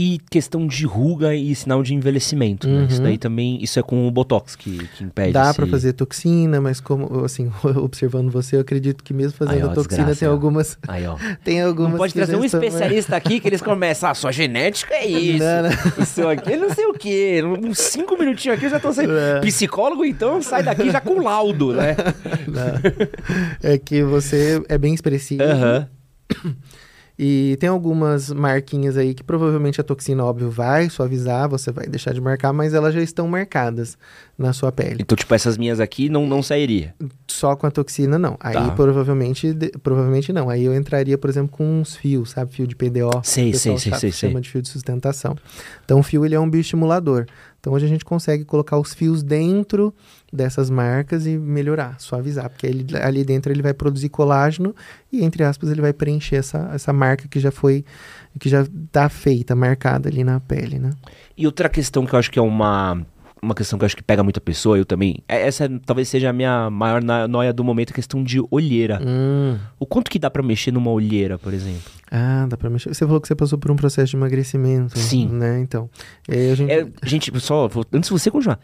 E 0.00 0.20
questão 0.30 0.64
de 0.64 0.86
ruga 0.86 1.34
e 1.34 1.52
sinal 1.56 1.82
de 1.82 1.92
envelhecimento, 1.92 2.68
né? 2.68 2.82
Uhum. 2.82 2.86
Isso 2.86 3.02
daí 3.02 3.18
também, 3.18 3.58
isso 3.60 3.80
é 3.80 3.82
com 3.82 4.06
o 4.06 4.10
Botox 4.12 4.54
que, 4.54 4.86
que 4.96 5.02
impede 5.02 5.32
Dá 5.32 5.46
esse- 5.46 5.54
pra 5.56 5.66
fazer 5.66 5.92
toxina, 5.94 6.60
mas 6.60 6.78
como, 6.80 7.24
assim, 7.24 7.50
observando 7.82 8.30
você, 8.30 8.54
eu 8.54 8.60
acredito 8.60 9.02
que 9.02 9.12
mesmo 9.12 9.32
fazendo 9.36 9.54
Aí, 9.56 9.62
ó, 9.64 9.68
toxina 9.74 10.04
desgraça, 10.04 10.20
tem 10.20 10.28
ó. 10.28 10.30
algumas, 10.30 10.78
Aí, 10.86 11.04
ó. 11.04 11.16
tem 11.42 11.60
algumas 11.62 11.90
Não 11.90 11.98
pode 11.98 12.14
trazer 12.14 12.36
um 12.36 12.44
estão- 12.44 12.62
especialista 12.62 13.16
aqui 13.16 13.40
que 13.40 13.48
eles 13.48 13.60
começam, 13.60 14.08
ah, 14.08 14.14
sua 14.14 14.30
genética 14.30 14.94
é 14.94 15.04
isso. 15.08 15.42
Não, 15.44 15.62
não. 15.64 15.70
Isso 16.04 16.28
aqui, 16.28 16.56
não 16.56 16.72
sei 16.72 16.86
o 16.86 16.92
quê. 16.94 17.42
Uns 17.44 17.78
cinco 17.78 18.16
minutinhos 18.16 18.56
aqui 18.56 18.66
eu 18.66 18.70
já 18.70 18.78
tô 18.78 18.92
sendo. 18.92 19.12
É. 19.18 19.40
Psicólogo, 19.40 20.04
então, 20.04 20.40
sai 20.40 20.62
daqui 20.62 20.90
já 20.92 21.00
com 21.00 21.20
laudo, 21.22 21.72
né? 21.72 21.96
É 23.62 23.76
que 23.78 24.02
você 24.04 24.62
é 24.68 24.78
bem 24.78 24.94
expressivo. 24.94 25.42
Aham. 25.42 25.88
E 27.20 27.56
tem 27.58 27.68
algumas 27.68 28.30
marquinhas 28.32 28.96
aí 28.96 29.12
que 29.12 29.24
provavelmente 29.24 29.80
a 29.80 29.84
toxina, 29.84 30.24
óbvio, 30.24 30.48
vai 30.50 30.88
suavizar, 30.88 31.48
você 31.48 31.72
vai 31.72 31.86
deixar 31.88 32.14
de 32.14 32.20
marcar, 32.20 32.52
mas 32.52 32.74
elas 32.74 32.94
já 32.94 33.02
estão 33.02 33.26
marcadas 33.26 33.98
na 34.38 34.52
sua 34.52 34.70
pele. 34.70 34.98
Então, 35.00 35.16
tipo, 35.16 35.34
essas 35.34 35.58
minhas 35.58 35.80
aqui 35.80 36.08
não, 36.08 36.28
não 36.28 36.44
sairia. 36.44 36.94
Só 37.26 37.56
com 37.56 37.66
a 37.66 37.72
toxina, 37.72 38.16
não. 38.20 38.36
Aí 38.38 38.54
Tá. 38.54 38.70
provavelmente, 38.70 39.52
de- 39.52 39.72
provavelmente 39.82 40.32
não. 40.32 40.48
Aí 40.48 40.64
eu 40.64 40.72
entraria, 40.72 41.18
por 41.18 41.28
exemplo, 41.28 41.50
com 41.50 41.80
uns 41.80 41.96
fios, 41.96 42.30
sabe? 42.30 42.52
Fio 42.52 42.68
de 42.68 42.76
PDO. 42.76 43.10
Sei, 43.24 43.52
sei, 43.52 43.76
sei, 43.78 43.90
sabe, 43.90 44.00
sei, 44.00 44.12
chama 44.12 44.32
sei. 44.34 44.40
de 44.42 44.50
fio 44.50 44.62
de 44.62 44.68
sustentação. 44.68 45.36
Então 45.84 45.98
o 45.98 46.02
fio 46.04 46.24
ele 46.24 46.36
é 46.36 46.40
um 46.40 46.48
bioestimulador. 46.48 47.26
Então 47.58 47.72
hoje 47.72 47.84
a 47.84 47.88
gente 47.88 48.04
consegue 48.04 48.44
colocar 48.44 48.78
os 48.78 48.94
fios 48.94 49.24
dentro 49.24 49.92
dessas 50.32 50.68
marcas 50.68 51.26
e 51.26 51.38
melhorar, 51.38 51.96
suavizar, 51.98 52.50
porque 52.50 52.66
ele, 52.66 52.86
ali 52.98 53.24
dentro 53.24 53.50
ele 53.52 53.62
vai 53.62 53.72
produzir 53.72 54.08
colágeno 54.10 54.74
e 55.12 55.24
entre 55.24 55.42
aspas 55.42 55.70
ele 55.70 55.80
vai 55.80 55.92
preencher 55.92 56.36
essa, 56.36 56.70
essa 56.74 56.92
marca 56.92 57.26
que 57.28 57.40
já 57.40 57.50
foi 57.50 57.84
que 58.38 58.48
já 58.48 58.64
tá 58.92 59.08
feita, 59.08 59.54
marcada 59.56 60.08
ali 60.08 60.22
na 60.22 60.38
pele, 60.38 60.78
né? 60.78 60.90
E 61.36 61.46
outra 61.46 61.68
questão 61.68 62.04
que 62.06 62.14
eu 62.14 62.18
acho 62.18 62.30
que 62.30 62.38
é 62.38 62.42
uma. 62.42 63.04
Uma 63.40 63.54
questão 63.54 63.78
que 63.78 63.84
eu 63.84 63.86
acho 63.86 63.96
que 63.96 64.02
pega 64.02 64.20
muita 64.24 64.40
pessoa, 64.40 64.76
eu 64.76 64.84
também. 64.84 65.22
é- 65.28 65.46
Essa 65.46 65.68
talvez 65.86 66.08
seja 66.08 66.28
a 66.28 66.32
minha 66.32 66.68
maior 66.70 67.00
noia 67.28 67.52
do 67.52 67.62
momento, 67.62 67.90
a 67.90 67.94
questão 67.94 68.22
de 68.24 68.40
olheira. 68.50 69.00
Hum. 69.00 69.56
O 69.78 69.86
quanto 69.86 70.10
que 70.10 70.18
dá 70.18 70.28
pra 70.28 70.42
mexer 70.42 70.72
numa 70.72 70.90
olheira, 70.90 71.38
por 71.38 71.54
exemplo? 71.54 71.82
Ah, 72.10 72.46
dá 72.48 72.56
pra 72.56 72.68
mexer. 72.68 72.92
Você 72.92 73.06
falou 73.06 73.20
que 73.20 73.28
você 73.28 73.36
passou 73.36 73.56
por 73.56 73.70
um 73.70 73.76
processo 73.76 74.10
de 74.10 74.16
emagrecimento, 74.16 74.98
Sim. 74.98 75.28
né? 75.28 75.60
Então, 75.60 75.88
é, 76.28 76.50
a 76.50 76.54
gente 76.56 76.72
É, 76.72 76.86
gente, 77.04 77.40
só, 77.40 77.68
vou- 77.68 77.86
antes 77.92 78.08
de 78.08 78.12
você 78.12 78.28
continuar. 78.28 78.58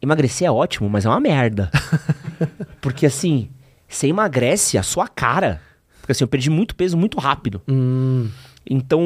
Emagrecer 0.00 0.46
é 0.46 0.50
ótimo, 0.50 0.88
mas 0.88 1.04
é 1.04 1.08
uma 1.08 1.20
merda. 1.20 1.70
Porque 2.80 3.06
assim, 3.06 3.48
você 3.88 4.06
emagrece 4.08 4.78
a 4.78 4.82
sua 4.82 5.08
cara. 5.08 5.60
Porque 6.00 6.12
assim, 6.12 6.24
eu 6.24 6.28
perdi 6.28 6.50
muito 6.50 6.74
peso 6.74 6.96
muito 6.96 7.18
rápido. 7.18 7.60
Hum, 7.68 8.28
Então, 8.70 9.00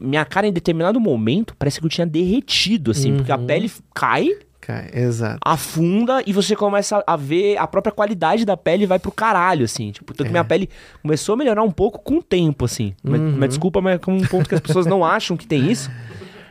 minha 0.00 0.24
cara 0.24 0.46
em 0.46 0.52
determinado 0.52 1.00
momento 1.00 1.54
parece 1.58 1.80
que 1.80 1.86
eu 1.86 1.90
tinha 1.90 2.06
derretido, 2.06 2.90
assim, 2.90 3.14
porque 3.16 3.32
a 3.32 3.36
Uhum. 3.36 3.46
pele 3.46 3.70
cai, 3.94 4.28
cai, 4.60 4.90
exato. 4.92 5.38
afunda 5.44 6.22
e 6.26 6.32
você 6.32 6.54
começa 6.56 7.02
a 7.06 7.16
ver 7.16 7.56
a 7.58 7.66
própria 7.66 7.92
qualidade 7.92 8.44
da 8.44 8.56
pele 8.56 8.86
vai 8.86 8.98
pro 8.98 9.10
caralho, 9.12 9.64
assim. 9.64 9.90
Tipo, 9.92 10.12
tanto 10.12 10.26
que 10.26 10.32
minha 10.32 10.44
pele 10.44 10.68
começou 11.02 11.34
a 11.34 11.36
melhorar 11.36 11.62
um 11.62 11.70
pouco 11.70 11.98
com 12.00 12.16
o 12.18 12.22
tempo, 12.22 12.64
assim. 12.66 12.94
Mas, 13.02 13.20
Uhum. 13.20 13.34
mas 13.38 13.48
desculpa, 13.50 13.80
mas 13.80 14.00
é 14.06 14.10
um 14.10 14.20
ponto 14.26 14.48
que 14.48 14.54
as 14.54 14.60
pessoas 14.60 14.86
não 14.86 15.02
acham 15.04 15.36
que 15.36 15.46
tem 15.46 15.70
isso. 15.70 15.90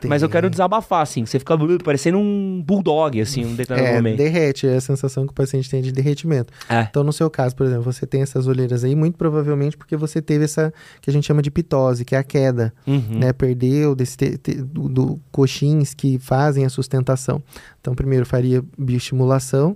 Mas 0.08 0.22
eu 0.22 0.30
quero 0.30 0.50
desabafar, 0.50 1.02
assim. 1.02 1.26
Você 1.26 1.40
fica 1.40 1.58
parecendo 1.84 2.18
um 2.18 2.62
bulldog, 2.66 3.20
assim, 3.20 3.46
um 3.46 3.56
determinado 3.56 3.94
É, 3.94 3.96
momento. 3.98 4.18
derrete, 4.18 4.68
é 4.68 4.76
a 4.76 4.82
sensação 4.82 5.26
que 5.26 5.32
o 5.32 5.36
paciente 5.36 5.70
tem 5.70 5.82
de 5.82 5.92
derretimento. 5.92 6.54
É. 6.70 6.82
Então, 6.90 7.04
no 7.04 7.12
seu 7.12 7.30
caso, 7.30 7.56
por 7.56 7.66
exemplo, 7.66 7.84
você 7.84 8.06
tem 8.06 8.22
essas 8.22 8.48
olheiras 8.48 8.84
aí, 8.84 8.96
muito 8.96 9.18
provavelmente 9.18 9.76
porque 9.78 9.96
você 9.98 10.22
teve 10.22 10.46
essa 10.46 10.74
que 11.02 11.10
a 11.10 11.14
gente 11.14 11.26
chama 11.26 11.42
de 11.42 11.52
pitose, 11.52 12.06
que 12.06 12.16
é 12.16 12.20
a 12.20 12.24
queda, 12.24 12.74
Uhum. 12.88 13.20
né? 13.20 13.34
Perdeu 13.34 13.96
desse 13.96 14.16
te- 14.18 14.38
te- 14.38 14.56
do, 14.62 14.88
do 14.88 15.20
coxins 15.32 15.94
que 15.94 16.18
fazem 16.20 16.66
a 16.66 16.70
sustentação. 16.70 17.42
Então, 17.82 17.94
primeiro 17.96 18.26
faria 18.26 18.64
bioestimulação, 18.78 19.76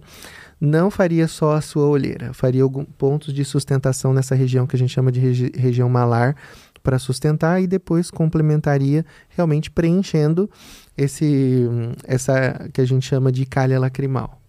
não 0.59 0.89
faria 0.89 1.27
só 1.27 1.53
a 1.55 1.61
sua 1.61 1.87
olheira, 1.87 2.33
faria 2.33 2.63
alguns 2.63 2.85
pontos 2.97 3.33
de 3.33 3.43
sustentação 3.43 4.13
nessa 4.13 4.35
região 4.35 4.65
que 4.67 4.75
a 4.75 4.79
gente 4.79 4.91
chama 4.93 5.11
de 5.11 5.19
regi- 5.19 5.51
região 5.55 5.89
malar 5.89 6.35
para 6.83 6.99
sustentar 6.99 7.61
e 7.61 7.65
depois 7.65 8.11
complementaria 8.11 9.05
realmente 9.29 9.71
preenchendo 9.71 10.49
esse 10.97 11.67
essa 12.03 12.69
que 12.73 12.81
a 12.81 12.85
gente 12.85 13.07
chama 13.07 13.31
de 13.31 13.45
calha 13.45 13.79
lacrimal. 13.79 14.43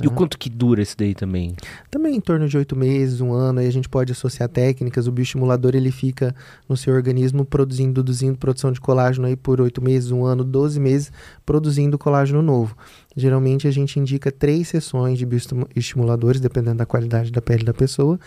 E 0.00 0.06
o 0.06 0.12
quanto 0.12 0.38
que 0.38 0.48
dura 0.48 0.80
isso 0.80 0.96
daí 0.96 1.12
também? 1.12 1.56
Também 1.90 2.14
em 2.14 2.20
torno 2.20 2.48
de 2.48 2.56
oito 2.56 2.76
meses, 2.76 3.20
um 3.20 3.32
ano, 3.32 3.58
aí 3.58 3.66
a 3.66 3.72
gente 3.72 3.88
pode 3.88 4.12
associar 4.12 4.48
técnicas. 4.48 5.08
O 5.08 5.12
bioestimulador 5.12 5.74
ele 5.74 5.90
fica 5.90 6.34
no 6.68 6.76
seu 6.76 6.94
organismo 6.94 7.44
produzindo, 7.44 7.94
produzindo 7.94 8.38
produção 8.38 8.70
de 8.70 8.80
colágeno 8.80 9.26
aí 9.26 9.34
por 9.34 9.60
oito 9.60 9.82
meses, 9.82 10.12
um 10.12 10.24
ano, 10.24 10.44
12 10.44 10.78
meses, 10.78 11.10
produzindo 11.44 11.98
colágeno 11.98 12.40
novo. 12.40 12.76
Geralmente 13.16 13.66
a 13.66 13.72
gente 13.72 13.98
indica 13.98 14.30
três 14.30 14.68
sessões 14.68 15.18
de 15.18 15.26
bioestimuladores, 15.26 16.40
dependendo 16.40 16.76
da 16.76 16.86
qualidade 16.86 17.32
da 17.32 17.42
pele 17.42 17.64
da 17.64 17.74
pessoa. 17.74 18.20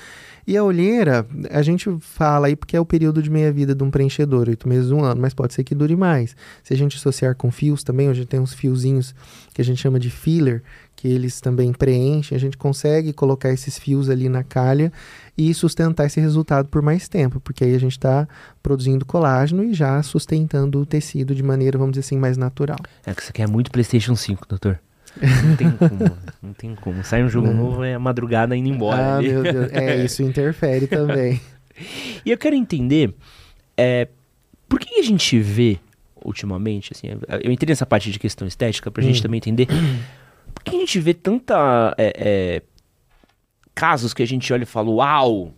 E 0.46 0.58
a 0.58 0.64
olheira, 0.64 1.26
a 1.52 1.62
gente 1.62 1.90
fala 2.00 2.48
aí 2.48 2.56
porque 2.56 2.76
é 2.76 2.80
o 2.80 2.86
período 2.86 3.22
de 3.22 3.30
meia-vida 3.30 3.76
de 3.76 3.84
um 3.84 3.92
preenchedor, 3.92 4.50
oito 4.50 4.68
meses, 4.68 4.92
um 4.92 5.04
ano, 5.04 5.22
mas 5.22 5.34
pode 5.34 5.54
ser 5.54 5.64
que 5.64 5.76
dure 5.76 5.96
mais. 5.96 6.36
Se 6.64 6.74
a 6.74 6.78
gente 6.78 6.98
associar 6.98 7.36
com 7.36 7.52
fios 7.52 7.84
também, 7.84 8.10
hoje 8.10 8.26
tem 8.26 8.40
uns 8.40 8.54
fiozinhos 8.54 9.14
que 9.54 9.62
a 9.62 9.66
gente 9.66 9.80
chama 9.80 10.00
de 10.00 10.10
filler, 10.10 10.64
que 10.96 11.08
eles 11.08 11.42
também 11.42 11.74
preenchem, 11.74 12.36
a 12.36 12.40
gente 12.40 12.58
consegue 12.58 13.12
colocar 13.12 13.52
esses 13.52 13.78
fios 13.80 14.10
ali 14.10 14.30
na 14.30 14.44
calha 14.44 14.92
e 15.38 15.54
sustentar 15.54 16.06
esse 16.06 16.20
resultado 16.20 16.68
por 16.68 16.82
mais 16.82 17.08
tempo, 17.08 17.40
porque 17.40 17.64
aí 17.64 17.74
a 17.74 17.80
gente 17.80 17.94
está 17.94 18.28
produzindo 18.62 19.06
colágeno 19.06 19.64
e 19.64 19.74
já 19.74 20.02
sustentando 20.04 20.80
o 20.80 20.86
tecido 20.86 21.34
de 21.34 21.42
maneira, 21.42 21.78
vamos 21.78 21.94
dizer 21.94 22.06
assim, 22.06 22.18
mais 22.18 22.38
natural. 22.38 22.78
É 23.06 23.14
que 23.14 23.22
isso 23.22 23.32
aqui 23.32 23.42
é 23.42 23.48
muito 23.48 23.72
PlayStation 23.72 24.16
5, 24.16 24.48
doutor. 24.48 24.80
Não 25.20 25.56
tem 25.56 25.72
como. 25.72 26.18
não 26.42 26.54
tem 26.54 26.76
como. 26.76 27.04
Sai 27.04 27.24
um 27.24 27.30
jogo 27.30 27.48
Não. 27.48 27.54
novo, 27.54 27.84
é 27.84 27.94
a 27.96 28.00
madrugada 28.00 28.56
indo 28.56 28.70
embora. 28.70 29.18
ah, 29.18 29.22
meu 29.22 29.44
Deus. 29.44 29.72
É, 29.74 30.04
isso 30.04 30.22
interfere 30.24 30.88
também. 30.88 31.40
E 32.26 32.32
eu 32.32 32.38
quero 32.38 32.56
entender, 32.56 33.14
é, 33.78 34.08
por 34.70 34.80
que 34.80 35.00
a 35.00 35.04
gente 35.04 35.40
vê 35.40 35.80
ultimamente, 36.24 36.92
assim, 36.94 37.08
eu 37.44 37.52
entrei 37.52 37.72
nessa 37.72 37.86
parte 37.86 38.12
de 38.12 38.20
questão 38.20 38.48
estética 38.48 38.92
pra 38.92 39.04
gente 39.04 39.20
Hum. 39.20 39.24
também 39.24 39.38
entender. 39.40 39.68
Por 40.54 40.64
que 40.64 40.76
a 40.76 40.80
gente 40.80 41.00
vê 41.00 41.14
tanta 41.14 41.94
é, 41.98 42.14
é, 42.16 42.62
casos 43.74 44.14
que 44.14 44.22
a 44.22 44.28
gente 44.28 44.52
olha 44.54 44.64
e 44.64 44.68
fala, 44.68 44.90
uau, 44.90 45.54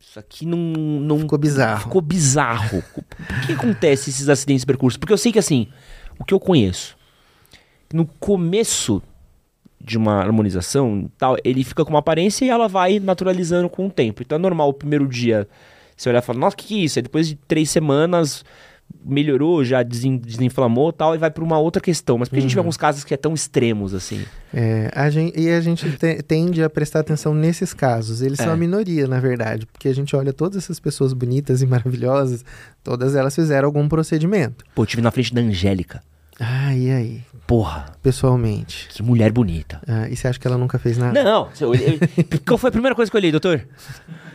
isso 0.00 0.18
aqui 0.18 0.46
não, 0.46 0.58
não 0.58 1.18
Ficou 1.20 1.38
bizarro. 1.38 1.80
ficou 1.82 2.00
bizarro. 2.00 2.82
Por 2.82 3.46
que 3.46 3.52
acontece 3.52 4.08
esses 4.10 4.28
acidentes 4.28 4.62
de 4.62 4.66
percurso? 4.66 4.98
Porque 4.98 5.12
eu 5.12 5.18
sei 5.18 5.30
que 5.30 5.38
assim, 5.38 5.68
o 6.18 6.24
que 6.24 6.32
eu 6.32 6.40
conheço, 6.40 6.96
no 7.92 8.06
começo 8.06 9.02
de 9.80 9.96
uma 9.96 10.14
harmonização 10.20 11.10
tal, 11.16 11.36
ele 11.44 11.64
fica 11.64 11.84
com 11.84 11.90
uma 11.90 12.00
aparência 12.00 12.44
e 12.44 12.48
ela 12.50 12.68
vai 12.68 12.98
naturalizando 13.00 13.68
com 13.68 13.86
o 13.86 13.90
tempo. 13.90 14.22
Então 14.22 14.36
é 14.36 14.40
normal 14.40 14.68
o 14.68 14.74
primeiro 14.74 15.06
dia 15.06 15.48
você 15.96 16.08
olhar 16.08 16.18
e 16.18 16.22
falar, 16.22 16.38
nossa, 16.38 16.54
o 16.54 16.56
que, 16.58 16.66
que 16.66 16.74
é 16.80 16.84
isso? 16.84 16.98
Aí 16.98 17.02
depois 17.02 17.26
de 17.28 17.34
três 17.36 17.70
semanas 17.70 18.44
melhorou, 19.04 19.62
já 19.64 19.82
desinflamou 19.82 20.90
e 20.90 20.92
tal, 20.92 21.14
e 21.14 21.18
vai 21.18 21.30
pra 21.30 21.44
uma 21.44 21.58
outra 21.58 21.80
questão. 21.80 22.16
Mas 22.18 22.28
por 22.28 22.34
que 22.34 22.38
a 22.38 22.42
gente 22.42 22.54
vê 22.54 22.58
alguns 22.58 22.76
casos 22.76 23.04
que 23.04 23.12
é 23.12 23.16
tão 23.16 23.34
extremos 23.34 23.92
assim? 23.94 24.24
É, 24.52 24.90
a 24.94 25.10
gen- 25.10 25.32
e 25.36 25.48
a 25.50 25.60
gente 25.60 25.90
te- 25.98 26.22
tende 26.22 26.62
a 26.62 26.70
prestar 26.70 27.00
atenção 27.00 27.34
nesses 27.34 27.74
casos. 27.74 28.22
Eles 28.22 28.38
são 28.38 28.50
É. 28.50 28.52
a 28.52 28.56
minoria, 28.56 29.06
na 29.06 29.20
verdade, 29.20 29.66
porque 29.66 29.88
a 29.88 29.94
gente 29.94 30.14
olha 30.16 30.32
todas 30.32 30.56
essas 30.64 30.80
pessoas 30.80 31.12
bonitas 31.12 31.60
e 31.62 31.66
maravilhosas, 31.66 32.44
todas 32.82 33.14
elas 33.14 33.34
fizeram 33.34 33.66
algum 33.66 33.86
procedimento. 33.88 34.64
Pô, 34.74 34.82
eu 34.82 34.86
tive 34.86 35.02
na 35.02 35.10
frente 35.10 35.34
da 35.34 35.40
Angélica. 35.42 36.02
Ah, 36.40 36.74
e 36.74 36.90
aí? 36.90 37.20
Porra, 37.46 37.86
Pessoalmente. 38.02 38.88
que 38.90 39.02
mulher 39.02 39.32
bonita. 39.32 39.80
Ah, 39.88 40.08
e 40.08 40.14
você 40.16 40.28
acha 40.28 40.38
que 40.38 40.46
ela 40.46 40.58
nunca 40.58 40.78
fez 40.78 40.96
nada? 40.98 41.22
Não, 41.24 41.48
eu 41.60 41.74
eu- 41.74 41.98
qual 42.46 42.58
foi 42.58 42.68
a 42.68 42.72
primeira 42.72 42.94
coisa 42.94 43.10
que 43.10 43.16
eu 43.16 43.18
olhei, 43.18 43.32
doutor? 43.32 43.66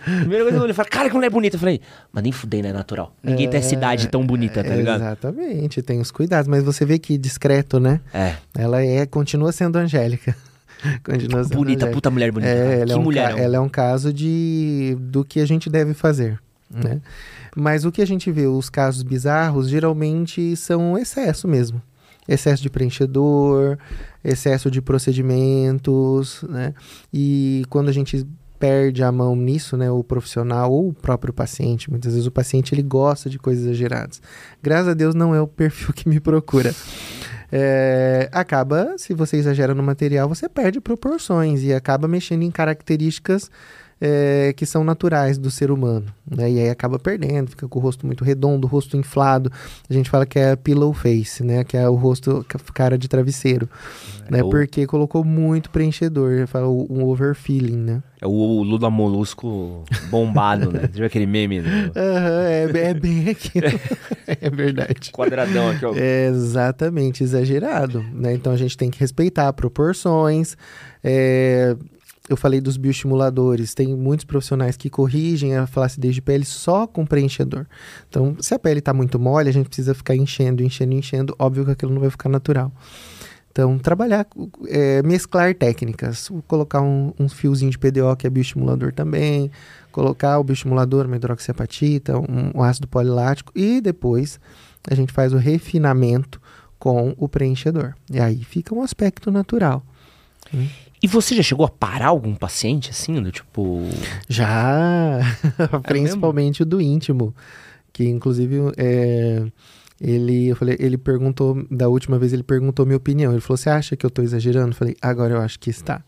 Primeira 0.03 0.43
coisa 0.43 0.51
que 0.51 0.55
eu 0.57 0.63
olhei, 0.63 0.73
falei, 0.73 0.89
cara, 0.91 1.09
que 1.09 1.15
mulher 1.15 1.29
bonita. 1.29 1.55
Eu 1.55 1.59
falei, 1.59 1.79
mas 2.11 2.23
nem 2.23 2.31
fudei, 2.33 2.61
não 2.61 2.69
é 2.71 2.73
natural. 2.73 3.15
Ninguém 3.23 3.49
tem 3.49 3.59
essa 3.59 3.73
idade 3.73 4.07
tão 4.09 4.25
bonita, 4.25 4.61
tá 4.63 4.75
ligado? 4.75 4.99
Exatamente, 5.01 5.81
tem 5.81 6.01
os 6.01 6.11
cuidados, 6.11 6.47
mas 6.47 6.63
você 6.63 6.83
vê 6.85 6.99
que 6.99 7.17
discreto, 7.17 7.79
né? 7.79 8.01
É. 8.13 8.35
Ela 8.57 8.81
é, 8.83 9.05
continua 9.05 9.51
sendo 9.53 9.77
angélica. 9.77 10.35
continua 11.05 11.43
sendo 11.43 11.55
Bonita, 11.55 11.77
angélica. 11.85 11.95
puta 11.95 12.11
mulher 12.11 12.31
bonita. 12.33 12.51
É, 12.51 12.75
ela 12.81 12.85
que 12.87 12.91
é, 12.91 12.95
um 12.97 13.01
mulher. 13.03 13.37
ela 13.37 13.55
é 13.55 13.59
um 13.61 13.69
caso 13.69 14.11
de 14.11 14.97
do 14.99 15.23
que 15.23 15.39
a 15.39 15.45
gente 15.45 15.69
deve 15.69 15.93
fazer, 15.93 16.37
né? 16.69 16.99
Mas 17.55 17.85
o 17.85 17.91
que 17.91 18.01
a 18.01 18.07
gente 18.07 18.29
vê, 18.31 18.47
os 18.47 18.69
casos 18.69 19.03
bizarros, 19.03 19.69
geralmente 19.69 20.55
são 20.57 20.97
excesso 20.97 21.47
mesmo. 21.47 21.81
Excesso 22.27 22.61
de 22.63 22.69
preenchedor, 22.69 23.77
excesso 24.23 24.71
de 24.71 24.81
procedimentos, 24.81 26.43
né? 26.49 26.73
E 27.13 27.63
quando 27.69 27.89
a 27.89 27.91
gente 27.91 28.25
perde 28.63 29.03
a 29.03 29.11
mão 29.11 29.35
nisso, 29.35 29.75
né, 29.75 29.91
o 29.91 30.01
profissional 30.01 30.71
ou 30.71 30.87
o 30.87 30.93
próprio 30.93 31.33
paciente, 31.33 31.91
muitas 31.91 32.13
vezes 32.13 32.25
o 32.25 32.31
paciente 32.31 32.73
ele 32.73 32.81
gosta 32.81 33.29
de 33.29 33.37
coisas 33.37 33.65
exageradas. 33.65 34.21
Graças 34.61 34.87
a 34.87 34.93
Deus 34.93 35.13
não 35.13 35.35
é 35.35 35.41
o 35.41 35.47
perfil 35.47 35.93
que 35.93 36.07
me 36.07 36.17
procura. 36.17 36.73
É, 37.51 38.29
acaba, 38.31 38.95
se 38.97 39.13
você 39.13 39.35
exagera 39.35 39.75
no 39.75 39.83
material, 39.83 40.29
você 40.29 40.47
perde 40.47 40.79
proporções 40.79 41.61
e 41.61 41.73
acaba 41.73 42.07
mexendo 42.07 42.43
em 42.43 42.49
características 42.49 43.51
é, 44.05 44.51
que 44.51 44.65
são 44.65 44.83
naturais 44.83 45.37
do 45.37 45.49
ser 45.49 45.71
humano. 45.71 46.07
Né? 46.29 46.51
E 46.51 46.59
aí 46.59 46.69
acaba 46.69 46.99
perdendo, 46.99 47.51
fica 47.51 47.67
com 47.69 47.79
o 47.79 47.81
rosto 47.81 48.05
muito 48.05 48.21
redondo, 48.25 48.67
o 48.67 48.69
rosto 48.69 48.97
inflado. 48.97 49.49
A 49.89 49.93
gente 49.93 50.09
fala 50.09 50.25
que 50.25 50.37
é 50.37 50.57
pillow 50.57 50.91
face, 50.93 51.41
né? 51.41 51.63
Que 51.63 51.77
é 51.77 51.87
o 51.87 51.95
rosto, 51.95 52.45
cara 52.73 52.97
de 52.97 53.07
travesseiro. 53.07 53.69
né? 54.29 54.43
o- 54.43 54.49
Porque 54.49 54.85
colocou 54.85 55.23
muito 55.23 55.69
preenchedor, 55.69 56.45
fala 56.47 56.67
um 56.67 57.05
overfilling, 57.05 57.77
né? 57.77 58.03
É 58.21 58.27
o 58.27 58.61
Lula 58.63 58.89
Molusco 58.89 59.83
bombado, 60.09 60.71
né? 60.71 60.81
Você 60.81 60.97
viu 60.97 61.05
aquele 61.05 61.25
meme? 61.25 61.61
do 61.61 61.67
Aham, 61.95 62.41
é, 62.45 62.63
é 62.89 62.93
bem 62.93 63.27
aquilo. 63.31 63.67
é 64.27 64.49
verdade. 64.49 65.11
Quadradão 65.13 65.69
aqui, 65.69 65.85
ó. 65.85 65.93
É 65.95 66.27
exatamente, 66.27 67.23
exagerado, 67.23 68.03
né? 68.13 68.33
Então 68.33 68.51
a 68.51 68.57
gente 68.57 68.77
tem 68.77 68.89
que 68.89 68.99
respeitar 68.99 69.51
proporções. 69.53 70.57
É, 71.03 71.75
eu 72.29 72.37
falei 72.37 72.61
dos 72.61 72.77
bioestimuladores, 72.77 73.73
tem 73.73 73.95
muitos 73.95 74.25
profissionais 74.25 74.77
que 74.77 74.89
corrigem 74.89 75.57
a 75.57 75.67
flacidez 75.67 76.15
de 76.15 76.21
pele 76.21 76.45
só 76.45 76.87
com 76.87 77.05
preenchedor. 77.05 77.65
Então, 78.07 78.37
se 78.39 78.53
a 78.53 78.59
pele 78.59 78.79
está 78.79 78.93
muito 78.93 79.19
mole, 79.19 79.49
a 79.49 79.53
gente 79.53 79.67
precisa 79.67 79.93
ficar 79.93 80.15
enchendo, 80.15 80.63
enchendo, 80.63 80.93
enchendo. 80.93 81.35
Óbvio 81.37 81.65
que 81.65 81.71
aquilo 81.71 81.93
não 81.93 81.99
vai 81.99 82.09
ficar 82.09 82.29
natural. 82.29 82.71
Então, 83.51 83.77
trabalhar, 83.77 84.25
é, 84.67 85.03
mesclar 85.03 85.53
técnicas. 85.53 86.31
Colocar 86.47 86.81
um, 86.81 87.13
um 87.19 87.27
fiozinho 87.27 87.69
de 87.69 87.77
PDO, 87.77 88.15
que 88.17 88.25
é 88.25 88.29
bioestimulador 88.29 88.93
também. 88.93 89.51
Colocar 89.91 90.39
o 90.39 90.43
bioestimulador, 90.43 91.05
uma 91.05 91.17
hidroxiapatita, 91.17 92.17
um, 92.17 92.51
um 92.55 92.63
ácido 92.63 92.87
polilático. 92.87 93.51
E 93.53 93.81
depois 93.81 94.39
a 94.89 94.95
gente 94.95 95.11
faz 95.11 95.33
o 95.33 95.37
refinamento 95.37 96.41
com 96.79 97.13
o 97.17 97.27
preenchedor. 97.27 97.93
E 98.09 98.19
aí 98.19 98.43
fica 98.43 98.73
um 98.73 98.81
aspecto 98.81 99.29
natural. 99.29 99.85
E 101.03 101.07
você 101.07 101.35
já 101.35 101.43
chegou 101.43 101.65
a 101.65 101.69
parar 101.69 102.07
algum 102.07 102.33
paciente, 102.33 102.89
assim, 102.89 103.21
do 103.21 103.29
tipo... 103.29 103.81
Já, 104.29 105.19
principalmente 105.83 106.63
o 106.63 106.65
do 106.65 106.79
íntimo, 106.79 107.35
que 107.91 108.05
inclusive 108.05 108.55
é, 108.77 109.45
ele, 109.99 110.47
eu 110.47 110.55
falei, 110.55 110.75
ele 110.79 110.97
perguntou, 110.97 111.65
da 111.69 111.87
última 111.87 112.17
vez 112.19 112.33
ele 112.33 112.43
perguntou 112.43 112.85
minha 112.85 112.97
opinião. 112.97 113.31
Ele 113.31 113.39
falou: 113.39 113.55
Você 113.55 113.69
acha 113.69 113.95
que 113.95 114.05
eu 114.05 114.09
tô 114.09 114.21
exagerando? 114.21 114.71
Eu 114.71 114.75
falei: 114.75 114.97
Agora 115.01 115.35
eu 115.35 115.41
acho 115.41 115.57
que 115.59 115.69
está. 115.69 116.03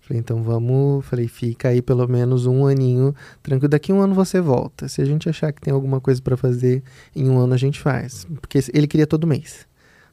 Falei, 0.00 0.20
então 0.20 0.42
vamos. 0.42 1.04
Falei, 1.06 1.28
fica 1.28 1.68
aí 1.68 1.82
pelo 1.82 2.06
menos 2.08 2.46
um 2.46 2.66
aninho 2.66 3.14
tranquilo. 3.42 3.68
Daqui 3.68 3.92
um 3.92 4.00
ano 4.00 4.14
você 4.14 4.40
volta. 4.40 4.88
Se 4.88 5.02
a 5.02 5.04
gente 5.04 5.28
achar 5.28 5.52
que 5.52 5.60
tem 5.60 5.72
alguma 5.72 6.00
coisa 6.00 6.22
para 6.22 6.36
fazer, 6.36 6.82
em 7.14 7.28
um 7.28 7.38
ano 7.38 7.54
a 7.54 7.56
gente 7.56 7.80
faz. 7.80 8.26
Porque 8.40 8.58
ele 8.72 8.86
queria 8.86 9.06
todo 9.06 9.26
mês. 9.26 9.66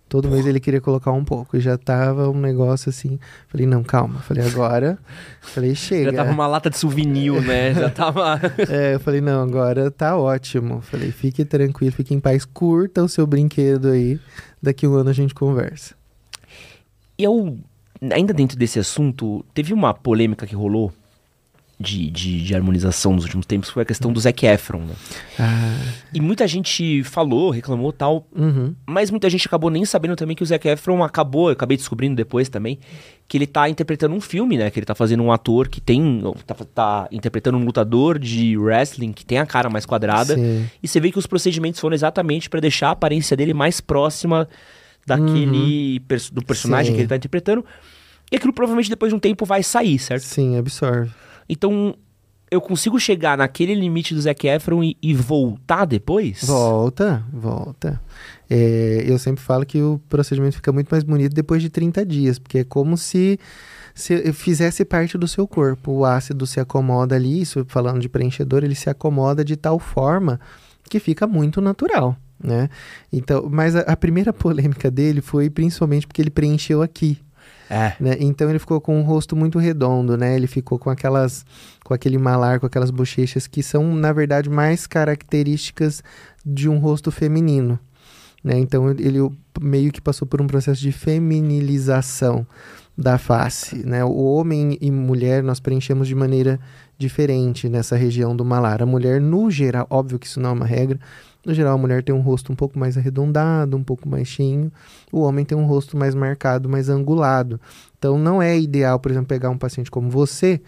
Todo 0.07 0.29
mês 0.29 0.45
ele 0.45 0.59
queria 0.59 0.79
colocar 0.79 1.11
um 1.11 1.25
pouco. 1.25 1.57
E 1.57 1.59
já 1.59 1.77
tava 1.77 2.29
um 2.29 2.39
negócio 2.39 2.89
assim. 2.89 3.19
Falei, 3.47 3.65
não, 3.65 3.83
calma. 3.83 4.19
Falei, 4.19 4.45
agora. 4.45 4.97
Falei, 5.41 5.73
chega. 5.73 6.11
Já 6.11 6.17
tava 6.17 6.31
uma 6.31 6.45
lata 6.45 6.69
de 6.69 6.77
souvenir, 6.77 7.41
né? 7.41 7.73
Já 7.73 7.89
tava... 7.91 8.39
É, 8.69 8.95
eu 8.95 8.99
falei, 8.99 9.21
não, 9.21 9.41
agora 9.41 9.89
tá 9.89 10.15
ótimo. 10.15 10.81
Falei, 10.81 11.11
fique 11.11 11.43
tranquilo, 11.43 11.91
fique 11.91 12.13
em 12.13 12.19
paz, 12.19 12.45
curta 12.45 13.03
o 13.03 13.09
seu 13.09 13.25
brinquedo 13.25 13.89
aí. 13.89 14.19
Daqui 14.61 14.87
um 14.87 14.93
ano 14.93 15.09
a 15.09 15.13
gente 15.13 15.33
conversa. 15.33 15.95
E 17.17 17.23
eu, 17.23 17.57
ainda 18.11 18.33
dentro 18.33 18.57
desse 18.57 18.79
assunto, 18.79 19.43
teve 19.53 19.73
uma 19.73 19.93
polêmica 19.93 20.45
que 20.45 20.55
rolou 20.55 20.93
de, 21.79 22.09
de, 22.09 22.43
de 22.43 22.55
harmonização 22.55 23.13
nos 23.13 23.23
últimos 23.25 23.45
tempos, 23.45 23.69
foi 23.69 23.83
a 23.83 23.85
questão 23.85 24.13
do 24.13 24.19
Zac 24.19 24.45
Efron, 24.45 24.79
né? 24.79 24.93
Ah, 25.39 25.75
E 26.13 26.21
muita 26.21 26.47
gente 26.47 27.03
falou, 27.03 27.49
reclamou 27.49 27.91
tal, 27.91 28.27
uhum. 28.33 28.73
mas 28.85 29.09
muita 29.11 29.29
gente 29.29 29.47
acabou 29.47 29.69
nem 29.69 29.83
sabendo 29.83 30.15
também 30.15 30.35
que 30.35 30.43
o 30.43 30.45
Zac 30.45 30.65
Efron 30.67 31.03
acabou, 31.03 31.47
eu 31.49 31.53
acabei 31.53 31.75
descobrindo 31.75 32.15
depois 32.15 32.47
também, 32.47 32.79
que 33.27 33.37
ele 33.37 33.47
tá 33.47 33.67
interpretando 33.67 34.15
um 34.15 34.21
filme, 34.21 34.57
né? 34.57 34.69
Que 34.69 34.79
ele 34.79 34.85
tá 34.85 34.93
fazendo 34.95 35.23
um 35.23 35.31
ator 35.31 35.67
que 35.67 35.81
tem. 35.81 36.21
Tá, 36.45 36.55
tá 36.73 37.07
interpretando 37.11 37.57
um 37.57 37.65
lutador 37.65 38.19
de 38.19 38.55
wrestling 38.57 39.11
que 39.11 39.25
tem 39.25 39.39
a 39.39 39.45
cara 39.45 39.69
mais 39.69 39.85
quadrada. 39.85 40.35
Sim. 40.35 40.67
E 40.81 40.87
você 40.87 40.99
vê 40.99 41.11
que 41.11 41.17
os 41.17 41.25
procedimentos 41.25 41.79
foram 41.79 41.95
exatamente 41.95 42.49
pra 42.49 42.59
deixar 42.59 42.89
a 42.89 42.91
aparência 42.91 43.35
dele 43.35 43.53
mais 43.53 43.81
próxima 43.81 44.47
daquele 45.05 45.99
pers- 46.01 46.29
do 46.29 46.43
personagem 46.43 46.91
Sim. 46.91 46.95
que 46.95 47.01
ele 47.01 47.07
tá 47.09 47.15
interpretando. 47.15 47.65
E 48.31 48.35
aquilo 48.35 48.53
provavelmente 48.53 48.89
depois 48.89 49.09
de 49.11 49.15
um 49.15 49.19
tempo 49.19 49.45
vai 49.45 49.63
sair, 49.63 49.99
certo? 49.99 50.23
Sim, 50.23 50.57
absorve. 50.57 51.11
Então, 51.47 51.95
eu 52.53 52.61
consigo 52.61 52.99
chegar 52.99 53.37
naquele 53.37 53.73
limite 53.73 54.13
do 54.13 54.21
Zac 54.21 54.47
Efron 54.47 54.83
e, 54.83 54.95
e 55.01 55.13
voltar 55.13 55.85
depois? 55.85 56.43
Volta, 56.43 57.23
volta. 57.33 57.99
É, 58.47 59.03
eu 59.07 59.17
sempre 59.17 59.43
falo 59.43 59.65
que 59.65 59.81
o 59.81 59.99
procedimento 60.07 60.57
fica 60.57 60.71
muito 60.71 60.89
mais 60.89 61.03
bonito 61.03 61.33
depois 61.33 61.61
de 61.61 61.69
30 61.69 62.05
dias, 62.05 62.37
porque 62.37 62.59
é 62.59 62.63
como 62.63 62.95
se, 62.95 63.39
se 63.95 64.31
fizesse 64.33 64.85
parte 64.85 65.17
do 65.17 65.27
seu 65.27 65.47
corpo. 65.47 65.91
O 65.91 66.05
ácido 66.05 66.45
se 66.45 66.59
acomoda 66.59 67.15
ali, 67.15 67.41
isso 67.41 67.65
falando 67.67 67.99
de 67.99 68.07
preenchedor, 68.07 68.63
ele 68.63 68.75
se 68.75 68.89
acomoda 68.89 69.43
de 69.43 69.55
tal 69.55 69.79
forma 69.79 70.39
que 70.87 70.99
fica 70.99 71.25
muito 71.25 71.59
natural. 71.59 72.15
Né? 72.43 72.69
Então, 73.11 73.47
mas 73.49 73.75
a, 73.75 73.79
a 73.81 73.95
primeira 73.95 74.31
polêmica 74.33 74.91
dele 74.91 75.21
foi 75.21 75.49
principalmente 75.49 76.05
porque 76.05 76.21
ele 76.21 76.29
preencheu 76.29 76.83
aqui, 76.83 77.17
É. 77.69 77.93
né? 77.99 78.15
Então 78.19 78.49
ele 78.49 78.59
ficou 78.59 78.79
com 78.81 78.99
um 78.99 79.03
rosto 79.03 79.35
muito 79.35 79.57
redondo, 79.59 80.17
né? 80.17 80.35
Ele 80.35 80.47
ficou 80.47 80.77
com 80.77 80.89
aquelas, 80.89 81.45
com 81.83 81.93
aquele 81.93 82.17
malar, 82.17 82.59
com 82.59 82.65
aquelas 82.65 82.91
bochechas 82.91 83.47
que 83.47 83.63
são 83.63 83.93
na 83.95 84.11
verdade 84.11 84.49
mais 84.49 84.85
características 84.85 86.03
de 86.45 86.67
um 86.67 86.77
rosto 86.77 87.11
feminino, 87.11 87.79
né? 88.43 88.57
Então 88.59 88.89
ele 88.91 89.19
meio 89.61 89.91
que 89.91 90.01
passou 90.01 90.27
por 90.27 90.41
um 90.41 90.47
processo 90.47 90.81
de 90.81 90.91
feminilização 90.91 92.45
da 92.97 93.17
face, 93.17 93.77
né? 93.85 94.03
O 94.03 94.23
homem 94.23 94.77
e 94.79 94.91
mulher 94.91 95.41
nós 95.41 95.59
preenchemos 95.59 96.07
de 96.07 96.13
maneira 96.13 96.59
diferente 96.97 97.67
nessa 97.67 97.95
região 97.95 98.35
do 98.35 98.45
malar. 98.45 98.81
A 98.81 98.85
mulher 98.85 99.19
no 99.19 99.49
geral, 99.49 99.87
óbvio 99.89 100.19
que 100.19 100.27
isso 100.27 100.39
não 100.39 100.51
é 100.51 100.53
uma 100.53 100.65
regra, 100.65 100.99
no 101.45 101.53
geral 101.53 101.75
a 101.75 101.77
mulher 101.77 102.03
tem 102.03 102.13
um 102.13 102.21
rosto 102.21 102.51
um 102.51 102.55
pouco 102.55 102.79
mais 102.79 102.97
arredondado, 102.97 103.75
um 103.75 103.83
pouco 103.83 104.07
mais 104.07 104.27
chinho. 104.27 104.71
O 105.11 105.21
homem 105.21 105.43
tem 105.43 105.57
um 105.57 105.65
rosto 105.65 105.97
mais 105.97 106.15
marcado, 106.15 106.69
mais 106.69 106.89
angulado. 106.89 107.59
Então 107.97 108.17
não 108.17 108.41
é 108.41 108.57
ideal, 108.57 108.99
por 108.99 109.11
exemplo, 109.11 109.27
pegar 109.27 109.49
um 109.49 109.57
paciente 109.57 109.91
como 109.91 110.09
você, 110.09 110.61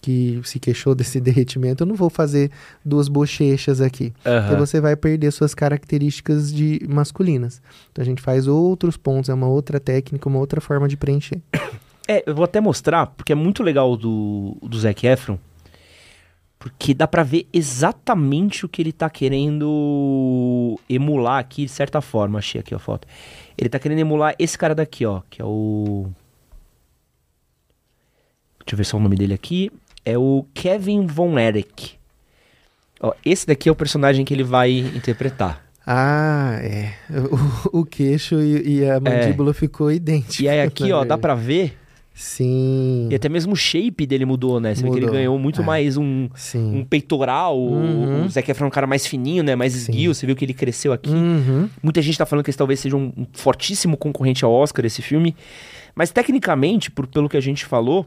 que 0.00 0.40
se 0.44 0.58
queixou 0.58 0.94
desse 0.96 1.20
derretimento, 1.20 1.82
eu 1.82 1.86
não 1.86 1.94
vou 1.94 2.10
fazer 2.10 2.50
duas 2.84 3.08
bochechas 3.08 3.80
aqui. 3.80 4.12
Aham. 4.24 4.40
Porque 4.42 4.60
você 4.60 4.80
vai 4.80 4.96
perder 4.96 5.30
suas 5.32 5.54
características 5.54 6.52
de 6.52 6.80
masculinas. 6.88 7.60
Então 7.90 8.02
a 8.02 8.04
gente 8.04 8.22
faz 8.22 8.46
outros 8.46 8.96
pontos, 8.96 9.28
é 9.30 9.34
uma 9.34 9.48
outra 9.48 9.80
técnica, 9.80 10.28
uma 10.28 10.38
outra 10.38 10.60
forma 10.60 10.88
de 10.88 10.96
preencher. 10.96 11.40
É, 12.08 12.24
eu 12.26 12.34
vou 12.34 12.44
até 12.44 12.60
mostrar, 12.60 13.06
porque 13.06 13.30
é 13.30 13.36
muito 13.36 13.62
legal 13.62 13.96
do, 13.96 14.56
do 14.60 14.76
Zac 14.76 15.06
Efron. 15.06 15.38
Porque 16.60 16.92
dá 16.92 17.08
pra 17.08 17.22
ver 17.22 17.48
exatamente 17.54 18.66
o 18.66 18.68
que 18.68 18.82
ele 18.82 18.92
tá 18.92 19.08
querendo 19.08 20.78
emular 20.90 21.38
aqui, 21.38 21.64
de 21.64 21.70
certa 21.70 22.02
forma. 22.02 22.38
Achei 22.38 22.60
aqui 22.60 22.74
a 22.74 22.78
foto. 22.78 23.08
Ele 23.56 23.70
tá 23.70 23.78
querendo 23.78 24.00
emular 24.00 24.34
esse 24.38 24.58
cara 24.58 24.74
daqui, 24.74 25.06
ó. 25.06 25.22
Que 25.30 25.40
é 25.40 25.44
o. 25.44 26.10
Deixa 28.58 28.74
eu 28.74 28.76
ver 28.76 28.84
só 28.84 28.98
o 28.98 29.00
nome 29.00 29.16
dele 29.16 29.32
aqui. 29.32 29.72
É 30.04 30.18
o 30.18 30.44
Kevin 30.52 31.06
Von 31.06 31.38
Erich. 31.38 31.98
Ó, 33.00 33.14
esse 33.24 33.46
daqui 33.46 33.70
é 33.70 33.72
o 33.72 33.74
personagem 33.74 34.22
que 34.22 34.34
ele 34.34 34.44
vai 34.44 34.70
interpretar. 34.70 35.64
Ah, 35.86 36.58
é. 36.60 36.92
O, 37.72 37.80
o 37.80 37.86
queixo 37.86 38.38
e, 38.38 38.80
e 38.80 38.84
a 38.84 39.00
mandíbula 39.00 39.54
ficou 39.54 39.90
idêntico. 39.90 40.42
E 40.42 40.48
aí 40.48 40.60
aqui, 40.60 40.92
ó, 40.92 41.06
dá 41.06 41.16
pra 41.16 41.34
ver. 41.34 41.79
Sim. 42.22 43.08
E 43.10 43.14
até 43.14 43.30
mesmo 43.30 43.54
o 43.54 43.56
shape 43.56 44.04
dele 44.06 44.26
mudou, 44.26 44.60
né? 44.60 44.74
Você 44.74 44.82
vê 44.82 44.90
que 44.90 44.96
ele 44.96 45.06
Mudou, 45.06 45.16
ganhou 45.18 45.38
muito 45.38 45.62
é. 45.62 45.64
mais 45.64 45.96
um, 45.96 46.28
Sim. 46.34 46.76
um 46.80 46.84
peitoral. 46.84 47.58
o- 47.58 47.72
Uhum. 47.72 48.26
O 48.26 48.28
Zac 48.28 48.50
Efron 48.50 48.66
é 48.66 48.68
um 48.68 48.70
cara 48.70 48.86
mais 48.86 49.06
fininho, 49.06 49.42
né? 49.42 49.56
Mais 49.56 49.72
Sim. 49.72 49.78
esguio. 49.78 50.14
Você 50.14 50.26
viu 50.26 50.36
que 50.36 50.44
ele 50.44 50.52
cresceu 50.52 50.92
aqui. 50.92 51.08
Uhum. 51.08 51.66
Muita 51.82 52.02
gente 52.02 52.18
tá 52.18 52.26
falando 52.26 52.44
que 52.44 52.50
esse 52.50 52.58
talvez 52.58 52.78
seja 52.78 52.94
um, 52.94 53.10
um 53.16 53.26
fortíssimo 53.32 53.96
concorrente 53.96 54.44
ao 54.44 54.52
Oscar, 54.52 54.84
esse 54.84 55.00
filme. 55.00 55.34
Mas 55.94 56.10
tecnicamente, 56.10 56.90
por, 56.90 57.06
pelo 57.06 57.26
que 57.26 57.38
a 57.38 57.40
gente 57.40 57.64
falou, 57.64 58.06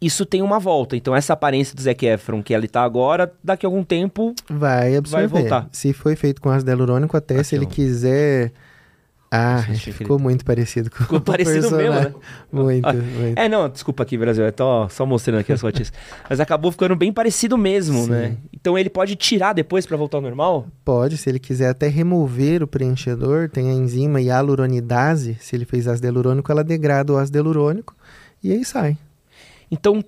isso 0.00 0.26
tem 0.26 0.42
uma 0.42 0.58
volta. 0.58 0.94
Então 0.94 1.16
essa 1.16 1.32
aparência 1.32 1.74
do 1.74 1.80
Zac 1.80 2.04
Efron 2.04 2.42
que 2.42 2.52
ele 2.52 2.68
tá 2.68 2.82
agora, 2.82 3.32
daqui 3.42 3.64
a 3.64 3.68
algum 3.68 3.82
tempo... 3.82 4.34
Vai 4.46 4.94
absorver. 4.94 5.26
voltar. 5.28 5.68
Se 5.72 5.94
foi 5.94 6.14
feito 6.16 6.42
com 6.42 6.50
ácido 6.50 6.70
hialurônico, 6.70 7.16
até 7.16 7.42
se 7.42 7.54
ele 7.56 7.64
quiser... 7.64 8.52
Ah, 9.36 9.64
ficou 9.74 10.18
muito 10.18 10.44
parecido 10.44 10.90
com 10.90 10.98
Ficou 10.98 11.18
o 11.18 11.20
parecido 11.20 11.62
mesmo, 11.62 11.76
personagem. 11.76 12.08
né? 12.10 12.14
Muito, 12.52 12.86
Ah, 12.88 12.92
muito. 12.92 13.38
É, 13.38 13.48
não, 13.48 13.68
desculpa 13.68 14.02
aqui, 14.04 14.16
Brasil. 14.16 14.44
É 14.44 14.50
tô 14.52 14.88
só 14.88 15.04
mostrando 15.04 15.40
aqui 15.40 15.52
as 15.52 15.60
fotos. 15.62 15.92
Mas 16.30 16.38
acabou 16.38 16.70
ficando 16.70 16.94
bem 16.94 17.12
parecido 17.12 17.58
mesmo, 17.58 18.04
Sim. 18.04 18.10
né? 18.10 18.36
Então 18.52 18.78
ele 18.78 18.88
pode 18.88 19.16
tirar 19.16 19.52
depois 19.52 19.86
pra 19.86 19.96
voltar 19.96 20.18
ao 20.18 20.22
normal? 20.22 20.66
Pode, 20.84 21.16
se 21.16 21.28
ele 21.28 21.38
quiser 21.40 21.68
até 21.70 21.88
remover 21.88 22.62
o 22.62 22.66
preenchedor, 22.68 23.48
tem 23.50 23.70
a 23.70 23.72
enzima 23.74 24.20
hialuronidase, 24.20 25.36
se 25.40 25.56
ele 25.56 25.64
fez 25.64 25.88
ácido 25.88 26.06
hialurônico, 26.06 26.52
ela 26.52 26.62
degrada 26.62 27.12
o 27.12 27.16
ácido 27.16 27.38
hialurônico 27.38 27.94
e 28.42 28.52
aí 28.52 28.64
sai. 28.64 28.96
Então, 29.70 30.04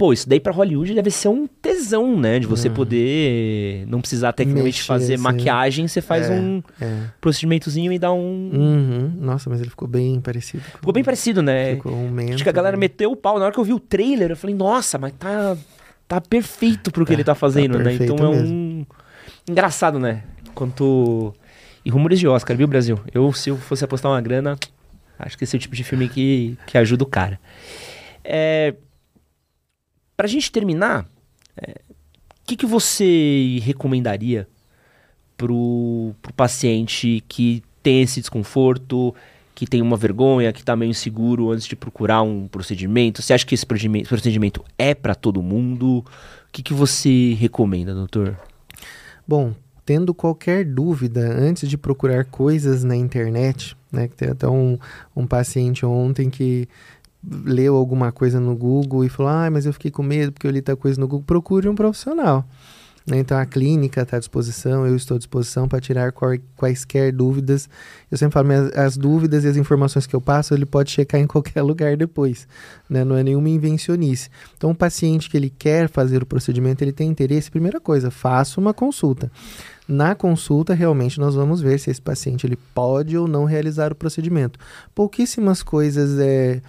pô, 0.00 0.14
isso 0.14 0.26
daí 0.26 0.40
pra 0.40 0.50
Hollywood 0.50 0.94
deve 0.94 1.10
ser 1.10 1.28
um 1.28 1.46
tesão, 1.46 2.18
né? 2.18 2.38
De 2.38 2.46
você 2.46 2.68
Uhum. 2.68 2.74
poder 2.74 3.84
não 3.86 4.00
precisar 4.00 4.32
tecnicamente 4.32 4.78
Mexer, 4.78 4.86
fazer 4.86 5.14
assim. 5.14 5.22
maquiagem, 5.22 5.86
você 5.86 6.00
faz 6.00 6.30
É, 6.30 6.32
um 6.32 6.62
É. 6.80 7.02
procedimentozinho 7.20 7.92
e 7.92 7.98
dá 7.98 8.10
um. 8.10 8.50
Uhum. 8.50 9.12
Nossa, 9.20 9.50
mas 9.50 9.60
ele 9.60 9.68
ficou 9.68 9.86
bem 9.86 10.18
parecido. 10.18 10.62
com- 10.72 10.78
Ficou 10.78 10.92
bem 10.94 11.04
parecido, 11.04 11.42
né? 11.42 11.74
Ficou 11.74 11.92
um 11.92 12.10
mento, 12.10 12.32
Acho 12.32 12.42
que 12.42 12.48
a 12.48 12.52
galera 12.52 12.78
né? 12.78 12.80
meteu 12.80 13.12
o 13.12 13.16
pau. 13.16 13.38
Na 13.38 13.44
hora 13.44 13.52
que 13.52 13.60
eu 13.60 13.64
vi 13.64 13.74
o 13.74 13.78
trailer, 13.78 14.30
eu 14.30 14.36
falei, 14.38 14.56
nossa, 14.56 14.96
mas 14.96 15.12
tá, 15.18 15.54
tá 16.08 16.18
perfeito 16.18 16.90
pro 16.90 17.04
que 17.04 17.08
Tá, 17.10 17.14
ele 17.16 17.24
tá 17.24 17.34
fazendo, 17.34 17.76
tá 17.76 17.84
né? 17.84 17.92
Então 18.00 18.16
é 18.16 18.28
um. 18.30 18.86
Engraçado, 19.46 19.98
né? 19.98 20.22
Quanto. 20.54 21.34
E 21.84 21.90
rumores 21.90 22.18
de 22.18 22.26
Oscar, 22.26 22.56
viu, 22.56 22.66
Brasil? 22.66 22.98
Eu, 23.12 23.30
se 23.34 23.50
eu 23.50 23.56
fosse 23.58 23.84
apostar 23.84 24.10
uma 24.10 24.20
grana, 24.22 24.56
acho 25.18 25.36
que 25.36 25.44
esse 25.44 25.54
é 25.54 25.58
o 25.58 25.60
tipo 25.60 25.76
de 25.76 25.84
filme 25.84 26.08
que, 26.08 26.56
que 26.66 26.78
ajuda 26.78 27.04
o 27.04 27.06
cara. 27.06 27.38
É... 28.24 28.74
Pra 30.20 30.28
gente 30.28 30.52
terminar, 30.52 31.06
é, 31.56 31.70
o 31.70 32.46
que, 32.46 32.54
que 32.54 32.66
você 32.66 33.58
recomendaria 33.62 34.46
pro, 35.34 36.14
pro 36.20 36.30
paciente 36.34 37.24
que 37.26 37.62
tem 37.82 38.02
esse 38.02 38.20
desconforto, 38.20 39.14
que 39.54 39.66
tem 39.66 39.80
uma 39.80 39.96
vergonha, 39.96 40.52
que 40.52 40.62
tá 40.62 40.76
meio 40.76 40.90
inseguro 40.90 41.50
antes 41.50 41.66
de 41.66 41.74
procurar 41.74 42.20
um 42.20 42.46
procedimento? 42.46 43.22
Você 43.22 43.32
acha 43.32 43.46
que 43.46 43.54
esse 43.54 43.64
procedimento, 43.64 44.62
é 44.76 44.94
pra 44.94 45.14
todo 45.14 45.40
mundo? 45.40 46.00
O 46.00 46.04
que, 46.52 46.62
que 46.62 46.74
você 46.74 47.32
recomenda, 47.32 47.94
doutor? 47.94 48.38
Bom, 49.26 49.54
tendo 49.86 50.12
qualquer 50.12 50.66
dúvida 50.66 51.22
antes 51.32 51.66
de 51.66 51.78
procurar 51.78 52.26
coisas 52.26 52.84
na 52.84 52.94
internet, 52.94 53.74
né? 53.90 54.06
Que 54.06 54.16
tem 54.16 54.28
até 54.28 54.46
um, 54.46 54.78
um 55.16 55.26
paciente 55.26 55.86
ontem 55.86 56.28
que 56.28 56.68
leu 57.22 57.76
alguma 57.76 58.10
coisa 58.10 58.40
no 58.40 58.56
Google 58.56 59.04
e 59.04 59.08
falou: 59.08 59.30
Ah, 59.30 59.50
mas 59.50 59.66
eu 59.66 59.72
fiquei 59.72 59.90
com 59.90 60.02
medo 60.02 60.32
porque 60.32 60.46
eu 60.46 60.50
li 60.50 60.62
tal 60.62 60.76
coisa 60.76 61.00
no 61.00 61.06
Google. 61.06 61.24
Procure 61.26 61.68
um 61.68 61.74
profissional. 61.74 62.46
né? 63.06 63.18
Então 63.18 63.36
a 63.36 63.44
clínica 63.44 64.02
está 64.02 64.16
à 64.16 64.20
disposição, 64.20 64.86
eu 64.86 64.96
estou 64.96 65.16
à 65.16 65.18
disposição 65.18 65.68
para 65.68 65.80
tirar 65.80 66.12
quaisquer 66.56 67.12
dúvidas. 67.12 67.68
Eu 68.10 68.16
sempre 68.16 68.34
falo, 68.34 68.48
mas 68.48 68.72
as 68.72 68.96
dúvidas 68.96 69.44
e 69.44 69.48
as 69.48 69.56
informações 69.56 70.06
que 70.06 70.16
eu 70.16 70.20
passo, 70.20 70.54
ele 70.54 70.66
pode 70.66 70.90
checar 70.90 71.20
em 71.20 71.26
qualquer 71.28 71.62
lugar 71.62 71.96
depois. 71.96 72.48
né? 72.88 73.04
Não 73.04 73.16
é 73.16 73.22
nenhuma 73.22 73.48
invencionice. 73.48 74.30
Então, 74.56 74.70
o 74.70 74.74
paciente 74.74 75.28
que 75.28 75.36
ele 75.36 75.50
quer 75.50 75.88
fazer 75.88 76.22
o 76.22 76.26
procedimento, 76.26 76.82
ele 76.82 76.92
tem 76.92 77.08
interesse, 77.08 77.50
primeira 77.50 77.80
coisa, 77.80 78.10
faça 78.10 78.60
uma 78.60 78.72
consulta. 78.72 79.30
Na 79.90 80.14
consulta, 80.14 80.72
realmente, 80.72 81.18
nós 81.18 81.34
vamos 81.34 81.60
ver 81.60 81.76
se 81.80 81.90
esse 81.90 82.00
paciente 82.00 82.46
ele 82.46 82.56
pode 82.72 83.18
ou 83.18 83.26
não 83.26 83.44
realizar 83.44 83.90
o 83.90 83.94
procedimento. 83.96 84.56
Pouquíssimas 84.94 85.64
coisas 85.64 86.16
é, 86.20 86.62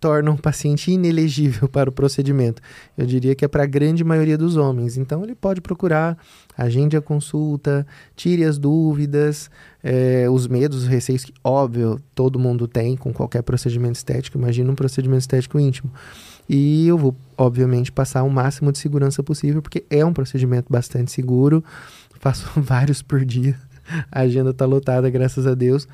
tornam 0.00 0.34
o 0.34 0.40
paciente 0.40 0.90
inelegível 0.90 1.68
para 1.68 1.88
o 1.90 1.92
procedimento. 1.92 2.62
Eu 2.96 3.06
diria 3.06 3.34
que 3.34 3.44
é 3.44 3.48
para 3.48 3.62
a 3.62 3.66
grande 3.66 4.04
maioria 4.04 4.36
dos 4.36 4.56
homens. 4.56 4.96
Então, 4.96 5.22
ele 5.22 5.34
pode 5.34 5.60
procurar, 5.60 6.16
agende 6.56 6.96
a 6.96 7.00
consulta, 7.00 7.86
tire 8.14 8.44
as 8.44 8.58
dúvidas, 8.58 9.50
é, 9.82 10.28
os 10.30 10.46
medos, 10.46 10.82
os 10.82 10.86
receios 10.86 11.24
que, 11.24 11.32
óbvio, 11.42 12.00
todo 12.14 12.38
mundo 12.38 12.68
tem 12.68 12.96
com 12.96 13.12
qualquer 13.12 13.42
procedimento 13.42 13.96
estético. 13.96 14.38
Imagina 14.38 14.70
um 14.70 14.74
procedimento 14.74 15.20
estético 15.20 15.58
íntimo. 15.58 15.90
E 16.48 16.86
eu 16.86 16.96
vou, 16.96 17.16
obviamente, 17.36 17.90
passar 17.90 18.22
o 18.22 18.30
máximo 18.30 18.70
de 18.70 18.78
segurança 18.78 19.22
possível, 19.22 19.60
porque 19.60 19.84
é 19.90 20.04
um 20.04 20.12
procedimento 20.12 20.66
bastante 20.70 21.10
seguro. 21.10 21.64
Faço 22.20 22.48
vários 22.60 23.02
por 23.02 23.24
dia. 23.24 23.58
A 24.10 24.20
agenda 24.20 24.50
está 24.50 24.64
lotada, 24.64 25.08
graças 25.10 25.46
a 25.46 25.54
Deus. 25.54 25.88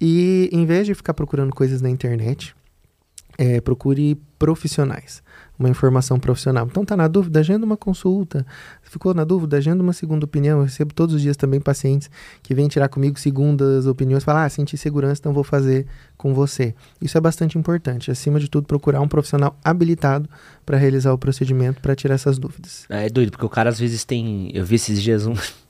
E 0.00 0.48
em 0.52 0.64
vez 0.64 0.86
de 0.86 0.94
ficar 0.94 1.14
procurando 1.14 1.54
coisas 1.54 1.82
na 1.82 1.90
internet, 1.90 2.54
é, 3.38 3.60
procure 3.60 4.20
profissionais, 4.36 5.22
uma 5.56 5.68
informação 5.68 6.18
profissional. 6.18 6.66
Então 6.68 6.84
tá 6.84 6.96
na 6.96 7.06
dúvida, 7.06 7.38
agenda 7.38 7.64
uma 7.64 7.76
consulta. 7.76 8.44
Ficou 8.82 9.14
na 9.14 9.22
dúvida, 9.22 9.56
agenda 9.56 9.80
uma 9.80 9.92
segunda 9.92 10.24
opinião. 10.24 10.58
Eu 10.58 10.64
recebo 10.64 10.92
todos 10.92 11.14
os 11.14 11.22
dias 11.22 11.36
também 11.36 11.60
pacientes 11.60 12.10
que 12.42 12.52
vêm 12.52 12.66
tirar 12.66 12.88
comigo 12.88 13.18
segundas 13.18 13.86
opiniões, 13.86 14.24
falar, 14.24 14.44
ah, 14.44 14.48
senti 14.48 14.76
segurança, 14.76 15.20
então 15.20 15.32
vou 15.32 15.44
fazer 15.44 15.86
com 16.16 16.34
você. 16.34 16.74
Isso 17.00 17.16
é 17.16 17.20
bastante 17.20 17.56
importante. 17.56 18.10
Acima 18.10 18.40
de 18.40 18.48
tudo, 18.48 18.66
procurar 18.66 19.00
um 19.00 19.08
profissional 19.08 19.56
habilitado 19.64 20.28
para 20.66 20.76
realizar 20.76 21.12
o 21.12 21.18
procedimento, 21.18 21.80
para 21.80 21.94
tirar 21.94 22.16
essas 22.16 22.38
dúvidas. 22.38 22.86
É, 22.88 23.06
é 23.06 23.08
doido, 23.08 23.30
porque 23.30 23.46
o 23.46 23.50
cara 23.50 23.70
às 23.70 23.78
vezes 23.78 24.04
tem. 24.04 24.50
Eu 24.52 24.64
vi 24.64 24.74
esses 24.74 25.00
dias 25.00 25.26
um. 25.26 25.34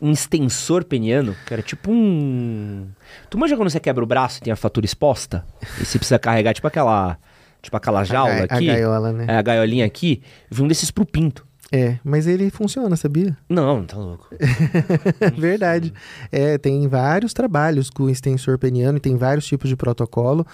Um 0.00 0.12
extensor 0.12 0.84
peniano, 0.84 1.34
que 1.46 1.52
era 1.52 1.62
tipo 1.62 1.90
um. 1.90 2.86
Tu 3.28 3.36
manja 3.36 3.56
quando 3.56 3.68
você 3.68 3.80
quebra 3.80 4.04
o 4.04 4.06
braço 4.06 4.38
e 4.38 4.42
tem 4.42 4.52
a 4.52 4.56
fatura 4.56 4.86
exposta? 4.86 5.44
E 5.80 5.84
você 5.84 5.98
precisa 5.98 6.18
carregar 6.18 6.54
tipo 6.54 6.66
aquela. 6.66 7.18
Tipo 7.60 7.76
aquela 7.76 8.04
jaula 8.04 8.32
a, 8.32 8.44
aqui. 8.44 8.70
A 8.70 8.74
gaiola, 8.74 9.12
né? 9.12 9.26
É, 9.28 9.36
a 9.36 9.42
gaiolinha 9.42 9.84
aqui. 9.84 10.22
Vi 10.48 10.62
um 10.62 10.68
desses 10.68 10.90
pro 10.90 11.04
pinto. 11.04 11.48
É, 11.70 11.98
mas 12.02 12.26
ele 12.26 12.48
funciona, 12.48 12.96
sabia? 12.96 13.36
Não, 13.48 13.84
tá 13.84 13.96
louco. 13.96 14.28
Verdade. 15.36 15.92
É, 16.32 16.56
tem 16.56 16.88
vários 16.88 17.34
trabalhos 17.34 17.90
com 17.90 18.08
extensor 18.08 18.58
peniano 18.58 18.96
e 18.96 19.00
tem 19.00 19.16
vários 19.16 19.46
tipos 19.46 19.68
de 19.68 19.76
protocolo. 19.76 20.46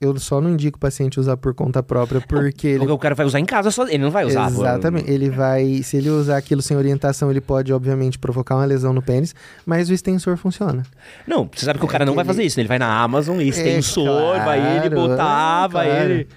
Eu 0.00 0.18
só 0.18 0.40
não 0.40 0.50
indico 0.50 0.76
o 0.76 0.80
paciente 0.80 1.18
usar 1.18 1.36
por 1.36 1.54
conta 1.54 1.82
própria, 1.82 2.20
porque 2.20 2.66
ele. 2.66 2.78
Porque 2.78 2.92
o 2.92 2.98
cara 2.98 3.14
vai 3.14 3.24
usar 3.24 3.40
em 3.40 3.44
casa 3.44 3.70
só. 3.70 3.86
Ele 3.86 3.98
não 3.98 4.10
vai 4.10 4.24
usar. 4.24 4.50
Exatamente. 4.50 5.10
Ele 5.10 5.30
vai. 5.30 5.82
Se 5.82 5.96
ele 5.96 6.10
usar 6.10 6.36
aquilo 6.36 6.60
sem 6.60 6.76
orientação, 6.76 7.30
ele 7.30 7.40
pode, 7.40 7.72
obviamente, 7.72 8.18
provocar 8.18 8.56
uma 8.56 8.64
lesão 8.64 8.92
no 8.92 9.00
pênis, 9.00 9.34
mas 9.64 9.88
o 9.88 9.94
extensor 9.94 10.36
funciona. 10.36 10.82
Não, 11.26 11.48
você 11.52 11.64
sabe 11.64 11.78
que 11.78 11.84
o 11.84 11.88
cara 11.88 12.04
não 12.04 12.14
vai 12.14 12.24
fazer 12.24 12.42
isso, 12.42 12.58
né? 12.58 12.62
Ele 12.62 12.68
vai 12.68 12.78
na 12.78 13.02
Amazon, 13.02 13.40
extensor, 13.40 14.36
É, 14.36 14.44
vai 14.44 14.76
ele 14.78 14.90
claro, 14.90 15.08
botar, 15.08 15.66
vai 15.68 15.88
claro. 15.88 16.10
ele. 16.10 16.28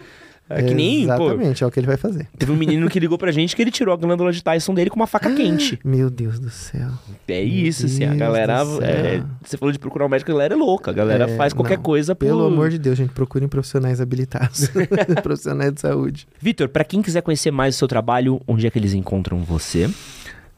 É 0.49 0.63
que 0.63 0.73
nem, 0.73 1.05
pô. 1.07 1.25
Exatamente, 1.25 1.63
é 1.63 1.67
o 1.67 1.71
que 1.71 1.79
ele 1.79 1.87
vai 1.87 1.97
fazer. 1.97 2.27
Teve 2.37 2.51
um 2.51 2.55
menino 2.55 2.89
que 2.89 2.99
ligou 2.99 3.17
pra 3.17 3.31
gente 3.31 3.55
que 3.55 3.61
ele 3.61 3.71
tirou 3.71 3.93
a 3.93 3.97
glândula 3.97 4.31
de 4.31 4.41
Tyson 4.43 4.73
dele 4.73 4.89
com 4.89 4.95
uma 4.95 5.07
faca 5.07 5.29
quente. 5.33 5.77
Meu 5.83 6.09
Deus 6.09 6.39
do 6.39 6.49
céu. 6.49 6.87
É 7.27 7.41
isso, 7.41 7.85
assim, 7.85 8.05
a 8.05 8.15
galera. 8.15 8.59
é, 8.81 9.21
você 9.43 9.57
falou 9.57 9.71
de 9.73 9.79
procurar 9.79 10.05
um 10.05 10.09
médico, 10.09 10.31
a 10.31 10.33
galera 10.33 10.53
é 10.53 10.57
louca. 10.57 10.91
A 10.91 10.93
galera 10.93 11.29
É, 11.29 11.35
faz 11.35 11.51
qualquer 11.53 11.77
não. 11.77 11.83
coisa 11.83 12.15
por... 12.15 12.25
Pelo 12.25 12.45
amor 12.45 12.69
de 12.69 12.77
Deus, 12.77 12.97
gente, 12.97 13.11
procurem 13.11 13.47
profissionais 13.47 13.99
habilitados. 13.99 14.69
profissionais 15.21 15.73
de 15.73 15.81
saúde. 15.81 16.27
Vitor, 16.39 16.69
pra 16.69 16.83
quem 16.83 17.01
quiser 17.01 17.21
conhecer 17.21 17.51
mais 17.51 17.75
o 17.75 17.77
seu 17.79 17.87
trabalho, 17.87 18.39
onde 18.47 18.65
é 18.65 18.69
que 18.69 18.79
eles 18.79 18.93
encontram 18.93 19.39
você? 19.39 19.89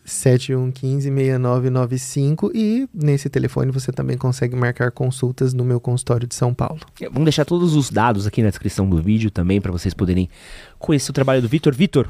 7115-6995 0.07 2.51
e 2.55 2.89
nesse 2.95 3.29
telefone 3.29 3.71
você 3.73 3.93
também 3.93 4.17
consegue 4.17 4.57
marcar 4.57 4.91
consultas 4.91 5.53
no 5.53 5.63
meu 5.65 5.79
consultório 5.81 6.27
de 6.27 6.35
São 6.35 6.55
Paulo. 6.55 6.81
Vamos 7.11 7.25
deixar 7.25 7.45
todos 7.45 7.75
os 7.75 7.91
dados 7.91 8.27
aqui 8.27 8.43
na 8.43 8.49
descrição 8.49 8.89
do 8.89 9.03
vídeo 9.03 9.31
também 9.31 9.61
para 9.61 9.71
vocês 9.73 9.93
poderem 9.93 10.31
conhecer 10.79 11.11
o 11.11 11.15
trabalho 11.15 11.43
do 11.43 11.49
Vitor. 11.49 11.75
Vitor, 11.75 12.09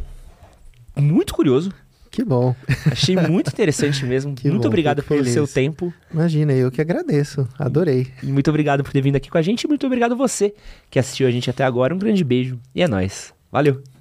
muito 0.97 1.35
curioso. 1.35 1.73
Que 2.10 2.24
bom. 2.24 2.55
Achei 2.90 3.14
muito 3.28 3.48
interessante 3.48 4.05
mesmo. 4.06 4.35
Que 4.35 4.48
muito 4.48 4.62
bom, 4.62 4.68
obrigado 4.68 5.02
pelo 5.02 5.20
feliz. 5.20 5.35
seu 5.35 5.47
tempo. 5.47 5.93
Imagina, 6.12 6.52
eu 6.52 6.70
que 6.70 6.81
agradeço. 6.81 7.47
Adorei. 7.59 8.06
E 8.23 8.27
muito 8.27 8.48
obrigado 8.48 8.82
por 8.82 8.93
ter 8.93 9.02
vindo 9.02 9.16
aqui 9.16 9.28
com 9.28 9.36
a 9.36 9.43
gente. 9.43 9.64
E 9.64 9.68
muito 9.68 9.86
obrigado 9.86 10.16
você 10.16 10.55
que 10.90 10.98
assistiu 10.98 11.27
a 11.27 11.31
gente 11.31 11.51
até 11.51 11.64
agora. 11.64 11.94
Um 11.94 11.98
grande 11.98 12.24
beijo 12.24 12.59
e 12.74 12.82
é 12.82 12.89
nóis. 12.89 13.35
Valeu! 13.52 13.95